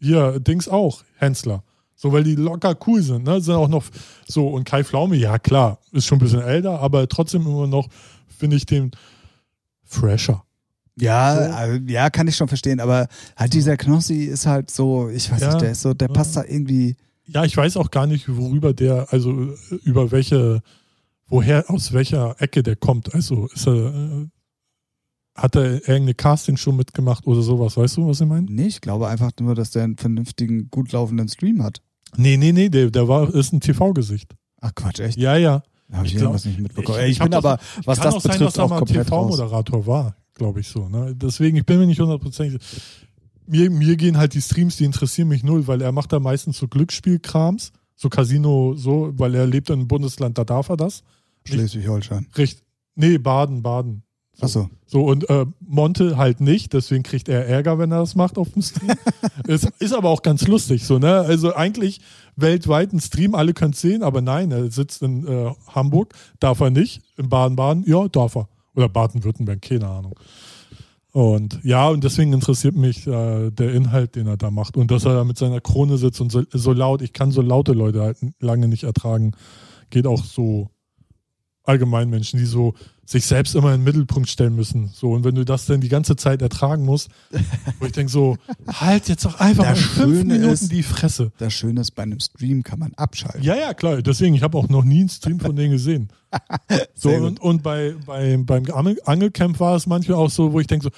Hier, 0.00 0.40
Dings 0.40 0.66
auch, 0.68 1.02
Hensler. 1.16 1.62
So, 1.94 2.12
weil 2.12 2.24
die 2.24 2.34
locker 2.34 2.74
cool 2.86 3.02
sind, 3.02 3.24
ne? 3.24 3.40
Sind 3.40 3.54
auch 3.54 3.68
noch 3.68 3.84
so, 4.26 4.48
und 4.48 4.64
Kai 4.64 4.82
Pflaume, 4.82 5.16
ja 5.16 5.38
klar, 5.38 5.78
ist 5.92 6.06
schon 6.06 6.16
ein 6.18 6.22
bisschen 6.22 6.40
älter, 6.42 6.80
aber 6.80 7.06
trotzdem 7.08 7.42
immer 7.42 7.66
noch, 7.66 7.88
finde 8.26 8.56
ich 8.56 8.66
den 8.66 8.90
fresher. 9.84 10.42
Ja, 10.98 11.36
So. 11.36 11.52
also, 11.54 11.80
ja, 11.86 12.10
kann 12.10 12.26
ich 12.28 12.36
schon 12.36 12.48
verstehen, 12.48 12.80
aber 12.80 13.06
halt 13.36 13.52
dieser 13.52 13.76
Knossi 13.76 14.24
ist 14.24 14.46
halt 14.46 14.70
so, 14.70 15.08
ich 15.08 15.30
weiß 15.30 15.40
Ja, 15.40 15.48
nicht, 15.48 15.60
der 15.62 15.70
ist 15.72 15.82
so, 15.82 15.94
der 15.94 16.08
ja. 16.08 16.14
passt 16.14 16.36
da 16.36 16.44
irgendwie. 16.46 16.96
Ja, 17.32 17.44
ich 17.44 17.56
weiß 17.56 17.76
auch 17.76 17.90
gar 17.90 18.06
nicht, 18.06 18.28
worüber 18.28 18.72
der, 18.72 19.12
also 19.12 19.54
über 19.84 20.10
welche, 20.10 20.62
woher, 21.28 21.70
aus 21.70 21.92
welcher 21.92 22.34
Ecke 22.40 22.62
der 22.62 22.76
kommt. 22.76 23.14
Also 23.14 23.46
ist 23.54 23.66
er, 23.66 23.74
äh, 23.74 24.26
hat 25.36 25.54
er 25.56 25.74
irgendeine 25.74 26.14
Castingshow 26.14 26.72
mitgemacht 26.72 27.26
oder 27.26 27.42
sowas, 27.42 27.76
weißt 27.76 27.96
du, 27.98 28.08
was 28.08 28.20
ich 28.20 28.26
meine? 28.26 28.46
Nee, 28.50 28.66
ich 28.66 28.80
glaube 28.80 29.08
einfach 29.08 29.30
nur, 29.40 29.54
dass 29.54 29.70
der 29.70 29.84
einen 29.84 29.96
vernünftigen, 29.96 30.68
gut 30.70 30.92
laufenden 30.92 31.28
Stream 31.28 31.62
hat. 31.62 31.80
Nee, 32.16 32.36
nee, 32.36 32.52
nee, 32.52 32.68
der, 32.68 32.90
der 32.90 33.06
war, 33.08 33.32
ist 33.32 33.52
ein 33.52 33.60
TV-Gesicht. 33.60 34.34
Ach 34.60 34.74
Quatsch, 34.74 35.00
echt? 35.00 35.16
Ja, 35.16 35.36
ja. 35.36 35.62
Da 35.88 35.98
habe 35.98 36.06
ich, 36.06 36.14
ich 36.14 36.20
irgendwas 36.20 36.44
nicht 36.44 36.58
mitbekommen. 36.60 36.98
ich- 37.04 37.12
Ich, 37.12 37.18
bin 37.20 37.32
aber, 37.34 37.58
was 37.84 37.98
Kann 37.98 38.06
das 38.06 38.14
auch 38.16 38.20
sein, 38.20 38.32
betrifft, 38.32 38.46
dass 38.48 38.58
er 38.58 38.64
auch 38.64 38.70
mal 38.70 38.78
komplett. 38.78 39.06
TV-Moderator 39.06 39.86
war, 39.86 40.16
glaube 40.34 40.60
ich 40.60 40.68
so. 40.68 40.88
Ne? 40.88 41.14
Deswegen, 41.16 41.56
ich 41.56 41.64
bin 41.66 41.78
mir 41.78 41.86
nicht 41.86 42.00
hundertprozentig. 42.00 42.60
Mir, 43.46 43.70
mir 43.70 43.96
gehen 43.96 44.16
halt 44.16 44.34
die 44.34 44.42
Streams, 44.42 44.76
die 44.76 44.84
interessieren 44.84 45.28
mich 45.28 45.42
null, 45.42 45.66
weil 45.66 45.80
er 45.80 45.92
macht 45.92 46.12
da 46.12 46.20
meistens 46.20 46.58
so 46.58 46.68
Glücksspielkrams, 46.68 47.72
so 47.96 48.08
Casino, 48.08 48.74
so, 48.76 49.12
weil 49.16 49.34
er 49.34 49.46
lebt 49.46 49.70
in 49.70 49.80
einem 49.80 49.88
Bundesland, 49.88 50.38
da 50.38 50.44
darf 50.44 50.68
er 50.68 50.76
das. 50.76 51.02
Schleswig-Holstein. 51.44 52.28
Richt, 52.36 52.62
nee, 52.94 53.18
Baden, 53.18 53.62
Baden. 53.62 54.02
So. 54.34 54.44
Achso. 54.44 54.70
So, 54.86 55.04
und 55.04 55.28
äh, 55.28 55.46
Monte 55.60 56.16
halt 56.16 56.40
nicht, 56.40 56.72
deswegen 56.72 57.02
kriegt 57.02 57.28
er 57.28 57.46
Ärger, 57.46 57.78
wenn 57.78 57.92
er 57.92 58.00
das 58.00 58.16
macht 58.16 58.38
auf 58.38 58.50
dem 58.50 58.62
Stream. 58.62 58.90
ist, 59.46 59.70
ist 59.78 59.94
aber 59.94 60.08
auch 60.08 60.22
ganz 60.22 60.46
lustig, 60.48 60.84
so, 60.84 60.98
ne? 60.98 61.20
Also 61.20 61.54
eigentlich 61.54 62.00
weltweit 62.36 62.92
ein 62.92 63.00
Stream, 63.00 63.34
alle 63.34 63.54
können 63.54 63.72
es 63.72 63.80
sehen, 63.80 64.02
aber 64.02 64.20
nein, 64.20 64.50
er 64.50 64.70
sitzt 64.70 65.02
in 65.02 65.26
äh, 65.26 65.52
Hamburg, 65.68 66.14
darf 66.40 66.60
er 66.60 66.70
nicht. 66.70 67.02
In 67.16 67.28
Baden-Baden, 67.28 67.84
ja, 67.86 68.08
darf 68.08 68.36
er. 68.36 68.48
Oder 68.74 68.88
Baden-Württemberg, 68.88 69.62
keine 69.62 69.88
Ahnung. 69.88 70.18
Und 71.12 71.58
ja, 71.64 71.88
und 71.88 72.04
deswegen 72.04 72.32
interessiert 72.32 72.76
mich 72.76 73.06
äh, 73.06 73.50
der 73.50 73.72
Inhalt, 73.72 74.14
den 74.14 74.28
er 74.28 74.36
da 74.36 74.50
macht. 74.50 74.76
Und 74.76 74.90
dass 74.90 75.04
er 75.04 75.14
da 75.14 75.24
mit 75.24 75.38
seiner 75.38 75.60
Krone 75.60 75.98
sitzt 75.98 76.20
und 76.20 76.30
so, 76.30 76.42
so 76.50 76.72
laut, 76.72 77.02
ich 77.02 77.12
kann 77.12 77.32
so 77.32 77.42
laute 77.42 77.72
Leute 77.72 78.02
halt 78.02 78.18
lange 78.38 78.68
nicht 78.68 78.84
ertragen. 78.84 79.32
Geht 79.90 80.06
auch 80.06 80.24
so 80.24 80.70
allgemein 81.64 82.10
Menschen, 82.10 82.38
die 82.38 82.46
so 82.46 82.74
sich 83.10 83.26
selbst 83.26 83.56
immer 83.56 83.74
in 83.74 83.80
den 83.80 83.84
Mittelpunkt 83.84 84.28
stellen 84.28 84.54
müssen. 84.54 84.88
So, 84.94 85.10
und 85.10 85.24
wenn 85.24 85.34
du 85.34 85.44
das 85.44 85.66
dann 85.66 85.80
die 85.80 85.88
ganze 85.88 86.14
Zeit 86.14 86.42
ertragen 86.42 86.84
musst, 86.84 87.08
wo 87.80 87.86
ich 87.86 87.92
denke 87.92 88.12
so, 88.12 88.36
halt 88.68 89.08
jetzt 89.08 89.24
doch 89.24 89.40
einfach 89.40 89.64
Das 89.64 89.80
mal 89.80 90.04
fünf 90.04 90.24
Minuten 90.24 90.44
ist- 90.52 90.70
die 90.70 90.84
Fresse. 90.84 91.32
Das 91.38 91.52
Schöne 91.52 91.80
ist, 91.80 91.90
bei 91.90 92.04
einem 92.04 92.20
Stream 92.20 92.62
kann 92.62 92.78
man 92.78 92.92
abschalten. 92.94 93.42
Ja, 93.42 93.56
ja, 93.56 93.74
klar. 93.74 94.00
Deswegen, 94.00 94.34
ich 94.36 94.42
habe 94.42 94.56
auch 94.56 94.68
noch 94.68 94.84
nie 94.84 95.00
einen 95.00 95.08
Stream 95.08 95.40
von 95.40 95.56
denen 95.56 95.72
gesehen. 95.72 96.08
So, 96.94 97.10
und, 97.10 97.40
und 97.40 97.62
bei, 97.64 97.94
bei, 98.06 98.36
beim 98.36 98.64
Angel- 98.72 99.00
Angelcamp 99.04 99.58
war 99.58 99.74
es 99.74 99.86
manchmal 99.88 100.16
auch 100.18 100.30
so, 100.30 100.52
wo 100.52 100.60
ich 100.60 100.68
denke 100.68 100.84
so, 100.84 100.90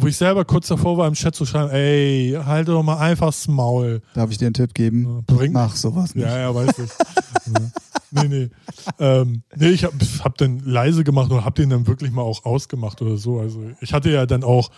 wo 0.00 0.06
ich 0.06 0.16
selber 0.16 0.44
kurz 0.44 0.68
davor 0.68 0.96
war, 0.96 1.08
im 1.08 1.14
Chat 1.14 1.34
zu 1.34 1.44
schreiben, 1.44 1.70
ey, 1.70 2.38
halt 2.44 2.68
doch 2.68 2.82
mal 2.82 2.98
einfach 2.98 3.26
das 3.26 3.48
Maul. 3.48 4.00
Darf 4.14 4.30
ich 4.30 4.38
dir 4.38 4.46
einen 4.46 4.54
Tipp 4.54 4.72
geben? 4.74 5.24
Bring, 5.26 5.52
Mach 5.52 5.74
sowas 5.74 6.14
nicht. 6.14 6.24
Ja, 6.24 6.38
ja, 6.38 6.54
weiß 6.54 6.78
ich. 6.78 6.90
ja. 7.52 7.70
Nee, 8.10 8.28
nee. 8.28 8.50
Ähm, 8.98 9.42
nee, 9.56 9.68
ich 9.68 9.84
habe 9.84 9.94
hab 10.24 10.38
dann 10.38 10.60
leise 10.60 11.04
gemacht 11.04 11.30
und 11.30 11.44
habe 11.44 11.60
den 11.60 11.68
dann 11.70 11.86
wirklich 11.86 12.10
mal 12.10 12.22
auch 12.22 12.44
ausgemacht 12.44 13.02
oder 13.02 13.18
so. 13.18 13.38
Also 13.40 13.60
ich 13.80 13.92
hatte 13.92 14.10
ja 14.10 14.24
dann 14.24 14.44
auch, 14.44 14.70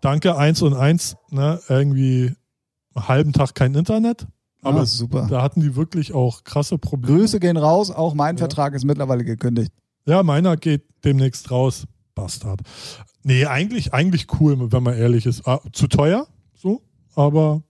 danke, 0.00 0.36
eins 0.36 0.62
und 0.62 0.74
eins, 0.74 1.16
ne, 1.30 1.60
irgendwie 1.68 2.32
einen 2.94 3.08
halben 3.08 3.32
Tag 3.32 3.54
kein 3.54 3.74
Internet. 3.74 4.26
Aber 4.62 4.80
ah, 4.80 4.86
super. 4.86 5.26
da 5.30 5.42
hatten 5.42 5.60
die 5.60 5.76
wirklich 5.76 6.14
auch 6.14 6.44
krasse 6.44 6.78
Probleme. 6.78 7.18
Grüße 7.18 7.40
gehen 7.40 7.56
raus. 7.56 7.90
Auch 7.90 8.14
mein 8.14 8.36
Ja. 8.36 8.40
Vertrag 8.40 8.74
ist 8.74 8.84
mittlerweile 8.84 9.24
gekündigt. 9.24 9.72
Ja, 10.06 10.22
meiner 10.22 10.56
geht 10.56 10.84
demnächst 11.04 11.50
raus. 11.50 11.84
Bastard. 12.22 12.60
Nee, 13.22 13.46
eigentlich, 13.46 13.92
eigentlich 13.94 14.26
cool, 14.40 14.70
wenn 14.72 14.82
man 14.82 14.94
ehrlich 14.96 15.26
ist. 15.26 15.46
Ah, 15.46 15.60
zu 15.72 15.86
teuer, 15.86 16.26
so, 16.54 16.82
aber 17.14 17.62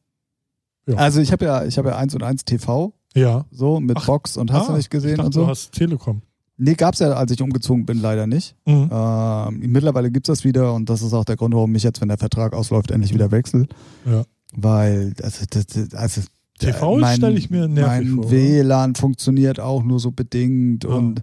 Ja. 0.87 0.95
Also 0.97 1.21
ich 1.21 1.33
habe 1.33 1.45
ja, 1.45 1.65
ich 1.65 1.77
habe 1.79 1.91
ja 1.91 1.97
1 1.97 2.15
und 2.15 2.23
1 2.23 2.45
TV, 2.45 2.93
ja. 3.15 3.45
so 3.51 3.79
mit 3.81 3.97
Ach, 3.99 4.07
Box 4.07 4.37
und 4.37 4.53
hast 4.53 4.69
du 4.69 4.73
Ah, 4.73 4.77
nicht 4.77 4.87
ich 4.87 4.91
gesehen 4.91 5.17
dachte, 5.17 5.27
und 5.27 5.33
so. 5.35 5.41
Du 5.43 5.49
hast 5.49 5.73
Telekom. 5.73 6.23
Nee, 6.61 6.75
gab's 6.75 6.99
ja, 6.99 7.13
als 7.13 7.31
ich 7.31 7.41
umgezogen 7.41 7.87
bin, 7.87 8.01
leider 8.01 8.27
nicht. 8.27 8.57
Mhm. 8.67 8.91
Ähm, 8.91 9.59
mittlerweile 9.71 10.11
gibt's 10.11 10.27
das 10.29 10.43
wieder 10.45 10.75
und 10.75 10.89
das 10.91 11.03
ist 11.03 11.13
auch 11.13 11.25
der 11.25 11.37
Grund, 11.37 11.55
warum 11.55 11.75
ich 11.77 11.83
jetzt, 11.85 12.01
wenn 12.01 12.09
der 12.09 12.19
Vertrag 12.19 12.53
ausläuft, 12.53 12.91
endlich 12.91 13.15
wieder 13.15 13.31
wechsle. 13.31 13.67
Ja. 14.07 14.25
Weil, 14.57 15.13
also, 15.23 15.45
das, 15.51 15.67
also 15.95 16.23
TV 16.59 16.97
mein- 16.99 17.17
stelle 17.17 17.39
ich 17.39 17.51
mir 17.51 17.69
nervig 17.69 18.07
mein 18.09 18.15
vor. 18.17 18.25
oder? 18.25 18.33
WLAN 18.33 18.95
funktioniert 18.97 19.61
auch 19.61 19.85
nur 19.85 20.01
so 20.01 20.11
bedingt 20.11 20.85
Ah. 20.85 20.95
und 20.97 21.23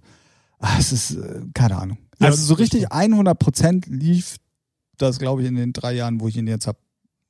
ah, 0.59 0.75
es 0.79 0.91
ist, 0.93 1.15
äh, 1.15 1.41
keine 1.53 1.77
Ahnung. 1.77 1.97
Ja, 2.19 2.27
Also 2.27 2.43
so 2.43 2.53
richtig 2.55 2.81
stimmt. 2.85 2.93
100 2.93 3.37
Prozent 3.39 3.85
lief 3.87 4.37
das, 4.97 5.19
glaube 5.19 5.41
ich, 5.41 5.47
in 5.47 5.55
den 5.55 5.73
drei 5.73 5.93
Jahren, 5.93 6.19
wo 6.21 6.27
ich 6.27 6.37
ihn 6.37 6.47
jetzt 6.47 6.67
habe, 6.67 6.77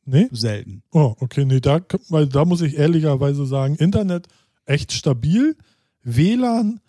Nee? 0.06 0.28
selten. 0.32 0.84
Oh, 0.92 1.16
okay, 1.20 1.46
nee, 1.46 1.60
da, 1.60 1.82
weil 2.10 2.28
da 2.28 2.46
muss 2.46 2.62
ich 2.62 2.78
ehrlicherweise 2.78 3.46
sagen, 3.48 3.76
Internet 3.76 4.28
echt 4.66 4.92
stabil, 4.92 5.58
WLAN 6.04 6.80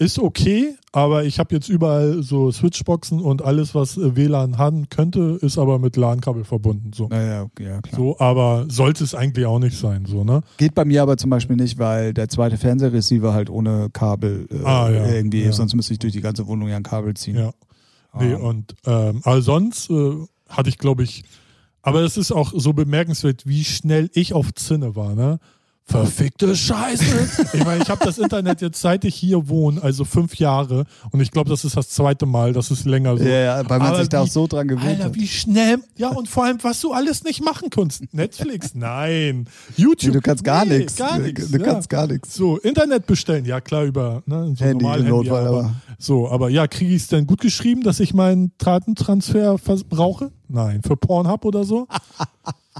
ist 0.00 0.18
okay, 0.18 0.74
aber 0.92 1.24
ich 1.24 1.38
habe 1.38 1.54
jetzt 1.54 1.68
überall 1.68 2.22
so 2.22 2.50
Switchboxen 2.50 3.20
und 3.20 3.42
alles, 3.42 3.74
was 3.74 3.98
äh, 3.98 4.16
WLAN 4.16 4.56
haben 4.56 4.88
könnte, 4.88 5.38
ist 5.42 5.58
aber 5.58 5.78
mit 5.78 5.96
LAN-Kabel 5.96 6.44
verbunden. 6.44 6.92
So. 6.94 7.08
Naja, 7.08 7.42
okay, 7.42 7.66
ja 7.66 7.80
klar. 7.82 7.96
so, 8.00 8.18
aber 8.18 8.64
sollte 8.68 9.04
es 9.04 9.14
eigentlich 9.14 9.44
auch 9.44 9.58
nicht 9.58 9.76
sein, 9.78 10.06
so, 10.06 10.24
ne? 10.24 10.40
Geht 10.56 10.74
bei 10.74 10.86
mir 10.86 11.02
aber 11.02 11.18
zum 11.18 11.28
Beispiel 11.28 11.56
nicht, 11.56 11.78
weil 11.78 12.14
der 12.14 12.28
zweite 12.30 12.56
Fernsehreceiver 12.56 13.34
halt 13.34 13.50
ohne 13.50 13.90
Kabel 13.92 14.48
äh, 14.50 14.64
Ah, 14.64 14.90
ja, 14.90 15.06
irgendwie 15.06 15.42
ja. 15.42 15.50
ist, 15.50 15.56
sonst 15.56 15.74
müsste 15.76 15.92
ich 15.92 15.98
durch 15.98 16.14
die 16.14 16.22
ganze 16.22 16.46
Wohnung 16.46 16.68
ja 16.68 16.76
ein 16.76 16.82
Kabel 16.82 17.12
ziehen. 17.14 17.36
Ja. 17.36 17.52
Nee, 18.18 18.32
Ähm, 18.32 18.40
und 18.40 18.74
ähm, 18.86 19.20
aber 19.22 19.42
sonst 19.42 19.90
äh, 19.90 20.12
hatte 20.48 20.70
ich, 20.70 20.78
glaube 20.78 21.02
ich, 21.02 21.24
aber 21.82 22.00
es 22.00 22.16
ist 22.16 22.32
auch 22.32 22.52
so 22.56 22.72
bemerkenswert, 22.72 23.46
wie 23.46 23.64
schnell 23.64 24.08
ich 24.14 24.32
auf 24.32 24.52
Zinne 24.54 24.96
war, 24.96 25.14
ne? 25.14 25.38
Verfickte 25.90 26.54
Scheiße. 26.54 27.46
ich 27.52 27.64
meine, 27.64 27.82
ich 27.82 27.90
habe 27.90 28.04
das 28.04 28.18
Internet 28.18 28.60
jetzt 28.60 28.80
seit 28.80 29.04
ich 29.04 29.14
hier 29.16 29.48
wohne, 29.48 29.82
also 29.82 30.04
fünf 30.04 30.36
Jahre. 30.36 30.84
Und 31.10 31.20
ich 31.20 31.30
glaube, 31.32 31.50
das 31.50 31.64
ist 31.64 31.76
das 31.76 31.88
zweite 31.88 32.26
Mal, 32.26 32.52
das 32.52 32.70
ist 32.70 32.84
länger 32.86 33.16
so. 33.18 33.24
ja, 33.24 33.30
ja, 33.60 33.68
weil 33.68 33.78
man 33.80 33.88
Aber 33.88 33.98
sich 33.98 34.08
da 34.08 34.20
auch 34.20 34.26
wie- 34.26 34.30
so 34.30 34.46
dran 34.46 34.68
gewöhnt 34.68 34.86
Alter, 34.88 35.04
hat. 35.06 35.14
wie 35.16 35.26
schnell. 35.26 35.78
Ja, 35.96 36.10
und 36.10 36.28
vor 36.28 36.44
allem, 36.44 36.58
was 36.62 36.80
du 36.80 36.92
alles 36.92 37.24
nicht 37.24 37.42
machen 37.44 37.70
kannst. 37.70 38.14
Netflix, 38.14 38.74
nein. 38.74 39.46
YouTube. 39.76 40.10
Nee, 40.10 40.14
du 40.14 40.20
kannst 40.20 40.44
gar 40.44 40.64
nee, 40.64 40.78
nichts. 40.78 40.96
Gar 40.96 41.18
nichts. 41.18 41.50
Du 41.50 41.58
ja. 41.58 41.64
kannst 41.64 41.88
gar 41.88 42.06
nichts. 42.06 42.34
So, 42.34 42.58
Internet 42.58 43.06
bestellen, 43.06 43.44
ja 43.44 43.60
klar, 43.60 43.84
über 43.84 44.22
ne, 44.26 44.54
so 44.56 44.64
Handy 44.64 44.84
normal 44.84 44.98
Handy, 44.98 45.10
Notfall, 45.10 45.46
aber, 45.46 45.58
aber- 45.58 45.74
so, 45.98 46.28
aber 46.30 46.48
ja, 46.50 46.66
kriege 46.68 46.94
ich 46.94 47.02
es 47.02 47.08
denn 47.08 47.26
gut 47.26 47.40
geschrieben, 47.40 47.82
dass 47.82 47.98
ich 48.00 48.14
meinen 48.14 48.52
Datentransfer 48.58 49.56
brauche? 49.88 50.30
Nein, 50.48 50.82
für 50.86 50.96
Pornhub 50.96 51.44
oder 51.44 51.64
so? 51.64 51.86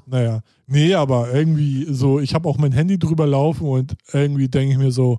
naja, 0.06 0.42
nee, 0.66 0.94
aber 0.94 1.32
irgendwie 1.32 1.86
so, 1.92 2.20
ich 2.20 2.34
habe 2.34 2.48
auch 2.48 2.58
mein 2.58 2.72
Handy 2.72 2.98
drüber 2.98 3.26
laufen 3.26 3.66
und 3.66 3.96
irgendwie 4.12 4.48
denke 4.48 4.72
ich 4.72 4.78
mir 4.78 4.92
so, 4.92 5.18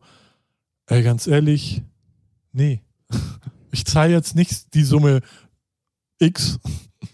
ey, 0.88 1.04
ganz 1.04 1.28
ehrlich, 1.28 1.82
nee. 2.52 2.82
Ich 3.74 3.86
zahle 3.86 4.12
jetzt 4.12 4.36
nicht 4.36 4.74
die 4.74 4.84
Summe 4.84 5.22
X 6.20 6.60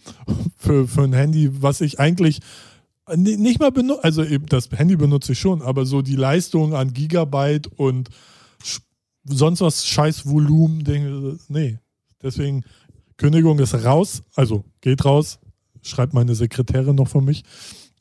für, 0.57 0.87
für 0.87 1.03
ein 1.03 1.13
Handy, 1.13 1.61
was 1.61 1.81
ich 1.81 1.99
eigentlich 1.99 2.39
ni- 3.15 3.37
nicht 3.37 3.59
mal 3.59 3.71
benutze, 3.71 4.03
also 4.03 4.23
eben 4.23 4.47
das 4.47 4.69
Handy 4.71 4.95
benutze 4.95 5.33
ich 5.33 5.39
schon, 5.39 5.61
aber 5.61 5.85
so 5.85 6.01
die 6.01 6.15
Leistung 6.15 6.73
an 6.73 6.93
Gigabyte 6.93 7.67
und 7.67 8.09
sonst 9.23 9.61
was 9.61 9.85
scheiß 9.85 10.25
Volumen, 10.27 10.83
nee. 11.49 11.77
Deswegen, 12.23 12.63
Kündigung 13.17 13.59
ist 13.59 13.75
raus, 13.75 14.23
also 14.35 14.63
geht 14.81 15.05
raus, 15.05 15.37
schreibt 15.87 16.13
meine 16.13 16.35
Sekretärin 16.35 16.95
noch 16.95 17.07
von 17.07 17.25
mich 17.25 17.43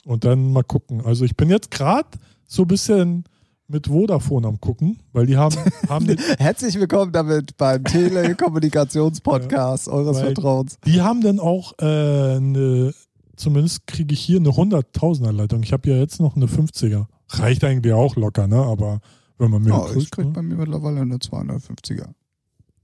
und 0.04 0.24
dann 0.24 0.52
mal 0.52 0.62
gucken. 0.64 1.04
Also 1.04 1.24
ich 1.24 1.36
bin 1.36 1.50
jetzt 1.50 1.70
gerade 1.70 2.08
so 2.46 2.62
ein 2.62 2.68
bisschen 2.68 3.24
mit 3.68 3.88
Vodafone 3.88 4.46
am 4.46 4.60
gucken, 4.60 5.00
weil 5.12 5.26
die 5.26 5.36
haben, 5.36 5.56
haben 5.88 6.06
den, 6.06 6.18
Herzlich 6.38 6.78
willkommen 6.78 7.12
damit 7.12 7.56
beim 7.56 7.82
Telekommunikationspodcast 7.84 9.88
eures 9.88 10.18
Weil- 10.18 10.24
Vertrauens. 10.26 10.78
Die 10.86 11.02
haben 11.02 11.20
dann 11.22 11.40
auch 11.40 11.72
äh, 11.80 12.36
eine, 12.36 12.92
zumindest 13.36 13.86
kriege 13.86 14.14
ich 14.14 14.20
hier 14.20 14.38
eine 14.38 14.50
100.000er 14.50 15.32
Leitung. 15.32 15.62
Ich 15.62 15.72
habe 15.72 15.88
ja 15.90 15.96
jetzt 15.96 16.20
noch 16.20 16.36
eine 16.36 16.46
50er. 16.46 17.06
Reicht 17.28 17.64
eigentlich 17.64 17.92
auch 17.92 18.16
locker, 18.16 18.46
ne? 18.46 18.56
Aber 18.62 19.00
wenn 19.38 19.50
man 19.50 19.62
mir 19.62 19.70
Ja, 19.70 19.86
ich 19.86 19.92
drückt, 19.92 20.12
krieg 20.12 20.26
ne? 20.26 20.32
bei 20.32 20.42
mir 20.42 20.56
mittlerweile 20.56 21.00
eine 21.00 21.16
250er. 21.16 22.06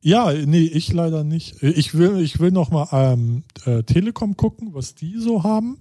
Ja, 0.02 0.32
nee, 0.32 0.64
ich 0.64 0.92
leider 0.92 1.22
nicht. 1.24 1.62
Ich 1.62 1.94
will, 1.96 2.18
ich 2.20 2.40
will 2.40 2.50
noch 2.50 2.70
mal 2.70 2.88
ähm, 2.92 3.44
äh, 3.64 3.82
Telekom 3.84 4.36
gucken, 4.36 4.70
was 4.74 4.94
die 4.96 5.18
so 5.18 5.44
haben. 5.44 5.78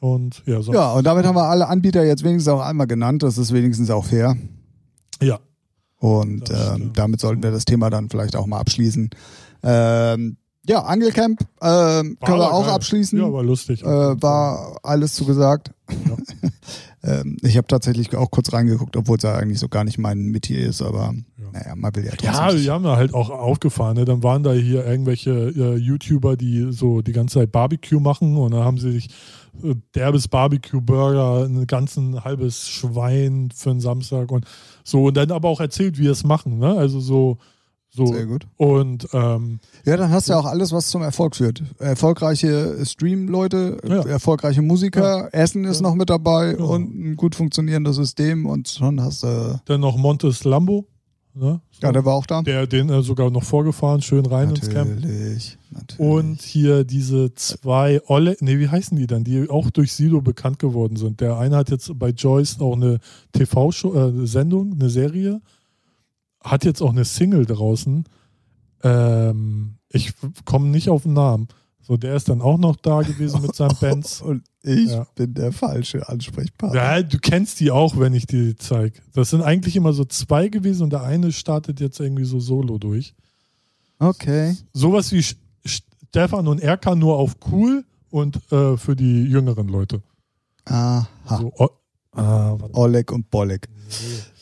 Und 0.00 0.42
ja, 0.46 0.62
sonst, 0.62 0.74
Ja, 0.74 0.92
und 0.92 1.04
damit 1.04 1.26
haben 1.26 1.36
wir 1.36 1.44
alle 1.44 1.68
Anbieter 1.68 2.02
jetzt 2.04 2.24
wenigstens 2.24 2.48
auch 2.52 2.60
einmal 2.62 2.86
genannt. 2.86 3.22
Das 3.22 3.36
ist 3.36 3.52
wenigstens 3.52 3.90
auch 3.90 4.04
fair. 4.06 4.36
ja. 5.22 5.38
Und 5.98 6.48
ähm, 6.50 6.92
damit 6.94 7.20
sollten 7.20 7.42
wir 7.42 7.50
das 7.50 7.66
Thema 7.66 7.90
dann 7.90 8.08
vielleicht 8.08 8.34
auch 8.34 8.46
mal 8.46 8.58
abschließen. 8.58 9.10
Ähm, 9.62 10.38
ja, 10.66 10.82
Angelcamp 10.82 11.40
ähm, 11.60 12.16
können 12.24 12.38
wir 12.38 12.54
auch 12.54 12.64
geil. 12.64 12.74
abschließen. 12.74 13.18
Ja, 13.18 13.30
war 13.30 13.42
lustig. 13.42 13.82
äh, 13.82 13.84
war 13.86 14.78
alles 14.82 15.12
zu 15.14 15.26
gesagt. 15.26 15.72
ähm, 17.02 17.38
ich 17.42 17.56
habe 17.56 17.66
tatsächlich 17.66 18.14
auch 18.14 18.30
kurz 18.30 18.52
reingeguckt, 18.52 18.96
obwohl 18.96 19.16
es 19.16 19.22
ja 19.22 19.34
eigentlich 19.34 19.58
so 19.58 19.68
gar 19.68 19.84
nicht 19.84 19.98
mein 19.98 20.26
Metier 20.26 20.66
ist, 20.68 20.82
aber 20.82 21.14
naja, 21.52 21.74
man 21.74 21.94
will 21.96 22.04
ja 22.04 22.10
trotzdem. 22.10 22.32
Ja, 22.32 22.52
die 22.52 22.70
haben 22.70 22.84
da 22.84 22.96
halt 22.96 23.14
auch 23.14 23.30
aufgefahren. 23.30 23.96
Ne? 23.96 24.04
Dann 24.04 24.22
waren 24.22 24.42
da 24.42 24.52
hier 24.52 24.86
irgendwelche 24.86 25.30
äh, 25.30 25.76
YouTuber, 25.76 26.36
die 26.36 26.72
so 26.72 27.00
die 27.00 27.12
ganze 27.12 27.40
Zeit 27.40 27.52
Barbecue 27.52 28.00
machen 28.00 28.36
und 28.36 28.52
dann 28.52 28.64
haben 28.64 28.78
sie 28.78 28.92
sich 28.92 29.08
äh, 29.62 29.74
derbes 29.94 30.28
Barbecue-Burger, 30.28 31.46
ein 31.46 31.66
ganzen 31.66 32.22
halbes 32.22 32.68
Schwein 32.68 33.50
für 33.54 33.70
einen 33.70 33.80
Samstag 33.80 34.30
und 34.30 34.44
so 34.84 35.04
und 35.04 35.16
dann 35.16 35.30
aber 35.30 35.48
auch 35.48 35.60
erzählt, 35.60 35.98
wie 35.98 36.06
es 36.06 36.22
machen. 36.24 36.58
Ne? 36.58 36.76
Also 36.76 37.00
so, 37.00 37.38
so 37.92 38.06
Sehr 38.06 38.26
gut. 38.26 38.46
und 38.56 39.08
ähm, 39.12 39.58
Ja, 39.84 39.96
dann 39.96 40.10
hast 40.10 40.28
du 40.28 40.32
ja 40.34 40.38
auch 40.38 40.44
alles, 40.46 40.70
was 40.72 40.88
zum 40.90 41.02
Erfolg 41.02 41.34
führt. 41.36 41.62
Erfolgreiche 41.78 42.84
Stream-Leute, 42.86 43.78
Ja. 43.86 44.02
erfolgreiche 44.06 44.62
Musiker, 44.62 45.28
Essen 45.32 45.64
ist 45.64 45.78
Ja. 45.80 45.88
noch 45.88 45.94
mit 45.94 46.08
dabei 46.10 46.52
Ja. 46.52 46.64
und 46.64 46.94
ein 46.94 47.16
gut 47.16 47.34
funktionierendes 47.34 47.96
System 47.96 48.46
und 48.46 48.68
schon 48.68 49.00
hast 49.02 49.22
du. 49.24 49.60
dann 49.66 49.80
noch 49.80 49.96
Montes 49.96 50.44
Lambo. 50.44 50.86
Ne? 51.34 51.60
So, 51.70 51.86
Ja, 51.86 51.92
der 51.92 52.04
war 52.04 52.14
auch 52.14 52.26
da. 52.26 52.42
der 52.42 52.66
den 52.66 52.88
äh, 52.90 53.02
sogar 53.02 53.30
noch 53.30 53.44
vorgefahren, 53.44 54.02
schön 54.02 54.26
rein 54.26 54.50
ins 54.50 54.68
Camp. 54.68 54.96
Natürlich, 55.00 55.58
natürlich. 55.70 55.98
Und 56.00 56.42
hier 56.42 56.82
diese 56.84 57.32
zwei 57.34 58.00
Olle, 58.08 58.36
nee, 58.40 58.58
wie 58.58 58.68
heißen 58.68 58.96
die 58.96 59.06
dann, 59.06 59.22
die 59.22 59.48
auch 59.48 59.70
durch 59.70 59.92
Sido 59.92 60.20
bekannt 60.20 60.58
geworden 60.58 60.96
sind. 60.96 61.20
Der 61.20 61.38
eine 61.38 61.56
hat 61.56 61.70
jetzt 61.70 61.96
bei 61.98 62.08
Joyce 62.10 62.60
auch 62.60 62.74
eine 62.74 62.98
TV-Show, 63.32 63.94
äh, 63.94 64.08
eine 64.08 64.90
Serie, 64.90 65.40
hat 66.42 66.64
jetzt 66.64 66.80
auch 66.82 66.90
eine 66.90 67.04
Single 67.04 67.46
draußen. 67.46 68.04
Ähm, 68.82 69.76
ich 69.90 70.12
komme 70.44 70.68
nicht 70.68 70.88
auf 70.88 71.02
den 71.02 71.12
Namen. 71.12 71.48
So, 71.82 71.96
der 71.96 72.14
ist 72.14 72.28
dann 72.28 72.40
auch 72.40 72.58
noch 72.58 72.76
da 72.76 73.02
gewesen 73.02 73.42
mit 73.42 73.54
seinen 73.54 73.76
Bands. 73.80 74.20
Und 74.22 74.44
ich 74.62 74.90
Ja. 74.90 75.06
bin 75.14 75.34
der 75.34 75.52
falsche 75.52 76.08
Ansprechpartner. 76.08 76.76
Ja, 76.80 77.02
du 77.02 77.18
kennst 77.18 77.58
die 77.60 77.70
auch, 77.70 77.98
wenn 77.98 78.14
ich 78.14 78.26
dir 78.26 78.44
die 78.44 78.56
zeige. 78.56 79.00
Das 79.12 79.30
sind 79.30 79.42
eigentlich 79.42 79.76
immer 79.76 79.92
so 79.92 80.04
zwei 80.04 80.48
gewesen 80.48 80.84
und 80.84 80.90
der 80.90 81.02
eine 81.02 81.32
startet 81.32 81.80
jetzt 81.80 81.98
irgendwie 81.98 82.24
so 82.24 82.38
solo 82.38 82.78
durch. 82.78 83.14
Okay. 83.98 84.56
Sowas 84.72 85.12
wie 85.12 85.24
Stefan 85.64 86.46
und 86.48 86.60
Erkan 86.60 86.98
nur 86.98 87.16
auf 87.16 87.36
cool 87.50 87.84
und 88.10 88.36
äh, 88.52 88.76
für 88.76 88.96
die 88.96 89.24
jüngeren 89.24 89.68
Leute. 89.68 90.02
Aha. 90.66 91.08
So, 91.26 91.52
ah. 92.12 92.56
Oleg 92.72 93.12
und 93.12 93.30
Bolek. 93.30 93.68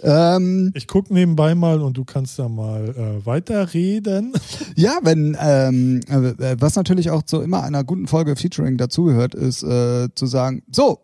Ähm, 0.03 0.73
ich 0.75 0.87
gucke 0.87 1.12
nebenbei 1.12 1.55
mal 1.55 1.81
und 1.81 1.97
du 1.97 2.05
kannst 2.05 2.39
da 2.39 2.49
mal 2.49 2.89
äh, 2.91 3.27
weiterreden. 3.27 4.33
ja, 4.77 4.99
wenn, 5.03 5.37
ähm, 5.41 6.01
äh, 6.09 6.57
was 6.59 6.77
natürlich 6.77 7.11
auch 7.11 7.23
zu 7.23 7.41
immer 7.41 7.62
einer 7.62 7.85
guten 7.85 8.07
Folge 8.07 8.37
Featuring 8.37 8.77
dazugehört, 8.77 9.35
ist 9.35 9.62
äh, 9.62 10.09
zu 10.14 10.27
sagen, 10.27 10.62
so, 10.71 11.01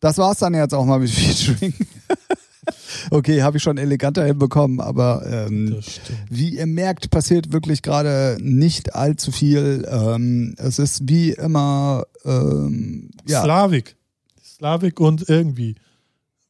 das 0.00 0.18
war's 0.18 0.38
dann 0.38 0.54
jetzt 0.54 0.74
auch 0.74 0.84
mal 0.84 0.98
mit 0.98 1.10
Featuring. 1.10 1.74
okay, 3.10 3.42
habe 3.42 3.56
ich 3.56 3.62
schon 3.62 3.78
eleganter 3.78 4.24
hinbekommen, 4.24 4.80
aber 4.80 5.24
ähm. 5.26 5.80
Wie 6.28 6.56
ihr 6.56 6.66
merkt, 6.66 7.10
passiert 7.10 7.52
wirklich 7.52 7.82
gerade 7.82 8.36
nicht 8.40 8.94
allzu 8.94 9.32
viel. 9.32 9.86
Ähm, 9.90 10.54
es 10.58 10.78
ist 10.78 11.08
wie 11.08 11.30
immer, 11.30 12.04
ähm, 12.24 13.10
ja, 13.26 13.42
Slavik. 13.42 13.96
Slavik 14.42 15.00
und 15.00 15.28
irgendwie. 15.28 15.76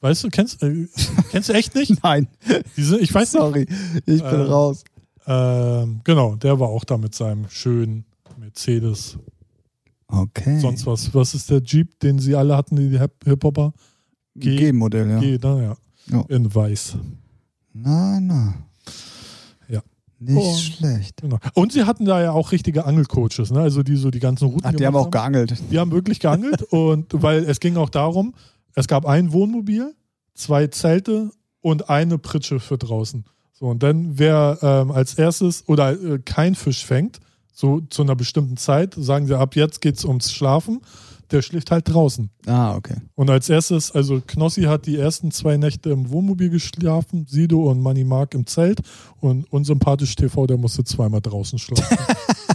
Weißt 0.00 0.22
du, 0.24 0.28
kennst, 0.28 0.62
äh, 0.62 0.86
kennst 1.30 1.48
du 1.48 1.52
echt 1.54 1.74
nicht? 1.74 1.92
nein, 2.04 2.28
Diese, 2.76 2.98
ich 2.98 3.12
weiß 3.12 3.32
nicht. 3.32 3.40
sorry, 3.42 3.66
ich 4.06 4.22
bin 4.22 4.40
Äh, 4.40 4.42
raus. 4.42 4.84
Ähm, 5.26 6.00
genau, 6.04 6.36
der 6.36 6.58
war 6.60 6.68
auch 6.68 6.84
da 6.84 6.96
mit 6.96 7.14
seinem 7.14 7.48
schönen 7.50 8.04
Mercedes. 8.38 9.18
Okay. 10.06 10.58
Sonst 10.60 10.86
was. 10.86 11.12
Was 11.14 11.34
ist 11.34 11.50
der 11.50 11.60
Jeep, 11.62 11.98
den 12.00 12.18
sie 12.18 12.34
alle 12.34 12.56
hatten, 12.56 12.76
die 12.76 12.98
Hip- 12.98 13.24
Hip-Hopper? 13.24 13.74
G-Modell, 14.36 15.10
ja. 15.10 15.18
G, 15.18 15.38
na, 15.42 15.62
ja. 15.62 15.76
Ja. 16.10 16.24
In 16.28 16.54
weiß. 16.54 16.96
Na, 17.74 18.18
na. 18.20 18.54
Ja. 19.68 19.82
Nicht 20.18 20.36
Oh. 20.38 20.56
schlecht. 20.56 21.20
Genau. 21.20 21.38
Und 21.54 21.72
sie 21.72 21.84
hatten 21.84 22.04
da 22.06 22.22
ja 22.22 22.32
auch 22.32 22.52
richtige 22.52 22.86
Angelcoaches, 22.86 23.50
ne? 23.50 23.60
Also 23.60 23.82
die 23.82 23.96
so 23.96 24.10
die 24.10 24.20
ganzen 24.20 24.46
Routen. 24.46 24.64
Ach, 24.64 24.72
die 24.72 24.86
haben 24.86 24.96
auch 24.96 25.10
geangelt. 25.10 25.54
Die 25.70 25.78
haben 25.78 25.90
wirklich 25.90 26.20
geangelt 26.20 26.62
und 26.70 27.06
weil 27.22 27.44
es 27.44 27.60
ging 27.60 27.76
auch 27.76 27.90
darum, 27.90 28.32
es 28.74 28.88
gab 28.88 29.06
ein 29.06 29.32
Wohnmobil, 29.32 29.94
zwei 30.34 30.66
Zelte 30.68 31.30
und 31.60 31.90
eine 31.90 32.18
Pritsche 32.18 32.60
für 32.60 32.78
draußen. 32.78 33.24
So, 33.52 33.66
und 33.66 33.82
dann, 33.82 34.18
wer 34.18 34.58
ähm, 34.62 34.92
als 34.92 35.14
erstes 35.14 35.68
oder 35.68 35.92
äh, 35.92 36.18
kein 36.24 36.54
Fisch 36.54 36.86
fängt, 36.86 37.18
so 37.52 37.80
zu 37.80 38.02
einer 38.02 38.14
bestimmten 38.14 38.56
Zeit, 38.56 38.94
sagen 38.96 39.26
sie, 39.26 39.36
ab 39.36 39.56
jetzt 39.56 39.80
geht's 39.80 40.04
ums 40.04 40.30
Schlafen, 40.30 40.80
der 41.30 41.42
schläft 41.42 41.70
halt 41.70 41.92
draußen. 41.92 42.30
Ah, 42.46 42.76
okay. 42.76 42.96
Und 43.14 43.30
als 43.30 43.48
erstes, 43.48 43.92
also 43.92 44.22
Knossi 44.26 44.62
hat 44.62 44.86
die 44.86 44.96
ersten 44.96 45.30
zwei 45.30 45.56
Nächte 45.56 45.90
im 45.90 46.10
Wohnmobil 46.10 46.50
geschlafen, 46.50 47.26
Sido 47.28 47.68
und 47.70 47.80
Manny 47.80 48.04
Mark 48.04 48.34
im 48.34 48.46
Zelt 48.46 48.80
und 49.20 49.44
unsympathisch 49.52 50.14
TV, 50.14 50.46
der 50.46 50.56
musste 50.56 50.84
zweimal 50.84 51.20
draußen 51.20 51.58
schlafen. 51.58 51.98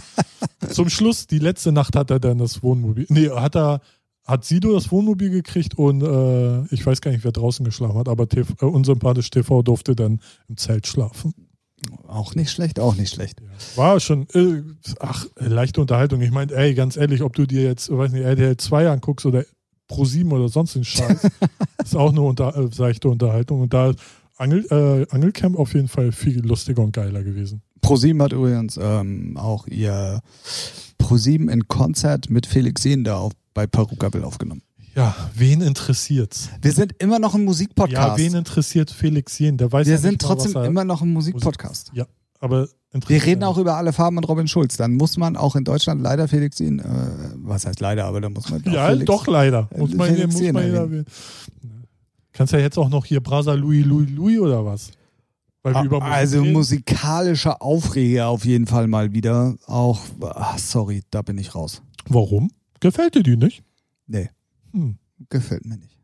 Zum 0.70 0.88
Schluss, 0.88 1.26
die 1.26 1.38
letzte 1.38 1.70
Nacht 1.70 1.94
hat 1.94 2.10
er 2.10 2.18
dann 2.18 2.38
das 2.38 2.62
Wohnmobil, 2.62 3.06
nee, 3.10 3.28
hat 3.28 3.54
er, 3.54 3.80
hat 4.24 4.44
Sido 4.44 4.72
das 4.72 4.90
Wohnmobil 4.90 5.30
gekriegt 5.30 5.76
und 5.76 6.02
äh, 6.02 6.64
ich 6.74 6.84
weiß 6.84 7.00
gar 7.00 7.10
nicht, 7.10 7.24
wer 7.24 7.32
draußen 7.32 7.64
geschlafen 7.64 7.98
hat, 7.98 8.08
aber 8.08 8.28
TV, 8.28 8.54
äh, 8.60 8.64
unsympathisch 8.64 9.30
TV 9.30 9.62
durfte 9.62 9.94
dann 9.94 10.20
im 10.48 10.56
Zelt 10.56 10.86
schlafen. 10.86 11.34
Auch 12.08 12.34
nicht 12.34 12.50
schlecht, 12.50 12.80
auch 12.80 12.94
nicht 12.94 13.12
schlecht. 13.12 13.42
War 13.76 14.00
schon, 14.00 14.26
äh, 14.32 14.62
ach, 15.00 15.26
leichte 15.36 15.82
Unterhaltung. 15.82 16.22
Ich 16.22 16.30
meine, 16.30 16.52
ey, 16.54 16.74
ganz 16.74 16.96
ehrlich, 16.96 17.22
ob 17.22 17.34
du 17.34 17.46
dir 17.46 17.62
jetzt, 17.62 17.90
weiß 17.90 18.12
nicht, 18.12 18.24
RTL 18.24 18.56
2 18.56 18.88
anguckst 18.90 19.26
oder 19.26 19.44
Pro 19.86 20.06
7 20.06 20.32
oder 20.32 20.48
sonst 20.48 20.74
den 20.74 20.84
Scheiß, 20.84 21.28
ist 21.84 21.96
auch 21.96 22.10
eine 22.10 22.22
unter, 22.22 22.56
äh, 22.56 22.68
seichte 22.72 23.10
Unterhaltung. 23.10 23.60
Und 23.60 23.74
da 23.74 23.92
Angel, 24.36 24.64
äh, 24.70 25.06
Angelcamp 25.14 25.58
auf 25.58 25.74
jeden 25.74 25.88
Fall 25.88 26.12
viel 26.12 26.40
lustiger 26.40 26.82
und 26.82 26.92
geiler 26.92 27.22
gewesen. 27.22 27.62
ProSieben 27.80 28.22
hat 28.22 28.32
übrigens 28.32 28.78
ähm, 28.80 29.36
auch 29.36 29.66
ihr 29.66 30.20
ProSieben 30.96 31.48
in 31.50 31.68
Konzert 31.68 32.30
mit 32.30 32.46
Felix 32.46 32.82
Sehender 32.82 33.18
auf, 33.18 33.32
bei 33.54 33.66
Perukabel 33.66 34.24
aufgenommen. 34.24 34.62
Ja, 34.94 35.14
wen 35.34 35.60
interessiert's? 35.60 36.50
Wir 36.62 36.70
sind 36.72 36.92
immer 37.00 37.18
noch 37.18 37.34
ein 37.34 37.40
Ja, 37.40 37.44
Musikpodcast. 37.46 38.18
wen 38.18 38.34
interessiert 38.34 38.90
Felix 38.90 39.38
Jen? 39.38 39.56
Der 39.56 39.72
weiß 39.72 39.86
wir 39.86 39.94
ja 39.94 39.98
sind 40.00 40.22
mal, 40.22 40.28
trotzdem 40.28 40.54
er, 40.54 40.64
immer 40.66 40.84
noch 40.84 41.02
ein 41.02 41.12
Musikpodcast. 41.12 41.90
Ja, 41.94 42.06
aber 42.38 42.68
Wir 43.08 43.24
reden 43.24 43.42
auch 43.42 43.58
über 43.58 43.74
alle 43.76 43.92
Farben 43.92 44.18
und 44.18 44.24
Robin 44.28 44.46
Schulz. 44.46 44.76
Dann 44.76 44.94
muss 44.94 45.16
man 45.16 45.36
auch 45.36 45.56
in 45.56 45.64
Deutschland 45.64 46.00
leider 46.00 46.28
Felix 46.28 46.60
ihn, 46.60 46.78
äh, 46.78 46.84
was 47.38 47.66
heißt 47.66 47.80
leider, 47.80 48.04
aber 48.04 48.20
da 48.20 48.28
muss 48.30 48.48
man 48.50 48.62
Ja, 48.70 48.86
Felix, 48.90 49.06
doch 49.06 49.26
leider. 49.26 49.68
äh, 49.72 49.78
Muss 49.78 49.94
man, 49.94 50.14
Felix 50.14 50.32
muss 50.34 50.42
Jen 50.42 50.54
man 50.54 50.62
erwähnen. 50.74 51.06
Kannst 52.32 52.52
ja 52.52 52.58
jetzt 52.60 52.78
auch 52.78 52.88
noch 52.88 53.04
hier 53.04 53.20
Brasa 53.20 53.54
Louis 53.54 53.84
Louis 53.84 54.10
Louis 54.10 54.38
oder 54.38 54.64
was? 54.64 54.90
Weil 55.62 55.74
wir 55.74 55.84
über 55.84 55.98
Musik 56.00 56.12
Also 56.14 56.40
reden. 56.40 56.52
musikalischer 56.52 57.62
Aufreger 57.62 58.28
auf 58.28 58.44
jeden 58.44 58.66
Fall 58.66 58.86
mal 58.86 59.12
wieder. 59.12 59.56
Auch, 59.66 60.00
ach, 60.20 60.58
sorry, 60.58 61.02
da 61.10 61.22
bin 61.22 61.38
ich 61.38 61.54
raus. 61.54 61.82
Warum? 62.08 62.50
Gefällt 62.84 63.14
dir 63.14 63.22
die 63.22 63.36
nicht? 63.38 63.64
Nee, 64.06 64.28
Hm. 64.72 64.98
gefällt 65.30 65.64
mir 65.64 65.78
nicht. 65.78 65.96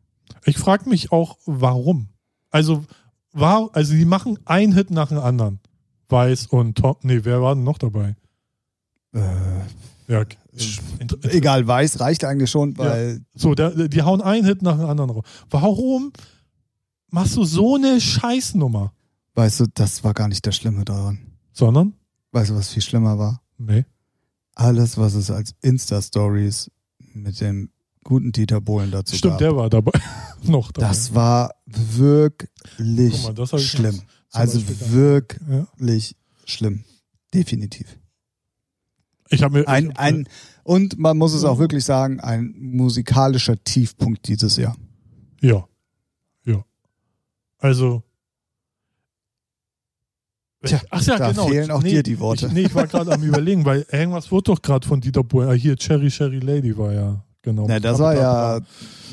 Ich 0.46 0.56
frage 0.56 0.88
mich 0.88 1.12
auch, 1.12 1.36
warum. 1.44 2.08
Also, 2.50 2.84
war, 3.32 3.68
also 3.74 3.92
die 3.92 4.06
machen 4.06 4.38
einen 4.46 4.72
Hit 4.72 4.90
nach 4.90 5.08
dem 5.10 5.18
anderen. 5.18 5.60
Weiß 6.08 6.46
und 6.46 6.78
Tom. 6.78 6.96
Nee, 7.02 7.20
wer 7.24 7.42
war 7.42 7.54
denn 7.54 7.64
noch 7.64 7.76
dabei? 7.76 8.16
Äh, 9.12 9.20
Ja, 10.08 10.24
inter- 10.98 11.18
egal, 11.32 11.66
weiß 11.66 12.00
reicht 12.00 12.24
eigentlich 12.24 12.50
schon, 12.50 12.76
weil 12.78 13.20
So, 13.34 13.54
der, 13.54 13.88
die 13.88 14.00
hauen 14.02 14.22
einen 14.22 14.46
Hit 14.46 14.62
nach 14.62 14.76
dem 14.78 14.86
anderen 14.86 15.10
raus. 15.10 15.24
Warum 15.50 16.12
machst 17.10 17.36
du 17.36 17.44
so 17.44 17.74
eine 17.76 18.00
Scheißnummer? 18.00 18.94
Weißt 19.34 19.60
du, 19.60 19.66
das 19.74 20.02
war 20.02 20.14
gar 20.14 20.28
nicht 20.28 20.46
das 20.46 20.56
Schlimme 20.56 20.84
daran. 20.86 21.18
Sondern? 21.52 21.92
Weißt 22.32 22.50
du, 22.50 22.54
was 22.54 22.70
viel 22.70 22.82
schlimmer 22.82 23.18
war? 23.18 23.42
Nee. 23.58 23.84
Alles, 24.54 24.98
was 24.98 25.14
es 25.14 25.30
als 25.30 25.54
Insta-Stories 25.62 26.70
mit 27.14 27.40
dem 27.40 27.70
guten 28.04 28.32
Dieter 28.32 28.60
Bohlen 28.60 28.90
dazu 28.90 29.16
Stimmt, 29.16 29.32
gab. 29.32 29.38
der 29.38 29.56
war 29.56 29.70
dabei. 29.70 29.92
noch 30.42 30.72
dabei. 30.72 30.88
das 30.88 31.14
war 31.14 31.54
wirklich 31.66 33.22
mal, 33.22 33.34
das 33.34 33.52
hab 33.52 33.60
schlimm. 33.60 34.02
Also 34.32 34.58
nicht. 34.58 34.92
wirklich 34.92 36.10
ja. 36.10 36.16
schlimm. 36.46 36.84
Definitiv. 37.32 37.98
Ich 39.28 39.42
habe 39.42 39.60
mir. 39.60 39.68
Ein, 39.68 39.90
ich, 39.90 39.98
ein, 39.98 40.28
und 40.64 40.98
man 40.98 41.16
muss 41.16 41.32
es 41.34 41.44
auch 41.44 41.58
wirklich 41.58 41.84
sagen, 41.84 42.20
ein 42.20 42.54
musikalischer 42.58 43.62
Tiefpunkt 43.62 44.26
dieses 44.28 44.56
Jahr. 44.56 44.76
Ja. 45.40 45.66
Ja. 46.44 46.64
Also. 47.58 48.02
Tja, 50.62 50.80
Ach 50.90 51.02
ja, 51.02 51.16
da 51.16 51.30
genau. 51.30 51.48
fehlen 51.48 51.70
auch 51.70 51.82
nee, 51.82 51.90
dir 51.90 52.02
die 52.02 52.18
Worte. 52.18 52.46
Ich, 52.46 52.52
nee, 52.52 52.62
ich 52.62 52.74
war 52.74 52.86
gerade 52.86 53.12
am 53.12 53.22
überlegen, 53.24 53.64
weil 53.64 53.86
irgendwas 53.90 54.30
wurde 54.30 54.52
doch 54.52 54.60
gerade 54.60 54.86
von 54.86 55.00
Dieter 55.00 55.24
Bohlen. 55.24 55.48
Ah, 55.48 55.52
hier, 55.52 55.76
Cherry 55.76 56.10
Cherry 56.10 56.40
Lady 56.40 56.76
war 56.76 56.92
ja 56.92 57.24
genau. 57.42 57.66
Ja, 57.66 57.80
das 57.80 57.98
war 57.98 58.14
ja, 58.14 58.60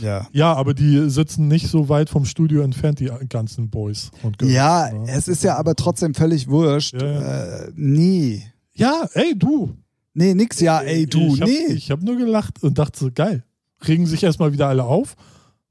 ja. 0.02 0.28
Ja, 0.34 0.54
aber 0.54 0.74
die 0.74 1.10
sitzen 1.10 1.48
nicht 1.48 1.70
so 1.70 1.88
weit 1.88 2.10
vom 2.10 2.26
Studio 2.26 2.62
entfernt, 2.62 3.00
die 3.00 3.10
ganzen 3.30 3.70
Boys 3.70 4.12
und 4.24 4.38
Girls. 4.38 4.54
Ja, 4.54 4.92
ne? 4.92 5.10
es 5.10 5.30
ist 5.30 5.44
ja 5.44 5.56
aber 5.56 5.76
trotzdem 5.76 6.14
völlig 6.14 6.50
wurscht. 6.50 6.94
Ja, 7.02 7.08
ja. 7.08 7.58
Äh, 7.60 7.72
nee. 7.76 8.44
Ja, 8.74 9.08
ey, 9.14 9.38
du. 9.38 9.76
Nee, 10.14 10.34
nix, 10.34 10.60
ja, 10.60 10.82
ey, 10.82 11.06
du, 11.06 11.34
ich 11.34 11.42
hab, 11.42 11.48
nee. 11.48 11.74
Ich 11.74 11.92
habe 11.92 12.04
nur 12.04 12.18
gelacht 12.18 12.62
und 12.64 12.78
dachte 12.78 13.00
so, 13.00 13.10
geil. 13.14 13.44
Regen 13.88 14.06
sich 14.06 14.24
erstmal 14.24 14.52
wieder 14.52 14.68
alle 14.68 14.84
auf 14.84 15.16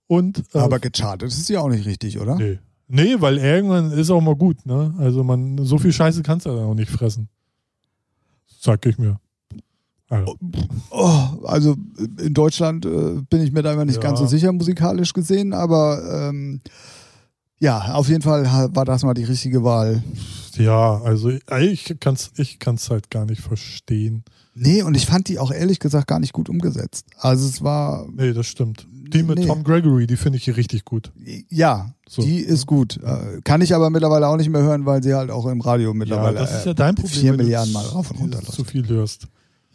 und. 0.06 0.38
Äh, 0.54 0.58
aber 0.58 0.78
gechartet 0.78 1.28
ist 1.28 1.48
ja 1.48 1.60
auch 1.60 1.68
nicht 1.68 1.84
richtig, 1.84 2.18
oder? 2.18 2.36
Nee. 2.36 2.60
Nee, 2.88 3.16
weil 3.18 3.38
irgendwann 3.38 3.90
ist 3.90 4.10
auch 4.10 4.20
mal 4.20 4.36
gut, 4.36 4.64
ne? 4.64 4.94
Also 4.98 5.24
man, 5.24 5.58
so 5.64 5.78
viel 5.78 5.92
Scheiße 5.92 6.22
kannst 6.22 6.46
du 6.46 6.50
dann 6.50 6.64
auch 6.64 6.74
nicht 6.74 6.90
fressen. 6.90 7.28
Sag 8.60 8.86
ich 8.86 8.98
mir. 8.98 9.18
Also, 10.08 10.36
Oh, 10.90 11.20
also 11.44 11.76
in 12.20 12.32
Deutschland 12.32 12.86
äh, 12.86 13.22
bin 13.28 13.40
ich 13.42 13.50
mir 13.50 13.62
da 13.62 13.72
immer 13.72 13.84
nicht 13.84 13.96
Ja. 13.96 14.02
ganz 14.02 14.20
so 14.20 14.26
sicher 14.26 14.52
musikalisch 14.52 15.12
gesehen, 15.12 15.52
aber 15.52 16.28
ähm, 16.28 16.60
ja, 17.58 17.94
auf 17.94 18.08
jeden 18.08 18.22
Fall 18.22 18.44
war 18.74 18.84
das 18.84 19.02
mal 19.02 19.14
die 19.14 19.24
richtige 19.24 19.64
Wahl. 19.64 20.04
ja, 20.56 21.00
also 21.02 21.30
ich 21.30 21.96
kann's, 21.98 22.30
ich 22.36 22.58
kann's 22.60 22.88
halt 22.90 23.10
gar 23.10 23.24
nicht 23.26 23.40
verstehen. 23.40 24.22
Nee, 24.54 24.82
und 24.82 24.94
ich 24.96 25.06
fand 25.06 25.28
die 25.28 25.38
auch 25.38 25.50
ehrlich 25.50 25.80
gesagt 25.80 26.06
gar 26.06 26.20
nicht 26.20 26.32
gut 26.32 26.48
umgesetzt. 26.48 27.06
Also 27.18 27.46
es 27.48 27.62
war, 27.62 28.06
Nee, 28.14 28.32
das 28.32 28.46
stimmt. 28.46 28.86
Die 29.12 29.22
mit 29.22 29.38
Nee. 29.38 29.46
Tom 29.46 29.62
Gregory, 29.64 30.06
die 30.06 30.16
finde 30.16 30.38
ich 30.38 30.44
hier 30.44 30.56
richtig 30.56 30.84
gut. 30.84 31.12
ja, 31.50 31.90
So. 32.08 32.22
die 32.22 32.38
ist 32.40 32.66
gut. 32.66 32.98
Äh, 33.02 33.40
kann 33.44 33.60
ich 33.60 33.74
aber 33.74 33.90
mittlerweile 33.90 34.28
auch 34.28 34.36
nicht 34.36 34.50
mehr 34.50 34.62
hören, 34.62 34.86
weil 34.86 35.02
sie 35.02 35.14
halt 35.14 35.30
auch 35.30 35.46
im 35.46 35.60
Radio 35.60 35.94
mittlerweile 35.94 36.36
ja, 36.36 36.40
das 36.42 36.58
ist 36.58 36.64
äh, 36.64 36.68
ja 36.68 36.74
dein 36.74 36.94
Problem. 36.94 37.10
vier 37.20 37.32
Milliarden 37.34 37.72
Mal 37.72 37.84
rauf 37.86 38.10
und 38.10 38.20
runter 38.20 38.42
zu 38.42 38.64
viel 38.64 38.86
hörst. 38.88 39.28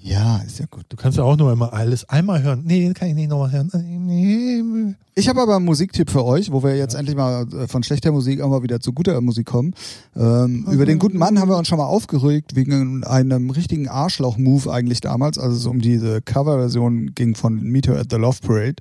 Ja, 0.04 0.38
ist 0.38 0.58
ja 0.58 0.66
gut. 0.66 0.86
Du 0.90 0.98
kannst 0.98 1.20
ja 1.20 1.24
auch 1.24 1.38
nur 1.38 1.52
immer 1.54 1.74
alles 1.74 2.10
einmal 2.10 2.42
hören. 2.42 2.64
Nee, 2.66 2.92
kann 2.94 3.10
ich 3.10 3.14
nicht 3.14 3.30
nochmal 3.30 3.52
hören. 3.52 3.70
Nee. 4.08 4.96
Ich 5.14 5.30
habe 5.30 5.42
aber 5.42 5.58
einen 5.58 5.66
Musiktipp 5.66 6.10
für 6.10 6.26
euch, 6.26 6.52
wo 6.52 6.64
wir 6.64 6.76
jetzt 6.76 6.96
endlich 6.96 7.16
mal 7.16 7.46
äh, 7.54 7.68
von 7.68 7.84
schlechter 7.84 8.12
Musik 8.12 8.42
auch 8.42 8.50
mal 8.50 8.64
wieder 8.64 8.80
zu 8.80 8.94
guter 8.94 9.22
Musik 9.22 9.46
kommen. 9.46 9.76
Ähm, 10.16 10.66
über 10.72 10.88
den 10.88 10.98
guten 10.98 11.20
Mann 11.20 11.38
haben 11.40 11.50
wir 11.50 11.58
uns 11.58 11.68
schon 11.68 11.78
mal 11.78 11.86
aufgeregt, 11.86 12.56
wegen 12.56 13.04
einem 13.04 13.52
richtigen 13.52 13.90
Arschloch-Move 13.90 14.72
eigentlich 14.74 15.02
damals, 15.02 15.38
als 15.38 15.54
es 15.54 15.66
um 15.68 15.82
diese 15.82 16.22
Coverversion 16.24 17.14
ging 17.14 17.36
von 17.36 17.62
Meet 17.62 17.88
Her 17.88 18.00
at 18.00 18.08
the 18.10 18.16
Love 18.18 18.38
Parade. 18.42 18.78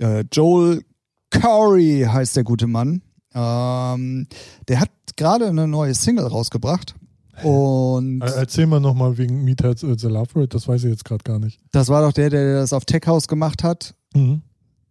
Äh, 0.00 0.24
Joel 0.32 0.82
Corey 1.30 2.06
heißt 2.10 2.36
der 2.36 2.44
gute 2.44 2.66
Mann. 2.66 3.02
Ähm, 3.34 4.26
der 4.68 4.80
hat 4.80 4.90
gerade 5.16 5.46
eine 5.48 5.68
neue 5.68 5.94
Single 5.94 6.26
rausgebracht. 6.26 6.94
Und 7.42 8.20
Äh, 8.22 8.30
Erzähl 8.36 8.66
mal 8.66 8.80
nochmal 8.80 9.16
wegen 9.16 9.44
Meet 9.44 9.64
at 9.64 9.78
the 9.78 9.86
Love 10.08 10.26
Parade, 10.32 10.48
das 10.48 10.68
weiß 10.68 10.84
ich 10.84 10.90
jetzt 10.90 11.04
gerade 11.04 11.22
gar 11.24 11.38
nicht. 11.38 11.58
das 11.72 11.88
war 11.88 12.02
doch 12.02 12.12
der, 12.12 12.28
der 12.30 12.54
das 12.60 12.72
auf 12.72 12.84
Tech 12.84 13.02
House 13.06 13.28
gemacht 13.28 13.62
hat. 13.62 13.94
Mhm. 14.14 14.42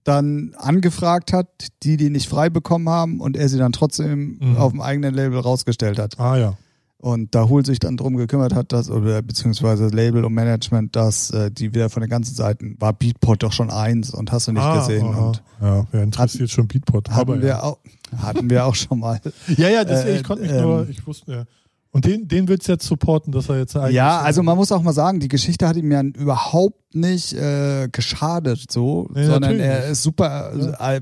dann 0.06 0.56
angefragt 0.58 1.34
hat, 1.34 1.48
die 1.84 1.98
die 1.98 2.10
nicht 2.10 2.30
frei 2.30 2.50
bekommen 2.50 2.88
haben 2.90 3.20
und 3.20 3.36
er 3.38 3.50
sie 3.50 3.58
dann 3.60 3.74
trotzdem 3.74 4.38
Mhm. 4.40 4.58
auf 4.58 4.72
dem 4.72 4.82
eigenen 4.82 5.14
Label 5.14 5.38
rausgestellt 5.40 6.00
hat. 6.00 6.18
Ah 6.20 6.38
ja. 6.38 6.58
Und 7.02 7.34
da 7.34 7.48
Hul 7.48 7.66
sich 7.66 7.80
dann 7.80 7.96
drum 7.96 8.18
gekümmert 8.18 8.54
hat, 8.54 8.74
dass, 8.74 8.90
oder 8.90 9.22
beziehungsweise 9.22 9.88
Label 9.88 10.26
und 10.26 10.34
Management, 10.34 10.98
dass 10.98 11.32
äh, 11.32 11.50
die 11.50 11.74
wieder 11.74 11.90
von 11.90 12.02
den 12.02 12.10
ganzen 12.10 12.36
Seiten 12.36 12.76
war 12.78 12.92
Beatport 12.92 13.42
doch 13.42 13.54
schon 13.54 13.70
eins 13.70 14.14
und 14.14 14.34
hast 14.34 14.50
du 14.50 14.52
nicht 14.52 14.62
ah, 14.62 14.80
gesehen. 14.80 15.06
aha. 15.06 15.28
Und 15.28 15.44
ja, 15.62 15.88
wer 15.92 16.04
interessiert 16.04 16.50
schon 16.50 16.68
Beatport? 16.68 17.10
hatten 17.10 17.20
Aber 17.20 17.42
wir 17.42 17.48
ja. 17.48 17.64
auch, 17.64 17.80
hatten 18.18 18.50
wir 18.50 18.66
auch 18.66 18.76
schon 18.76 19.00
mal. 19.00 19.22
ja, 19.48 19.70
ja, 19.70 19.86
deswegen, 19.86 20.16
Äh, 20.16 20.18
ich 20.18 20.24
konnte 20.26 20.44
mich 20.44 20.52
ähm, 20.52 20.62
nur, 20.62 20.90
ich 20.90 21.08
wusste 21.08 21.32
ja. 21.32 21.44
Und 21.92 22.06
den, 22.06 22.28
den 22.28 22.48
willst 22.48 22.68
du 22.68 22.74
jetzt 22.74 22.86
supporten, 22.86 23.32
dass 23.32 23.50
er 23.50 23.58
jetzt 23.58 23.76
eigene 23.76 23.94
Ja, 23.94 24.20
also 24.20 24.44
man 24.44 24.58
muss 24.58 24.72
auch 24.72 24.82
mal 24.84 24.94
sagen, 24.94 25.20
die 25.20 25.28
Geschichte 25.28 25.68
hat 25.68 25.76
ihm 25.76 25.92
ja 25.92 26.02
überhaupt 26.02 26.94
nicht 26.94 27.34
äh, 27.34 27.88
geschadet, 27.92 28.70
so, 28.70 29.10
Nee, 29.14 29.26
sondern 29.26 29.60
er 29.60 29.88
ist 29.88 30.04
super. 30.04 30.52
Ja. 30.56 30.92
Äh, 30.92 30.98
äh, 30.98 31.02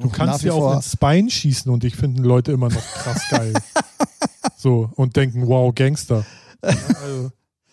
Du 0.00 0.08
kannst 0.08 0.42
ja 0.42 0.52
auch 0.52 0.74
ins 0.74 0.96
Bein 0.96 1.30
schießen 1.30 1.70
und 1.70 1.84
ich 1.84 1.96
finden 1.96 2.24
Leute 2.24 2.52
immer 2.52 2.68
noch 2.68 2.82
krass 2.82 3.22
geil. 3.30 3.52
so, 4.56 4.90
und 4.96 5.16
denken, 5.16 5.46
wow, 5.46 5.74
Gangster. 5.74 6.24
Ja, 6.62 6.70
also, 7.02 7.30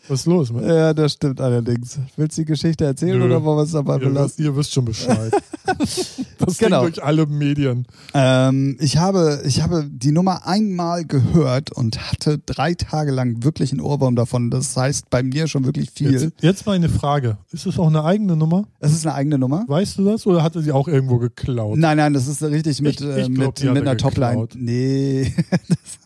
was 0.08 0.22
ist 0.22 0.26
los? 0.26 0.52
Mit? 0.52 0.64
Ja, 0.66 0.94
das 0.94 1.14
stimmt 1.14 1.42
allerdings. 1.42 2.00
Willst 2.16 2.38
du 2.38 2.42
die 2.42 2.46
Geschichte 2.46 2.86
erzählen 2.86 3.20
Nö. 3.20 3.26
oder 3.26 3.44
wollen 3.44 3.58
wir 3.60 3.64
es 3.64 3.72
dabei 3.72 3.96
ihr, 3.96 4.00
belassen? 4.08 4.44
ihr 4.46 4.56
wisst 4.56 4.74
schon 4.74 4.86
Bescheid. 4.86 5.32
das 6.40 6.58
Genau. 6.58 6.82
ging 6.84 6.94
durch 6.94 7.04
alle 7.04 7.26
Medien. 7.26 7.86
Ähm, 8.14 8.78
ich, 8.80 8.98
habe, 8.98 9.42
ich 9.46 9.62
habe 9.62 9.86
die 9.90 10.12
Nummer 10.12 10.48
einmal 10.48 11.06
gehört 11.06 11.72
und 11.72 12.12
hatte 12.12 12.40
drei 12.40 12.74
Tage 12.74 13.12
lang 13.12 13.44
wirklich 13.44 13.72
einen 13.72 13.82
Ohrwurm 13.82 14.16
davon. 14.16 14.50
Das 14.50 14.76
heißt 14.78 15.10
bei 15.10 15.24
mir 15.24 15.48
schon 15.48 15.66
wirklich 15.66 15.92
viel. 15.92 16.12
Jetzt, 16.14 16.34
jetzt 16.42 16.66
mal 16.66 16.74
eine 16.74 16.90
Frage. 16.90 17.38
Ist 17.52 17.66
es 17.66 17.78
auch 17.78 17.88
eine 17.88 18.04
eigene 18.04 18.36
Nummer? 18.36 18.66
Es 18.80 18.94
ist 18.94 19.06
eine 19.06 19.16
eigene 19.16 19.38
Nummer. 19.38 19.66
Weißt 19.68 19.98
du 19.98 20.06
das? 20.06 20.26
Oder 20.26 20.44
hat 20.44 20.56
er 20.56 20.62
sie 20.62 20.72
auch 20.72 20.88
irgendwo 20.88 21.18
geklaut? 21.18 21.78
Nein, 21.78 21.98
nein, 21.98 22.14
das 22.14 22.28
ist 22.28 22.42
richtig 22.44 22.82
mit, 22.82 23.02
Ich- 23.02 23.08
ich 23.08 23.28
äh, 23.28 23.30
glaub, 23.30 23.60
mit, 23.60 23.74
mit 23.74 23.84
er 23.86 23.92
einer 23.92 23.98
Topline. 23.98 24.48
Nee. 24.56 25.34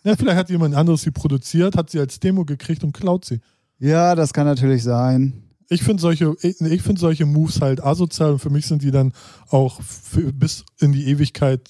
Ja, 0.04 0.16
vielleicht 0.16 0.36
hat 0.38 0.50
jemand 0.50 0.74
anderes 0.74 1.04
sie 1.04 1.12
produziert, 1.12 1.78
hat 1.78 1.92
sie 1.92 2.00
als 2.00 2.20
Demo 2.20 2.44
gekriegt 2.44 2.84
und 2.84 2.92
klaut 2.92 3.24
sie. 3.24 3.40
Ja, 3.82 4.16
das 4.16 4.32
kann 4.34 4.46
natürlich 4.46 4.84
sein. 4.84 5.44
Ich 5.70 5.84
finde 5.84 6.02
solche, 6.02 6.36
ich, 6.42 6.60
ich 6.62 6.82
find 6.82 7.00
solche 7.00 7.26
Moves 7.26 7.62
halt 7.62 7.84
asozial 7.84 8.34
und 8.34 8.40
für 8.40 8.50
mich 8.50 8.66
sind 8.68 8.82
die 8.84 8.92
dann 8.92 9.14
auch 9.50 9.82
für, 9.82 10.32
bis 10.34 10.64
in 10.80 10.92
die 10.94 11.08
Ewigkeit 11.08 11.70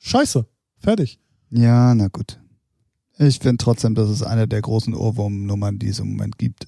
scheiße. 0.00 0.46
Fertig. 0.78 1.18
Ja, 1.50 1.94
na 1.94 2.08
gut. 2.08 2.38
Ich 3.18 3.38
finde 3.40 3.58
trotzdem, 3.58 3.94
das 3.94 4.10
ist 4.10 4.22
eine 4.22 4.48
der 4.48 4.62
großen 4.62 4.94
Ohrwurmnummern, 4.94 5.78
die 5.78 5.88
es 5.88 5.98
im 5.98 6.10
Moment 6.12 6.38
gibt. 6.38 6.66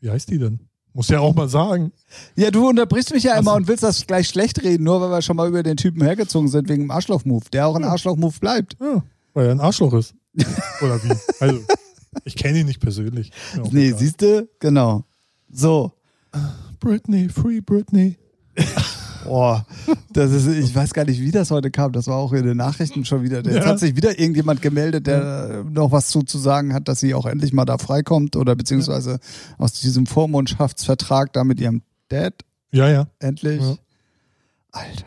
Wie 0.00 0.10
heißt 0.10 0.30
die 0.30 0.38
denn? 0.38 0.60
Muss 0.94 1.08
ja 1.08 1.20
auch 1.20 1.34
mal 1.34 1.48
sagen. 1.48 1.92
Ja, 2.36 2.50
du 2.50 2.68
unterbrichst 2.68 3.12
mich 3.14 3.24
ja 3.24 3.32
immer 3.38 3.52
Also- 3.52 3.56
und 3.62 3.68
willst 3.68 3.82
das 3.82 4.06
gleich 4.06 4.28
schlecht 4.28 4.62
reden, 4.62 4.84
nur 4.84 5.00
weil 5.00 5.10
wir 5.10 5.22
schon 5.22 5.36
mal 5.36 5.48
über 5.48 5.62
den 5.62 5.78
Typen 5.78 6.02
hergezogen 6.02 6.48
sind 6.48 6.68
wegen 6.68 6.82
dem 6.84 6.90
Arschloch-Move, 6.90 7.46
der 7.52 7.66
auch 7.66 7.76
ein 7.76 7.82
Ja. 7.82 7.88
Arschloch-Move 7.88 8.38
bleibt. 8.38 8.76
Ja, 8.80 9.02
weil 9.32 9.46
er 9.46 9.52
ein 9.52 9.60
Arschloch 9.60 9.94
ist. 9.94 10.14
Oder 10.82 11.02
wie? 11.02 11.12
Also, 11.40 11.60
ich 12.24 12.36
kenne 12.36 12.60
ihn 12.60 12.66
nicht 12.66 12.80
persönlich. 12.80 13.30
Nee, 13.70 13.88
egal. 13.88 13.98
siehst 13.98 14.22
du? 14.22 14.48
Genau. 14.60 15.04
So. 15.50 15.92
Britney, 16.80 17.28
Free 17.28 17.60
Britney. 17.60 18.16
Boah, 19.24 19.64
das 20.12 20.32
ist, 20.32 20.48
ich 20.48 20.74
weiß 20.74 20.92
gar 20.94 21.04
nicht, 21.04 21.20
wie 21.20 21.30
das 21.30 21.52
heute 21.52 21.70
kam. 21.70 21.92
Das 21.92 22.08
war 22.08 22.16
auch 22.16 22.32
in 22.32 22.44
den 22.44 22.56
Nachrichten 22.56 23.04
schon 23.04 23.22
wieder. 23.22 23.36
Jetzt 23.44 23.54
Ja. 23.54 23.66
hat 23.66 23.78
sich 23.78 23.94
wieder 23.94 24.18
irgendjemand 24.18 24.62
gemeldet, 24.62 25.06
der 25.06 25.64
noch 25.70 25.92
was 25.92 26.08
zu, 26.08 26.22
zu 26.22 26.38
sagen 26.38 26.74
hat, 26.74 26.88
dass 26.88 26.98
sie 26.98 27.14
auch 27.14 27.26
endlich 27.26 27.52
mal 27.52 27.64
da 27.64 27.78
freikommt 27.78 28.34
oder 28.34 28.56
beziehungsweise 28.56 29.20
aus 29.58 29.74
diesem 29.74 30.06
Vormundschaftsvertrag 30.06 31.32
da 31.32 31.44
mit 31.44 31.60
ihrem 31.60 31.82
Dad 32.08 32.34
Ja, 32.72 32.88
ja. 32.88 33.06
endlich. 33.20 33.62
Ja. 33.62 33.76
Alter. 34.72 35.06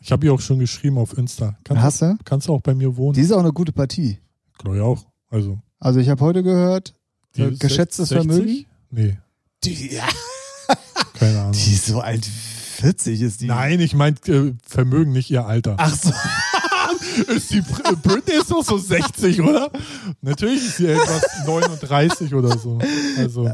Ich 0.00 0.12
habe 0.12 0.24
ihr 0.26 0.32
auch 0.32 0.40
schon 0.40 0.58
geschrieben 0.60 0.98
auf 0.98 1.16
Insta. 1.18 1.56
Kannst, 1.64 1.82
Hast 1.82 2.02
du? 2.02 2.16
kannst 2.24 2.48
du 2.48 2.52
auch 2.54 2.60
bei 2.62 2.74
mir 2.74 2.96
wohnen? 2.96 3.14
Die 3.14 3.20
ist 3.22 3.32
auch 3.32 3.40
eine 3.40 3.52
gute 3.52 3.72
Partie. 3.72 4.18
Glaube 4.58 4.76
ich 4.76 4.82
auch. 4.82 5.04
Also, 5.30 5.58
Also 5.78 6.00
ich 6.00 6.08
habe 6.08 6.20
heute 6.22 6.42
gehört, 6.42 6.94
die 7.36 7.42
Äh, 7.42 7.56
geschätztes 7.56 8.08
60? 8.10 8.28
Vermögen? 8.28 8.66
Nee, 8.90 9.18
die, 9.64 9.94
ja, 9.94 10.08
keine 11.14 11.40
Ahnung. 11.40 11.52
die 11.52 11.72
ist 11.72 11.86
so 11.86 12.00
alt, 12.00 12.24
40 12.24 13.20
ist 13.22 13.40
die. 13.40 13.46
Nein, 13.46 13.80
ich 13.80 13.94
meine 13.94 14.16
äh, 14.28 14.52
Vermögen, 14.66 15.12
nicht 15.12 15.30
ihr 15.30 15.46
Alter. 15.46 15.76
Ach 15.78 15.94
so. 15.94 16.12
Ist 17.34 17.50
die 17.52 17.58
äh, 17.58 17.96
Britney 18.02 18.34
ist 18.34 18.50
doch 18.50 18.64
so 18.64 18.78
60, 18.78 19.40
oder? 19.40 19.70
Natürlich 20.22 20.64
ist 20.66 20.76
sie 20.78 20.86
irgendwas 20.86 21.22
39 21.46 22.34
oder 22.34 22.56
so. 22.58 22.78
Also 23.16 23.48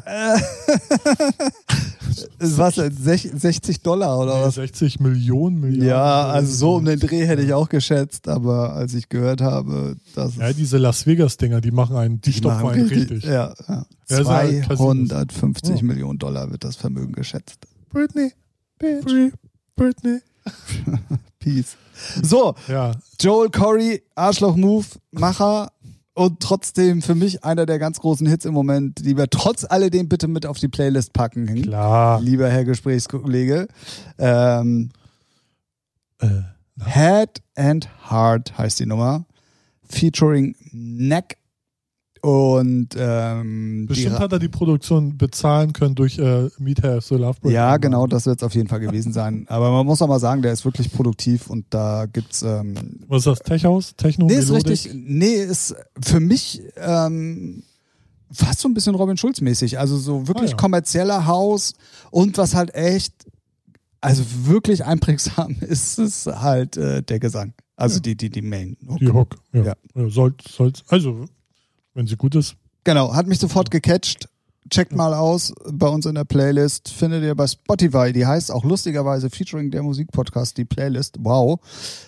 Was, 2.38 2.74
denn? 2.74 2.92
Sech- 2.96 3.30
60 3.36 3.82
Dollar 3.82 4.18
oder 4.18 4.42
was? 4.42 4.54
60 4.56 5.00
Millionen, 5.00 5.60
Milliarden. 5.60 5.86
Ja, 5.88 6.24
also 6.28 6.52
so 6.54 6.74
um 6.76 6.84
den 6.84 6.98
Dreh 6.98 7.26
hätte 7.26 7.42
ich 7.42 7.52
auch 7.52 7.68
geschätzt, 7.68 8.28
aber 8.28 8.72
als 8.74 8.94
ich 8.94 9.08
gehört 9.08 9.40
habe, 9.40 9.96
dass 10.14 10.36
Ja, 10.36 10.52
diese 10.52 10.78
Las 10.78 11.06
Vegas-Dinger, 11.06 11.60
die 11.60 11.70
machen 11.70 11.96
einen, 11.96 12.20
die, 12.20 12.32
stopfen 12.32 12.68
einen 12.68 12.86
richtig. 12.88 13.24
Ja, 13.24 13.54
ja. 13.68 13.86
Ja, 14.08 14.18
ist 14.20 14.28
halt. 14.28 14.64
250 14.76 15.76
Ja. 15.76 15.82
Millionen 15.82 16.18
Dollar 16.18 16.50
wird 16.50 16.64
das 16.64 16.76
Vermögen 16.76 17.12
geschätzt. 17.12 17.66
Britney, 17.90 18.32
bitch. 18.78 19.32
Britney. 19.74 20.18
Peace. 21.38 21.76
So, 22.22 22.54
Ja, 22.68 22.92
Joel 23.20 23.50
Corey, 23.50 24.02
Arschloch-Move, 24.14 24.86
Macher 25.12 25.70
und 26.14 26.40
trotzdem 26.40 27.00
für 27.02 27.14
mich 27.14 27.42
einer 27.44 27.64
der 27.66 27.78
ganz 27.78 27.98
großen 28.00 28.26
Hits 28.26 28.44
im 28.44 28.52
Moment, 28.54 29.04
die 29.04 29.16
wir 29.16 29.28
trotz 29.30 29.64
alledem 29.64 30.08
bitte 30.08 30.28
mit 30.28 30.44
auf 30.46 30.58
die 30.58 30.68
Playlist 30.68 31.12
packen. 31.12 31.62
klar. 31.62 32.20
Lieber 32.20 32.48
Herr 32.50 32.64
Gesprächskollege. 32.64 33.68
Ähm, 34.18 34.90
Äh, 36.18 36.28
Head 36.84 37.42
and 37.56 37.88
Heart 38.10 38.56
heißt 38.58 38.78
die 38.80 38.86
Nummer. 38.86 39.24
Featuring 39.88 40.54
Neck. 40.72 41.36
Und 42.22 42.90
ähm, 42.96 43.86
bestimmt 43.88 44.20
hat 44.20 44.30
er 44.32 44.38
die 44.38 44.48
Produktion 44.48 45.18
bezahlen 45.18 45.72
können 45.72 45.96
durch 45.96 46.20
äh, 46.20 46.48
Meet 46.58 46.84
Her 46.84 47.00
So 47.00 47.16
Love 47.16 47.40
Britney. 47.40 47.54
ja, 47.54 47.76
genau, 47.78 48.06
das 48.06 48.26
wird 48.26 48.38
es 48.38 48.44
auf 48.44 48.54
jeden 48.54 48.68
Fall 48.68 48.78
gewesen 48.78 49.12
sein. 49.12 49.44
Aber 49.48 49.72
man 49.72 49.84
muss 49.84 50.00
auch 50.02 50.06
mal 50.06 50.20
sagen, 50.20 50.40
der 50.40 50.52
ist 50.52 50.64
wirklich 50.64 50.92
produktiv 50.92 51.50
und 51.50 51.66
da 51.70 52.06
gibt's 52.06 52.42
ähm, 52.42 52.74
Was 53.08 53.26
ist 53.26 53.26
das? 53.26 53.38
Tech 53.40 53.64
House? 53.64 53.96
Techno? 53.96 54.26
Nee, 54.26 54.34
ist 54.36 54.52
richtig. 54.52 54.90
Nee, 54.94 55.34
ist 55.34 55.74
für 56.00 56.20
mich 56.20 56.62
ähm, 56.76 57.64
fast 58.30 58.60
so 58.60 58.68
ein 58.68 58.74
bisschen 58.74 58.94
Robin 58.94 59.16
Schulz-mäßig. 59.16 59.80
Also 59.80 59.96
so 59.96 60.28
wirklich 60.28 60.50
Ah, 60.50 60.52
ja. 60.52 60.56
kommerzieller 60.56 61.26
Haus 61.26 61.74
und 62.12 62.38
was 62.38 62.54
halt 62.54 62.72
echt, 62.76 63.14
also 64.00 64.22
wirklich 64.44 64.84
einprägsam 64.84 65.56
ist 65.60 65.98
es 65.98 66.26
halt 66.26 66.76
äh, 66.76 67.02
der 67.02 67.18
Gesang. 67.18 67.52
Also 67.74 67.98
die, 67.98 68.14
die, 68.16 68.30
die 68.30 68.42
Main. 68.42 68.76
Hook. 68.88 68.98
Die 69.00 69.08
Hook. 69.12 69.36
Ja. 69.52 69.64
Ja. 69.64 69.74
ja. 69.96 70.08
soll, 70.08 70.34
soll, 70.48 70.72
also, 70.86 71.24
wenn 71.94 72.06
sie 72.06 72.16
gut 72.16 72.34
ist. 72.34 72.56
Genau, 72.84 73.14
hat 73.14 73.26
mich 73.26 73.38
sofort 73.38 73.70
gecatcht. 73.70 74.28
Checkt 74.70 74.94
mal 74.94 75.12
aus 75.12 75.52
bei 75.70 75.88
uns 75.88 76.06
in 76.06 76.14
der 76.14 76.24
Playlist. 76.24 76.88
Findet 76.88 77.24
ihr 77.24 77.34
bei 77.34 77.46
Spotify. 77.46 78.12
Die 78.12 78.26
heißt 78.26 78.50
auch 78.50 78.64
lustigerweise 78.64 79.28
Featuring 79.28 79.70
der 79.70 79.82
Musikpodcast, 79.82 80.56
die 80.56 80.64
Playlist. 80.64 81.16
Wow. 81.18 81.60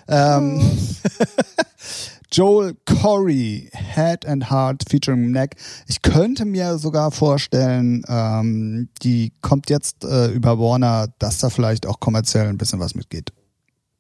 Ähm, 0.08 0.62
Joel 2.34 2.74
Corey, 2.84 3.70
Head 3.72 4.26
and 4.26 4.50
Heart 4.50 4.88
featuring 4.88 5.30
Neck. 5.30 5.56
Ich 5.86 6.02
könnte 6.02 6.44
mir 6.44 6.78
sogar 6.78 7.12
vorstellen, 7.12 8.04
ähm, 8.08 8.88
die 9.02 9.32
kommt 9.40 9.70
jetzt 9.70 10.04
äh, 10.04 10.32
über 10.32 10.58
Warner, 10.58 11.08
dass 11.18 11.38
da 11.38 11.48
vielleicht 11.48 11.86
auch 11.86 12.00
kommerziell 12.00 12.48
ein 12.48 12.58
bisschen 12.58 12.80
was 12.80 12.96
mitgeht. 12.96 13.32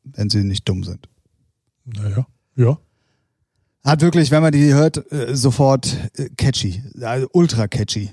Wenn 0.02 0.30
sie 0.30 0.42
nicht 0.42 0.68
dumm 0.68 0.82
sind. 0.82 1.08
Naja. 1.84 2.26
Ja. 2.56 2.78
Hat 3.84 4.00
wirklich, 4.00 4.30
wenn 4.30 4.42
man 4.42 4.52
die 4.52 4.72
hört, 4.72 5.12
äh, 5.12 5.36
sofort 5.36 5.96
äh, 6.16 6.30
catchy. 6.36 6.82
Also 7.02 7.28
ultra 7.32 7.68
catchy. 7.68 8.10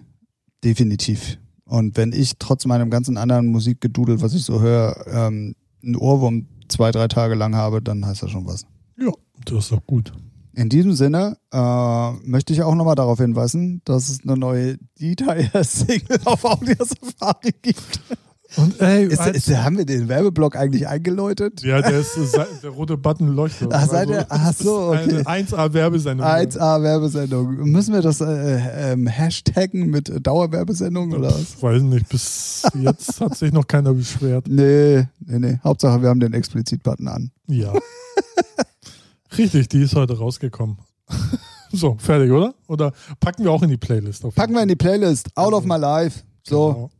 Definitiv. 0.63 1.37
Und 1.63 1.95
wenn 1.95 2.11
ich 2.11 2.33
trotz 2.37 2.65
meinem 2.65 2.89
ganzen 2.89 3.17
anderen 3.17 3.47
Musikgedudel, 3.47 4.21
was 4.21 4.33
ich 4.33 4.43
so 4.43 4.59
höre, 4.59 5.07
ähm, 5.07 5.55
einen 5.81 5.95
Ohrwurm 5.95 6.47
zwei, 6.67 6.91
drei 6.91 7.07
Tage 7.07 7.35
lang 7.35 7.55
habe, 7.55 7.81
dann 7.81 8.05
heißt 8.05 8.21
das 8.21 8.31
schon 8.31 8.45
was. 8.45 8.65
Ja, 8.99 9.11
das 9.45 9.65
ist 9.65 9.71
doch 9.71 9.85
gut. 9.87 10.11
In 10.53 10.67
diesem 10.67 10.91
Sinne 10.93 11.37
äh, 11.53 12.11
möchte 12.29 12.51
ich 12.51 12.61
auch 12.61 12.75
nochmal 12.75 12.95
darauf 12.95 13.19
hinweisen, 13.19 13.81
dass 13.85 14.09
es 14.09 14.21
eine 14.23 14.35
neue 14.35 14.77
Detail-Single 14.99 16.19
auf 16.25 16.43
Audio 16.43 16.75
Safari 16.79 17.53
gibt. 17.61 18.01
Und 18.57 18.81
ey, 18.81 19.05
Ist, 19.05 19.25
ist, 19.27 19.49
haben 19.55 19.77
wir 19.77 19.85
den 19.85 20.09
Werbeblock 20.09 20.55
eigentlich 20.57 20.87
eingeläutet? 20.87 21.61
ja, 21.63 21.81
der, 21.81 21.99
ist, 21.99 22.17
äh, 22.17 22.45
der 22.61 22.71
rote 22.71 22.97
Button 22.97 23.29
leuchtet. 23.29 23.69
Ach, 23.71 23.87
seid 23.87 24.09
ihr- 24.09 24.25
ach 24.27 24.49
es 24.51 24.59
ist 24.59 24.63
so, 24.65 24.89
okay. 24.89 25.23
Eine 25.25 25.45
1A-Werbesendung. 25.45 26.25
1A 26.27 26.83
Werbesendung. 26.83 27.55
Müssen 27.71 27.93
wir 27.93 28.01
das 28.01 28.19
äh, 28.19 28.91
ähm, 28.91 29.07
hashtaggen 29.07 29.89
mit 29.89 30.11
Dauerwerbesendung 30.25 31.13
oder 31.13 31.29
was? 31.31 31.61
Weiß 31.63 31.81
nicht, 31.81 32.09
bis 32.09 32.63
jetzt 32.75 33.21
hat 33.21 33.37
sich 33.37 33.53
noch 33.53 33.65
keiner 33.67 33.93
beschwert. 33.93 34.47
Nee, 34.49 35.07
nee, 35.19 35.39
nee. 35.39 35.59
Hauptsache, 35.63 36.01
wir 36.01 36.09
haben 36.09 36.19
den 36.19 36.33
Explizit-Button 36.33 37.07
an. 37.07 37.31
Ja. 37.47 37.71
Richtig, 39.37 39.69
die 39.69 39.81
ist 39.83 39.95
heute 39.95 40.17
rausgekommen. 40.17 40.77
So, 41.73 41.95
fertig, 41.97 42.29
oder? 42.31 42.53
Oder 42.67 42.91
packen 43.21 43.45
wir 43.45 43.51
auch 43.51 43.63
in 43.63 43.69
die 43.69 43.77
Playlist? 43.77 44.25
Auf 44.25 44.35
Packen 44.35 44.51
wir 44.53 44.61
in 44.61 44.67
die 44.67 44.75
Playlist. 44.75 45.29
Out 45.37 45.53
of 45.53 45.63
my 45.63 45.77
life. 45.77 46.19
So, 46.43 46.73
Genau. 46.73 46.91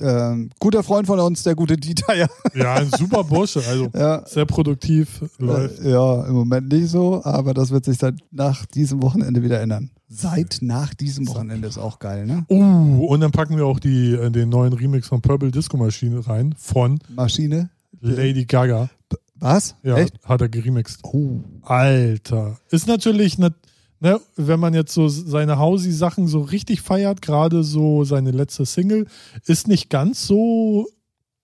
Ähm, 0.00 0.50
guter 0.58 0.82
Freund 0.82 1.06
von 1.06 1.18
uns, 1.20 1.42
der 1.42 1.54
gute 1.54 1.76
Dieter. 1.76 2.14
Ja, 2.14 2.26
Ja, 2.54 2.74
ein 2.74 2.90
super 2.90 3.24
Bursche. 3.24 3.62
Also 3.68 3.88
ja, 3.94 4.26
sehr 4.26 4.44
produktiv, 4.46 5.22
läuft. 5.38 5.80
äh, 5.80 5.90
ja, 5.92 6.26
im 6.26 6.34
Moment 6.34 6.72
nicht 6.72 6.88
so, 6.88 7.22
aber 7.24 7.54
das 7.54 7.70
wird 7.70 7.84
sich 7.84 7.98
dann 7.98 8.20
nach 8.30 8.66
diesem 8.66 9.02
Wochenende 9.02 9.42
wieder 9.42 9.60
ändern. 9.60 9.90
Seit 10.08 10.58
nach 10.62 10.94
diesem 10.94 11.28
Wochenende 11.28 11.68
ist 11.68 11.76
auch 11.76 11.98
geil, 11.98 12.24
ne? 12.26 12.44
Uh, 12.48 13.06
und 13.06 13.20
dann 13.20 13.30
packen 13.30 13.56
wir 13.58 13.66
auch 13.66 13.78
die, 13.78 14.12
äh, 14.14 14.30
den 14.30 14.48
neuen 14.48 14.72
Remix 14.72 15.08
von 15.08 15.20
Purple 15.20 15.50
Disco 15.50 15.76
Machine 15.76 16.26
rein 16.26 16.54
von 16.56 16.98
Maschine. 17.14 17.68
Lady 18.00 18.44
Gaga. 18.46 18.88
Was? 19.34 19.76
Ja, 19.82 19.96
Echt? 19.98 20.14
hat 20.24 20.40
er 20.40 20.48
geremixed. 20.48 21.00
Oh. 21.04 21.40
Alter. 21.62 22.58
Ist 22.70 22.88
natürlich, 22.88 23.38
ne, 23.38 23.54
ne, 24.00 24.20
wenn 24.36 24.60
man 24.60 24.74
jetzt 24.74 24.92
so 24.94 25.08
seine 25.08 25.58
Hausi-Sachen 25.58 26.28
so 26.28 26.40
richtig 26.40 26.82
feiert, 26.82 27.22
gerade 27.22 27.62
so 27.64 28.04
seine 28.04 28.30
letzte 28.30 28.66
Single, 28.66 29.06
ist 29.46 29.68
nicht 29.68 29.90
ganz 29.90 30.26
so 30.26 30.86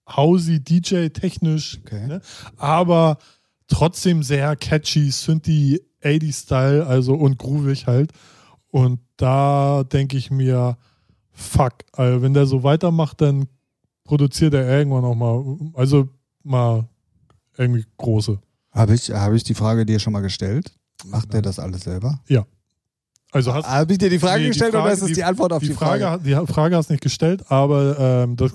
Hausi-DJ-technisch, 0.09 1.81
Okay. 1.85 2.07
ne, 2.07 2.21
aber 2.57 3.19
trotzdem 3.69 4.23
sehr 4.23 4.57
catchy, 4.57 5.11
Synthie 5.11 5.81
80-Style, 6.03 6.87
also 6.87 7.15
und 7.15 7.39
groovig 7.39 7.87
halt. 7.87 8.13
Und 8.71 9.01
da 9.17 9.85
denke 9.85 10.17
ich 10.17 10.31
mir, 10.31 10.77
fuck, 11.33 11.75
also 11.93 12.23
wenn 12.23 12.35
der 12.35 12.47
so 12.47 12.63
weitermacht, 12.63 13.21
dann 13.21 13.47
produziert 14.05 14.53
er 14.55 14.69
irgendwann 14.69 15.05
auch 15.05 15.15
mal, 15.15 15.43
also 15.75 16.09
mal 16.43 16.87
irgendwie 17.57 17.87
große. 17.97 18.39
Habe 18.71 18.95
ich, 18.95 19.11
hab 19.11 19.33
ich 19.33 19.45
die 19.45 19.55
Frage 19.55 19.87
dir 19.87 19.99
schon 19.99 20.13
mal 20.13 20.21
gestellt? 20.21 20.75
Macht 21.05 21.33
der 21.33 21.43
das 21.43 21.59
alles 21.59 21.83
selber? 21.83 22.21
Also 23.33 23.53
hast 23.53 23.67
Habe 23.67 23.93
ich 23.93 23.99
dir 23.99 24.11
die 24.11 24.19
Frage 24.21 24.39
Nee, 24.39 24.45
die 24.45 24.49
gestellt 24.51 24.73
Frage- 24.73 24.85
oder 24.85 24.93
ist 24.93 25.01
das 25.03 25.09
die- 25.09 25.15
die 25.15 25.25
Antwort 25.25 25.53
auf 25.53 25.61
die, 25.61 25.69
die 25.69 25.75
Frage, 25.75 26.21
die 26.25 26.35
Frage 26.53 26.77
hast 26.77 26.89
du 26.89 26.93
nicht 26.95 27.03
gestellt, 27.03 27.51
aber 27.51 27.99
ähm, 27.99 28.37
das 28.37 28.53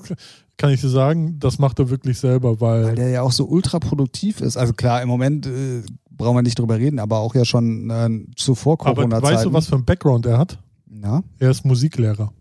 kann 0.56 0.70
ich 0.72 0.80
dir 0.80 0.88
sagen, 0.90 1.38
das 1.40 1.60
macht 1.60 1.80
er 1.80 1.90
wirklich 1.90 2.18
selber, 2.18 2.62
weil, 2.62 2.86
Weil 2.86 2.96
der 2.96 3.10
ja 3.10 3.22
auch 3.24 3.32
so 3.34 3.46
ultra 3.46 3.80
produktiv 3.80 4.40
ist. 4.40 4.56
Also 4.56 4.72
klar, 4.74 5.02
im 5.02 5.10
Moment 5.10 5.48
äh, 5.48 5.82
brauchen 6.12 6.36
wir 6.38 6.42
nicht 6.44 6.58
drüber 6.60 6.78
reden, 6.78 7.00
aber 7.00 7.20
auch 7.20 7.36
ja 7.36 7.44
schon 7.44 7.90
äh, 7.90 8.10
zuvor 8.38 8.74
aber 8.80 8.94
Corona-Zeiten. 8.96 9.36
weißt 9.36 9.46
du, 9.46 9.54
was 9.54 9.68
für 9.68 9.76
ein 9.76 9.84
Background 9.86 10.26
er 10.26 10.38
hat? 10.38 10.60
Na? 10.88 11.24
Er 11.40 11.50
ist 11.52 11.66
Musiklehrer. 11.66 12.32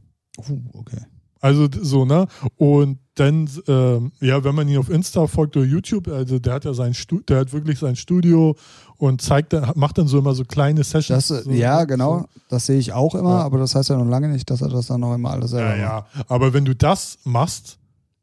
Uh, 0.48 0.61
okay. 0.74 1.00
Also 1.41 1.68
so, 1.82 2.05
ne? 2.05 2.26
Und 2.57 2.99
dann, 3.14 3.49
ähm, 3.66 4.12
ja, 4.20 4.43
wenn 4.45 4.55
man 4.55 4.68
ihn 4.68 4.78
auf 4.78 4.91
Insta 4.91 5.26
folgt 5.26 5.57
oder 5.57 5.66
YouTube, 5.66 6.09
also 6.09 6.39
der 6.39 6.55
hat 6.55 6.64
ja 6.64 6.74
sein 6.74 6.95
Studio, 6.95 7.24
der 7.28 7.39
hat 7.41 7.53
wirklich 7.53 7.78
sein 7.78 7.97
Studio 7.97 8.57
und 8.97 9.20
zeigt, 9.22 9.53
dann- 9.53 9.72
macht 9.76 9.99
dann 9.99 10.07
so 10.09 10.18
immer 10.18 10.34
so 10.34 10.45
kleine 10.45 10.84
Sessions. 10.84 11.28
Das, 11.28 11.41
äh, 11.41 11.43
so, 11.45 11.51
ja, 11.51 11.80
ne? 11.80 11.86
genau. 11.86 12.26
Das 12.49 12.66
sehe 12.66 12.78
ich 12.78 12.93
auch 12.93 13.14
immer, 13.14 13.39
Ja. 13.39 13.43
aber 13.45 13.59
das 13.59 13.74
heißt 13.74 13.89
ja 13.91 13.97
noch 13.97 14.09
lange 14.09 14.28
nicht, 14.28 14.49
dass 14.51 14.61
er 14.62 14.68
das 14.68 14.86
dann 14.86 15.01
noch 15.01 15.14
immer 15.14 15.30
alles 15.30 15.51
So. 15.51 15.57
selber 15.57 15.76
Ja, 15.76 15.95
macht. 15.95 16.16
ja. 16.16 16.24
Aber 16.28 16.53
wenn 16.55 16.64
du 16.64 16.74
das 16.74 17.18
machst 17.24 17.78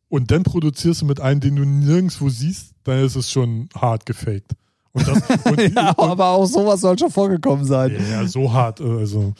und 0.09 0.31
dann 0.31 0.43
produzierst 0.43 1.01
du 1.01 1.05
mit 1.05 1.19
einem, 1.19 1.39
den 1.41 1.55
du 1.57 1.65
nirgendwo 1.65 2.29
siehst, 2.29 2.71
dann 2.85 2.99
ist 2.99 3.15
es 3.15 3.29
schon 3.31 3.67
hart 3.75 4.05
gefaked. 4.05 4.51
Und 4.93 5.05
das, 5.07 5.17
und, 5.45 5.73
Ja, 5.75 5.91
und, 5.91 6.09
aber 6.09 6.27
auch 6.29 6.45
sowas 6.45 6.79
soll 6.81 6.97
schon 6.97 7.11
vorgekommen 7.11 7.65
sein. 7.65 7.97
Ja, 8.11 8.25
so 8.27 8.51
hart. 8.53 8.79
äh, 8.79 8.83
Also, 8.99 9.33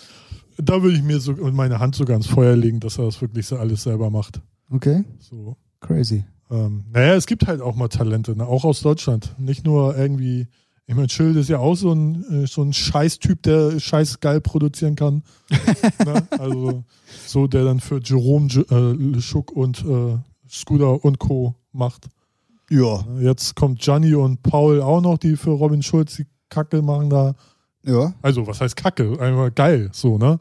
da 0.58 0.82
würde 0.82 0.98
ich 0.98 1.04
mir 1.04 1.20
so 1.20 1.34
meine 1.52 1.80
Hand 1.80 1.96
sogar 1.96 2.16
ins 2.18 2.28
Feuer 2.28 2.56
legen, 2.56 2.80
dass 2.80 2.98
er 2.98 3.06
das 3.06 3.22
wirklich 3.22 3.46
so 3.48 3.58
alles 3.58 3.84
selber 3.84 4.10
macht. 4.10 4.42
Okay, 4.72 5.04
So. 5.20 5.56
crazy. 5.80 6.24
Ähm, 6.50 6.86
naja, 6.92 7.16
es 7.16 7.26
gibt 7.26 7.48
halt 7.48 7.62
auch 7.62 7.76
mal 7.76 7.88
Talente, 7.88 8.36
ne? 8.36 8.46
auch 8.46 8.66
aus 8.66 8.82
Deutschland. 8.82 9.34
Nicht 9.40 9.66
nur 9.66 9.98
irgendwie, 9.98 10.48
ich 10.86 10.94
meine, 10.96 11.10
Schild 11.10 11.36
ist 11.38 11.50
ja 11.50 11.58
auch 11.60 11.76
so 11.76 11.92
ein, 11.92 12.44
äh, 12.44 12.48
so 12.48 12.62
ein 12.62 12.72
Scheißtyp, 12.74 13.42
der 13.44 13.80
scheiß 13.80 14.20
geil 14.20 14.42
produzieren 14.42 14.96
kann. 14.96 15.24
ne? 16.06 16.28
Also, 16.38 16.84
so 17.26 17.48
der 17.48 17.64
dann 17.66 17.80
für 17.80 18.00
Jerome 18.04 18.48
äh, 18.48 19.22
Schuck 19.22 19.52
und 19.52 19.84
äh, 19.86 20.18
Scooter 20.48 21.04
und 21.04 21.18
Co. 21.20 21.56
macht. 21.72 22.08
Ja, 22.70 23.06
Jetzt 23.20 23.56
kommt 23.56 23.80
Gianni 23.80 24.14
und 24.16 24.42
Paul 24.44 24.82
auch 24.82 25.02
noch, 25.02 25.18
die 25.18 25.38
für 25.38 25.52
Robin 25.52 25.84
Schulz 25.84 26.16
die 26.16 26.26
Kacke 26.50 26.82
machen 26.82 27.10
da. 27.10 27.36
Ja, 27.86 28.14
Also, 28.22 28.46
was 28.48 28.62
heißt 28.62 28.76
Kacke? 28.76 29.20
Einfach 29.20 29.54
geil, 29.54 29.90
so, 29.94 30.18
ne? 30.18 30.40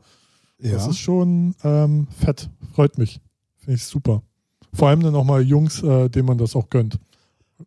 Das 0.59 0.85
ja. 0.85 0.91
ist 0.91 0.99
schon 0.99 1.55
ähm, 1.63 2.07
fett. 2.19 2.49
Freut 2.73 2.97
mich. 2.97 3.21
Finde 3.59 3.77
ich 3.77 3.85
super. 3.85 4.23
Vor 4.73 4.89
allem 4.89 5.01
dann 5.03 5.13
nochmal 5.13 5.43
Jungs, 5.43 5.83
äh, 5.83 6.09
denen 6.09 6.27
man 6.27 6.39
das 6.39 6.57
auch 6.57 6.69
gönnt. 6.71 6.99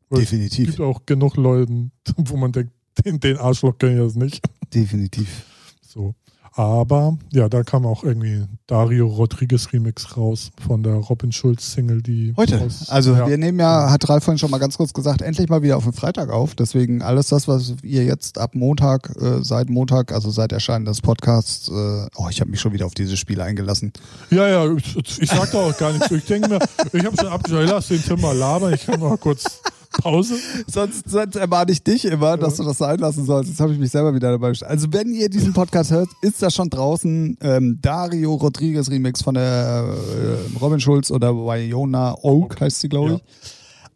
Es 0.10 0.20
Definitiv, 0.20 0.68
gibt 0.68 0.82
auch 0.82 1.06
genug 1.06 1.38
Leuten, 1.38 1.92
wo 2.18 2.38
man 2.38 2.52
denkt, 2.52 2.74
den, 3.06 3.20
den 3.20 3.38
Arschloch 3.38 3.78
gönne 3.78 3.96
ich 3.96 4.04
das 4.08 4.16
nicht. 4.16 4.46
definitiv. 4.74 5.46
So. 5.82 6.16
Aber 6.54 7.18
ja, 7.32 7.50
da 7.50 7.64
kam 7.64 7.86
auch 7.86 8.04
irgendwie 8.04 8.44
Dario 8.66 9.08
Rodriguez 9.08 9.72
Remix 9.74 10.18
raus 10.18 10.52
von 10.66 10.84
der 10.84 10.96
Robin 10.96 11.32
Schulz 11.32 11.72
Single, 11.74 12.02
die 12.02 12.34
Heute. 12.36 12.60
aus- 12.62 12.90
Also 12.90 13.14
ja. 13.14 13.28
wir 13.28 13.38
nehmen 13.38 13.60
ja, 13.60 13.90
hat 13.92 14.10
Ralf 14.10 14.24
vorhin 14.24 14.40
schon 14.40 14.50
mal 14.52 14.58
ganz 14.58 14.78
kurz 14.78 14.94
gesagt, 14.94 15.22
endlich 15.22 15.50
mal 15.50 15.62
wieder 15.62 15.78
auf 15.78 15.84
den 15.84 15.94
Freitag 15.94 16.30
auf. 16.30 16.56
Deswegen 16.56 17.02
alles 17.02 17.28
das, 17.28 17.48
was 17.48 17.76
ihr 17.84 18.04
jetzt 18.06 18.38
ab 18.38 18.56
Montag, 18.56 19.12
äh, 19.22 19.44
seit 19.44 19.70
Montag, 19.70 20.12
also 20.12 20.32
seit 20.32 20.52
Erscheinen 20.52 20.86
des 20.86 21.02
Podcasts, 21.02 21.70
äh, 21.70 22.08
oh, 22.16 22.28
ich 22.30 22.42
habe 22.42 22.50
mich 22.50 22.60
schon 22.60 22.74
wieder 22.74 22.86
auf 22.86 22.94
dieses 22.94 23.20
Spiel 23.20 23.42
eingelassen. 23.42 23.94
ja, 24.32 24.48
ja, 24.48 24.74
ich, 24.76 25.22
ich 25.22 25.30
sag 25.30 25.52
da 25.52 25.60
auch 25.60 25.78
gar 25.78 25.92
nichts. 25.94 26.10
Ich 26.12 26.26
denke 26.26 26.50
mir, 26.50 26.60
ich 26.94 27.06
habe 27.06 27.16
schon 27.18 27.28
abgeschaltet, 27.28 27.70
lass 27.72 27.88
den 27.88 28.02
Tim 28.04 28.20
mal 28.22 28.36
labern, 28.36 28.74
ich 28.74 28.86
kann 28.86 29.00
mal 29.00 29.18
kurz 29.18 29.62
Pause. 30.02 30.36
Sonst, 30.68 31.10
sonst 31.10 31.36
ermahne 31.36 31.72
ich 31.72 31.82
dich 31.84 32.06
immer, 32.06 32.38
dass 32.38 32.56
du 32.58 32.64
das 32.64 32.78
sein 32.78 33.00
lassen 33.00 33.26
sollst. 33.26 33.50
Jetzt 33.50 33.60
habe 33.60 33.74
ich 33.74 33.80
mich 33.80 33.92
selber 33.92 34.14
wieder 34.14 34.32
dabei 34.32 34.50
gestellt. 34.50 34.70
Also 34.72 34.88
wenn 34.92 35.14
ihr 35.14 35.30
diesen 35.30 35.54
Podcast 35.54 35.92
hört, 35.92 36.10
ist 36.22 36.42
das 36.42 36.54
schon 36.54 36.70
draußen. 36.70 37.38
Ähm, 37.42 37.80
Dario 37.82 38.36
Rodriguez 38.36 38.90
Remix 38.90 39.22
von 39.22 39.36
der 39.36 39.86
äh, 39.88 40.58
Robin 40.60 40.80
Schulz 40.80 41.10
oder 41.12 41.34
Wyona 41.36 42.16
Oak 42.22 42.60
heißt 42.62 42.80
sie, 42.82 42.90
glaube 42.90 43.16
ich. 43.16 43.24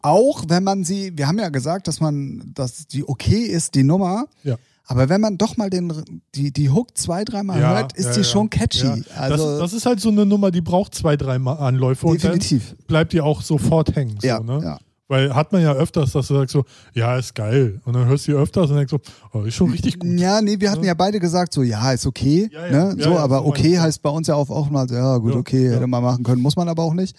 Auch 0.02 0.44
wenn 0.48 0.64
man 0.64 0.82
sie, 0.84 1.16
wir 1.16 1.28
haben 1.28 1.38
ja 1.38 1.48
gesagt, 1.50 1.86
dass 1.86 2.00
man, 2.00 2.42
dass 2.54 2.86
die 2.88 3.06
okay 3.08 3.44
ist, 3.44 3.74
die 3.74 3.84
Nummer. 3.84 4.26
Ja. 4.42 4.56
Aber 4.86 5.08
wenn 5.08 5.20
man 5.20 5.38
doch 5.38 5.56
mal 5.56 5.70
den, 5.70 5.92
die, 6.34 6.52
die 6.52 6.68
Hook 6.70 6.98
zwei, 6.98 7.24
dreimal 7.24 7.60
Ja, 7.60 7.74
hört, 7.76 7.92
ist 7.92 8.06
ja, 8.06 8.12
die 8.14 8.18
ja. 8.20 8.24
schon 8.24 8.50
catchy. 8.50 8.84
Ja. 8.86 8.96
Also 9.16 9.50
das, 9.52 9.58
das 9.60 9.72
ist 9.74 9.86
halt 9.86 10.00
so 10.00 10.08
eine 10.08 10.26
Nummer, 10.26 10.50
die 10.50 10.60
braucht 10.60 10.94
zwei, 10.94 11.16
drei 11.16 11.38
Mal 11.38 11.54
Anläufe 11.54 12.06
und 12.08 12.22
definitiv. 12.22 12.70
dann 12.76 12.86
bleibt 12.88 13.12
die 13.12 13.20
auch 13.20 13.42
sofort 13.42 13.94
hängen. 13.94 14.18
So, 14.20 14.26
Ja, 14.26 14.40
ne? 14.40 14.60
ja. 14.62 14.78
Weil 15.12 15.34
hat 15.34 15.52
man 15.52 15.60
ja 15.60 15.74
öfters, 15.74 16.12
dass 16.12 16.28
du 16.28 16.34
sagst 16.36 16.54
so, 16.54 16.64
ja, 16.94 17.18
ist 17.18 17.34
geil. 17.34 17.82
Und 17.84 17.92
dann 17.92 18.06
hörst 18.06 18.26
du 18.26 18.32
die 18.32 18.38
öfters 18.38 18.70
und 18.70 18.76
denkst 18.78 18.90
so, 18.92 18.98
oh, 19.34 19.42
ist 19.42 19.54
schon 19.54 19.70
richtig 19.70 19.98
gut. 19.98 20.18
Ja, 20.18 20.40
nee, 20.40 20.58
wir 20.58 20.70
hatten 20.70 20.84
ja 20.84 20.94
beide 20.94 21.20
gesagt, 21.20 21.52
so, 21.52 21.62
ja, 21.62 21.92
ist 21.92 22.06
okay. 22.06 22.48
Ja, 22.50 22.66
ja. 22.66 22.72
ne? 22.72 22.94
Ja, 22.96 23.04
so, 23.04 23.10
ja, 23.10 23.18
aber 23.18 23.44
okay 23.44 23.78
heißt 23.78 24.00
bei 24.00 24.08
uns 24.08 24.26
ja 24.26 24.36
auch 24.36 24.48
oftmals, 24.48 24.90
ja, 24.90 25.18
gut, 25.18 25.34
Ja, 25.34 25.38
okay, 25.38 25.66
ja. 25.66 25.72
hätte 25.74 25.86
man 25.86 26.02
machen 26.02 26.24
können, 26.24 26.40
muss 26.40 26.56
man 26.56 26.66
aber 26.66 26.82
auch 26.82 26.94
nicht. 26.94 27.14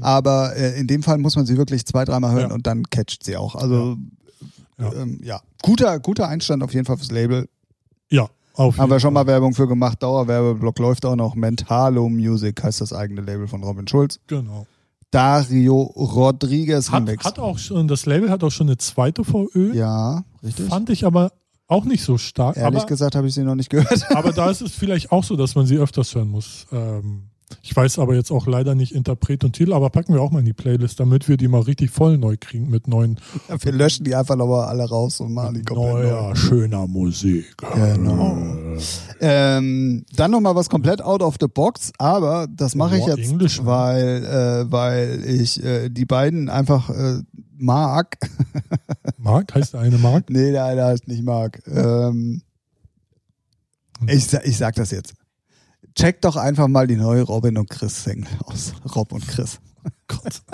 Aber 0.00 0.54
äh, 0.56 0.78
in 0.78 0.86
dem 0.86 1.02
Fall 1.02 1.16
muss 1.16 1.36
man 1.36 1.46
sie 1.46 1.56
wirklich 1.56 1.86
zwei, 1.86 2.04
dreimal 2.04 2.32
hören 2.32 2.50
Ja. 2.50 2.54
und 2.54 2.66
dann 2.66 2.82
catcht 2.90 3.24
sie 3.24 3.38
auch. 3.38 3.54
Also, 3.54 3.96
Ja. 4.78 4.92
Ähm, 4.92 5.18
ja. 5.24 5.40
Guter, 5.62 5.98
guter 6.00 6.28
Einstand 6.28 6.62
auf 6.62 6.74
jeden 6.74 6.84
Fall 6.84 6.98
fürs 6.98 7.10
Label. 7.10 7.48
Ja, 8.10 8.28
Haben 8.58 8.90
wir 8.90 9.00
schon 9.00 9.14
mal. 9.14 9.26
Werbung 9.26 9.54
für 9.54 9.66
gemacht. 9.66 10.02
Dauerwerbeblock 10.02 10.78
läuft 10.80 11.06
auch 11.06 11.16
noch. 11.16 11.34
Mentalo 11.34 12.10
Music 12.10 12.62
heißt 12.62 12.82
das 12.82 12.92
eigene 12.92 13.22
Label 13.22 13.48
von 13.48 13.62
Robin 13.64 13.88
Schulz. 13.88 14.20
Genau. 14.26 14.66
Dario 15.10 15.82
Rodriguez 15.82 16.90
Hat, 16.90 17.06
Remix. 17.06 17.24
hat 17.24 17.38
auch 17.38 17.58
schon, 17.58 17.88
das 17.88 18.06
Label 18.06 18.30
hat 18.30 18.44
auch 18.44 18.50
schon 18.50 18.68
eine 18.68 18.76
zweite 18.76 19.24
VÖ. 19.24 19.74
ja, 19.74 20.24
richtig. 20.42 20.68
Fand 20.68 20.90
ich 20.90 21.04
aber 21.06 21.32
auch 21.66 21.84
nicht 21.84 22.02
so 22.02 22.18
stark. 22.18 22.56
Ehrlich 22.56 22.80
aber, 22.80 22.88
gesagt 22.88 23.14
habe 23.14 23.28
ich 23.28 23.34
sie 23.34 23.42
noch 23.42 23.54
nicht 23.54 23.70
gehört. 23.70 24.10
aber 24.14 24.32
da 24.32 24.50
ist 24.50 24.62
es 24.62 24.72
vielleicht 24.72 25.12
auch 25.12 25.24
so, 25.24 25.36
dass 25.36 25.54
man 25.54 25.66
sie 25.66 25.76
öfters 25.76 26.14
hören 26.14 26.28
muss. 26.28 26.66
Ähm, 26.72 27.30
ich 27.62 27.74
weiß 27.74 27.98
aber 27.98 28.14
jetzt 28.14 28.30
auch 28.30 28.46
leider 28.46 28.74
nicht 28.74 28.94
Interpret 28.94 29.42
und 29.44 29.52
Titel, 29.52 29.72
aber 29.72 29.90
packen 29.90 30.12
wir 30.14 30.20
auch 30.20 30.30
mal 30.30 30.40
in 30.40 30.44
die 30.44 30.52
Playlist, 30.52 31.00
damit 31.00 31.28
wir 31.28 31.36
die 31.36 31.48
mal 31.48 31.60
richtig 31.62 31.90
voll 31.90 32.18
neu 32.18 32.36
kriegen 32.38 32.68
mit 32.70 32.88
neuen, 32.88 33.18
Wir 33.60 33.72
löschen 33.72 34.04
die 34.04 34.14
einfach 34.14 34.36
nochmal 34.36 34.66
alle 34.68 34.88
raus 34.88 35.20
und 35.20 35.32
machen 35.32 35.54
die 35.54 35.62
komplett 35.62 35.92
neu. 35.94 36.02
neuer, 36.02 36.36
schöner 36.36 36.86
Musik. 36.86 37.56
Genau. 37.74 38.36
Ähm, 39.20 40.04
dann 40.14 40.30
nochmal 40.30 40.54
was 40.54 40.68
komplett 40.68 41.00
out 41.02 41.22
of 41.22 41.36
the 41.40 41.46
box, 41.48 41.90
aber 41.98 42.46
das 42.54 42.74
mache 42.74 42.98
ich 42.98 43.06
jetzt, 43.06 43.18
Englisch, 43.18 43.60
ne? 43.60 43.66
weil, 43.66 44.24
äh, 44.24 44.70
weil 44.72 45.24
ich 45.26 45.62
äh, 45.64 45.88
die 45.88 46.04
beiden 46.04 46.48
einfach 46.48 46.90
äh, 46.90 47.22
mag. 47.56 48.16
Mark, 49.18 49.54
heißt 49.54 49.72
der 49.74 49.80
eine 49.80 49.98
Mark? 49.98 50.30
nee, 50.30 50.52
der 50.52 50.64
eine 50.66 50.84
heißt 50.84 51.08
nicht 51.08 51.24
mag. 51.24 51.60
Ähm, 51.66 52.42
ich, 54.06 54.26
sa- 54.26 54.42
ich 54.44 54.56
sag 54.56 54.74
das 54.76 54.90
jetzt. 54.92 55.14
Checkt 55.98 56.24
doch 56.24 56.36
einfach 56.36 56.68
mal 56.68 56.86
die 56.86 56.96
neue 56.96 57.22
Robin 57.22 57.58
und 57.58 57.68
Chris 57.68 58.04
Single 58.04 58.28
aus. 58.44 58.72
Rob 58.94 59.12
und 59.12 59.26
Chris. 59.26 59.58
Gott. 60.06 60.42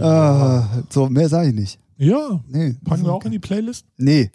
Ah, 0.00 0.82
so, 0.90 1.08
mehr 1.08 1.28
sage 1.28 1.48
ich 1.48 1.54
nicht. 1.54 1.78
Ja, 1.96 2.40
Nee. 2.48 2.76
packen 2.84 3.04
wir 3.04 3.12
auch 3.12 3.24
in 3.24 3.32
die 3.32 3.38
Playlist? 3.40 3.84
Nee. 3.98 4.30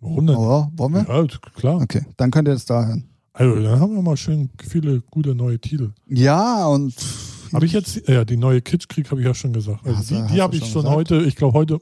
Warum 0.00 0.26
denn? 0.26 0.36
Oh, 0.36 0.66
wollen 0.76 0.94
wir? 0.94 1.06
Ja, 1.08 1.26
klar. 1.54 1.80
Okay, 1.80 2.04
dann 2.16 2.30
könnt 2.30 2.48
ihr 2.48 2.54
das 2.54 2.64
da 2.66 2.84
hören. 2.84 3.08
Also, 3.32 3.54
dann 3.62 3.80
haben 3.80 3.94
wir 3.94 4.02
mal 4.02 4.16
schön 4.16 4.50
viele 4.62 5.00
gute 5.02 5.34
neue 5.34 5.58
Titel. 5.60 5.92
Ja, 6.06 6.66
und 6.66 6.94
Habe 7.52 7.66
ich 7.66 7.72
jetzt, 7.72 8.08
ja, 8.08 8.24
die 8.24 8.36
neue 8.36 8.60
Kitschkrieg 8.60 9.10
habe 9.10 9.20
ich 9.20 9.26
ja 9.26 9.32
schon 9.34 9.52
gesagt. 9.52 9.86
Also 9.86 10.02
die 10.02 10.34
die 10.34 10.42
habe 10.42 10.54
ich 10.56 10.60
schon 10.62 10.70
schon 10.72 10.82
gesagt? 10.82 10.96
heute, 10.96 11.22
ich 11.22 11.36
glaube 11.36 11.54
heute 11.56 11.80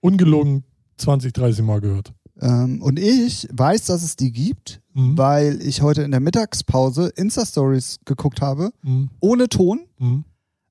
ungelogen 0.00 0.64
20, 0.96 1.32
30 1.34 1.64
Mal 1.64 1.80
gehört. 1.80 2.12
Ähm, 2.42 2.82
und 2.82 2.98
ich 2.98 3.48
weiß, 3.52 3.86
dass 3.86 4.02
es 4.02 4.16
die 4.16 4.32
gibt, 4.32 4.80
Mhm. 4.94 5.16
weil 5.16 5.62
ich 5.62 5.80
heute 5.80 6.02
in 6.02 6.10
der 6.10 6.20
Mittagspause 6.20 7.08
Insta-Stories 7.16 8.00
geguckt 8.04 8.40
habe, 8.42 8.72
Mhm. 8.82 9.08
ohne 9.20 9.48
Ton, 9.48 9.86
Mhm. 9.98 10.24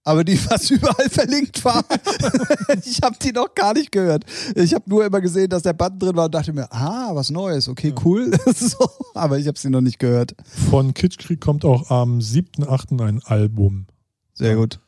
aber 0.04 0.24
die 0.24 0.36
fast 0.38 0.70
überall 0.70 1.10
verlinkt 1.10 1.64
war. 1.66 1.84
ich 2.86 3.02
habe 3.02 3.16
die 3.22 3.32
noch 3.32 3.56
gar 3.56 3.74
nicht 3.74 3.92
gehört. 3.92 4.26
Ich 4.56 4.74
habe 4.74 4.90
nur 4.90 5.06
immer 5.06 5.22
gesehen, 5.22 5.50
dass 5.50 5.64
der 5.64 5.74
Button 5.74 5.98
drin 6.00 6.16
war 6.16 6.26
und 6.26 6.36
dachte 6.36 6.54
mir, 6.54 6.72
ah, 6.72 7.16
was 7.16 7.30
Neues, 7.32 7.68
okay, 7.70 7.94
cool. 8.06 8.32
so, 8.56 8.78
aber 9.14 9.40
ich 9.40 9.48
habe 9.48 9.58
sie 9.58 9.70
noch 9.70 9.82
nicht 9.82 9.98
gehört. 9.98 10.36
Von 10.70 10.94
Kitschkrieg 10.94 11.40
kommt 11.42 11.64
auch 11.66 11.90
am 11.90 12.20
7.8. 12.20 13.02
ein 13.02 13.22
Album. 13.24 13.88
Sehr 14.34 14.56
gut. 14.56 14.80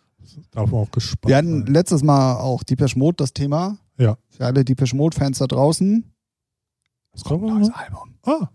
Darf 0.52 0.70
man 0.72 0.82
auch 0.82 0.92
gespannt 0.92 1.30
Wir 1.30 1.38
hatten 1.38 1.66
letztes 1.68 2.04
Mal 2.04 2.36
auch 2.38 2.64
Deepesh 2.64 2.96
Mode 2.96 3.16
das 3.18 3.34
Thema. 3.34 3.78
Ja. 3.98 4.18
Für 4.30 4.46
alle 4.48 4.66
Deepesh 4.66 4.94
Mode-Fans 4.94 5.38
da 5.38 5.46
draußen. 5.48 6.04
Es 7.16 7.24
kommt 7.24 7.44
Neues 7.44 7.68
noch? 7.70 7.76
Album. 7.76 8.14
Ah, 8.24 8.50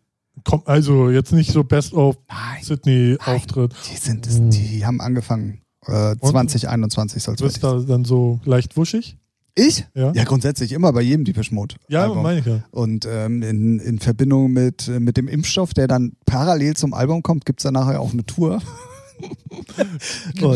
kommt 0.44 0.66
also 0.66 1.10
jetzt 1.10 1.32
nicht 1.32 1.52
so 1.52 1.64
Best 1.64 1.92
of 1.94 2.16
Nein, 2.28 2.62
Sydney 2.62 3.16
Auftritt. 3.24 3.74
die, 3.92 3.96
sind, 3.96 4.26
es- 4.26 4.40
die 4.48 4.84
haben 4.84 5.00
angefangen. 5.00 5.60
Äh, 5.86 6.16
2021 6.20 7.22
soll 7.22 7.34
es 7.36 7.40
Wird 7.40 7.62
da 7.62 7.78
dann 7.80 8.04
so 8.04 8.40
leicht 8.44 8.76
wuschig? 8.76 9.16
Ich? 9.54 9.86
Ja. 9.94 10.12
Ja, 10.12 10.24
grundsätzlich 10.24 10.72
immer 10.72 10.92
bei 10.92 11.00
jedem 11.02 11.24
Deepish 11.24 11.50
Mode. 11.50 11.76
Ja, 11.88 12.02
Album. 12.02 12.22
meine 12.22 12.40
ich 12.40 12.46
ja. 12.46 12.62
Und 12.70 13.06
ähm, 13.10 13.42
in, 13.42 13.80
in 13.80 13.98
Verbindung 13.98 14.52
mit, 14.52 14.86
äh, 14.86 15.00
mit 15.00 15.16
dem 15.16 15.26
Impfstoff, 15.28 15.74
der 15.74 15.88
dann 15.88 16.12
parallel 16.26 16.76
zum 16.76 16.94
Album 16.94 17.22
kommt, 17.22 17.44
gibt's 17.44 17.64
dann 17.64 17.74
nachher 17.74 18.00
auch 18.00 18.12
eine 18.12 18.24
Tour. 18.24 18.60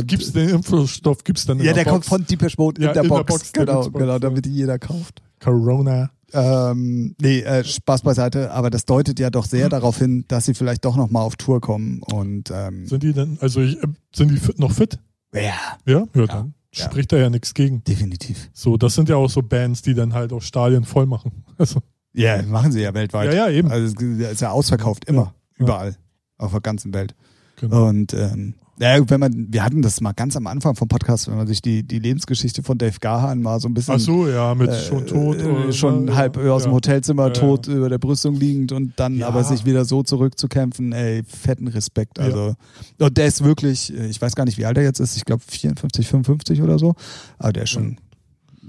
Gibt 0.06 0.22
es 0.22 0.32
den 0.32 0.50
Impfstoff? 0.50 1.24
Gibt 1.24 1.38
es 1.38 1.46
dann 1.46 1.58
ja, 1.60 1.72
der 1.72 1.82
Box? 1.84 1.90
kommt 1.92 2.04
von 2.04 2.26
Deepish 2.26 2.58
Mode 2.58 2.80
Ja, 2.80 2.88
in 2.88 2.94
der 2.94 3.02
in 3.04 3.08
Box. 3.08 3.52
Der 3.52 3.64
genau, 3.66 3.82
Box, 3.82 3.92
genau, 3.98 4.12
ja. 4.12 4.18
damit 4.20 4.44
die 4.44 4.50
jeder 4.50 4.78
kauft. 4.78 5.20
Corona. 5.40 6.10
Ähm, 6.32 7.14
nee, 7.20 7.40
äh, 7.40 7.64
Spaß 7.64 8.02
beiseite, 8.02 8.50
aber 8.52 8.70
das 8.70 8.84
deutet 8.84 9.18
ja 9.20 9.30
doch 9.30 9.44
Mhm. 9.46 9.50
sehr 9.50 9.68
darauf 9.68 9.98
hin, 9.98 10.24
dass 10.28 10.46
sie 10.46 10.54
vielleicht 10.54 10.84
doch 10.84 10.96
nochmal 10.96 11.22
auf 11.22 11.36
Tour 11.36 11.60
kommen. 11.60 12.00
Und 12.02 12.50
ähm, 12.54 12.86
Sind 12.86 13.02
die 13.02 13.12
denn, 13.12 13.38
also 13.40 13.60
ich, 13.60 13.82
äh, 13.82 13.86
sind 14.14 14.30
die 14.30 14.36
fit, 14.38 14.58
noch 14.58 14.72
fit? 14.72 14.98
ja, 15.34 15.42
Ja, 15.86 16.04
ja, 16.14 16.26
dann 16.26 16.54
Ja. 16.74 16.84
spricht 16.86 17.12
da 17.12 17.16
ja 17.18 17.28
nichts 17.30 17.54
gegen. 17.54 17.84
definitiv. 17.84 18.48
So, 18.52 18.76
das 18.76 18.94
sind 18.94 19.08
ja 19.08 19.16
auch 19.16 19.28
so 19.28 19.42
Bands, 19.42 19.82
die 19.82 19.94
dann 19.94 20.14
halt 20.14 20.32
auch 20.32 20.42
Stadien 20.42 20.84
voll 20.84 21.06
machen. 21.06 21.44
Also, 21.58 21.80
Ja, 22.14 22.42
machen 22.42 22.72
sie 22.72 22.80
ja 22.80 22.92
weltweit. 22.94 23.32
ja, 23.32 23.48
ja, 23.48 23.50
eben. 23.50 23.70
Also 23.70 23.94
es 23.94 24.32
ist 24.32 24.40
ja 24.40 24.50
ausverkauft, 24.50 25.04
immer, 25.06 25.34
Ja. 25.58 25.64
überall, 25.64 25.96
auf 26.38 26.50
der 26.52 26.60
ganzen 26.60 26.92
Welt. 26.94 27.14
Genau. 27.56 27.88
Und 27.88 28.12
ähm, 28.14 28.54
ja, 28.80 29.08
wenn 29.10 29.20
man, 29.20 29.46
wir 29.50 29.62
hatten 29.64 29.82
das 29.82 30.00
mal 30.00 30.12
ganz 30.12 30.36
am 30.36 30.46
Anfang 30.46 30.74
vom 30.74 30.88
Podcast, 30.88 31.28
wenn 31.28 31.36
man 31.36 31.46
sich 31.46 31.60
die, 31.62 31.82
die 31.82 31.98
Lebensgeschichte 31.98 32.62
von 32.62 32.78
Dave 32.78 32.96
Gahan 33.00 33.40
mal 33.42 33.60
so 33.60 33.68
ein 33.68 33.74
bisschen 33.74 33.94
Ach 33.94 34.00
so, 34.00 34.26
ja, 34.28 34.54
mit 34.54 34.70
äh, 34.70 34.80
schon 34.82 35.06
tot. 35.06 35.36
äh, 35.40 35.44
oder- 35.44 35.72
schon 35.72 36.08
ja, 36.08 36.14
halb 36.16 36.36
aus 36.38 36.62
dem 36.64 36.70
ja. 36.72 36.76
Hotelzimmer 36.76 37.26
Ja, 37.28 37.30
tot 37.32 37.68
über 37.68 37.88
der 37.88 37.98
Brüstung 37.98 38.34
liegend 38.34 38.72
und 38.72 38.92
dann 38.96 39.16
Ja. 39.16 39.28
aber 39.28 39.44
sich 39.44 39.64
wieder 39.64 39.84
so 39.84 40.02
zurückzukämpfen, 40.02 40.92
ey, 40.92 41.22
fetten 41.24 41.68
Respekt. 41.68 42.18
Ja. 42.18 42.24
Also 42.24 42.54
und 42.98 43.16
der 43.16 43.26
ist 43.26 43.44
wirklich, 43.44 43.92
äh, 43.96 44.06
ich 44.06 44.20
weiß 44.20 44.34
gar 44.34 44.44
nicht, 44.46 44.58
wie 44.58 44.64
alt 44.66 44.76
er 44.78 44.84
jetzt 44.84 45.00
ist, 45.00 45.16
ich 45.16 45.24
glaube 45.24 45.42
54, 45.46 46.08
55 46.08 46.62
oder 46.62 46.78
so, 46.78 46.94
aber 47.38 47.52
der 47.52 47.64
ist 47.64 47.70
schon, 47.70 47.98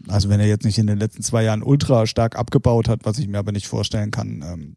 also 0.10 0.28
wenn 0.30 0.40
er 0.42 0.48
jetzt 0.48 0.66
nicht 0.66 0.78
in 0.78 0.88
den 0.88 0.98
letzten 1.00 1.24
zwei 1.24 1.44
Jahren 1.44 1.64
ultra 1.64 2.06
stark 2.08 2.38
abgebaut 2.38 2.90
hat, 2.90 3.02
was 3.06 3.18
ich 3.20 3.28
mir 3.30 3.40
aber 3.40 3.54
nicht 3.54 3.68
vorstellen 3.68 4.12
kann, 4.12 4.44
ähm, 4.46 4.76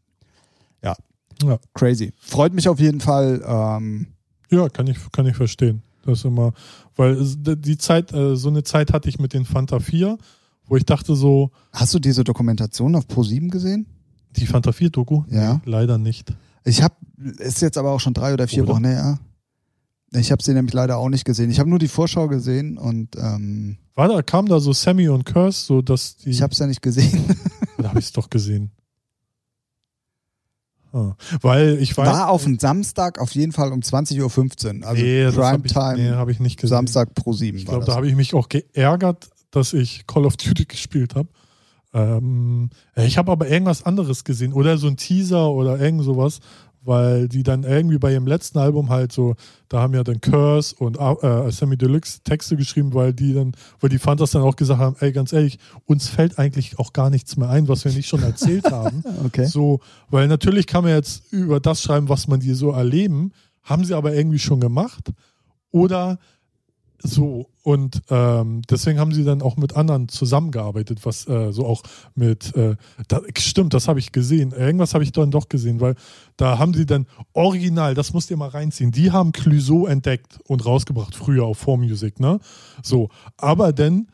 ja, 0.81 0.95
Ja. 1.43 1.59
crazy. 1.73 2.13
Freut 2.17 2.53
mich 2.53 2.69
auf 2.69 2.79
jeden 2.79 3.01
Fall. 3.01 3.43
Ähm, 3.45 4.07
Ja, 4.49 4.69
kann 4.69 4.87
ich, 4.87 4.97
kann 5.11 5.25
ich 5.25 5.35
verstehen. 5.35 5.81
Das 6.05 6.19
ist 6.19 6.25
immer, 6.25 6.53
weil 6.95 7.17
die 7.25 7.77
Zeit, 7.77 8.13
äh, 8.13 8.35
so 8.35 8.49
eine 8.49 8.63
Zeit 8.63 8.93
hatte 8.93 9.09
ich 9.09 9.19
mit 9.19 9.33
den 9.33 9.45
Fanta 9.45 9.79
4, 9.79 10.17
wo 10.65 10.75
ich 10.77 10.85
dachte 10.85 11.15
so, 11.15 11.51
hast 11.73 11.93
du 11.93 11.99
diese 11.99 12.23
Dokumentation 12.23 12.95
auf 12.95 13.05
Pro7 13.05 13.49
gesehen? 13.49 13.87
die 14.35 14.45
Fanta 14.45 14.71
4 14.71 14.89
Doku? 14.89 15.23
Ja. 15.29 15.55
Nee, 15.55 15.59
leider 15.65 15.97
nicht. 15.97 16.33
Ich 16.63 16.81
habe, 16.81 16.95
ist 17.39 17.61
jetzt 17.61 17.77
aber 17.77 17.91
auch 17.91 17.99
schon 17.99 18.13
drei 18.13 18.33
oder 18.33 18.47
vier 18.47 18.63
Oder? 18.63 18.73
Wochen 18.73 18.85
her. 18.85 19.19
Ich 20.13 20.31
habe 20.31 20.41
sie 20.41 20.53
nämlich 20.53 20.73
leider 20.73 20.97
auch 20.97 21.09
nicht 21.09 21.25
gesehen. 21.25 21.49
Ich 21.49 21.59
habe 21.59 21.69
nur 21.69 21.79
die 21.79 21.87
Vorschau 21.87 22.27
gesehen 22.27 22.77
und 22.77 23.15
ähm, 23.17 23.77
War 23.95 24.07
da, 24.07 24.21
kam 24.21 24.47
da 24.47 24.59
so 24.59 24.71
Sammy 24.71 25.09
und 25.09 25.25
Curse, 25.25 25.65
so 25.65 25.81
dass 25.81 26.17
die. 26.17 26.29
ich 26.29 26.41
habe 26.41 26.53
es 26.53 26.59
ja 26.59 26.67
nicht 26.67 26.81
gesehen. 26.81 27.25
Oder 27.77 27.89
habe 27.89 27.99
ich 27.99 28.05
es 28.05 28.11
doch 28.13 28.29
gesehen? 28.29 28.71
Ah, 30.97 31.15
Weil 31.41 31.77
ich 31.79 31.95
weiß. 31.95 32.07
War 32.07 32.29
auf 32.29 32.43
dem 32.43 32.57
Samstag 32.57 33.19
auf 33.19 33.31
jeden 33.31 33.51
Fall 33.51 33.71
um 33.71 33.81
20.15 33.81 34.81
Uhr. 34.81 34.87
Also 34.87 35.03
nee, 35.03 35.25
habe 35.25 35.59
Primetime, 35.59 35.95
nee, 35.97 36.09
hab 36.15 36.29
ich 36.29 36.39
nicht 36.39 36.59
gesehen. 36.59 36.75
Samstag 36.75 37.13
pro 37.13 37.33
7 37.33 37.57
Ich 37.57 37.65
glaube, 37.65 37.85
da 37.85 37.95
habe 37.95 38.07
ich 38.07 38.15
mich 38.15 38.33
auch 38.33 38.49
geärgert, 38.49 39.29
dass 39.51 39.73
ich 39.73 40.07
Call 40.07 40.25
of 40.25 40.37
Duty 40.37 40.65
gespielt 40.67 41.15
habe. 41.15 41.29
Ähm, 41.93 42.69
ich 42.95 43.17
habe 43.17 43.31
aber 43.31 43.47
irgendwas 43.47 43.83
anderes 43.83 44.23
gesehen 44.23 44.53
oder 44.53 44.77
so 44.77 44.87
ein 44.87 44.97
Teaser 44.97 45.51
oder 45.51 45.79
irgend 45.79 46.03
sowas, 46.03 46.39
weil 46.87 47.27
die 47.27 47.43
dann 47.43 47.63
irgendwie 47.63 47.97
bei 47.97 48.13
ihrem 48.13 48.25
letzten 48.25 48.57
Album 48.59 48.89
halt 48.89 49.11
so, 49.11 49.35
da 49.67 49.81
haben 49.81 49.93
ja 49.93 50.05
dann 50.05 50.21
Curse 50.21 50.73
und 50.77 50.97
äh, 50.97 51.51
Sammy 51.51 51.75
Deluxe 51.75 52.21
Texte 52.23 52.55
geschrieben, 52.55 52.93
weil 52.93 53.13
die 53.13 53.33
dann, 53.33 53.51
weil 53.81 53.89
die 53.89 53.99
Fantas 53.99 54.31
dann 54.31 54.41
auch 54.41 54.55
gesagt 54.55 54.79
haben, 54.79 54.95
ey, 55.01 55.11
ganz 55.11 55.33
ehrlich, 55.33 55.59
uns 55.85 56.07
fällt 56.07 56.39
eigentlich 56.39 56.79
auch 56.79 56.93
gar 56.93 57.09
nichts 57.09 57.35
mehr 57.35 57.49
ein, 57.49 57.67
was 57.67 57.83
wir 57.83 57.91
nicht 57.91 58.07
schon 58.07 58.23
erzählt 58.23 58.65
haben. 58.71 59.03
Okay. 59.25 59.45
So, 59.45 59.81
weil 60.09 60.29
natürlich 60.29 60.65
kann 60.65 60.85
man 60.85 60.93
jetzt 60.93 61.31
über 61.33 61.59
das 61.59 61.81
schreiben, 61.81 62.07
was 62.07 62.29
man 62.29 62.39
die 62.39 62.53
so 62.53 62.71
erleben, 62.71 63.33
haben 63.63 63.83
sie 63.83 63.93
aber 63.93 64.13
irgendwie 64.13 64.39
schon 64.39 64.61
gemacht. 64.61 65.11
Oder 65.71 66.19
so. 66.99 67.49
Und 67.63 68.01
ähm, 68.09 68.61
deswegen 68.69 68.99
haben 68.99 69.11
sie 69.11 69.23
dann 69.23 69.41
auch 69.41 69.57
mit 69.57 69.75
anderen 69.75 70.07
zusammengearbeitet, 70.07 70.99
was 71.03 71.27
äh, 71.27 71.51
so 71.51 71.65
auch 71.65 71.83
mit, 72.15 72.55
äh, 72.55 72.75
da, 73.07 73.21
stimmt, 73.37 73.73
das 73.73 73.87
habe 73.87 73.99
ich 73.99 74.11
gesehen. 74.11 74.51
Irgendwas 74.51 74.93
habe 74.93 75.03
ich 75.03 75.11
dann 75.11 75.31
doch 75.31 75.49
gesehen, 75.49 75.81
weil 75.81 75.95
da 76.37 76.57
haben 76.57 76.73
sie 76.73 76.85
dann 76.85 77.07
original, 77.33 77.93
das 77.93 78.13
musst 78.13 78.31
ihr 78.31 78.37
mal 78.37 78.49
reinziehen, 78.49 78.91
die 78.91 79.11
haben 79.11 79.31
Clouseau 79.31 79.85
entdeckt 79.85 80.39
und 80.45 80.65
rausgebracht, 80.65 81.15
früher 81.15 81.45
auf 81.45 81.65
4Music, 81.67 82.21
ne? 82.21 82.39
So, 82.81 83.09
aber 83.35 83.73
dann 83.73 84.07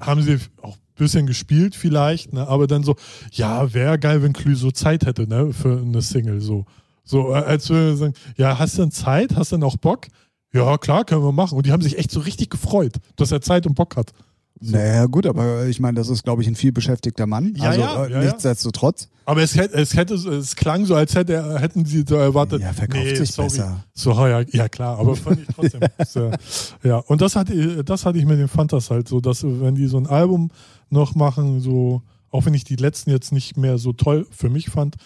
haben 0.00 0.22
sie 0.22 0.38
auch 0.62 0.76
ein 0.76 0.94
bisschen 0.96 1.26
gespielt 1.26 1.74
vielleicht, 1.74 2.32
ne? 2.32 2.46
aber 2.48 2.66
dann 2.66 2.82
so, 2.82 2.96
ja, 3.32 3.74
wäre 3.74 3.98
geil, 3.98 4.22
wenn 4.22 4.32
Clouseau 4.32 4.70
Zeit 4.70 5.06
hätte, 5.06 5.26
ne, 5.26 5.52
für 5.52 5.80
eine 5.80 6.02
Single, 6.02 6.40
so. 6.40 6.64
So, 7.06 7.32
äh, 7.32 7.34
als 7.34 7.68
wir 7.68 7.96
sagen, 7.96 8.14
ja, 8.36 8.58
hast 8.58 8.78
du 8.78 8.82
denn 8.82 8.90
Zeit? 8.90 9.36
Hast 9.36 9.52
du 9.52 9.56
denn 9.56 9.64
auch 9.64 9.76
Bock? 9.76 10.06
Ja, 10.54 10.78
klar, 10.78 11.04
können 11.04 11.22
wir 11.22 11.32
machen. 11.32 11.56
Und 11.58 11.66
die 11.66 11.72
haben 11.72 11.82
sich 11.82 11.98
echt 11.98 12.10
so 12.10 12.20
richtig 12.20 12.48
gefreut, 12.48 12.94
dass 13.16 13.32
er 13.32 13.40
Zeit 13.40 13.66
und 13.66 13.74
Bock 13.74 13.96
hat. 13.96 14.12
So. 14.60 14.76
Naja, 14.76 15.06
gut, 15.06 15.26
aber 15.26 15.66
ich 15.66 15.80
meine, 15.80 15.96
das 15.96 16.08
ist, 16.08 16.22
glaube 16.22 16.40
ich, 16.40 16.48
ein 16.48 16.54
viel 16.54 16.70
beschäftigter 16.70 17.26
Mann. 17.26 17.54
Ja, 17.56 17.64
also 17.70 17.80
ja, 17.80 18.04
äh, 18.06 18.10
ja, 18.10 18.16
ja. 18.22 18.24
nichtsdestotrotz. 18.30 19.08
Aber 19.26 19.42
es 19.42 19.56
hätte, 19.56 19.74
es 19.74 19.94
hätte, 19.96 20.14
es 20.14 20.54
klang 20.54 20.86
so, 20.86 20.94
als 20.94 21.14
hätte, 21.14 21.34
er- 21.34 21.58
hätten 21.58 21.84
sie 21.84 22.04
so 22.08 22.14
erwartet. 22.14 22.62
Ja, 22.62 22.72
verkauft 22.72 23.16
sich 23.16 23.32
sorry. 23.32 23.48
besser. 23.48 23.84
So, 23.94 24.12
ja, 24.12 24.40
ja 24.42 24.68
klar, 24.68 24.98
aber 24.98 25.16
fand 25.16 25.40
ich 25.40 25.48
trotzdem. 25.54 25.80
sehr, 26.06 26.38
ja, 26.84 26.98
und 26.98 27.20
das 27.20 27.34
hatte, 27.34 27.82
das 27.84 28.06
hatte 28.06 28.18
ich 28.18 28.26
mit 28.26 28.38
den 28.38 28.48
Fantas 28.48 28.90
halt 28.90 29.08
so, 29.08 29.20
dass 29.20 29.42
wenn 29.42 29.74
die 29.74 29.86
so 29.86 29.96
ein 29.98 30.06
Album 30.06 30.50
noch 30.88 31.14
machen, 31.16 31.60
so, 31.60 32.02
auch 32.30 32.44
wenn 32.46 32.54
ich 32.54 32.64
die 32.64 32.76
letzten 32.76 33.10
jetzt 33.10 33.32
nicht 33.32 33.56
mehr 33.56 33.76
so 33.78 33.92
toll 33.92 34.26
für 34.30 34.50
mich 34.50 34.70
fand, 34.70 34.96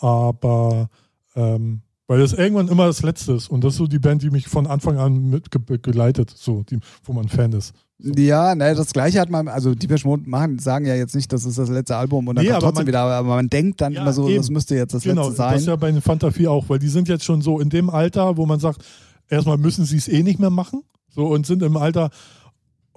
aber 0.00 0.90
ähm, 1.34 1.80
weil 2.08 2.18
das 2.18 2.32
irgendwann 2.32 2.66
immer 2.68 2.86
das 2.86 3.02
Letzte 3.02 3.34
ist 3.34 3.48
und 3.48 3.62
das 3.62 3.74
ist 3.74 3.78
so 3.78 3.86
die 3.86 3.98
Band, 4.00 4.22
die 4.22 4.30
mich 4.30 4.48
von 4.48 4.66
Anfang 4.66 4.98
an 4.98 5.30
mitgeleitet, 5.30 6.32
so, 6.34 6.64
die, 6.64 6.78
wo 7.04 7.12
man 7.12 7.28
Fan 7.28 7.52
ist. 7.52 7.72
Ja, 8.00 8.54
ne, 8.54 8.74
das 8.74 8.92
gleiche 8.92 9.20
hat 9.20 9.28
man, 9.28 9.48
also 9.48 9.74
die 9.74 9.88
Mode 10.04 10.22
machen, 10.28 10.58
sagen 10.60 10.86
ja 10.86 10.94
jetzt 10.94 11.14
nicht, 11.16 11.32
das 11.32 11.44
ist 11.44 11.58
das 11.58 11.68
letzte 11.68 11.96
Album 11.96 12.28
und 12.28 12.36
dann 12.36 12.44
Nee, 12.44 12.50
kommt 12.52 12.62
aber 12.62 12.66
trotzdem 12.68 12.82
man- 12.84 12.86
wieder, 12.88 13.00
aber 13.00 13.28
man 13.28 13.48
denkt 13.48 13.80
dann 13.80 13.92
Ja, 13.92 14.02
immer 14.02 14.12
so, 14.12 14.28
eben. 14.28 14.36
das 14.38 14.50
müsste 14.50 14.76
jetzt 14.76 14.94
das 14.94 15.02
Genau, 15.02 15.22
letzte 15.28 15.36
das 15.36 15.48
sein. 15.50 15.58
ist 15.58 15.66
ja 15.66 15.76
bei 15.76 15.90
den 15.90 16.00
Fanta 16.00 16.30
4 16.30 16.50
auch, 16.50 16.68
weil 16.68 16.78
die 16.78 16.88
sind 16.88 17.08
jetzt 17.08 17.24
schon 17.24 17.42
so 17.42 17.60
in 17.60 17.70
dem 17.70 17.90
Alter, 17.90 18.36
wo 18.36 18.46
man 18.46 18.60
sagt, 18.60 18.84
erstmal 19.28 19.58
müssen 19.58 19.84
sie 19.84 19.96
es 19.96 20.08
eh 20.08 20.22
nicht 20.22 20.38
mehr 20.38 20.50
machen, 20.50 20.82
so 21.10 21.26
und 21.26 21.44
sind 21.46 21.62
im 21.62 21.76
Alter, 21.76 22.10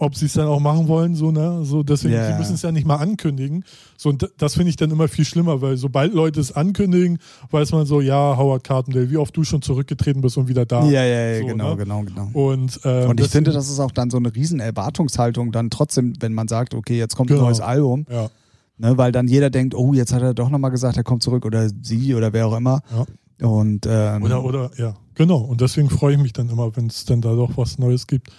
ob 0.03 0.15
sie 0.15 0.25
es 0.25 0.33
dann 0.33 0.47
auch 0.47 0.59
machen 0.59 0.87
wollen, 0.87 1.13
so, 1.13 1.29
ne, 1.31 1.63
so, 1.63 1.83
deswegen, 1.83 2.15
Ja. 2.15 2.25
sie 2.31 2.37
müssen 2.39 2.55
es 2.55 2.63
ja 2.63 2.71
nicht 2.71 2.87
mal 2.87 2.95
ankündigen, 2.95 3.63
so, 3.97 4.09
und 4.09 4.27
das 4.39 4.55
finde 4.55 4.69
ich 4.71 4.75
dann 4.75 4.89
immer 4.89 5.07
viel 5.07 5.25
schlimmer, 5.25 5.61
weil 5.61 5.77
sobald 5.77 6.13
Leute 6.15 6.39
es 6.39 6.51
ankündigen, 6.51 7.19
weiß 7.51 7.71
man 7.71 7.85
so, 7.85 8.01
ja, 8.01 8.35
Howard 8.35 8.63
Carpendale, 8.63 9.11
wie 9.11 9.17
oft 9.17 9.37
du 9.37 9.43
schon 9.43 9.61
zurückgetreten 9.61 10.21
bist 10.21 10.37
und 10.37 10.47
wieder 10.47 10.65
da. 10.65 10.83
ja, 10.85 11.03
ja, 11.03 11.27
ja, 11.33 11.39
So, 11.41 11.45
genau, 11.45 11.69
ne? 11.71 11.77
genau, 11.77 12.01
genau. 12.01 12.29
Und, 12.33 12.79
ähm, 12.83 13.09
Und 13.11 13.19
ich 13.19 13.27
deswegen- 13.27 13.31
finde, 13.31 13.51
das 13.51 13.69
ist 13.69 13.79
auch 13.79 13.91
dann 13.91 14.09
so 14.09 14.17
eine 14.17 14.33
riesen 14.33 14.59
Erwartungshaltung 14.59 15.51
dann 15.51 15.69
trotzdem, 15.69 16.13
wenn 16.19 16.33
man 16.33 16.47
sagt, 16.47 16.73
okay, 16.73 16.97
jetzt 16.97 17.15
kommt 17.15 17.27
Genau. 17.29 17.41
ein 17.41 17.45
neues 17.45 17.61
Album, 17.61 18.07
ja, 18.11 18.29
ne, 18.79 18.97
weil 18.97 19.11
dann 19.11 19.27
jeder 19.27 19.51
denkt, 19.51 19.75
oh, 19.75 19.93
jetzt 19.93 20.13
hat 20.13 20.23
er 20.23 20.33
doch 20.33 20.49
nochmal 20.49 20.71
gesagt, 20.71 20.97
er 20.97 21.03
kommt 21.03 21.21
zurück 21.21 21.45
oder 21.45 21.69
sie 21.83 22.15
oder 22.15 22.33
wer 22.33 22.47
auch 22.47 22.57
immer. 22.57 22.81
Ja. 22.91 23.47
Und 23.47 23.85
ähm, 23.87 24.23
Oder, 24.23 24.43
oder, 24.43 24.71
ja, 24.77 24.95
genau. 25.15 25.37
Und 25.37 25.61
deswegen 25.61 25.89
freue 25.91 26.13
ich 26.15 26.19
mich 26.21 26.33
dann 26.33 26.49
immer, 26.49 26.75
wenn 26.75 26.87
es 26.87 27.05
dann 27.05 27.21
da 27.21 27.33
doch 27.35 27.51
was 27.55 27.77
Neues 27.79 28.07
gibt. 28.07 28.29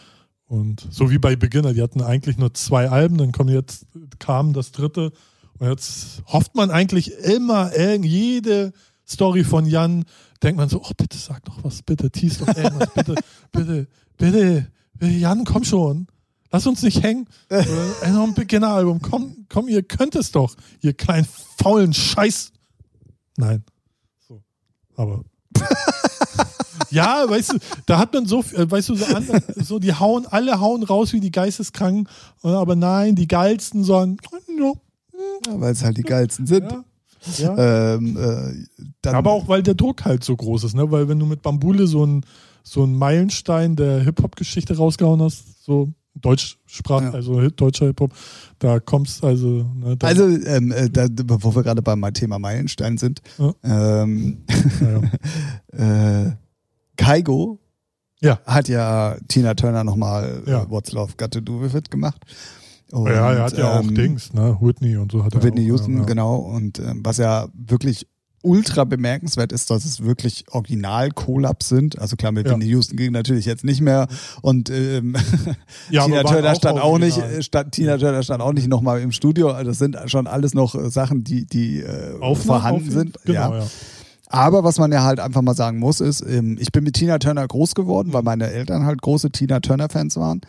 Und 0.53 0.87
so 0.91 1.11
wie 1.11 1.17
bei 1.17 1.35
Beginner, 1.35 1.73
die 1.73 1.81
hatten 1.81 2.03
eigentlich 2.03 2.37
nur 2.37 2.53
zwei 2.53 2.91
Alben, 2.91 3.17
dann 3.17 3.33
kommt 3.33 3.49
jetzt, 3.49 3.87
kam 4.19 4.53
das 4.53 4.71
dritte. 4.71 5.11
Und 5.59 5.71
jetzt 5.71 6.23
hofft 6.27 6.55
man 6.55 6.71
eigentlich 6.71 7.11
immer, 7.21 7.75
jede 7.75 8.75
Story 9.09 9.45
von 9.45 9.65
Jan, 9.65 10.05
denkt 10.43 10.59
man 10.59 10.69
so, 10.69 10.83
oh, 10.83 10.91
bitte 10.95 11.17
sag 11.17 11.43
doch 11.47 11.65
was, 11.65 11.81
bitte, 11.81 12.11
tease 12.11 12.45
doch 12.45 12.55
irgendwas, 12.55 12.91
bitte, 12.95 13.15
bitte, 13.51 13.89
bitte, 14.19 14.71
bitte, 14.93 15.13
Jan, 15.15 15.47
komm 15.47 15.65
schon. 15.65 16.07
Lass 16.51 16.67
uns 16.67 16.83
nicht 16.83 17.03
hängen. 17.03 17.27
Ey, 17.49 17.65
noch 18.13 18.25
ein 18.25 18.35
Beginner-Album. 18.35 19.01
Komm, 19.01 19.47
komm, 19.49 19.69
ihr 19.69 19.83
könnt 19.83 20.17
es 20.17 20.33
doch. 20.33 20.55
Ihr 20.83 20.93
kleinen 20.93 21.27
faulen 21.57 21.95
Scheiß. 21.95 22.53
Nein. 23.39 23.65
So. 24.29 24.43
Aber. 24.97 25.25
ja, 26.93 27.25
weißt 27.29 27.55
du, 27.55 27.59
da 27.87 27.99
hat 27.99 28.13
man 28.15 28.27
so, 28.27 28.41
äh, 28.55 28.71
weißt 28.71 28.91
du, 28.91 28.95
so, 28.95 29.05
andere, 29.07 29.43
so 29.57 29.79
die 29.79 29.93
hauen, 29.95 30.27
alle 30.27 30.61
hauen 30.61 30.83
raus 30.83 31.13
wie 31.13 31.21
die 31.21 31.31
Geisteskranken. 31.33 32.09
Und 32.43 32.53
Aber 32.53 32.77
nein, 32.77 33.15
die 33.17 33.27
Geilsten 33.29 33.83
sagen, 33.85 34.19
ja, 34.59 34.73
ja, 35.47 35.61
weil 35.61 35.73
es 35.73 35.83
halt 35.85 35.97
die 35.97 36.03
geilsten 36.03 36.47
sind. 36.47 36.71
ja, 36.71 36.85
ja. 37.39 37.95
Ähm, 37.95 38.17
äh, 38.17 38.89
dann, 39.03 39.15
Aber 39.15 39.31
auch, 39.33 39.49
weil 39.49 39.63
der 39.63 39.75
Druck 39.75 40.05
halt 40.05 40.25
so 40.25 40.37
groß 40.37 40.65
ist, 40.65 40.75
ne? 40.75 40.91
Weil 40.91 41.09
wenn 41.09 41.19
du 41.19 41.27
mit 41.27 41.43
Bambule 41.43 41.87
so 41.87 42.03
einen 42.03 42.25
so 42.65 42.83
einen 42.85 42.97
Meilenstein 42.97 43.75
der 43.75 44.01
Hip-Hop-Geschichte 44.03 44.77
rausgehauen 44.77 45.21
hast, 45.23 45.65
so 45.65 45.89
Deutschsprach, 46.15 47.03
Ja. 47.03 47.11
also 47.11 47.49
deutscher 47.51 47.87
Hip-Hop, 47.87 48.13
da 48.59 48.79
kommst 48.81 49.25
also. 49.25 49.67
Ne, 49.75 49.97
da, 49.97 50.07
Also, 50.09 50.29
ähm, 50.29 50.71
äh, 50.71 50.89
da, 50.91 51.07
bevor 51.11 51.55
wir 51.57 51.63
gerade 51.63 51.83
beim 51.83 52.03
Thema 52.15 52.39
Meilenstein 52.39 52.99
sind, 52.99 53.21
Ja. 53.39 54.03
ähm, 54.03 54.45
ja, 54.81 55.03
äh, 56.27 56.37
Kaigo 56.97 57.59
Ja. 58.21 58.39
hat 58.47 58.69
ja 58.69 59.17
Tina 59.29 59.55
Turner 59.55 59.85
nochmal 59.85 60.43
Ja. 60.47 60.63
äh, 60.63 60.71
What's 60.71 60.93
Love 60.93 61.15
Got 61.17 61.33
to 61.33 61.41
Do 61.41 61.61
With 61.63 61.75
It 61.75 61.91
gemacht. 61.91 62.23
Und, 62.93 63.07
ja, 63.09 63.33
er 63.33 63.43
hat 63.45 63.57
ja 63.57 63.79
auch 63.79 63.83
ähm, 63.83 63.95
Dings, 63.95 64.35
ne? 64.35 64.57
Whitney 64.61 64.97
und 64.99 65.11
so 65.13 65.25
hat 65.25 65.35
er 65.35 65.43
Whitney 65.43 65.63
auch, 65.63 65.69
Houston, 65.69 65.95
ja, 65.95 66.01
ja. 66.01 66.05
genau. 66.07 66.37
Und 66.37 66.79
ähm, 66.79 67.01
was 67.03 67.17
ja 67.17 67.47
wirklich 67.55 68.07
ultra 68.45 68.85
bemerkenswert 68.85 69.53
ist, 69.53 69.71
dass 69.71 69.85
es 69.85 70.03
wirklich 70.03 70.45
Original-Collabs 70.51 71.69
sind. 71.69 71.99
Also 72.01 72.17
klar, 72.17 72.33
mit 72.33 72.47
Ja. 72.47 72.53
Whitney 72.53 72.67
Houston 72.67 72.97
ging 72.97 73.13
natürlich 73.13 73.47
jetzt 73.47 73.65
nicht 73.65 73.81
mehr. 73.81 74.09
Und 74.43 74.69
ähm, 74.69 75.17
Ja, 75.91 76.05
Tina 76.07 76.17
waren 76.25 76.27
Turner 76.27 76.51
auch 76.51 76.57
stand 76.57 76.81
auch 76.81 76.99
nicht, 76.99 77.19
äh, 77.19 77.43
stand, 77.43 77.73
Tina 77.73 77.97
Turner 77.99 78.23
stand 78.23 78.43
auch 78.43 78.53
nicht 78.53 78.69
nochmal 78.69 79.01
im 79.01 79.13
Studio. 79.13 79.51
Also 79.53 79.71
Das 79.71 79.79
sind 79.79 79.97
schon 80.07 80.27
alles 80.27 80.55
noch 80.55 80.75
äh, 80.75 80.91
Sachen, 80.91 81.25
die, 81.25 81.47
die 81.47 81.81
äh, 81.81 82.19
Aufnahmen 82.21 82.45
vorhanden 82.45 82.91
sind. 82.91 83.19
Genau, 83.25 83.55
ja. 83.55 83.59
ja. 83.61 83.67
Aber 84.33 84.65
was 84.65 84.79
man 84.79 84.91
ja 84.93 85.03
halt 85.05 85.21
einfach 85.21 85.43
mal 85.43 85.55
sagen 85.55 85.79
muss, 85.79 86.01
ist, 86.01 86.23
ähm, 86.23 86.57
ich 86.59 86.73
bin 86.73 86.85
mit 86.85 86.95
Tina 86.95 87.19
Turner 87.19 87.47
groß 87.47 87.75
geworden, 87.75 88.13
weil 88.13 88.23
meine 88.23 88.51
Eltern 88.51 88.87
halt 88.87 89.03
große 89.03 89.31
Tina 89.31 89.61
Turner-Fans 89.61 90.17
waren. 90.17 90.41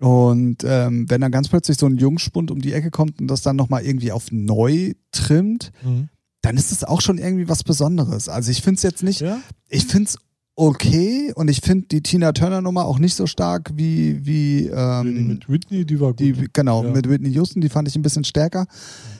Und 0.00 0.58
ähm, 0.64 1.08
wenn 1.08 1.22
dann 1.22 1.32
ganz 1.32 1.48
plötzlich 1.48 1.78
so 1.78 1.86
ein 1.86 1.96
Jungspund 1.96 2.50
um 2.50 2.60
die 2.60 2.74
Ecke 2.74 2.90
kommt 2.90 3.18
und 3.20 3.28
das 3.28 3.40
dann 3.40 3.56
nochmal 3.56 3.84
irgendwie 3.84 4.12
auf 4.12 4.30
neu 4.30 4.92
trimmt, 5.12 5.72
Mhm. 5.82 6.10
dann 6.42 6.56
ist 6.58 6.70
es 6.72 6.84
auch 6.84 7.00
schon 7.00 7.16
irgendwie 7.16 7.48
was 7.48 7.64
Besonderes. 7.64 8.28
Also 8.28 8.50
ich 8.50 8.60
finde 8.60 8.76
es 8.76 8.82
jetzt 8.82 9.02
nicht, 9.02 9.20
ja. 9.22 9.38
ich 9.68 9.86
finde 9.86 10.10
es 10.10 10.18
okay 10.56 11.32
und 11.36 11.48
ich 11.48 11.60
finde 11.60 11.86
die 11.88 12.02
Tina 12.02 12.32
Turner-Nummer 12.32 12.86
auch 12.86 12.98
nicht 12.98 13.14
so 13.14 13.26
stark 13.26 13.70
wie, 13.74 14.24
wie 14.24 14.62
Die 14.62 14.70
ähm, 14.74 15.28
mit 15.28 15.48
Whitney, 15.48 15.84
die 15.84 16.00
war 16.00 16.08
gut. 16.10 16.20
die, 16.20 16.48
genau, 16.52 16.82
Ja. 16.82 16.90
mit 16.90 17.08
Whitney 17.08 17.30
Houston, 17.32 17.60
die 17.60 17.68
fand 17.68 17.86
ich 17.88 17.94
ein 17.96 18.02
bisschen 18.02 18.24
stärker. 18.24 18.66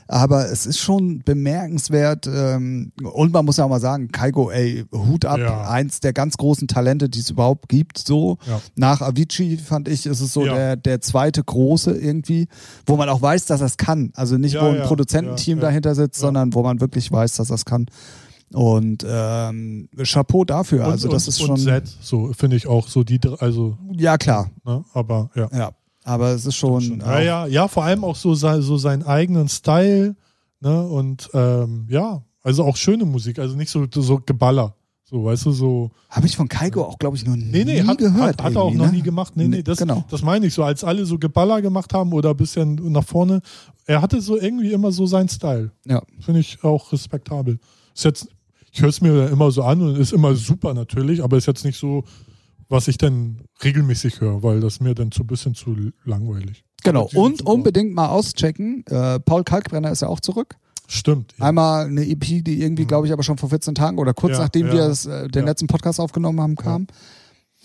Aber 0.08 0.48
es 0.52 0.66
ist 0.66 0.78
schon 0.78 1.18
bemerkenswert. 1.24 2.28
Ähm, 2.32 2.92
und 3.02 3.32
man 3.32 3.44
muss 3.44 3.56
ja 3.56 3.64
auch 3.64 3.68
mal 3.68 3.80
sagen, 3.80 4.06
Kaigo, 4.12 4.52
ey, 4.52 4.84
Hut 4.94 5.24
ab, 5.24 5.40
Ja. 5.40 5.68
eins 5.68 5.98
der 5.98 6.12
ganz 6.12 6.36
großen 6.36 6.68
Talente, 6.68 7.08
die 7.08 7.18
es 7.18 7.28
überhaupt 7.30 7.68
gibt. 7.68 7.98
So 7.98 8.38
Ja. 8.46 8.60
nach 8.76 9.00
Avicii 9.02 9.56
fand 9.56 9.88
ich, 9.88 10.06
ist 10.06 10.20
es 10.20 10.32
so 10.32 10.44
der, 10.44 10.76
der 10.76 11.00
zweite 11.00 11.42
große 11.42 11.90
irgendwie, 11.90 12.46
wo 12.86 12.96
man 12.96 13.08
auch 13.08 13.20
weiß, 13.20 13.46
dass 13.46 13.60
es 13.60 13.76
kann. 13.78 14.12
Also 14.14 14.38
nicht, 14.38 14.54
wo 14.54 14.66
ein 14.66 14.82
Produzententeam 14.82 15.58
dahinter 15.58 15.96
sitzt, 15.96 16.20
sondern 16.20 16.54
wo 16.54 16.62
man 16.62 16.80
wirklich 16.80 17.10
weiß, 17.10 17.34
dass 17.34 17.50
es 17.50 17.64
kann. 17.64 17.86
Und 18.52 19.04
ähm, 19.08 19.88
Chapeau 20.04 20.44
dafür. 20.44 20.84
und, 20.86 20.92
also 20.92 21.08
das 21.08 21.26
und, 21.26 21.28
ist 21.34 21.40
und 21.40 21.46
schon. 21.48 21.56
Zed, 21.58 21.86
so 22.00 22.32
finde 22.32 22.56
ich 22.56 22.66
auch 22.66 22.86
so 22.88 23.02
die, 23.02 23.18
also, 23.38 23.76
Ja, 23.92 24.16
klar. 24.18 24.50
ne, 24.64 24.84
aber 24.94 25.30
ja. 25.34 25.48
Ja. 25.52 25.70
Aber 26.04 26.28
es 26.30 26.46
ist 26.46 26.54
schon. 26.54 27.00
Ja, 27.00 27.20
ja, 27.20 27.46
ja, 27.46 27.66
vor 27.66 27.82
allem 27.82 28.04
auch 28.04 28.14
so, 28.14 28.34
so 28.34 28.76
seinen 28.78 29.02
eigenen 29.02 29.48
Style, 29.48 30.14
ne, 30.60 30.82
und 30.86 31.28
ähm, 31.34 31.86
ja, 31.90 32.22
also 32.44 32.62
auch 32.64 32.76
schöne 32.76 33.04
Musik, 33.04 33.40
also 33.40 33.56
nicht 33.56 33.70
so, 33.70 33.86
so 33.92 34.20
Geballer, 34.24 34.76
so, 35.02 35.24
weißt 35.24 35.46
du, 35.46 35.50
so, 35.50 35.90
Habe 36.08 36.26
ich 36.26 36.36
von 36.36 36.48
Kaigo 36.48 36.84
auch, 36.84 36.98
glaube 37.00 37.16
ich, 37.16 37.26
noch 37.26 37.34
nie 37.34 37.42
nee, 37.50 37.64
nee, 37.64 37.82
hat, 37.82 37.98
gehört. 37.98 38.40
hat, 38.40 38.42
hat 38.44 38.54
er 38.54 38.62
auch 38.62 38.72
noch 38.72 38.86
ne? 38.86 38.92
nie 38.92 39.02
gemacht, 39.02 39.32
nee, 39.36 39.48
nee, 39.48 39.56
Nee, 39.56 39.62
das, 39.64 39.78
genau. 39.78 40.04
das 40.08 40.22
meine 40.22 40.46
ich 40.46 40.54
so, 40.54 40.62
als 40.62 40.84
alle 40.84 41.04
so 41.06 41.18
Geballer 41.18 41.60
gemacht 41.60 41.92
haben 41.92 42.12
oder 42.12 42.30
ein 42.30 42.36
bisschen 42.36 42.76
nach 42.92 43.04
vorne, 43.04 43.40
er 43.86 44.00
hatte 44.00 44.20
so 44.20 44.36
irgendwie 44.38 44.70
immer 44.72 44.92
so 44.92 45.06
seinen 45.06 45.28
Style, 45.28 45.72
Ja. 45.84 46.02
finde 46.20 46.38
ich 46.38 46.62
auch 46.62 46.92
respektabel. 46.92 47.58
Ist 47.96 48.04
jetzt, 48.04 48.28
ich 48.76 48.82
höre 48.82 48.90
es 48.90 49.00
mir 49.00 49.28
immer 49.28 49.50
so 49.50 49.62
an 49.62 49.80
und 49.80 49.96
ist 49.96 50.12
immer 50.12 50.34
super 50.34 50.74
natürlich, 50.74 51.24
aber 51.24 51.38
ist 51.38 51.46
jetzt 51.46 51.64
nicht 51.64 51.78
so, 51.78 52.04
was 52.68 52.88
ich 52.88 52.98
dann 52.98 53.38
regelmäßig 53.64 54.20
höre, 54.20 54.42
weil 54.42 54.60
das 54.60 54.80
mir 54.80 54.94
dann 54.94 55.10
zu 55.10 55.22
ein 55.22 55.26
bisschen 55.26 55.54
zu 55.54 55.74
langweilig. 56.04 56.62
Genau. 56.84 57.08
Und 57.14 57.38
super. 57.38 57.52
unbedingt 57.52 57.94
mal 57.94 58.08
auschecken. 58.08 58.84
Äh, 58.86 59.18
Paul 59.20 59.44
Kalkbrenner 59.44 59.90
ist 59.90 60.02
ja 60.02 60.08
auch 60.08 60.20
zurück. 60.20 60.56
Stimmt. 60.88 61.32
Ja. 61.38 61.46
Einmal 61.46 61.86
eine 61.86 62.06
EP, 62.06 62.44
die 62.44 62.60
irgendwie, 62.60 62.84
glaube 62.84 63.06
ich, 63.06 63.14
aber 63.14 63.22
schon 63.22 63.38
vor 63.38 63.48
14 63.48 63.74
Tagen 63.74 63.96
oder 63.96 64.12
kurz 64.12 64.32
Mhm. 64.32 64.36
Ja, 64.36 64.42
nachdem 64.42 64.66
ja. 64.66 64.72
wir 64.74 64.88
das, 64.88 65.06
äh, 65.06 65.28
den 65.28 65.46
letzten 65.46 65.68
Podcast 65.68 65.98
aufgenommen 65.98 66.42
haben, 66.42 66.56
kam. 66.56 66.86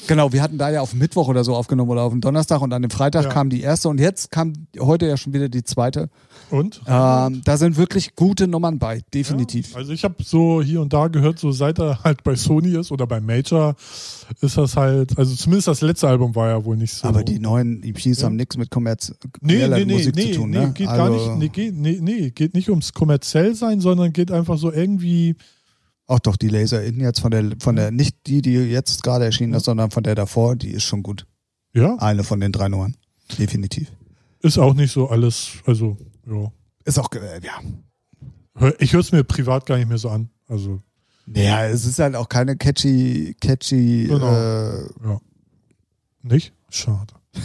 Genau, 0.07 0.33
wir 0.33 0.41
hatten 0.41 0.57
da 0.57 0.69
ja 0.69 0.81
auf 0.81 0.93
Mittwoch 0.93 1.27
oder 1.27 1.43
so 1.43 1.55
aufgenommen 1.55 1.89
oder 1.91 2.01
auf 2.01 2.11
dem 2.11 2.21
Donnerstag 2.21 2.61
und 2.61 2.73
an 2.73 2.81
dem 2.81 2.91
Freitag 2.91 3.25
Ja. 3.25 3.29
kam 3.29 3.49
die 3.49 3.61
erste 3.61 3.87
und 3.89 3.99
jetzt 3.99 4.31
kam 4.31 4.53
heute 4.79 5.05
ja 5.07 5.15
schon 5.17 5.33
wieder 5.33 5.47
die 5.47 5.63
zweite. 5.63 6.09
Und? 6.49 6.81
Ähm, 6.87 7.41
da 7.45 7.57
sind 7.57 7.77
wirklich 7.77 8.15
gute 8.15 8.47
Nummern 8.47 8.77
bei, 8.79 9.01
definitiv. 9.13 9.71
Ja, 9.71 9.77
also 9.77 9.93
ich 9.93 10.03
habe 10.03 10.15
so 10.23 10.61
hier 10.61 10.81
und 10.81 10.91
da 10.91 11.07
gehört, 11.07 11.39
so 11.39 11.51
seit 11.51 11.79
er 11.79 12.03
halt 12.03 12.23
bei 12.23 12.35
Sony 12.35 12.77
ist 12.77 12.91
oder 12.91 13.07
bei 13.07 13.21
Major, 13.21 13.75
ist 14.41 14.57
das 14.57 14.75
halt, 14.75 15.17
also 15.17 15.33
zumindest 15.35 15.67
das 15.69 15.81
letzte 15.81 16.07
Album 16.09 16.35
war 16.35 16.49
ja 16.49 16.65
wohl 16.65 16.75
nicht 16.77 16.93
so. 16.93 17.07
Aber 17.07 17.23
die 17.23 17.39
neuen 17.39 17.81
EPs 17.83 18.19
Ja. 18.21 18.25
haben 18.25 18.35
nichts 18.35 18.57
mit 18.57 18.65
nee, 18.65 18.69
kommerzieller 18.73 19.17
nee, 19.41 19.85
nee, 19.85 19.93
Musik 19.93 20.15
nee, 20.15 20.31
zu 20.33 20.39
tun. 20.39 20.49
nee, 20.49 20.57
ne? 20.59 20.71
geht 20.73 20.87
also, 20.87 21.03
gar 21.03 21.09
nicht, 21.37 21.37
nee, 21.37 21.47
geht, 21.49 21.75
nee, 21.75 21.99
nee, 22.01 22.29
geht 22.31 22.53
nicht 22.53 22.69
ums 22.69 22.91
kommerziell 22.93 23.55
sein, 23.55 23.79
sondern 23.79 24.11
geht 24.11 24.31
einfach 24.31 24.57
so 24.57 24.71
irgendwie, 24.71 25.35
Auch 26.11 26.19
doch, 26.19 26.35
die 26.35 26.49
Laser 26.49 26.83
In 26.83 26.99
jetzt 26.99 27.21
von 27.21 27.31
der, 27.31 27.51
von 27.59 27.77
der, 27.77 27.89
nicht 27.91 28.17
die, 28.27 28.41
die 28.41 28.51
jetzt 28.53 29.01
gerade 29.01 29.23
erschienen 29.23 29.53
ist, 29.53 29.63
sondern 29.63 29.91
von 29.91 30.03
der 30.03 30.13
davor, 30.13 30.57
die 30.57 30.71
ist 30.71 30.83
schon 30.83 31.03
gut. 31.03 31.25
ja, 31.73 31.95
Eine 31.99 32.25
von 32.25 32.41
den 32.41 32.51
drei 32.51 32.67
Nummern. 32.67 32.97
Definitiv. 33.39 33.89
ist 34.41 34.57
auch 34.57 34.73
nicht 34.73 34.91
so 34.91 35.07
alles, 35.09 35.51
also, 35.65 35.95
ja. 36.29 36.51
Ist 36.83 36.99
auch, 36.99 37.09
äh, 37.13 37.39
ja. 37.41 38.73
Ich 38.79 38.91
höre 38.91 38.99
es 38.99 39.13
mir 39.13 39.23
privat 39.23 39.65
gar 39.65 39.77
nicht 39.77 39.87
mehr 39.87 39.97
so 39.97 40.09
an. 40.09 40.29
Also, 40.49 40.81
Naja, 41.27 41.67
es 41.67 41.85
ist 41.85 41.97
halt 41.99 42.15
auch 42.17 42.27
keine 42.27 42.57
catchy, 42.57 43.33
catchy, 43.39 44.07
Genau. 44.09 44.33
äh, 44.33 44.81
ja. 45.05 45.21
Nicht? 46.23 46.51
Schade. 46.69 47.13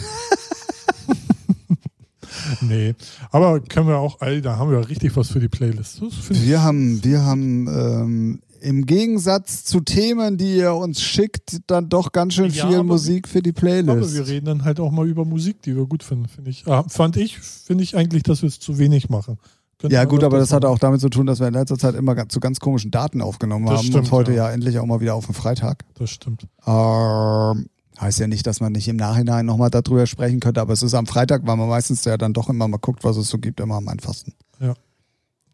nee. 2.61 2.95
Aber 3.31 3.59
können 3.61 3.87
wir 3.87 3.97
auch, 3.97 4.17
da 4.19 4.57
haben 4.57 4.71
wir 4.71 4.87
richtig 4.89 5.15
was 5.15 5.29
für 5.29 5.39
die 5.39 5.47
Playlist. 5.47 6.01
Wir 6.29 6.61
haben, 6.61 7.03
wir 7.03 7.23
haben 7.23 7.67
ähm, 7.67 8.39
im 8.61 8.85
Gegensatz 8.85 9.63
zu 9.63 9.81
Themen, 9.81 10.37
die 10.37 10.57
ihr 10.57 10.73
uns 10.73 11.01
schickt, 11.01 11.59
dann 11.67 11.89
doch 11.89 12.11
ganz 12.11 12.33
schön 12.33 12.51
Ja, 12.51 12.67
viel 12.67 12.77
aber 12.77 12.83
Musik 12.83 13.27
für 13.27 13.41
die 13.41 13.51
aber 13.51 13.59
Playlist. 13.59 14.15
wir 14.15 14.27
reden 14.27 14.45
dann 14.45 14.65
halt 14.65 14.79
auch 14.79 14.91
mal 14.91 15.07
über 15.07 15.25
Musik, 15.25 15.61
die 15.61 15.75
wir 15.75 15.85
gut 15.85 16.03
finden, 16.03 16.27
finde 16.27 16.49
ich. 16.51 16.67
Ah, 16.67 16.83
fand 16.87 17.17
ich, 17.17 17.37
finde 17.39 17.83
ich 17.83 17.95
eigentlich, 17.95 18.23
dass 18.23 18.41
wir 18.41 18.47
es 18.47 18.59
zu 18.59 18.77
wenig 18.77 19.09
machen. 19.09 19.37
Könnten 19.79 19.93
Ja 19.93 20.05
gut, 20.05 20.23
aber 20.23 20.39
das 20.39 20.51
hat 20.53 20.65
auch 20.65 20.79
damit 20.79 21.01
zu 21.01 21.09
tun, 21.09 21.27
dass 21.27 21.39
wir 21.39 21.47
in 21.47 21.53
letzter 21.53 21.77
Zeit 21.77 21.93
immer 21.93 22.27
zu 22.29 22.39
ganz 22.39 22.59
komischen 22.59 22.89
Daten 22.89 23.21
aufgenommen 23.21 23.67
Das 23.67 23.77
haben 23.77 23.85
stimmt, 23.85 24.05
und 24.05 24.11
heute 24.11 24.31
ja. 24.31 24.47
ja. 24.47 24.51
endlich 24.51 24.79
auch 24.79 24.85
mal 24.85 25.01
wieder 25.01 25.13
auf 25.13 25.27
den 25.27 25.35
Freitag. 25.35 25.85
Das 25.95 26.09
stimmt. 26.09 26.47
Ähm, 26.65 27.67
heißt 27.99 28.19
ja 28.19 28.27
nicht, 28.27 28.47
dass 28.47 28.59
man 28.59 28.71
nicht 28.71 28.87
im 28.87 28.95
Nachhinein 28.95 29.45
nochmal 29.45 29.69
darüber 29.69 30.07
sprechen 30.07 30.39
könnte, 30.39 30.61
aber 30.61 30.73
es 30.73 30.81
ist 30.81 30.95
am 30.95 31.05
Freitag, 31.05 31.45
weil 31.45 31.57
man 31.57 31.69
meistens 31.69 32.03
ja 32.05 32.17
dann 32.17 32.33
doch 32.33 32.49
immer 32.49 32.67
mal 32.67 32.77
guckt, 32.77 33.03
was 33.03 33.17
es 33.17 33.27
so 33.29 33.37
gibt, 33.37 33.59
immer 33.59 33.75
am 33.75 33.87
einfachsten. 33.87 34.33
Ja. 34.59 34.73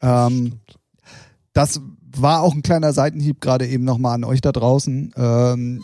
Ähm, 0.01 0.47
Stimmt. 0.47 0.80
das 1.51 1.82
war 2.22 2.41
auch 2.41 2.53
ein 2.53 2.61
kleiner 2.64 2.93
Seitenhieb 2.93 3.41
gerade 3.41 3.68
eben 3.68 3.84
nochmal 3.84 4.16
an 4.16 4.24
euch 4.24 4.41
da 4.41 4.51
draußen. 4.51 5.14
Ähm, 5.18 5.82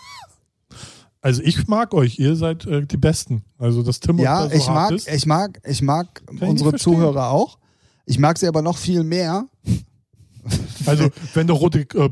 Also 1.21 1.41
ich 1.43 1.67
mag 1.67 1.93
euch, 1.93 2.17
ihr 2.17 2.35
seid 2.37 2.65
äh, 2.65 2.85
die 2.85 2.95
Besten. 2.97 3.43
Also 3.57 3.83
das 3.83 3.99
Tim 3.99 4.19
ja, 4.19 4.43
da 4.43 4.49
so 4.49 4.55
ich 4.55 4.67
mag, 4.67 4.91
ist. 4.91 5.09
ich 5.11 5.25
mag, 5.25 5.59
ich 5.65 5.81
mag 5.81 6.21
ich 6.31 6.41
unsere 6.41 6.69
verstehen. 6.71 6.93
Zuhörer 6.95 7.29
auch. 7.31 7.57
Ich 8.05 8.19
mag 8.19 8.37
sie 8.37 8.47
aber 8.47 8.61
noch 8.61 8.77
viel 8.77 9.03
mehr. 9.03 9.45
Also 10.85 11.09
wenn 11.35 11.45
der 11.47 11.55
rote 11.57 11.81
äh, 11.81 12.09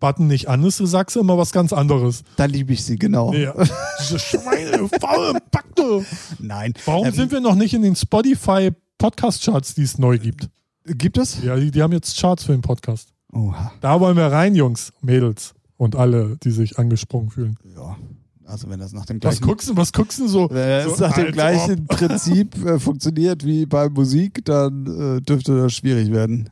Button 0.00 0.26
nicht 0.26 0.48
an 0.48 0.62
ist, 0.64 0.78
du 0.80 0.84
sagst 0.86 1.16
du 1.16 1.20
immer 1.20 1.38
was 1.38 1.52
ganz 1.52 1.72
anderes. 1.72 2.22
Da 2.36 2.44
liebe 2.44 2.72
ich 2.72 2.84
sie, 2.84 2.96
genau. 2.98 3.32
Ja. 3.32 3.54
Diese 4.00 4.18
Schweine, 4.18 4.88
faule 5.00 5.38
Backte. 5.50 6.04
Nein. 6.38 6.74
Warum 6.84 7.06
Ähm, 7.06 7.14
sind 7.14 7.32
wir 7.32 7.40
noch 7.40 7.54
nicht 7.54 7.72
in 7.74 7.82
den 7.82 7.96
Spotify 7.96 8.70
Podcast 8.98 9.42
Charts, 9.44 9.74
die 9.74 9.82
es 9.82 9.96
neu 9.96 10.18
gibt? 10.18 10.50
Gibt 10.84 11.16
es? 11.18 11.42
Ja, 11.42 11.56
die, 11.56 11.70
die 11.70 11.80
haben 11.82 11.92
jetzt 11.92 12.18
Charts 12.18 12.44
für 12.44 12.52
den 12.52 12.60
Podcast. 12.62 13.08
Oha. 13.32 13.72
Da 13.80 14.00
wollen 14.00 14.16
wir 14.16 14.26
rein, 14.26 14.54
Jungs, 14.54 14.92
Mädels 15.00 15.54
und 15.76 15.96
alle, 15.96 16.36
die 16.42 16.50
sich 16.50 16.78
angesprungen 16.78 17.30
fühlen. 17.30 17.56
Ja. 17.76 17.96
Also 18.44 18.70
wenn 18.70 18.80
das 18.80 18.92
nach 18.94 19.04
dem 19.04 19.16
Was 19.22 19.36
gleichen 19.36 19.44
guckst 19.46 19.68
du, 19.68 19.76
was 19.76 19.92
guckst 19.92 20.18
du 20.18 20.26
so? 20.26 20.48
Wenn 20.50 20.86
so 20.88 20.94
es 20.94 21.00
nach 21.00 21.12
dem 21.14 21.32
gleichen 21.32 21.80
ob- 21.80 21.88
Prinzip 21.98 22.56
äh, 22.64 22.78
funktioniert 22.78 23.44
wie 23.44 23.66
bei 23.66 23.90
Musik, 23.90 24.42
dann 24.46 24.86
äh, 25.18 25.20
dürfte 25.20 25.54
das 25.60 25.74
schwierig 25.74 26.10
werden. 26.10 26.48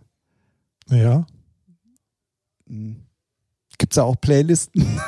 Ja. 0.91 1.27
Gibt 2.66 3.93
es 3.93 3.97
da 3.97 4.03
auch 4.03 4.16
Playlisten? 4.20 4.85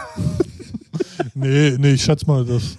Nee, 1.35 1.77
nee, 1.79 1.93
ich 1.93 2.03
schätze 2.03 2.27
mal, 2.27 2.45
dass. 2.45 2.79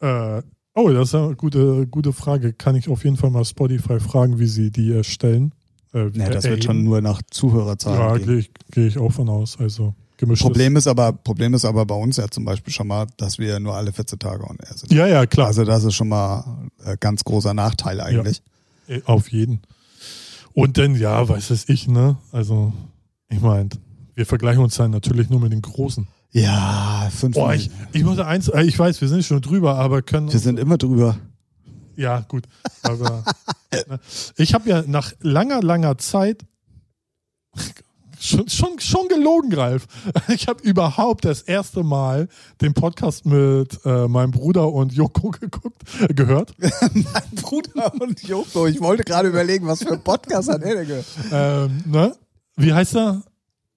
Äh, 0.00 0.42
oh, 0.74 0.88
das 0.90 1.08
ist 1.08 1.14
eine 1.16 1.34
gute, 1.36 1.86
gute 1.88 2.12
Frage. 2.12 2.52
Kann 2.52 2.74
ich 2.76 2.88
auf 2.88 3.04
jeden 3.04 3.16
Fall 3.16 3.30
mal 3.30 3.44
Spotify 3.44 3.98
fragen, 4.00 4.38
wie 4.38 4.46
sie 4.46 4.70
die 4.70 4.92
erstellen? 4.92 5.52
Äh, 5.96 6.10
Ja, 6.18 6.28
das 6.30 6.44
äh, 6.44 6.50
wird 6.50 6.64
schon 6.64 6.84
nur 6.84 7.00
nach 7.00 7.22
Zuhörerzahlen 7.30 8.00
Ja, 8.00 8.16
gehen. 8.18 8.46
gehe 8.70 8.86
ich, 8.86 8.98
auch 8.98 9.12
von 9.12 9.28
aus. 9.28 9.58
Also 9.58 9.94
gemischtes. 10.16 10.46
Problem 10.46 10.76
ist 10.76 10.86
aber, 10.86 11.12
Problem 11.12 11.54
ist 11.54 11.64
aber 11.64 11.84
bei 11.86 11.94
uns 11.94 12.16
ja 12.18 12.28
zum 12.28 12.44
Beispiel 12.44 12.72
schon 12.72 12.86
mal, 12.86 13.06
dass 13.16 13.38
wir 13.38 13.58
nur 13.60 13.74
alle 13.74 13.92
14 13.92 14.18
Tage 14.18 14.44
on 14.48 14.56
air 14.58 14.76
sind. 14.76 14.92
Ja, 14.92 15.06
ja, 15.06 15.26
klar. 15.26 15.46
Also 15.48 15.64
das 15.64 15.84
ist 15.84 15.94
schon 15.94 16.08
mal 16.08 16.68
äh, 16.84 16.96
ganz 16.98 17.24
großer 17.24 17.54
Nachteil 17.54 18.00
eigentlich. 18.00 18.42
Äh, 18.88 19.00
Auf 19.04 19.30
jeden. 19.30 19.60
Und 20.52 20.78
dann, 20.78 20.94
ja, 20.94 21.28
weiß 21.28 21.50
es 21.50 21.68
ich, 21.68 21.86
ne? 21.86 22.16
Also, 22.32 22.72
ich 23.28 23.40
meine, 23.40 23.68
wir 24.14 24.24
vergleichen 24.24 24.62
uns 24.62 24.76
dann 24.76 24.90
natürlich 24.90 25.28
nur 25.28 25.40
mit 25.40 25.52
den 25.52 25.60
Großen. 25.60 26.06
Ja, 26.30 27.08
fünf. 27.14 27.34
Boah, 27.34 27.52
ich, 27.54 27.70
ich 27.92 28.04
muss 28.04 28.18
eins, 28.18 28.48
äh, 28.48 28.62
ich 28.62 28.78
weiß, 28.78 29.00
wir 29.00 29.08
sind 29.08 29.24
schon 29.24 29.40
drüber, 29.42 29.76
aber 29.76 30.00
können. 30.02 30.32
wir 30.32 30.38
sind 30.40 30.58
immer 30.58 30.78
drüber. 30.78 31.18
Ja, 31.96 32.20
gut. 32.20 32.44
Aber 32.82 33.24
ne, 33.72 34.00
ich 34.36 34.54
habe 34.54 34.68
ja 34.68 34.82
nach 34.86 35.12
langer, 35.20 35.62
langer 35.62 35.98
Zeit 35.98 36.44
schon, 38.20 38.48
schon, 38.48 38.78
schon 38.78 39.08
gelogen, 39.08 39.52
Ralf. 39.54 39.86
Ich 40.28 40.48
habe 40.48 40.62
überhaupt 40.62 41.24
das 41.24 41.42
erste 41.42 41.82
Mal 41.82 42.28
den 42.60 42.74
Podcast 42.74 43.26
mit 43.26 43.78
äh, 43.84 44.08
meinem 44.08 44.30
Bruder 44.30 44.72
und 44.72 44.92
Joko 44.92 45.30
geguckt, 45.40 45.82
äh, 46.00 46.12
gehört. 46.12 46.54
mein 46.58 47.30
Bruder 47.34 47.92
und 48.00 48.22
Joko. 48.22 48.66
Ich 48.66 48.80
wollte 48.80 49.04
gerade 49.04 49.28
überlegen, 49.28 49.66
was 49.66 49.82
für 49.82 49.92
ein 49.92 50.02
Podcast 50.02 50.48
hat 50.48 50.62
er 50.62 50.76
denn 50.76 50.86
gehört? 50.86 51.06
Ähm, 51.32 51.84
ne? 51.86 52.16
Wie 52.56 52.72
heißt 52.72 52.96
er? 52.96 53.22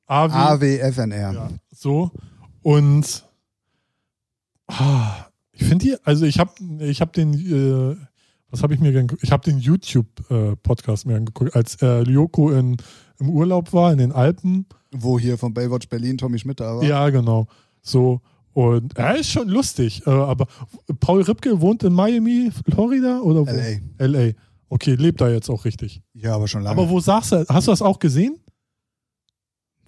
AW. 0.07 0.34
AWFNR. 0.34 1.34
Ja, 1.34 1.49
so. 1.72 2.11
Und 2.61 3.24
ah, 4.67 5.28
ich 5.51 5.63
finde 5.63 5.86
die, 5.86 5.95
also 6.03 6.26
ich 6.26 6.39
habe 6.39 6.51
ich 6.80 7.01
hab 7.01 7.13
den, 7.13 7.34
äh, 7.34 7.95
was 8.51 8.63
habe 8.63 8.73
ich 8.73 8.79
mir 8.79 8.91
gern, 8.91 9.07
ich 9.21 9.31
habe 9.31 9.43
den 9.49 9.59
YouTube-Podcast 9.59 11.05
mir 11.05 11.15
angeguckt, 11.15 11.55
als 11.55 11.81
äh, 11.81 12.01
Lyoko 12.01 12.51
in, 12.51 12.77
im 13.19 13.29
Urlaub 13.29 13.73
war, 13.73 13.91
in 13.91 13.97
den 13.99 14.11
Alpen. 14.11 14.65
Wo 14.91 15.19
hier 15.19 15.37
von 15.37 15.53
Baywatch 15.53 15.87
Berlin 15.89 16.17
Tommy 16.17 16.39
Schmidt 16.39 16.59
da 16.59 16.77
war. 16.77 16.83
Ja, 16.83 17.09
genau. 17.09 17.47
So. 17.81 18.21
Und 18.53 18.97
er 18.97 19.17
ist 19.17 19.29
schon 19.29 19.47
lustig, 19.47 20.05
äh, 20.07 20.09
aber 20.09 20.47
Paul 20.99 21.21
Ripke 21.21 21.61
wohnt 21.61 21.83
in 21.83 21.93
Miami, 21.93 22.51
Florida 22.65 23.19
oder 23.19 23.41
wo? 23.41 23.51
LA. 23.51 24.05
LA. 24.05 24.33
Okay, 24.69 24.95
lebt 24.95 25.21
da 25.21 25.29
jetzt 25.29 25.49
auch 25.49 25.65
richtig. 25.65 26.01
Ja, 26.13 26.35
aber 26.35 26.47
schon 26.47 26.63
lange. 26.63 26.79
Aber 26.79 26.89
wo 26.89 26.99
saß 26.99 27.33
er? 27.33 27.45
Hast 27.49 27.67
du 27.67 27.71
das 27.71 27.81
auch 27.81 27.99
gesehen? 27.99 28.39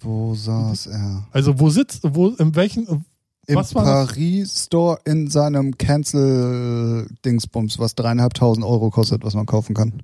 Wo 0.00 0.34
saß 0.34 0.86
er? 0.86 1.26
Also 1.30 1.58
wo 1.60 1.70
sitzt, 1.70 2.00
wo, 2.02 2.28
in 2.28 2.54
welchen, 2.56 3.04
Im 3.46 3.56
Was 3.56 3.74
war 3.74 3.84
das? 3.84 4.08
Paris 4.08 4.64
Store 4.66 4.98
in 5.04 5.28
seinem 5.28 5.76
Cancel-Dingsbums, 5.76 7.78
was 7.78 7.94
dreieinhalbtausend 7.94 8.64
Euro 8.64 8.90
kostet, 8.90 9.24
was 9.24 9.34
man 9.34 9.46
kaufen 9.46 9.74
kann. 9.74 10.02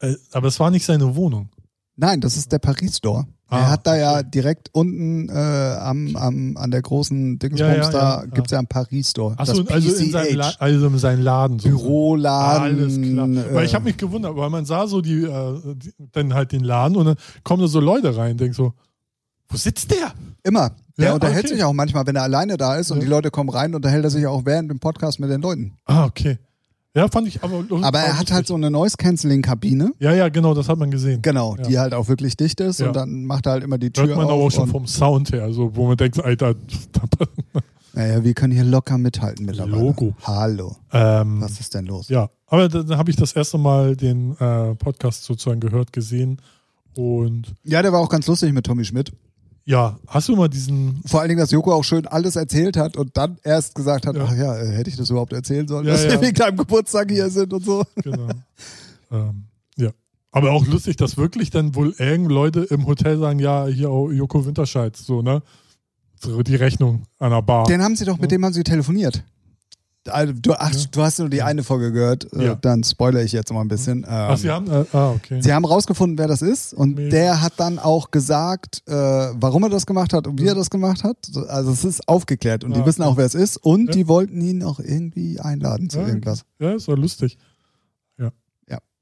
äh, 0.00 0.14
aber 0.32 0.48
es 0.48 0.60
war 0.60 0.70
nicht 0.70 0.84
seine 0.84 1.16
Wohnung. 1.16 1.48
Nein, 1.96 2.20
das 2.20 2.36
ist 2.36 2.52
der 2.52 2.58
Paris 2.58 2.98
Store. 2.98 3.26
Ah, 3.48 3.58
er 3.58 3.70
hat 3.70 3.86
da 3.86 3.96
ja 3.96 4.22
direkt 4.22 4.70
unten 4.72 5.28
äh, 5.28 5.32
am, 5.32 6.16
am, 6.16 6.56
an 6.56 6.70
der 6.70 6.80
großen 6.80 7.38
Dingsbums, 7.38 7.60
Ja, 7.60 7.74
ja, 7.74 7.90
da 7.90 8.20
ja, 8.22 8.26
gibt's 8.26 8.50
ja 8.50 8.58
einen 8.58 8.66
Paris 8.66 9.10
Store. 9.10 9.34
Achso, 9.36 9.62
also, 9.68 9.94
in 9.94 10.10
seinem 10.10 10.36
La 10.36 10.52
also 10.58 10.86
in 10.86 11.22
Laden. 11.22 11.58
So. 11.58 11.68
Büroladen. 11.68 12.78
Alles 12.80 12.98
klar. 12.98 13.28
äh, 13.28 13.54
Weil 13.54 13.66
ich 13.66 13.74
habe 13.74 13.84
mich 13.84 13.98
gewundert, 13.98 14.34
weil 14.36 14.48
man 14.48 14.64
sah 14.64 14.86
so 14.86 15.02
die, 15.02 15.24
äh, 15.24 15.74
die, 15.74 15.92
dann 16.12 16.32
halt 16.32 16.52
den 16.52 16.64
Laden 16.64 16.96
und 16.96 17.04
dann 17.04 17.16
kommen 17.44 17.60
da 17.60 17.68
so 17.68 17.80
Leute 17.80 18.16
rein 18.16 18.32
und 18.32 18.40
denken 18.40 18.54
so, 18.54 18.72
wo 19.52 19.56
sitzt 19.56 19.90
der? 19.90 20.12
Immer. 20.42 20.72
Der 20.98 21.08
Ja, 21.08 21.14
unterhält 21.14 21.44
okay. 21.46 21.54
sich 21.54 21.64
auch 21.64 21.72
manchmal, 21.72 22.06
wenn 22.06 22.16
er 22.16 22.22
alleine 22.24 22.56
da 22.56 22.76
ist 22.76 22.90
und 22.90 22.98
Ja. 22.98 23.04
die 23.04 23.08
Leute 23.10 23.30
kommen 23.30 23.48
rein, 23.50 23.74
unterhält 23.74 24.04
er 24.04 24.10
sich 24.10 24.26
auch 24.26 24.44
während 24.44 24.70
dem 24.70 24.78
Podcast 24.80 25.20
mit 25.20 25.30
den 25.30 25.40
Leuten. 25.40 25.72
Ah, 25.86 26.04
okay. 26.04 26.38
Ja, 26.94 27.08
fand 27.08 27.26
ich 27.26 27.42
aber. 27.42 27.64
Aber 27.80 28.00
er 28.00 28.18
hat 28.18 28.30
halt 28.30 28.46
so 28.46 28.54
eine 28.54 28.70
Noise-Canceling-Kabine. 28.70 29.92
Ja, 29.98 30.12
ja, 30.12 30.28
genau, 30.28 30.52
das 30.52 30.68
hat 30.68 30.78
man 30.78 30.90
gesehen. 30.90 31.22
Genau, 31.22 31.56
Ja. 31.56 31.62
die 31.62 31.78
halt 31.78 31.94
auch 31.94 32.08
wirklich 32.08 32.36
dicht 32.36 32.60
ist 32.60 32.80
Ja. 32.80 32.88
und 32.88 32.96
dann 32.96 33.24
macht 33.24 33.46
er 33.46 33.52
halt 33.52 33.64
immer 33.64 33.78
die 33.78 33.90
Tür 33.90 34.06
Hört 34.08 34.16
man 34.16 34.26
aber 34.26 34.34
auf. 34.34 34.52
auch 34.52 34.56
schon 34.56 34.68
vom 34.68 34.86
Sound 34.86 35.32
her, 35.32 35.44
also 35.44 35.74
wo 35.74 35.86
man 35.86 35.96
denkt, 35.96 36.22
Alter, 36.22 36.54
Naja, 37.94 38.24
wir 38.24 38.32
können 38.34 38.52
hier 38.54 38.64
locker 38.64 38.96
mithalten 38.96 39.44
mittlerweile. 39.44 39.76
Logo. 39.82 40.14
Hallo. 40.22 40.76
ähm, 40.92 41.40
Was 41.42 41.60
ist 41.60 41.74
denn 41.74 41.86
los? 41.86 42.08
ja, 42.08 42.28
aber 42.46 42.68
dann 42.68 42.96
habe 42.96 43.10
ich 43.10 43.16
das 43.16 43.32
erste 43.32 43.58
Mal 43.58 43.96
den 43.96 44.32
äh, 44.38 44.74
Podcast 44.76 45.24
sozusagen 45.24 45.60
gehört, 45.60 45.92
gesehen 45.92 46.40
und 46.94 47.54
Ja, 47.64 47.82
der 47.82 47.92
war 47.92 48.00
auch 48.00 48.08
ganz 48.08 48.26
lustig 48.26 48.52
mit 48.52 48.64
Tommy 48.66 48.84
Schmidt. 48.84 49.12
Ja, 49.64 49.98
hast 50.08 50.28
du 50.28 50.36
mal 50.36 50.48
diesen, 50.48 51.02
Vor 51.06 51.20
allen 51.20 51.28
Dingen, 51.28 51.40
dass 51.40 51.50
Joko 51.50 51.72
auch 51.72 51.84
schön 51.84 52.06
alles 52.06 52.36
erzählt 52.36 52.76
hat 52.76 52.96
und 52.96 53.16
dann 53.16 53.38
erst 53.44 53.74
gesagt 53.74 54.06
hat, 54.06 54.16
Ja. 54.16 54.24
ach 54.28 54.34
ja, 54.36 54.56
äh, 54.56 54.72
hätte 54.72 54.90
ich 54.90 54.96
das 54.96 55.10
überhaupt 55.10 55.32
erzählen 55.32 55.66
sollen, 55.68 55.86
Ja, 55.86 55.92
dass 55.92 56.04
ja. 56.04 56.10
wir 56.12 56.20
wegen 56.20 56.34
deinem 56.34 56.56
Geburtstag 56.56 57.10
hier 57.10 57.30
sind 57.30 57.52
und 57.52 57.64
so. 57.64 57.84
genau, 58.02 58.28
ähm, 59.12 59.44
ja. 59.76 59.90
Aber 60.32 60.52
auch 60.52 60.66
lustig, 60.66 60.96
dass 60.96 61.16
wirklich 61.16 61.50
dann 61.50 61.74
wohl 61.74 61.94
irgend 61.98 62.30
Leute 62.30 62.60
im 62.60 62.86
Hotel 62.86 63.18
sagen, 63.18 63.38
ja, 63.38 63.66
hier 63.66 63.90
auch 63.90 64.10
Joko 64.10 64.44
Winterscheid, 64.46 64.96
so, 64.96 65.22
ne? 65.22 65.42
So 66.20 66.42
die 66.42 66.54
Rechnung 66.56 67.02
an 67.18 67.30
der 67.30 67.42
Bar. 67.42 67.66
Den 67.66 67.82
haben 67.82 67.96
sie 67.96 68.04
doch, 68.04 68.18
mit 68.18 68.30
dem 68.30 68.44
haben 68.44 68.52
sie 68.52 68.62
telefoniert. 68.62 69.24
Du, 70.04 70.52
ach, 70.54 70.72
Ja. 70.74 70.80
du 70.90 71.02
hast 71.02 71.20
nur 71.20 71.28
die 71.28 71.42
eine 71.42 71.62
Folge 71.62 71.92
gehört, 71.92 72.26
äh, 72.32 72.44
Ja. 72.46 72.54
dann 72.56 72.82
spoilere 72.82 73.22
ich 73.22 73.30
jetzt 73.30 73.52
mal 73.52 73.60
ein 73.60 73.68
bisschen. 73.68 73.98
Ähm, 73.98 74.04
Ach, 74.08 74.36
sie 74.36 74.50
haben, 74.50 74.68
äh, 74.68 74.84
ah, 74.92 75.10
okay. 75.12 75.40
Sie 75.40 75.52
haben 75.52 75.64
rausgefunden, 75.64 76.18
wer 76.18 76.26
das 76.26 76.42
ist 76.42 76.74
und 76.74 76.96
Mega. 76.96 77.10
der 77.10 77.40
hat 77.40 77.52
dann 77.58 77.78
auch 77.78 78.10
gesagt, 78.10 78.82
äh, 78.88 78.92
warum 78.92 79.62
er 79.62 79.68
das 79.68 79.86
gemacht 79.86 80.12
hat 80.12 80.26
und 80.26 80.40
wie 80.40 80.46
er 80.48 80.56
das 80.56 80.70
gemacht 80.70 81.04
hat. 81.04 81.18
So, 81.30 81.42
Also 81.46 81.70
es 81.70 81.84
ist 81.84 82.08
aufgeklärt 82.08 82.64
und 82.64 82.72
Ah, 82.72 82.80
die 82.80 82.86
wissen 82.86 83.02
auch, 83.02 83.16
wer 83.16 83.26
es 83.26 83.36
ist 83.36 83.58
und 83.58 83.86
Ja. 83.86 83.92
die 83.92 84.08
wollten 84.08 84.40
ihn 84.40 84.64
auch 84.64 84.80
irgendwie 84.80 85.38
einladen 85.38 85.88
zu 85.88 86.00
Ja, 86.00 86.08
irgendwas. 86.08 86.42
Ja, 86.58 86.72
ist 86.72 86.88
war 86.88 86.96
lustig. 86.96 87.38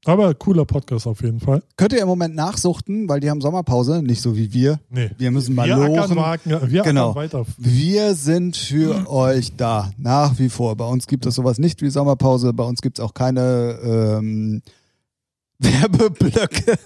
Ja. 0.07 0.13
Ja. 0.13 0.13
Aber 0.15 0.35
cooler 0.35 0.65
Podcast 0.65 1.07
auf 1.07 1.23
jeden 1.23 1.41
Fall. 1.41 1.63
Könnt 1.77 1.93
ihr 1.93 2.01
im 2.01 2.09
Moment 2.09 2.35
nachsuchten, 2.35 3.09
weil 3.09 3.21
die 3.21 3.29
haben 3.31 3.41
Sommerpause, 3.41 4.03
nicht 4.03 4.23
so 4.23 4.37
wie 4.37 4.53
wir. 4.53 4.81
Nee. 4.89 5.11
Wir 5.19 5.31
müssen 5.31 5.55
mal 5.55 5.69
wir 5.69 5.77
lochen. 5.77 6.17
wagen, 6.17 6.59
wir 6.71 6.83
Genau. 6.83 7.15
weiter. 7.15 7.45
Wir 7.59 8.15
sind 8.15 8.57
für 8.57 9.11
euch 9.11 9.57
da, 9.57 9.91
nach 9.99 10.39
wie 10.39 10.49
vor. 10.49 10.77
Bei 10.77 10.87
uns 10.87 11.07
gibt 11.07 11.27
es 11.27 11.35
sowas 11.35 11.59
nicht 11.59 11.83
wie 11.83 11.91
Sommerpause, 11.91 12.53
bei 12.53 12.65
uns 12.65 12.81
gibt 12.81 12.99
es 12.99 13.05
auch 13.05 13.13
keine 13.15 13.79
ähm, 13.83 14.63
Werbeblöcke. 15.59 16.79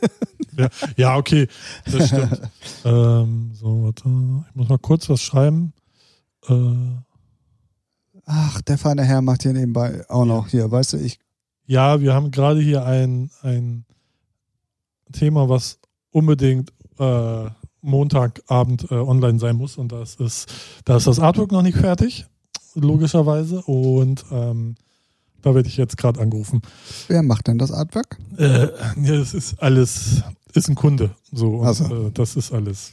Ja, 0.56 0.68
ja 0.96 1.16
okay, 1.16 1.46
das 1.90 2.08
stimmt. 2.08 2.40
ähm, 2.84 3.50
so, 3.54 3.84
warte. 3.84 4.02
Ich 4.50 4.54
muss 4.56 4.68
mal 4.68 4.78
kurz 4.78 5.08
was 5.08 5.20
schreiben. 5.20 5.72
Äh, 6.48 6.54
Ach, 8.26 8.60
der 8.62 8.78
feine 8.78 9.04
Herr 9.04 9.20
macht 9.20 9.42
hier 9.42 9.52
nebenbei 9.52 10.04
auch 10.08 10.24
noch 10.24 10.48
hier, 10.48 10.70
weißt 10.70 10.94
du, 10.94 10.96
ich 10.96 11.18
Ja, 11.66 12.00
wir 12.00 12.14
haben 12.14 12.30
gerade 12.30 12.60
hier 12.60 12.84
ein, 12.84 13.30
ein 13.42 13.84
Thema, 15.12 15.48
was 15.48 15.78
unbedingt 16.10 16.72
äh, 16.98 17.50
Montagabend 17.80 18.90
äh, 18.90 18.94
online 18.94 19.38
sein 19.38 19.56
muss. 19.56 19.76
Und 19.76 19.92
das 19.92 20.16
ist, 20.16 20.52
da 20.84 20.96
ist 20.96 21.06
das 21.06 21.20
Artwork 21.20 21.52
noch 21.52 21.62
nicht 21.62 21.78
fertig, 21.78 22.26
logischerweise. 22.74 23.62
Und 23.62 24.24
ähm, 24.30 24.76
da 25.42 25.54
werde 25.54 25.68
ich 25.68 25.76
jetzt 25.76 25.96
gerade 25.96 26.20
angerufen. 26.20 26.62
Wer 27.08 27.22
macht 27.22 27.46
denn 27.48 27.58
das 27.58 27.70
Artwork? 27.72 28.18
Äh, 28.36 28.68
ja, 29.02 29.18
das 29.18 29.34
ist 29.34 29.62
alles, 29.62 30.22
ist 30.54 30.68
ein 30.68 30.74
Kunde. 30.74 31.10
So, 31.32 31.56
und 31.56 31.66
Ach 31.66 31.74
so. 31.74 32.06
äh, 32.06 32.10
das 32.12 32.36
ist 32.36 32.52
alles. 32.52 32.92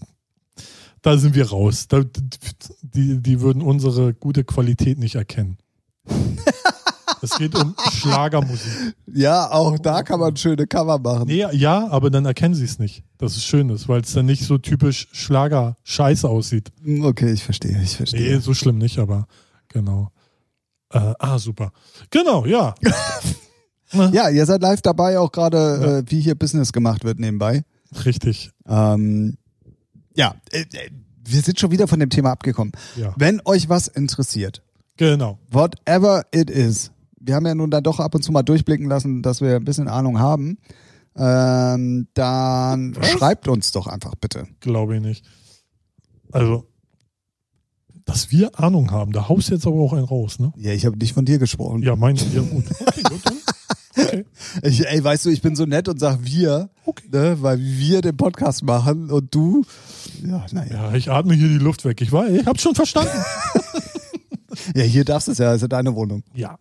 Da 1.02 1.18
sind 1.18 1.34
wir 1.34 1.50
raus. 1.50 1.88
Da, 1.88 2.04
die, 2.82 3.22
die 3.22 3.42
würden 3.42 3.62
unsere 3.62 4.14
gute 4.14 4.44
Qualität 4.44 5.00
nicht 5.00 5.16
erkennen. 5.16 5.58
es 7.22 7.38
geht 7.38 7.56
um 7.56 7.76
Schlagermusik. 7.92 8.96
Ja, 9.14 9.52
auch 9.52 9.78
da 9.80 10.04
kann 10.04 10.20
man 10.20 10.36
schöne 10.38 10.68
Cover 10.68 11.00
machen. 11.00 11.26
Nee, 11.28 11.46
ja, 11.54 11.88
aber 11.90 12.10
dann 12.10 12.26
erkennen 12.26 12.56
sie 12.56 12.66
es 12.66 12.80
nicht. 12.80 13.04
Das 13.18 13.36
ist 13.36 13.44
schön 13.46 13.70
ist, 13.70 13.88
weil 13.88 14.02
es 14.02 14.14
dann 14.14 14.26
nicht 14.26 14.44
so 14.46 14.58
typisch 14.58 15.08
Schlager-Scheiße 15.12 16.28
aussieht. 16.28 16.72
Hm, 16.84 17.06
Okay, 17.06 17.32
ich 17.32 17.44
verstehe, 17.44 17.72
ich 17.72 17.78
Nee, 17.78 17.86
verstehe. 17.98 18.42
so 18.42 18.54
schlimm 18.54 18.78
nicht, 18.78 18.98
aber 19.00 19.28
genau. 19.68 20.12
Äh, 20.92 21.14
ah, 21.20 21.38
super. 21.40 21.72
Genau, 22.10 22.46
ja. 22.46 22.76
Ja, 24.14 24.30
ihr 24.30 24.46
seid 24.46 24.62
live 24.62 24.82
dabei, 24.82 25.20
auch 25.20 25.34
gerade, 25.34 26.04
äh, 26.08 26.10
wie 26.12 26.22
hier 26.22 26.36
Business 26.36 26.72
gemacht 26.72 27.04
wird 27.04 27.20
nebenbei. 27.20 27.64
Richtig. 28.06 28.52
Ähm, 28.66 29.38
ja, 30.16 30.36
äh, 30.54 30.62
äh, 30.62 30.90
wir 31.26 31.42
sind 31.42 31.60
schon 31.60 31.72
wieder 31.72 31.90
von 31.90 32.00
dem 32.00 32.10
Thema 32.10 32.32
abgekommen. 32.32 32.72
Ja. 32.96 33.14
Wenn 33.18 33.42
euch 33.44 33.68
was 33.68 33.90
interessiert, 33.90 34.64
Genau. 34.96 35.40
whatever 35.52 36.24
it 36.34 36.50
is, 36.50 36.92
wir 37.24 37.36
haben 37.36 37.46
ja 37.46 37.56
nun 37.56 37.72
dann 37.72 37.84
doch 37.84 38.00
ab 38.00 38.16
und 38.16 38.24
zu 38.24 38.32
mal 38.32 38.44
durchblicken 38.44 38.88
lassen, 38.88 39.22
dass 39.22 39.42
wir 39.42 39.56
ein 39.56 39.64
bisschen 39.66 39.88
Ahnung 39.88 40.20
haben, 40.20 40.58
ähm, 41.16 42.08
dann 42.14 42.96
Was? 42.96 43.10
schreibt 43.10 43.48
uns 43.48 43.72
doch 43.72 43.88
einfach 43.88 44.16
bitte. 44.16 44.48
Glaube 44.60 44.96
ich 44.96 45.02
nicht. 45.02 45.26
Also, 46.32 46.66
dass 48.06 48.32
wir 48.32 48.60
Ahnung 48.60 48.92
haben, 48.92 49.12
da 49.12 49.28
haust 49.30 49.50
jetzt 49.50 49.68
aber 49.68 49.76
auch 49.80 49.94
einen 49.94 50.06
raus, 50.06 50.40
ne? 50.40 50.54
Ja, 50.58 50.72
ich 50.72 50.86
habe 50.86 50.98
nicht 50.98 51.14
von 51.14 51.26
dir 51.26 51.38
gesprochen. 51.38 51.84
Ja, 51.84 51.96
mein, 51.96 52.16
ja 52.16 52.42
gut. 52.42 52.66
Okay, 52.80 53.04
gut. 53.10 53.22
Dann. 53.26 53.38
Okay. 53.98 54.26
Ich, 54.64 54.86
ey, 54.86 55.04
weißt 55.04 55.26
du, 55.26 55.30
ich 55.30 55.42
bin 55.42 55.56
so 55.56 55.66
nett 55.66 55.88
und 55.88 56.00
sag 56.00 56.20
wir, 56.24 56.70
Okay. 56.86 57.08
ne, 57.12 57.38
weil 57.42 57.60
wir 57.60 58.02
den 58.02 58.16
Podcast 58.18 58.64
machen 58.64 59.10
und 59.12 59.34
du, 59.34 59.64
ja, 60.26 60.46
naja. 60.52 60.92
Ja, 60.92 60.94
ich 60.94 61.10
atme 61.12 61.34
hier 61.34 61.48
die 61.48 61.58
Luft 61.58 61.86
weg. 61.86 62.02
Ich 62.02 62.12
weiß, 62.12 62.32
ich 62.32 62.46
hab's 62.46 62.62
schon 62.62 62.76
verstanden. 62.76 63.12
Ja, 64.76 64.84
hier 64.84 65.06
darfst 65.06 65.28
du 65.28 65.32
es 65.32 65.38
ja, 65.38 65.54
ist 65.54 65.62
ja 65.62 65.68
deine 65.68 65.96
Wohnung. 65.96 66.24
Ja. 66.34 66.58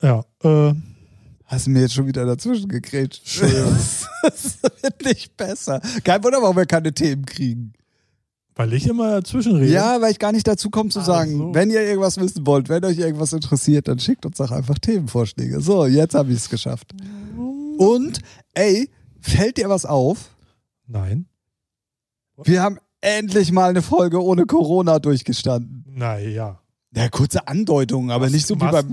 Ja, 0.00 0.24
äh, 0.42 0.74
Hast 1.52 1.66
du 1.66 1.70
mir 1.70 1.82
jetzt 1.82 1.92
schon 1.92 2.06
wieder 2.06 2.24
dazwischen 2.24 2.66
gekriegt? 2.66 3.18
Entschuldigung. 3.18 3.76
das 4.22 4.58
wird 4.80 5.04
nicht 5.04 5.36
besser. 5.36 5.82
Kein 6.02 6.24
Wunder, 6.24 6.40
warum 6.40 6.56
wir 6.56 6.64
keine 6.64 6.94
Themen 6.94 7.26
kriegen. 7.26 7.74
weil 8.54 8.72
ich 8.72 8.86
immer 8.86 9.20
dazwischen 9.20 9.56
rede. 9.56 9.70
Ja, 9.70 10.00
weil 10.00 10.12
ich 10.12 10.18
gar 10.18 10.32
nicht 10.32 10.48
dazu 10.48 10.70
komme 10.70 10.88
zu 10.88 11.00
Ach 11.00 11.04
sagen, 11.04 11.54
wenn 11.54 11.70
ihr 11.70 11.82
irgendwas 11.82 12.16
wissen 12.16 12.46
wollt, 12.46 12.70
wenn 12.70 12.82
euch 12.86 12.96
irgendwas 12.96 13.34
interessiert, 13.34 13.86
dann 13.86 13.98
schickt 13.98 14.24
uns 14.24 14.38
doch 14.38 14.50
einfach 14.50 14.78
Themenvorschläge. 14.78 15.60
So, 15.60 15.84
jetzt 15.84 16.14
habe 16.14 16.30
ich 16.30 16.38
es 16.38 16.48
geschafft. 16.48 16.94
Und, 17.76 18.20
ey, 18.54 18.88
fällt 19.20 19.58
dir 19.58 19.68
was 19.68 19.84
auf? 19.84 20.30
Nein. 20.86 21.26
Wir 22.44 22.62
haben 22.62 22.78
endlich 23.02 23.52
mal 23.52 23.68
eine 23.68 23.82
Folge 23.82 24.22
ohne 24.22 24.46
Corona 24.46 25.00
durchgestanden. 25.00 25.84
Naja. 25.86 26.61
Ja, 26.94 27.08
kurze 27.08 27.48
Andeutung, 27.48 28.10
aber 28.10 28.28
nicht 28.28 28.46
so 28.46 28.54
wie 28.56 28.58
beim. 28.58 28.86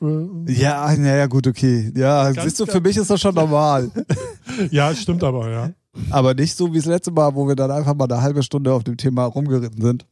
Äh, 0.00 0.52
Ja, 0.52 0.94
naja, 0.96 1.26
gut, 1.26 1.46
okay. 1.48 1.90
Ja, 1.96 2.30
Ganz, 2.30 2.44
siehst 2.44 2.60
du, 2.60 2.66
für 2.66 2.80
mich 2.80 2.96
ist 2.96 3.10
das 3.10 3.20
schon 3.20 3.34
normal. 3.34 3.90
Ja, 4.70 4.94
stimmt 4.94 5.24
aber, 5.24 5.50
ja. 5.50 5.70
Aber 6.10 6.32
nicht 6.34 6.56
so 6.56 6.72
wie 6.72 6.76
das 6.78 6.86
letzte 6.86 7.10
Mal, 7.10 7.34
wo 7.34 7.48
wir 7.48 7.56
dann 7.56 7.70
einfach 7.70 7.94
mal 7.94 8.04
eine 8.10 8.22
halbe 8.22 8.42
Stunde 8.44 8.72
auf 8.72 8.84
dem 8.84 8.96
Thema 8.96 9.24
rumgeritten 9.24 9.82
sind. 9.82 10.06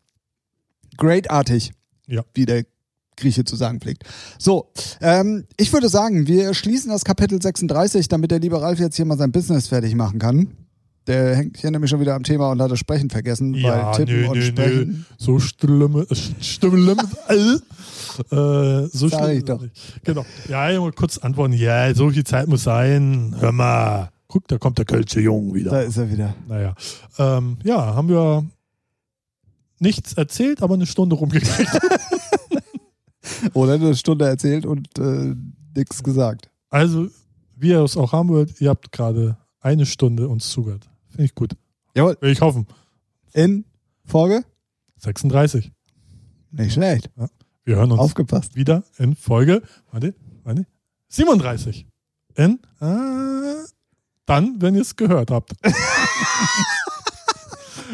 Greatartig, 0.96 1.72
Ja. 2.06 2.22
wie 2.34 2.46
der 2.46 2.64
Grieche 3.16 3.44
zu 3.44 3.54
sagen 3.56 3.80
pflegt. 3.80 4.02
So, 4.38 4.70
ähm, 5.00 5.44
ich 5.56 5.72
würde 5.72 5.88
sagen, 5.88 6.26
wir 6.26 6.52
schließen 6.52 6.90
das 6.90 7.04
Kapitel 7.04 7.40
36, 7.40 8.08
damit 8.08 8.32
der 8.32 8.40
liebe 8.40 8.60
Ralf 8.60 8.80
jetzt 8.80 8.96
hier 8.96 9.04
mal 9.04 9.16
sein 9.16 9.30
Business 9.32 9.68
fertig 9.68 9.94
machen 9.94 10.18
kann. 10.18 10.48
Der 11.07 11.36
hängt 11.36 11.59
hier 11.59 11.70
nämlich 11.70 11.90
schon 11.90 12.00
wieder 12.00 12.14
am 12.14 12.22
Thema 12.22 12.50
und 12.50 12.62
hat 12.62 12.70
das 12.70 12.78
Sprechen 12.78 13.11
vergessen, 13.11 13.52
Ja, 13.55 13.92
weil 13.92 13.94
Tippen 13.96 14.22
nö, 14.22 14.28
und 14.28 14.38
nö, 14.38 14.42
Sprechen. 14.42 14.88
nö. 14.88 14.94
So 15.18 15.38
schlimme, 15.38 16.07
schlimm, 16.40 16.98
äh, 17.28 17.34
äh, 18.34 18.88
so 18.90 19.09
Sag 19.09 19.24
schlimm 19.24 19.36
ich 19.38 19.44
doch. 19.44 19.62
Genau. 20.05 20.24
Ja, 20.48 20.70
ich 20.70 20.78
mal 20.78 20.92
kurz 20.92 21.18
antworten. 21.18 21.52
Ja, 21.52 21.94
so 21.94 22.09
viel 22.11 22.24
Zeit 22.24 22.48
muss 22.48 22.62
sein. 22.62 23.34
Hör 23.38 23.52
mal. 23.52 24.11
Guck, 24.28 24.48
da 24.48 24.57
kommt 24.59 24.78
der 24.78 24.84
Kölsche 24.86 25.20
Jung 25.20 25.50
Da 25.50 25.55
wieder. 25.55 25.84
ist 25.84 25.96
er 25.98 26.11
wieder. 26.11 26.34
Naja. 26.48 26.74
Ähm, 27.18 27.59
ja, 27.62 27.94
haben 27.94 28.09
wir 28.09 28.44
nichts 29.78 30.14
erzählt, 30.14 30.62
aber 30.62 30.74
eine 30.74 30.86
Stunde 30.86 31.16
rumgekriegt. 31.16 31.70
Oder 33.52 33.74
eine 33.74 33.94
Stunde 33.94 34.26
erzählt 34.26 34.66
und 34.66 34.98
äh, 34.98 35.34
nichts 35.76 36.02
gesagt. 36.02 36.50
Also, 36.70 37.09
wie 37.57 37.68
ihr 37.70 37.80
es 37.82 37.96
auch 37.96 38.12
haben 38.12 38.28
wollt, 38.30 38.61
ihr 38.61 38.70
habt 38.70 38.90
gerade 38.92 39.36
eine 39.61 39.86
Stunde 39.86 40.28
uns 40.28 40.48
zugehört. 40.50 40.88
Finde 41.14 41.26
ich 41.26 41.34
gut. 41.36 41.52
Jawohl. 41.94 42.16
Will 42.20 42.32
ich 42.32 42.40
hoffen. 42.40 42.66
In 43.34 43.64
Folge? 44.04 44.44
36. 44.96 45.70
Nicht 46.50 46.72
schlecht. 46.72 47.08
Wir 47.64 47.76
hören 47.76 47.92
uns 47.92 48.00
Aufgepasst. 48.00 48.56
wieder 48.56 48.82
in 48.98 49.14
Folge, 49.14 49.62
warte, 49.92 50.12
warte, 50.42 50.66
37. 51.08 51.86
In, 52.34 52.58
äh, 52.80 53.64
dann, 54.26 54.60
wenn 54.60 54.74
ihr 54.74 54.82
es 54.82 54.96
gehört 54.96 55.30
habt. 55.30 55.52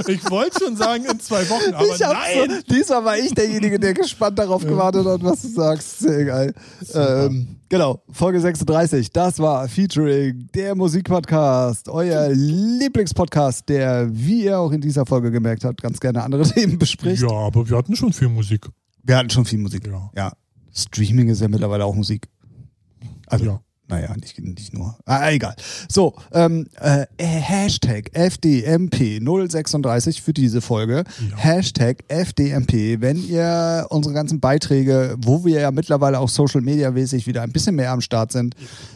ich 0.09 0.31
wollte 0.31 0.65
schon 0.65 0.77
sagen 0.77 1.05
in 1.05 1.21
zwei 1.21 1.49
Wochen, 1.49 1.75
aber 1.75 1.87
nein. 1.87 2.51
So, 2.67 2.75
diesmal 2.75 3.05
war 3.05 3.19
ich 3.19 3.33
derjenige, 3.35 3.79
der 3.79 3.95
gespannt 3.95 4.39
darauf 4.39 4.65
gewartet 4.65 5.07
hat, 5.07 5.23
was 5.23 5.43
du 5.43 5.49
sagst. 5.49 5.99
Sehr 6.01 6.25
geil. 6.25 6.55
Ähm, 6.95 7.57
genau, 7.69 8.03
Folge 8.11 8.41
36. 8.41 9.11
Das 9.13 9.39
war 9.39 9.69
Featuring 9.69 10.49
der 10.55 10.75
Musikpodcast, 10.75 11.89
euer 11.89 12.29
Lieblingspodcast, 12.31 13.69
der, 13.69 14.09
wie 14.11 14.45
ihr 14.45 14.59
auch 14.59 14.73
in 14.73 14.81
dieser 14.81 15.07
Folge 15.07 15.31
gemerkt 15.31 15.65
habt, 15.65 15.83
ganz 15.83 16.01
gerne 16.01 16.23
andere 16.23 16.43
Themen 16.51 16.79
bespricht. 16.79 17.23
Ja, 17.23 17.31
aber 17.31 17.69
wir 17.69 17.77
hatten 17.77 17.97
schon 17.97 18.13
viel 18.13 18.29
Musik. 18.29 18.69
Wir 19.03 19.17
hatten 19.17 19.31
schon 19.31 19.45
viel 19.45 19.59
Musik. 19.59 19.87
Ja. 19.87 20.11
Ja. 20.17 20.33
Streaming 20.73 21.29
ist 21.29 21.41
ja 21.41 21.49
mittlerweile 21.49 21.85
auch 21.85 21.95
Musik. 21.95 22.29
Also, 23.27 23.45
Ja. 23.45 23.61
Naja, 23.91 24.15
nicht, 24.17 24.39
nicht 24.39 24.73
nur. 24.73 24.97
Ah, 25.05 25.31
egal. 25.31 25.55
So, 25.89 26.15
ähm, 26.33 26.67
äh, 26.81 27.07
Hashtag 27.19 28.11
FDMP036 28.15 30.23
für 30.23 30.33
diese 30.33 30.61
Folge. 30.61 31.05
Ja. 31.31 31.37
Hashtag 31.37 31.99
FDMP, 32.09 33.01
wenn 33.01 33.23
ihr 33.29 33.87
unsere 33.91 34.15
ganzen 34.15 34.41
Beiträge, 34.41 35.17
wo 35.19 35.45
wir 35.45 35.61
ja 35.61 35.71
mittlerweile 35.71 36.19
auch 36.19 36.29
Social 36.29 36.61
Media 36.61 36.91
mäßig 36.91 37.27
wieder 37.27 37.43
ein 37.43 37.53
bisschen 37.53 37.77
mehr 37.77 37.93
am 37.93 38.01
Start 38.01 38.33
sind, 38.33 38.55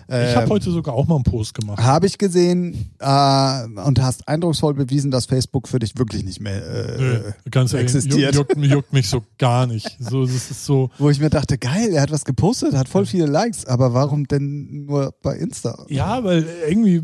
Ich 0.08 0.34
habe 0.36 0.44
ähm, 0.44 0.50
heute 0.50 0.70
sogar 0.70 0.94
auch 0.94 1.06
mal 1.06 1.16
einen 1.16 1.24
Post 1.24 1.54
gemacht. 1.54 1.82
habe 1.82 2.06
ich 2.06 2.18
gesehen 2.18 2.90
äh, 2.98 3.64
und 3.84 4.00
hast 4.00 4.26
eindrucksvoll 4.28 4.74
bewiesen, 4.74 5.10
dass 5.10 5.26
Facebook 5.26 5.68
für 5.68 5.78
dich 5.78 5.96
wirklich 5.98 6.24
nicht 6.24 6.40
mehr 6.40 6.64
äh, 6.66 7.00
Nö, 7.00 7.20
ganz 7.50 7.72
existiert. 7.72 8.34
Juckt, 8.34 8.56
juckt, 8.56 8.66
juckt 8.66 8.92
mich 8.92 9.08
so 9.08 9.22
gar 9.38 9.66
nicht. 9.66 9.96
So, 9.98 10.24
das 10.24 10.50
ist 10.50 10.64
so, 10.64 10.90
Wo 10.98 11.10
ich 11.10 11.20
mir 11.20 11.30
dachte, 11.30 11.58
geil, 11.58 11.90
er 11.92 12.02
hat 12.02 12.10
was 12.10 12.24
gepostet, 12.24 12.74
hat 12.74 12.88
voll 12.88 13.06
viele 13.06 13.26
Likes, 13.26 13.64
aber 13.66 13.94
warum 13.94 14.26
denn 14.28 14.83
nur 14.84 15.14
bei 15.22 15.36
Insta? 15.36 15.84
ja, 15.88 16.22
weil 16.24 16.46
irgendwie, 16.68 17.02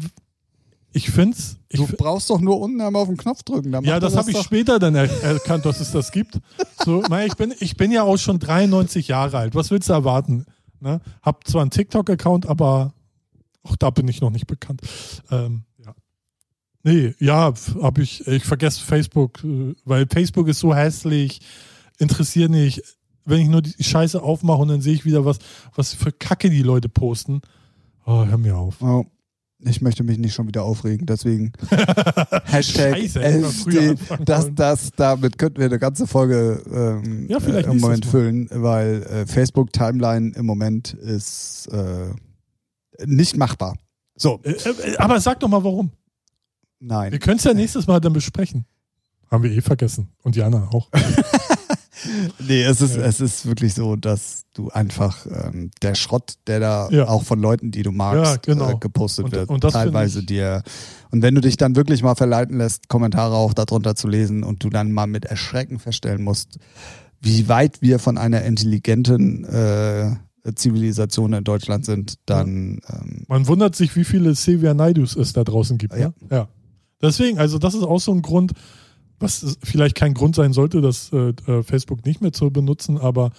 ich 0.93 1.11
finde 1.11 1.37
es, 1.37 1.61
Du 1.73 1.87
brauchst 1.87 2.29
doch 2.31 2.41
nur 2.41 2.61
unten 2.61 2.81
einmal 2.81 3.03
auf 3.03 3.09
den 3.09 3.17
Knopf 3.17 3.45
drücken. 3.45 3.73
Ja, 3.73 3.81
er 3.95 4.01
das 4.01 4.17
habe 4.17 4.31
ich 4.33 4.39
später 4.39 4.81
dann 4.81 4.97
er 4.97 5.09
erkannt, 5.23 5.65
dass 5.65 5.79
es 5.79 5.93
das 5.93 6.11
gibt. 6.11 6.41
So, 6.85 7.05
na, 7.09 7.25
ich, 7.25 7.37
bin, 7.37 7.55
ich 7.61 7.77
bin 7.77 7.93
ja 7.93 8.03
auch 8.03 8.17
schon 8.17 8.41
93 8.41 9.07
Jahre 9.07 9.39
alt. 9.39 9.55
Was 9.55 9.71
willst 9.71 9.89
du 9.89 9.93
erwarten? 9.93 10.47
Ne? 10.81 11.01
Hab 11.23 11.47
zwar 11.47 11.63
einen 11.63 11.71
TikTok-Account, 11.71 12.47
aber 12.47 12.93
auch 13.63 13.77
da 13.77 13.91
bin 13.91 14.09
ich 14.09 14.21
noch 14.21 14.31
nicht 14.31 14.49
bekannt. 14.49 14.81
Ähm, 15.31 15.63
ja. 15.79 15.95
Nee, 16.83 17.15
ja, 17.21 17.53
habe 17.83 18.03
ich, 18.03 18.27
ich 18.27 18.45
vergesse 18.45 18.81
Facebook, 18.81 19.45
äh, 19.45 19.75
weil 19.85 20.07
Facebook 20.11 20.49
ist 20.49 20.59
so 20.59 20.75
hässlich, 20.75 21.41
interessiert 21.99 22.51
nicht. 22.51 22.83
Wenn 23.25 23.41
ich 23.43 23.49
nur 23.49 23.63
die 23.63 23.85
Scheiße 23.85 24.21
aufmache 24.21 24.63
und 24.63 24.69
dann 24.69 24.81
sehe 24.81 24.95
ich 24.95 25.05
wieder, 25.05 25.25
was, 25.25 25.39
was 25.77 25.95
für 25.95 26.11
Kacke 26.11 26.51
die 26.51 26.63
Leute 26.63 26.89
posten. 26.89 27.43
Oh, 28.07 28.25
hör 28.25 28.39
mir 28.39 28.57
auf. 28.57 28.81
Oh, 28.81 29.05
ich 29.63 29.83
möchte 29.83 30.03
mich 30.03 30.19
nicht 30.19 30.35
schon 30.35 30.49
wieder 30.49 30.65
aufregen, 30.65 31.07
deswegen 31.07 31.53
Hashtag 32.45 32.97
Scheiße, 32.97 33.21
hätten 33.21 33.43
wir 33.43 33.51
früher 33.51 33.83
SD, 33.83 33.89
anfangen 33.91 34.25
das, 34.25 34.55
das, 34.55 34.91
damit 34.97 35.39
könnten 35.39 35.59
wir 35.59 35.67
eine 35.67 35.79
ganze 35.79 36.07
Folge 36.07 36.63
ähm, 36.73 37.27
Ja, 37.29 37.39
äh, 37.39 37.65
im 37.65 37.79
Moment 37.79 38.07
füllen, 38.07 38.49
weil 38.53 39.03
äh, 39.03 39.27
Facebook 39.27 39.73
Timeline 39.73 40.33
im 40.35 40.47
Moment 40.47 40.95
ist 40.95 41.69
äh, 41.73 42.11
nicht 43.05 43.37
machbar. 43.37 43.77
So, 44.17 44.41
Äh, 44.43 44.53
äh, 44.53 44.97
aber 44.97 45.21
sag 45.21 45.41
doch 45.41 45.49
mal, 45.49 45.63
warum. 45.63 45.91
Wir 46.79 46.89
nein. 46.89 47.19
können 47.19 47.37
es 47.37 47.45
ja 47.45 47.53
nächstes 47.53 47.87
Mal 47.87 48.01
dann 48.01 48.15
besprechen. 48.15 48.65
Haben 49.31 49.45
wir 49.45 49.51
eh 49.51 49.61
vergessen. 49.61 50.09
Und 50.23 50.39
anderen 50.39 50.69
auch. 50.69 50.89
Nee, 52.47 52.63
es 52.63 52.81
ist, 52.81 52.97
Ja. 52.97 53.03
es 53.03 53.21
ist 53.21 53.47
wirklich 53.47 53.75
so, 53.75 53.97
dass 53.97 54.45
du 54.55 54.71
einfach 54.71 55.27
ähm, 55.27 55.71
der 55.83 55.95
Schrott, 55.95 56.35
der 56.47 56.61
da 56.61 56.89
Ja. 56.91 57.09
auch 57.09 57.23
von 57.23 57.41
Leuten, 57.41 57.71
die 57.71 57.83
du 57.83 57.93
magst, 57.93 58.47
Ja, 58.47 58.55
genau. 58.55 58.71
äh, 58.71 58.77
gepostet 58.79 59.27
Und- 59.27 59.33
wird, 59.33 59.49
und 59.49 59.61
teilweise 59.61 60.23
dir. 60.23 60.63
Und 61.11 61.23
wenn 61.23 61.35
du 61.35 61.41
dich 61.41 61.57
dann 61.57 61.77
wirklich 61.77 62.03
mal 62.03 62.15
verleiten 62.15 62.59
lässt, 62.59 62.89
Kommentare 62.89 63.35
auch 63.37 63.55
darunter 63.55 63.95
zu 63.95 64.09
lesen 64.09 64.43
und 64.45 64.63
du 64.65 64.71
dann 64.71 64.93
mal 64.93 65.07
mit 65.07 65.25
Erschrecken 65.25 65.79
feststellen 65.79 66.23
musst, 66.23 66.59
wie 67.21 67.49
weit 67.49 67.83
wir 67.83 67.99
von 67.99 68.17
einer 68.19 68.43
intelligenten 68.45 69.45
äh, 69.45 70.17
Zivilisation 70.55 71.33
in 71.35 71.45
Deutschland 71.45 71.85
sind, 71.85 72.15
dann 72.27 72.81
ähm, 72.89 73.25
Man 73.29 73.47
wundert 73.47 73.77
sich, 73.77 73.95
wie 73.97 74.05
viele 74.05 74.35
Silvia 74.35 74.73
Naidus 74.75 75.15
es 75.17 75.33
da 75.33 75.45
draußen 75.45 75.77
gibt. 75.79 75.95
Ja. 75.95 76.09
Ne? 76.09 76.15
ja. 76.31 76.49
Deswegen, 77.03 77.39
also 77.39 77.59
das 77.59 77.75
ist 77.75 77.83
auch 77.83 78.01
so 78.01 78.13
ein 78.13 78.23
Grund, 78.23 78.53
was 79.21 79.59
vielleicht 79.63 79.95
kein 79.95 80.15
Grund 80.15 80.35
sein 80.35 80.53
sollte, 80.53 80.81
das 80.81 81.13
äh, 81.13 81.33
äh, 81.47 81.63
Facebook 81.63 82.05
nicht 82.05 82.21
mehr 82.21 82.33
zu 82.33 82.51
benutzen, 82.51 82.99
aber 82.99 83.31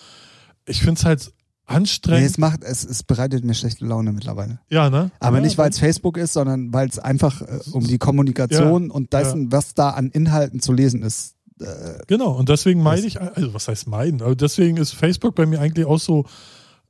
ich 0.66 0.80
finde 0.80 0.99
es 0.99 1.06
halt 1.06 1.34
nee, 1.68 1.76
anstrengend. 1.76 2.30
es 2.30 2.38
macht, 2.38 2.64
es, 2.64 2.86
es 2.86 3.03
bereitet 3.03 3.44
mir 3.44 3.53
schlechte 3.53 3.86
Laune 3.86 4.14
mittlerweile. 4.14 4.60
ja, 4.70 4.90
ne? 4.90 5.12
Aber 5.20 5.38
ja, 5.38 5.44
nicht, 5.44 5.58
weil 5.58 5.70
es 5.72 5.80
Facebook 5.80 6.18
ist, 6.18 6.34
sondern 6.34 6.72
weil 6.72 6.88
es 6.88 6.99
einfach 6.99 7.41
äh, 7.41 7.60
um 7.72 7.86
die 7.86 7.98
Kommunikation 7.98 8.91
und 8.91 9.14
dessen, 9.14 9.52
was 9.52 9.74
da 9.74 9.90
an 9.90 10.12
Inhalten 10.12 10.60
zu 10.60 10.72
lesen 10.72 11.02
ist. 11.02 11.36
Äh, 11.60 11.99
Genau, 12.08 12.32
und 12.32 12.49
deswegen 12.49 12.82
meide 12.84 13.06
ich, 13.06 13.20
also 13.20 13.53
was 13.53 13.68
heißt 13.68 13.88
meiden? 13.88 14.22
Aber 14.22 14.36
deswegen 14.36 14.78
ist 14.78 14.94
Facebook 14.94 15.36
bei 15.36 15.45
mir 15.45 15.60
eigentlich 15.60 15.86
auch 15.86 15.99
so, 15.99 16.26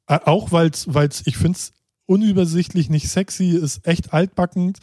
äh, 0.07 0.19
auch 0.25 0.51
weil 0.51 0.69
es, 0.69 1.23
ich 1.25 1.37
finde 1.37 1.57
es 1.57 1.73
unübersichtlich, 2.11 2.89
nicht 2.89 3.09
sexy, 3.09 3.51
ist 3.51 3.87
echt 3.87 4.13
altbackend 4.13 4.79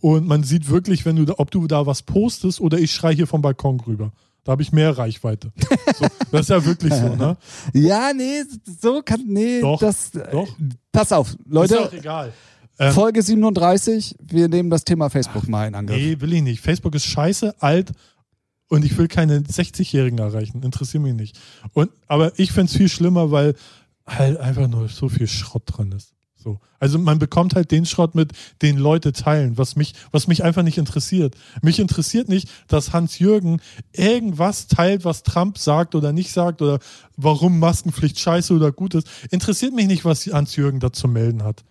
und 0.00 0.26
man 0.26 0.42
sieht 0.44 0.70
wirklich, 0.70 1.04
wenn 1.04 1.16
du 1.16 1.26
da, 1.26 1.34
ob 1.36 1.50
du 1.50 1.66
da 1.66 1.84
was 1.84 2.02
postest 2.02 2.58
oder 2.60 2.78
ich 2.78 2.92
schreie 2.92 3.14
hier 3.14 3.26
vom 3.26 3.42
Balkon 3.42 3.78
rüber. 3.80 4.12
Da 4.44 4.52
habe 4.52 4.62
ich 4.62 4.72
mehr 4.72 4.96
Reichweite. 4.96 5.52
So, 5.98 6.06
das 6.32 6.40
ist 6.42 6.48
ja 6.48 6.64
wirklich 6.64 6.94
so, 6.94 7.14
ne? 7.14 7.36
ja, 7.74 8.12
nee, 8.14 8.42
so 8.80 9.02
kann, 9.04 9.22
nee, 9.26 9.60
Doch, 9.60 9.78
das, 9.78 10.12
doch. 10.32 10.48
pass 10.90 11.12
auf, 11.12 11.32
ist 11.32 11.38
ja 11.44 11.60
auch 11.60 11.70
Leute, 11.70 11.98
egal. 11.98 12.32
Ähm, 12.78 12.94
Folge 12.94 13.22
37, 13.22 14.16
wir 14.18 14.48
nehmen 14.48 14.70
das 14.70 14.84
Thema 14.84 15.10
Facebook 15.10 15.46
mal 15.46 15.68
in 15.68 15.74
Angriff. 15.74 15.98
nee, 15.98 16.18
will 16.18 16.32
ich 16.32 16.42
nicht. 16.42 16.62
Facebook 16.62 16.94
ist 16.94 17.04
scheiße, 17.04 17.56
alt 17.60 17.92
und 18.68 18.86
ich 18.86 18.96
will 18.96 19.08
keine 19.08 19.40
60-Jährigen 19.40 20.18
erreichen. 20.18 20.62
Interessiert 20.62 21.02
mich 21.02 21.12
nicht. 21.12 21.38
Und, 21.74 21.90
aber 22.06 22.32
ich 22.38 22.52
finde 22.52 22.70
es 22.70 22.76
viel 22.78 22.88
schlimmer, 22.88 23.30
weil 23.30 23.54
halt 24.06 24.38
einfach 24.38 24.68
nur 24.68 24.88
so 24.88 25.10
viel 25.10 25.28
Schrott 25.28 25.64
drin 25.66 25.92
ist. 25.92 26.14
So. 26.42 26.58
Also 26.78 26.98
man 26.98 27.18
bekommt 27.18 27.54
halt 27.54 27.70
den 27.70 27.84
Schrott 27.84 28.14
mit, 28.14 28.32
den 28.62 28.78
Leute 28.78 29.12
teilen, 29.12 29.58
was 29.58 29.76
mich, 29.76 29.94
was 30.10 30.26
mich 30.26 30.42
einfach 30.42 30.62
nicht 30.62 30.78
interessiert. 30.78 31.36
Mich 31.60 31.78
interessiert 31.78 32.28
nicht, 32.28 32.48
dass 32.66 32.94
Hans-Jürgen 32.94 33.60
irgendwas 33.92 34.66
teilt, 34.66 35.04
was 35.04 35.22
Trump 35.22 35.58
sagt 35.58 35.94
oder 35.94 36.12
nicht 36.12 36.32
sagt 36.32 36.62
oder 36.62 36.78
warum 37.16 37.58
Maskenpflicht 37.58 38.18
scheiße 38.18 38.54
oder 38.54 38.72
gut 38.72 38.94
ist. 38.94 39.08
Interessiert 39.30 39.74
mich 39.74 39.86
nicht, 39.86 40.06
was 40.06 40.26
Hans-Jürgen 40.26 40.80
da 40.80 40.92
zu 40.92 41.08
melden 41.08 41.42
hat. 41.44 41.62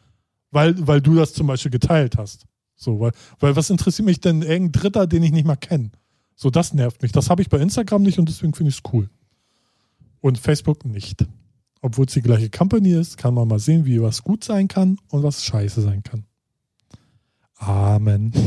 Weil, 0.51 0.75
weil 0.87 1.01
du 1.01 1.15
das 1.15 1.33
zum 1.33 1.47
Beispiel 1.47 1.71
geteilt 1.71 2.17
hast. 2.17 2.45
So, 2.75 2.99
weil, 2.99 3.11
weil 3.39 3.55
was 3.55 3.69
interessiert 3.71 4.05
mich 4.05 4.21
denn 4.21 4.41
irgendein 4.41 4.81
Dritter, 4.81 5.07
den 5.07 5.23
ich 5.23 5.31
nicht 5.31 5.45
mal 5.45 5.55
kenne? 5.55 5.91
So, 6.35 6.49
das 6.49 6.73
nervt 6.73 7.01
mich. 7.01 7.11
Das 7.11 7.29
habe 7.29 7.41
ich 7.41 7.49
bei 7.49 7.59
Instagram 7.59 8.03
nicht 8.03 8.19
und 8.19 8.29
deswegen 8.29 8.53
finde 8.53 8.69
ich 8.69 8.77
es 8.77 8.93
cool. 8.93 9.09
Und 10.21 10.37
Facebook 10.37 10.85
nicht. 10.85 11.25
Obwohl 11.81 12.05
es 12.05 12.13
die 12.13 12.21
gleiche 12.21 12.49
Company 12.49 12.91
ist, 12.93 13.17
kann 13.17 13.33
man 13.33 13.47
mal 13.47 13.59
sehen, 13.59 13.85
wie 13.85 14.01
was 14.01 14.23
gut 14.23 14.43
sein 14.43 14.67
kann 14.67 14.97
und 15.09 15.23
was 15.23 15.43
scheiße 15.45 15.81
sein 15.81 16.03
kann. 16.03 16.25
Amen. 17.57 18.33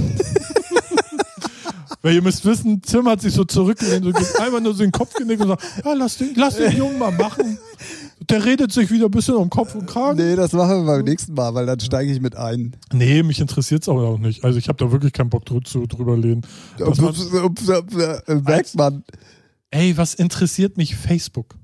Weil 2.02 2.16
ihr 2.16 2.22
müsst 2.22 2.44
wissen, 2.44 2.82
Tim 2.82 3.06
hat 3.08 3.20
sich 3.20 3.32
so 3.32 3.44
zurückgelehnt 3.44 4.04
und 4.04 4.16
einfach 4.40 4.60
nur 4.60 4.74
so 4.74 4.82
den 4.82 4.90
Kopf 4.90 5.14
genickt 5.14 5.40
und 5.40 5.48
sagt, 5.48 5.62
ja, 5.84 5.92
lass 5.92 6.16
den, 6.18 6.32
lass 6.34 6.56
den 6.56 6.76
Jungen 6.76 6.98
mal 6.98 7.12
machen. 7.12 7.58
Der 8.28 8.44
redet 8.44 8.72
sich 8.72 8.90
wieder 8.90 9.04
ein 9.06 9.10
bisschen 9.12 9.36
um 9.36 9.48
Kopf 9.50 9.74
und 9.76 9.86
Kragen. 9.86 10.16
Nee, 10.18 10.34
das 10.34 10.52
machen 10.52 10.84
wir 10.84 10.96
beim 10.96 11.04
nächsten 11.04 11.34
Mal, 11.34 11.54
weil 11.54 11.64
dann 11.66 11.78
steige 11.78 12.10
ich 12.12 12.20
mit 12.20 12.34
ein. 12.36 12.74
Nee, 12.92 13.22
mich 13.22 13.40
interessiert 13.40 13.82
es 13.82 13.88
aber 13.88 14.02
auch 14.08 14.18
nicht. 14.18 14.42
Also 14.44 14.58
ich 14.58 14.68
habe 14.68 14.84
da 14.84 14.90
wirklich 14.90 15.12
keinen 15.12 15.30
Bock 15.30 15.44
drü- 15.44 15.64
zu 15.64 15.86
drüber 15.86 16.16
lehnen. 16.16 16.44
Merkt 18.44 18.74
man. 18.74 19.04
ey, 19.70 19.96
was 19.96 20.14
interessiert 20.14 20.76
mich 20.76 20.96
Facebook? 20.96 21.54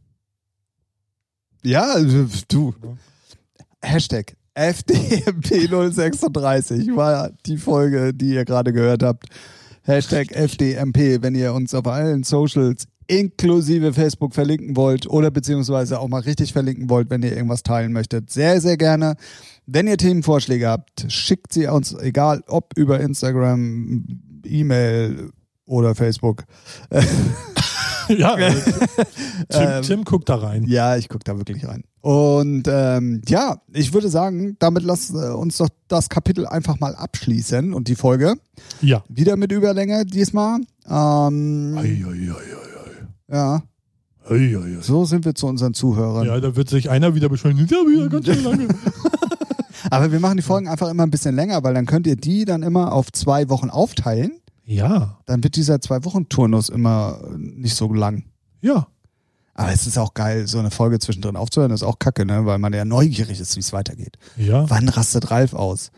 Ja, 1.62 1.96
du. 2.48 2.74
Hashtag 3.80 4.34
FDMP036 4.54 6.96
war 6.96 7.30
die 7.46 7.58
Folge, 7.58 8.12
die 8.12 8.34
ihr 8.34 8.44
gerade 8.44 8.72
gehört 8.72 9.02
habt. 9.02 9.26
Hashtag 9.82 10.32
FDMP, 10.32 11.22
wenn 11.22 11.34
ihr 11.34 11.54
uns 11.54 11.74
auf 11.74 11.86
allen 11.86 12.24
Socials 12.24 12.86
inklusive 13.06 13.94
Facebook 13.94 14.34
verlinken 14.34 14.76
wollt 14.76 15.08
oder 15.08 15.30
beziehungsweise 15.30 15.98
auch 15.98 16.08
mal 16.08 16.20
richtig 16.20 16.52
verlinken 16.52 16.90
wollt, 16.90 17.08
wenn 17.10 17.22
ihr 17.22 17.34
irgendwas 17.34 17.62
teilen 17.62 17.92
möchtet. 17.92 18.30
Sehr, 18.30 18.60
sehr 18.60 18.76
gerne. 18.76 19.16
Wenn 19.66 19.86
ihr 19.86 19.96
Themenvorschläge 19.96 20.68
habt, 20.68 21.10
schickt 21.10 21.52
sie 21.52 21.66
uns, 21.66 21.94
egal 21.94 22.42
ob 22.48 22.76
über 22.76 23.00
Instagram, 23.00 24.04
E-Mail 24.44 25.30
oder 25.64 25.94
Facebook. 25.94 26.44
ja, 28.16 28.36
Tim, 29.48 29.60
Ähm, 29.60 29.82
Tim 29.82 30.04
guckt 30.04 30.28
da 30.28 30.36
rein. 30.36 30.64
Ja, 30.66 30.96
ich 30.96 31.08
gucke 31.08 31.24
da 31.24 31.36
wirklich 31.36 31.66
rein. 31.66 31.84
Und 32.00 32.64
ähm, 32.68 33.22
ja, 33.28 33.60
ich 33.72 33.92
würde 33.92 34.08
sagen, 34.08 34.56
damit 34.58 34.82
lass 34.82 35.10
äh, 35.10 35.30
uns 35.30 35.58
doch 35.58 35.68
das 35.88 36.08
Kapitel 36.08 36.46
einfach 36.46 36.78
mal 36.80 36.94
abschließen 36.94 37.74
und 37.74 37.88
die 37.88 37.96
Folge. 37.96 38.34
Ja. 38.80 39.02
Wieder 39.08 39.36
mit 39.36 39.52
Überlänge 39.52 40.06
diesmal. 40.06 40.60
Ähm, 40.88 41.76
Ei, 41.76 41.80
ei, 41.80 42.30
ei, 42.30 42.32
ei, 43.30 43.36
ja, 43.36 43.62
ei, 44.30 44.56
ei. 44.56 44.80
so 44.80 45.04
sind 45.04 45.24
wir 45.24 45.34
zu 45.34 45.46
unseren 45.46 45.74
Zuhörern. 45.74 46.26
Ja, 46.26 46.40
da 46.40 46.56
wird 46.56 46.68
sich 46.70 46.88
einer 46.88 47.14
wieder 47.14 47.28
beschweren. 47.28 47.58
Ja, 47.58 47.78
wieder 47.86 48.08
ganz 48.08 48.26
schön 48.26 48.42
lange. 48.44 48.68
Aber 49.90 50.12
wir 50.12 50.20
machen 50.20 50.36
die 50.36 50.42
Folgen 50.42 50.68
einfach 50.68 50.90
immer 50.90 51.04
ein 51.04 51.10
bisschen 51.10 51.34
länger, 51.34 51.62
weil 51.62 51.74
dann 51.74 51.86
könnt 51.86 52.06
ihr 52.06 52.16
die 52.16 52.44
dann 52.44 52.62
immer 52.62 52.92
auf 52.92 53.12
zwei 53.12 53.48
Wochen 53.48 53.70
aufteilen. 53.70 54.32
Ja, 54.70 55.18
Dann 55.24 55.42
wird 55.42 55.56
dieser 55.56 55.80
Zwei-Wochen-Turnus 55.80 56.68
immer 56.68 57.20
äh, 57.24 57.38
nicht 57.38 57.74
so 57.74 57.92
lang. 57.92 58.24
ja. 58.60 58.86
Aber 59.54 59.72
es 59.72 59.88
ist 59.88 59.98
auch 59.98 60.14
geil, 60.14 60.46
so 60.46 60.60
eine 60.60 60.70
Folge 60.70 61.00
zwischendrin 61.00 61.34
aufzuhören, 61.34 61.72
ist 61.72 61.82
auch 61.82 61.98
kacke, 61.98 62.24
ne? 62.24 62.46
weil 62.46 62.58
man 62.58 62.72
ja 62.72 62.84
neugierig 62.84 63.40
ist, 63.40 63.56
wie 63.56 63.60
es 63.60 63.72
weitergeht. 63.72 64.16
Ja. 64.36 64.70
Wann 64.70 64.88
rastet 64.88 65.32
Ralf 65.32 65.52
aus? 65.52 65.90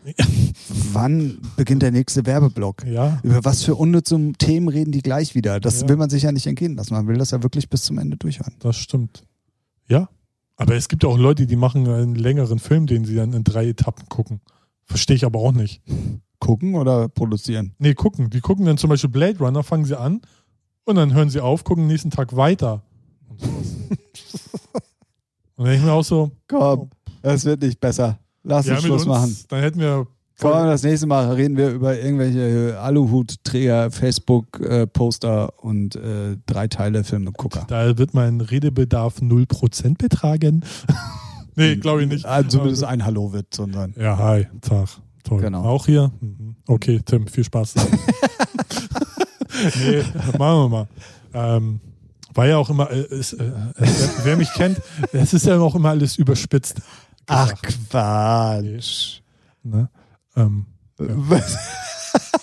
Wann 0.93 1.37
beginnt 1.57 1.83
der 1.83 1.91
nächste 1.91 2.25
Werbeblock? 2.25 2.83
Ja. 2.87 3.19
Über 3.21 3.45
was 3.45 3.61
für 3.61 3.75
unnütze 3.75 4.33
Themen 4.39 4.67
reden 4.67 4.91
die 4.91 5.03
gleich 5.03 5.35
wieder? 5.35 5.59
Das 5.59 5.81
Ja. 5.81 5.89
will 5.89 5.97
man 5.97 6.09
sich 6.09 6.23
ja 6.23 6.31
nicht 6.31 6.47
entgehen 6.47 6.75
lassen. 6.75 6.95
Man 6.95 7.07
will 7.07 7.17
das 7.19 7.29
ja 7.29 7.43
wirklich 7.43 7.69
bis 7.69 7.83
zum 7.83 7.99
Ende 7.99 8.17
durchhören. 8.17 8.55
Das 8.57 8.77
stimmt. 8.77 9.21
Ja. 9.87 10.09
Aber 10.55 10.73
es 10.73 10.87
gibt 10.89 11.03
ja 11.03 11.09
auch 11.09 11.17
Leute, 11.19 11.45
die 11.45 11.55
machen 11.55 11.87
einen 11.87 12.15
längeren 12.15 12.57
Film, 12.57 12.87
den 12.87 13.05
sie 13.05 13.13
dann 13.13 13.31
in 13.33 13.43
drei 13.43 13.67
Etappen 13.67 14.09
gucken. 14.09 14.41
Verstehe 14.85 15.15
ich 15.17 15.23
aber 15.25 15.37
auch 15.37 15.51
nicht. 15.51 15.83
Gucken 16.41 16.75
oder 16.75 17.07
produzieren? 17.07 17.73
Nee, 17.77 17.93
gucken. 17.93 18.29
Die 18.29 18.41
gucken 18.41 18.65
dann 18.65 18.77
zum 18.77 18.89
Beispiel 18.89 19.09
Blade 19.09 19.37
Runner, 19.39 19.63
fangen 19.63 19.85
sie 19.85 19.97
an 19.97 20.21
und 20.83 20.95
dann 20.95 21.13
hören 21.13 21.29
sie 21.29 21.39
auf, 21.39 21.63
gucken 21.63 21.87
nächsten 21.87 22.09
Tag 22.09 22.35
weiter. 22.35 22.83
Und 23.29 23.39
sowas. 23.39 23.77
und 25.55 25.65
dann 25.65 25.75
ich 25.75 25.81
mir 25.81 25.93
auch 25.93 26.03
so, 26.03 26.31
Komm, 26.47 26.89
es 27.21 27.45
wird 27.45 27.61
nicht 27.61 27.79
besser. 27.79 28.19
Lass 28.43 28.65
ja, 28.65 28.73
uns 28.73 28.83
Schluss 28.83 29.01
uns, 29.03 29.07
machen. 29.07 29.37
dann 29.49 29.61
hätten 29.61 29.79
wir. 29.79 30.07
Komm, 30.39 30.65
das 30.65 30.81
nächste 30.81 31.05
Mal 31.05 31.31
reden 31.33 31.55
wir 31.55 31.69
über 31.69 31.99
irgendwelche 31.99 32.79
Aluhutträger, 32.79 33.91
Facebook-Poster 33.91 35.63
und 35.63 35.95
äh, 35.95 36.37
drei 36.47 36.67
Teile 36.67 37.03
Filmegucker. 37.03 37.65
Da 37.67 37.95
wird 37.99 38.15
mein 38.15 38.41
Redebedarf 38.41 39.19
0% 39.19 39.99
betragen. 39.99 40.65
nee, 41.55 41.75
glaube 41.75 42.01
ich 42.01 42.09
nicht. 42.09 42.25
Ah, 42.25 42.41
zumindest 42.47 42.83
ein 42.83 43.05
Hallo 43.05 43.31
wird, 43.31 43.53
sondern. 43.53 43.93
Ja, 43.99 44.17
hi, 44.17 44.47
Tag. 44.61 44.89
Toll. 45.23 45.41
Genau. 45.41 45.63
Auch 45.63 45.85
hier? 45.85 46.11
Mhm. 46.19 46.55
Okay, 46.67 47.01
Tim, 47.05 47.27
viel 47.27 47.43
Spaß. 47.43 47.75
nee, 49.79 50.03
machen 50.37 50.37
wir 50.37 50.69
mal. 50.69 50.87
Ähm, 51.33 51.79
war 52.33 52.47
ja 52.47 52.57
auch 52.57 52.69
immer, 52.69 52.89
äh, 52.91 53.05
ist, 53.07 53.33
äh, 53.33 53.51
wer, 53.77 53.89
wer 54.23 54.37
mich 54.37 54.51
kennt, 54.53 54.81
es 55.11 55.33
ist 55.33 55.45
ja 55.45 55.59
auch 55.59 55.75
immer 55.75 55.89
alles 55.89 56.17
überspitzt. 56.17 56.81
Ach 57.27 57.53
Quatsch. 57.61 59.21
ne? 59.63 59.89
ähm, 60.35 60.65
Was? 60.97 61.57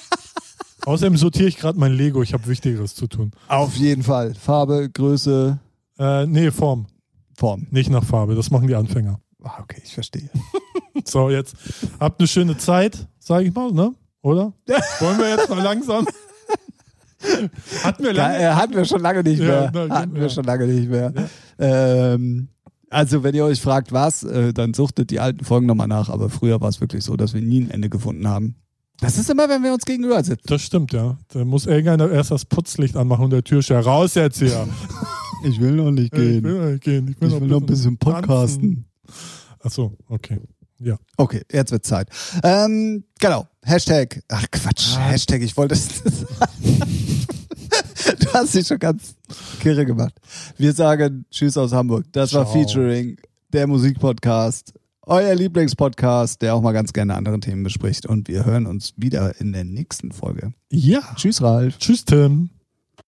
außerdem 0.86 1.16
sortiere 1.16 1.48
ich 1.48 1.56
gerade 1.56 1.78
mein 1.78 1.92
Lego, 1.92 2.22
ich 2.22 2.32
habe 2.32 2.46
Wichtigeres 2.46 2.94
zu 2.94 3.06
tun. 3.06 3.32
Auf 3.48 3.76
jeden 3.76 4.02
Fall. 4.02 4.34
Farbe, 4.34 4.88
Größe, 4.90 5.58
Äh, 5.98 6.26
nee, 6.26 6.50
Form, 6.50 6.86
Form. 7.34 7.66
nicht 7.70 7.90
nach 7.90 8.04
Farbe, 8.04 8.34
das 8.34 8.50
machen 8.50 8.68
die 8.68 8.74
Anfänger. 8.74 9.20
Ah, 9.48 9.62
okay, 9.62 9.80
ich 9.84 9.94
verstehe. 9.94 10.28
So, 11.04 11.30
jetzt 11.30 11.54
habt 12.00 12.20
eine 12.20 12.26
schöne 12.26 12.56
Zeit, 12.58 13.06
sage 13.20 13.44
ich 13.46 13.54
mal, 13.54 13.70
ne? 13.72 13.92
Oder? 14.20 14.52
Wollen 15.00 15.18
wir 15.18 15.28
jetzt 15.30 15.48
mal 15.48 15.62
langsam? 15.62 16.06
Hatten 17.84 18.02
wir 18.04 18.12
Ja, 18.14 18.26
lange? 18.28 18.38
äh, 18.38 18.46
hatten 18.50 18.74
wir 18.74 18.84
schon 18.84 19.00
lange 19.00 19.22
nicht 19.22 19.38
Ja, 19.40 19.70
mehr. 19.70 19.86
na, 19.88 19.94
hatten 20.00 20.14
wir 20.14 20.22
ja. 20.22 20.28
schon 20.28 20.44
lange 20.44 20.66
nicht 20.66 20.88
mehr. 20.90 21.12
Ähm, 21.58 22.48
also, 22.90 23.22
wenn 23.22 23.34
ihr 23.34 23.44
euch 23.44 23.60
fragt, 23.60 23.92
was, 23.92 24.22
äh, 24.24 24.52
dann 24.52 24.74
suchtet 24.74 25.10
die 25.10 25.20
alten 25.20 25.44
Folgen 25.44 25.66
nochmal 25.66 25.88
nach. 25.88 26.08
Aber 26.08 26.30
früher 26.30 26.60
war 26.60 26.68
es 26.68 26.80
wirklich 26.80 27.04
so, 27.04 27.16
dass 27.16 27.32
wir 27.34 27.42
nie 27.42 27.60
ein 27.62 27.70
Ende 27.70 27.88
gefunden 27.88 28.26
haben. 28.28 28.56
Das 29.00 29.18
ist 29.18 29.30
immer, 29.30 29.48
wenn 29.48 29.62
wir 29.62 29.72
uns 29.72 29.84
gegenüber 29.84 30.22
sitzen. 30.24 30.46
Das 30.46 30.62
stimmt, 30.62 30.92
ja. 30.92 31.16
Da 31.28 31.44
muss 31.44 31.66
irgendeiner 31.66 32.10
erst 32.10 32.32
das 32.32 32.44
Putzlicht 32.44 32.96
anmachen 32.96 33.24
und 33.24 33.30
der 33.30 33.44
Türsteher 33.44 33.80
raus 33.80 34.14
jetzt 34.14 34.38
hier. 34.40 34.66
Ich 35.44 35.60
will 35.60 35.72
noch 35.72 35.90
nicht 35.92 36.12
Ich 36.12 36.18
will 36.18 36.40
gehen. 36.42 36.58
noch 36.58 36.70
nicht 36.70 36.82
gehen. 36.82 37.08
Ich 37.08 37.20
will, 37.20 37.28
Ich 37.32 37.40
will 37.40 37.48
noch 37.48 37.60
ein 37.60 37.66
bisschen 37.66 37.98
podcasten. 37.98 38.84
Achso, 39.60 39.96
okay. 40.08 40.40
Ja. 40.80 40.96
Okay, 41.16 41.42
jetzt 41.50 41.72
wird 41.72 41.84
Zeit. 41.84 42.08
Ähm, 42.44 43.04
genau. 43.18 43.48
Hashtag. 43.64 44.22
Ach 44.28 44.46
Quatsch. 44.50 44.94
Ah. 44.96 45.08
Hashtag, 45.08 45.42
ich 45.42 45.56
wollte 45.56 45.74
es. 45.74 46.02
du 48.20 48.32
hast 48.32 48.54
dich 48.54 48.66
schon 48.66 48.78
ganz 48.78 49.16
kirre 49.60 49.84
gemacht. 49.84 50.14
Wir 50.56 50.72
sagen 50.72 51.24
Tschüss 51.30 51.56
aus 51.56 51.72
Hamburg. 51.72 52.06
Das 52.12 52.32
war 52.32 52.44
Ciao. 52.44 52.54
Featuring, 52.64 53.16
der 53.52 53.66
Musikpodcast. 53.66 54.72
Euer 55.02 55.34
Lieblingspodcast, 55.34 56.42
der 56.42 56.54
auch 56.54 56.60
mal 56.60 56.72
ganz 56.72 56.92
gerne 56.92 57.16
andere 57.16 57.40
Themen 57.40 57.62
bespricht. 57.64 58.06
Und 58.06 58.28
wir 58.28 58.44
hören 58.44 58.66
uns 58.66 58.92
wieder 58.96 59.40
in 59.40 59.52
der 59.52 59.64
nächsten 59.64 60.12
Folge. 60.12 60.52
Ja. 60.70 61.00
Tschüss, 61.16 61.42
Ralf. 61.42 61.78
Tschüss, 61.78 62.04
Tim. 62.04 62.50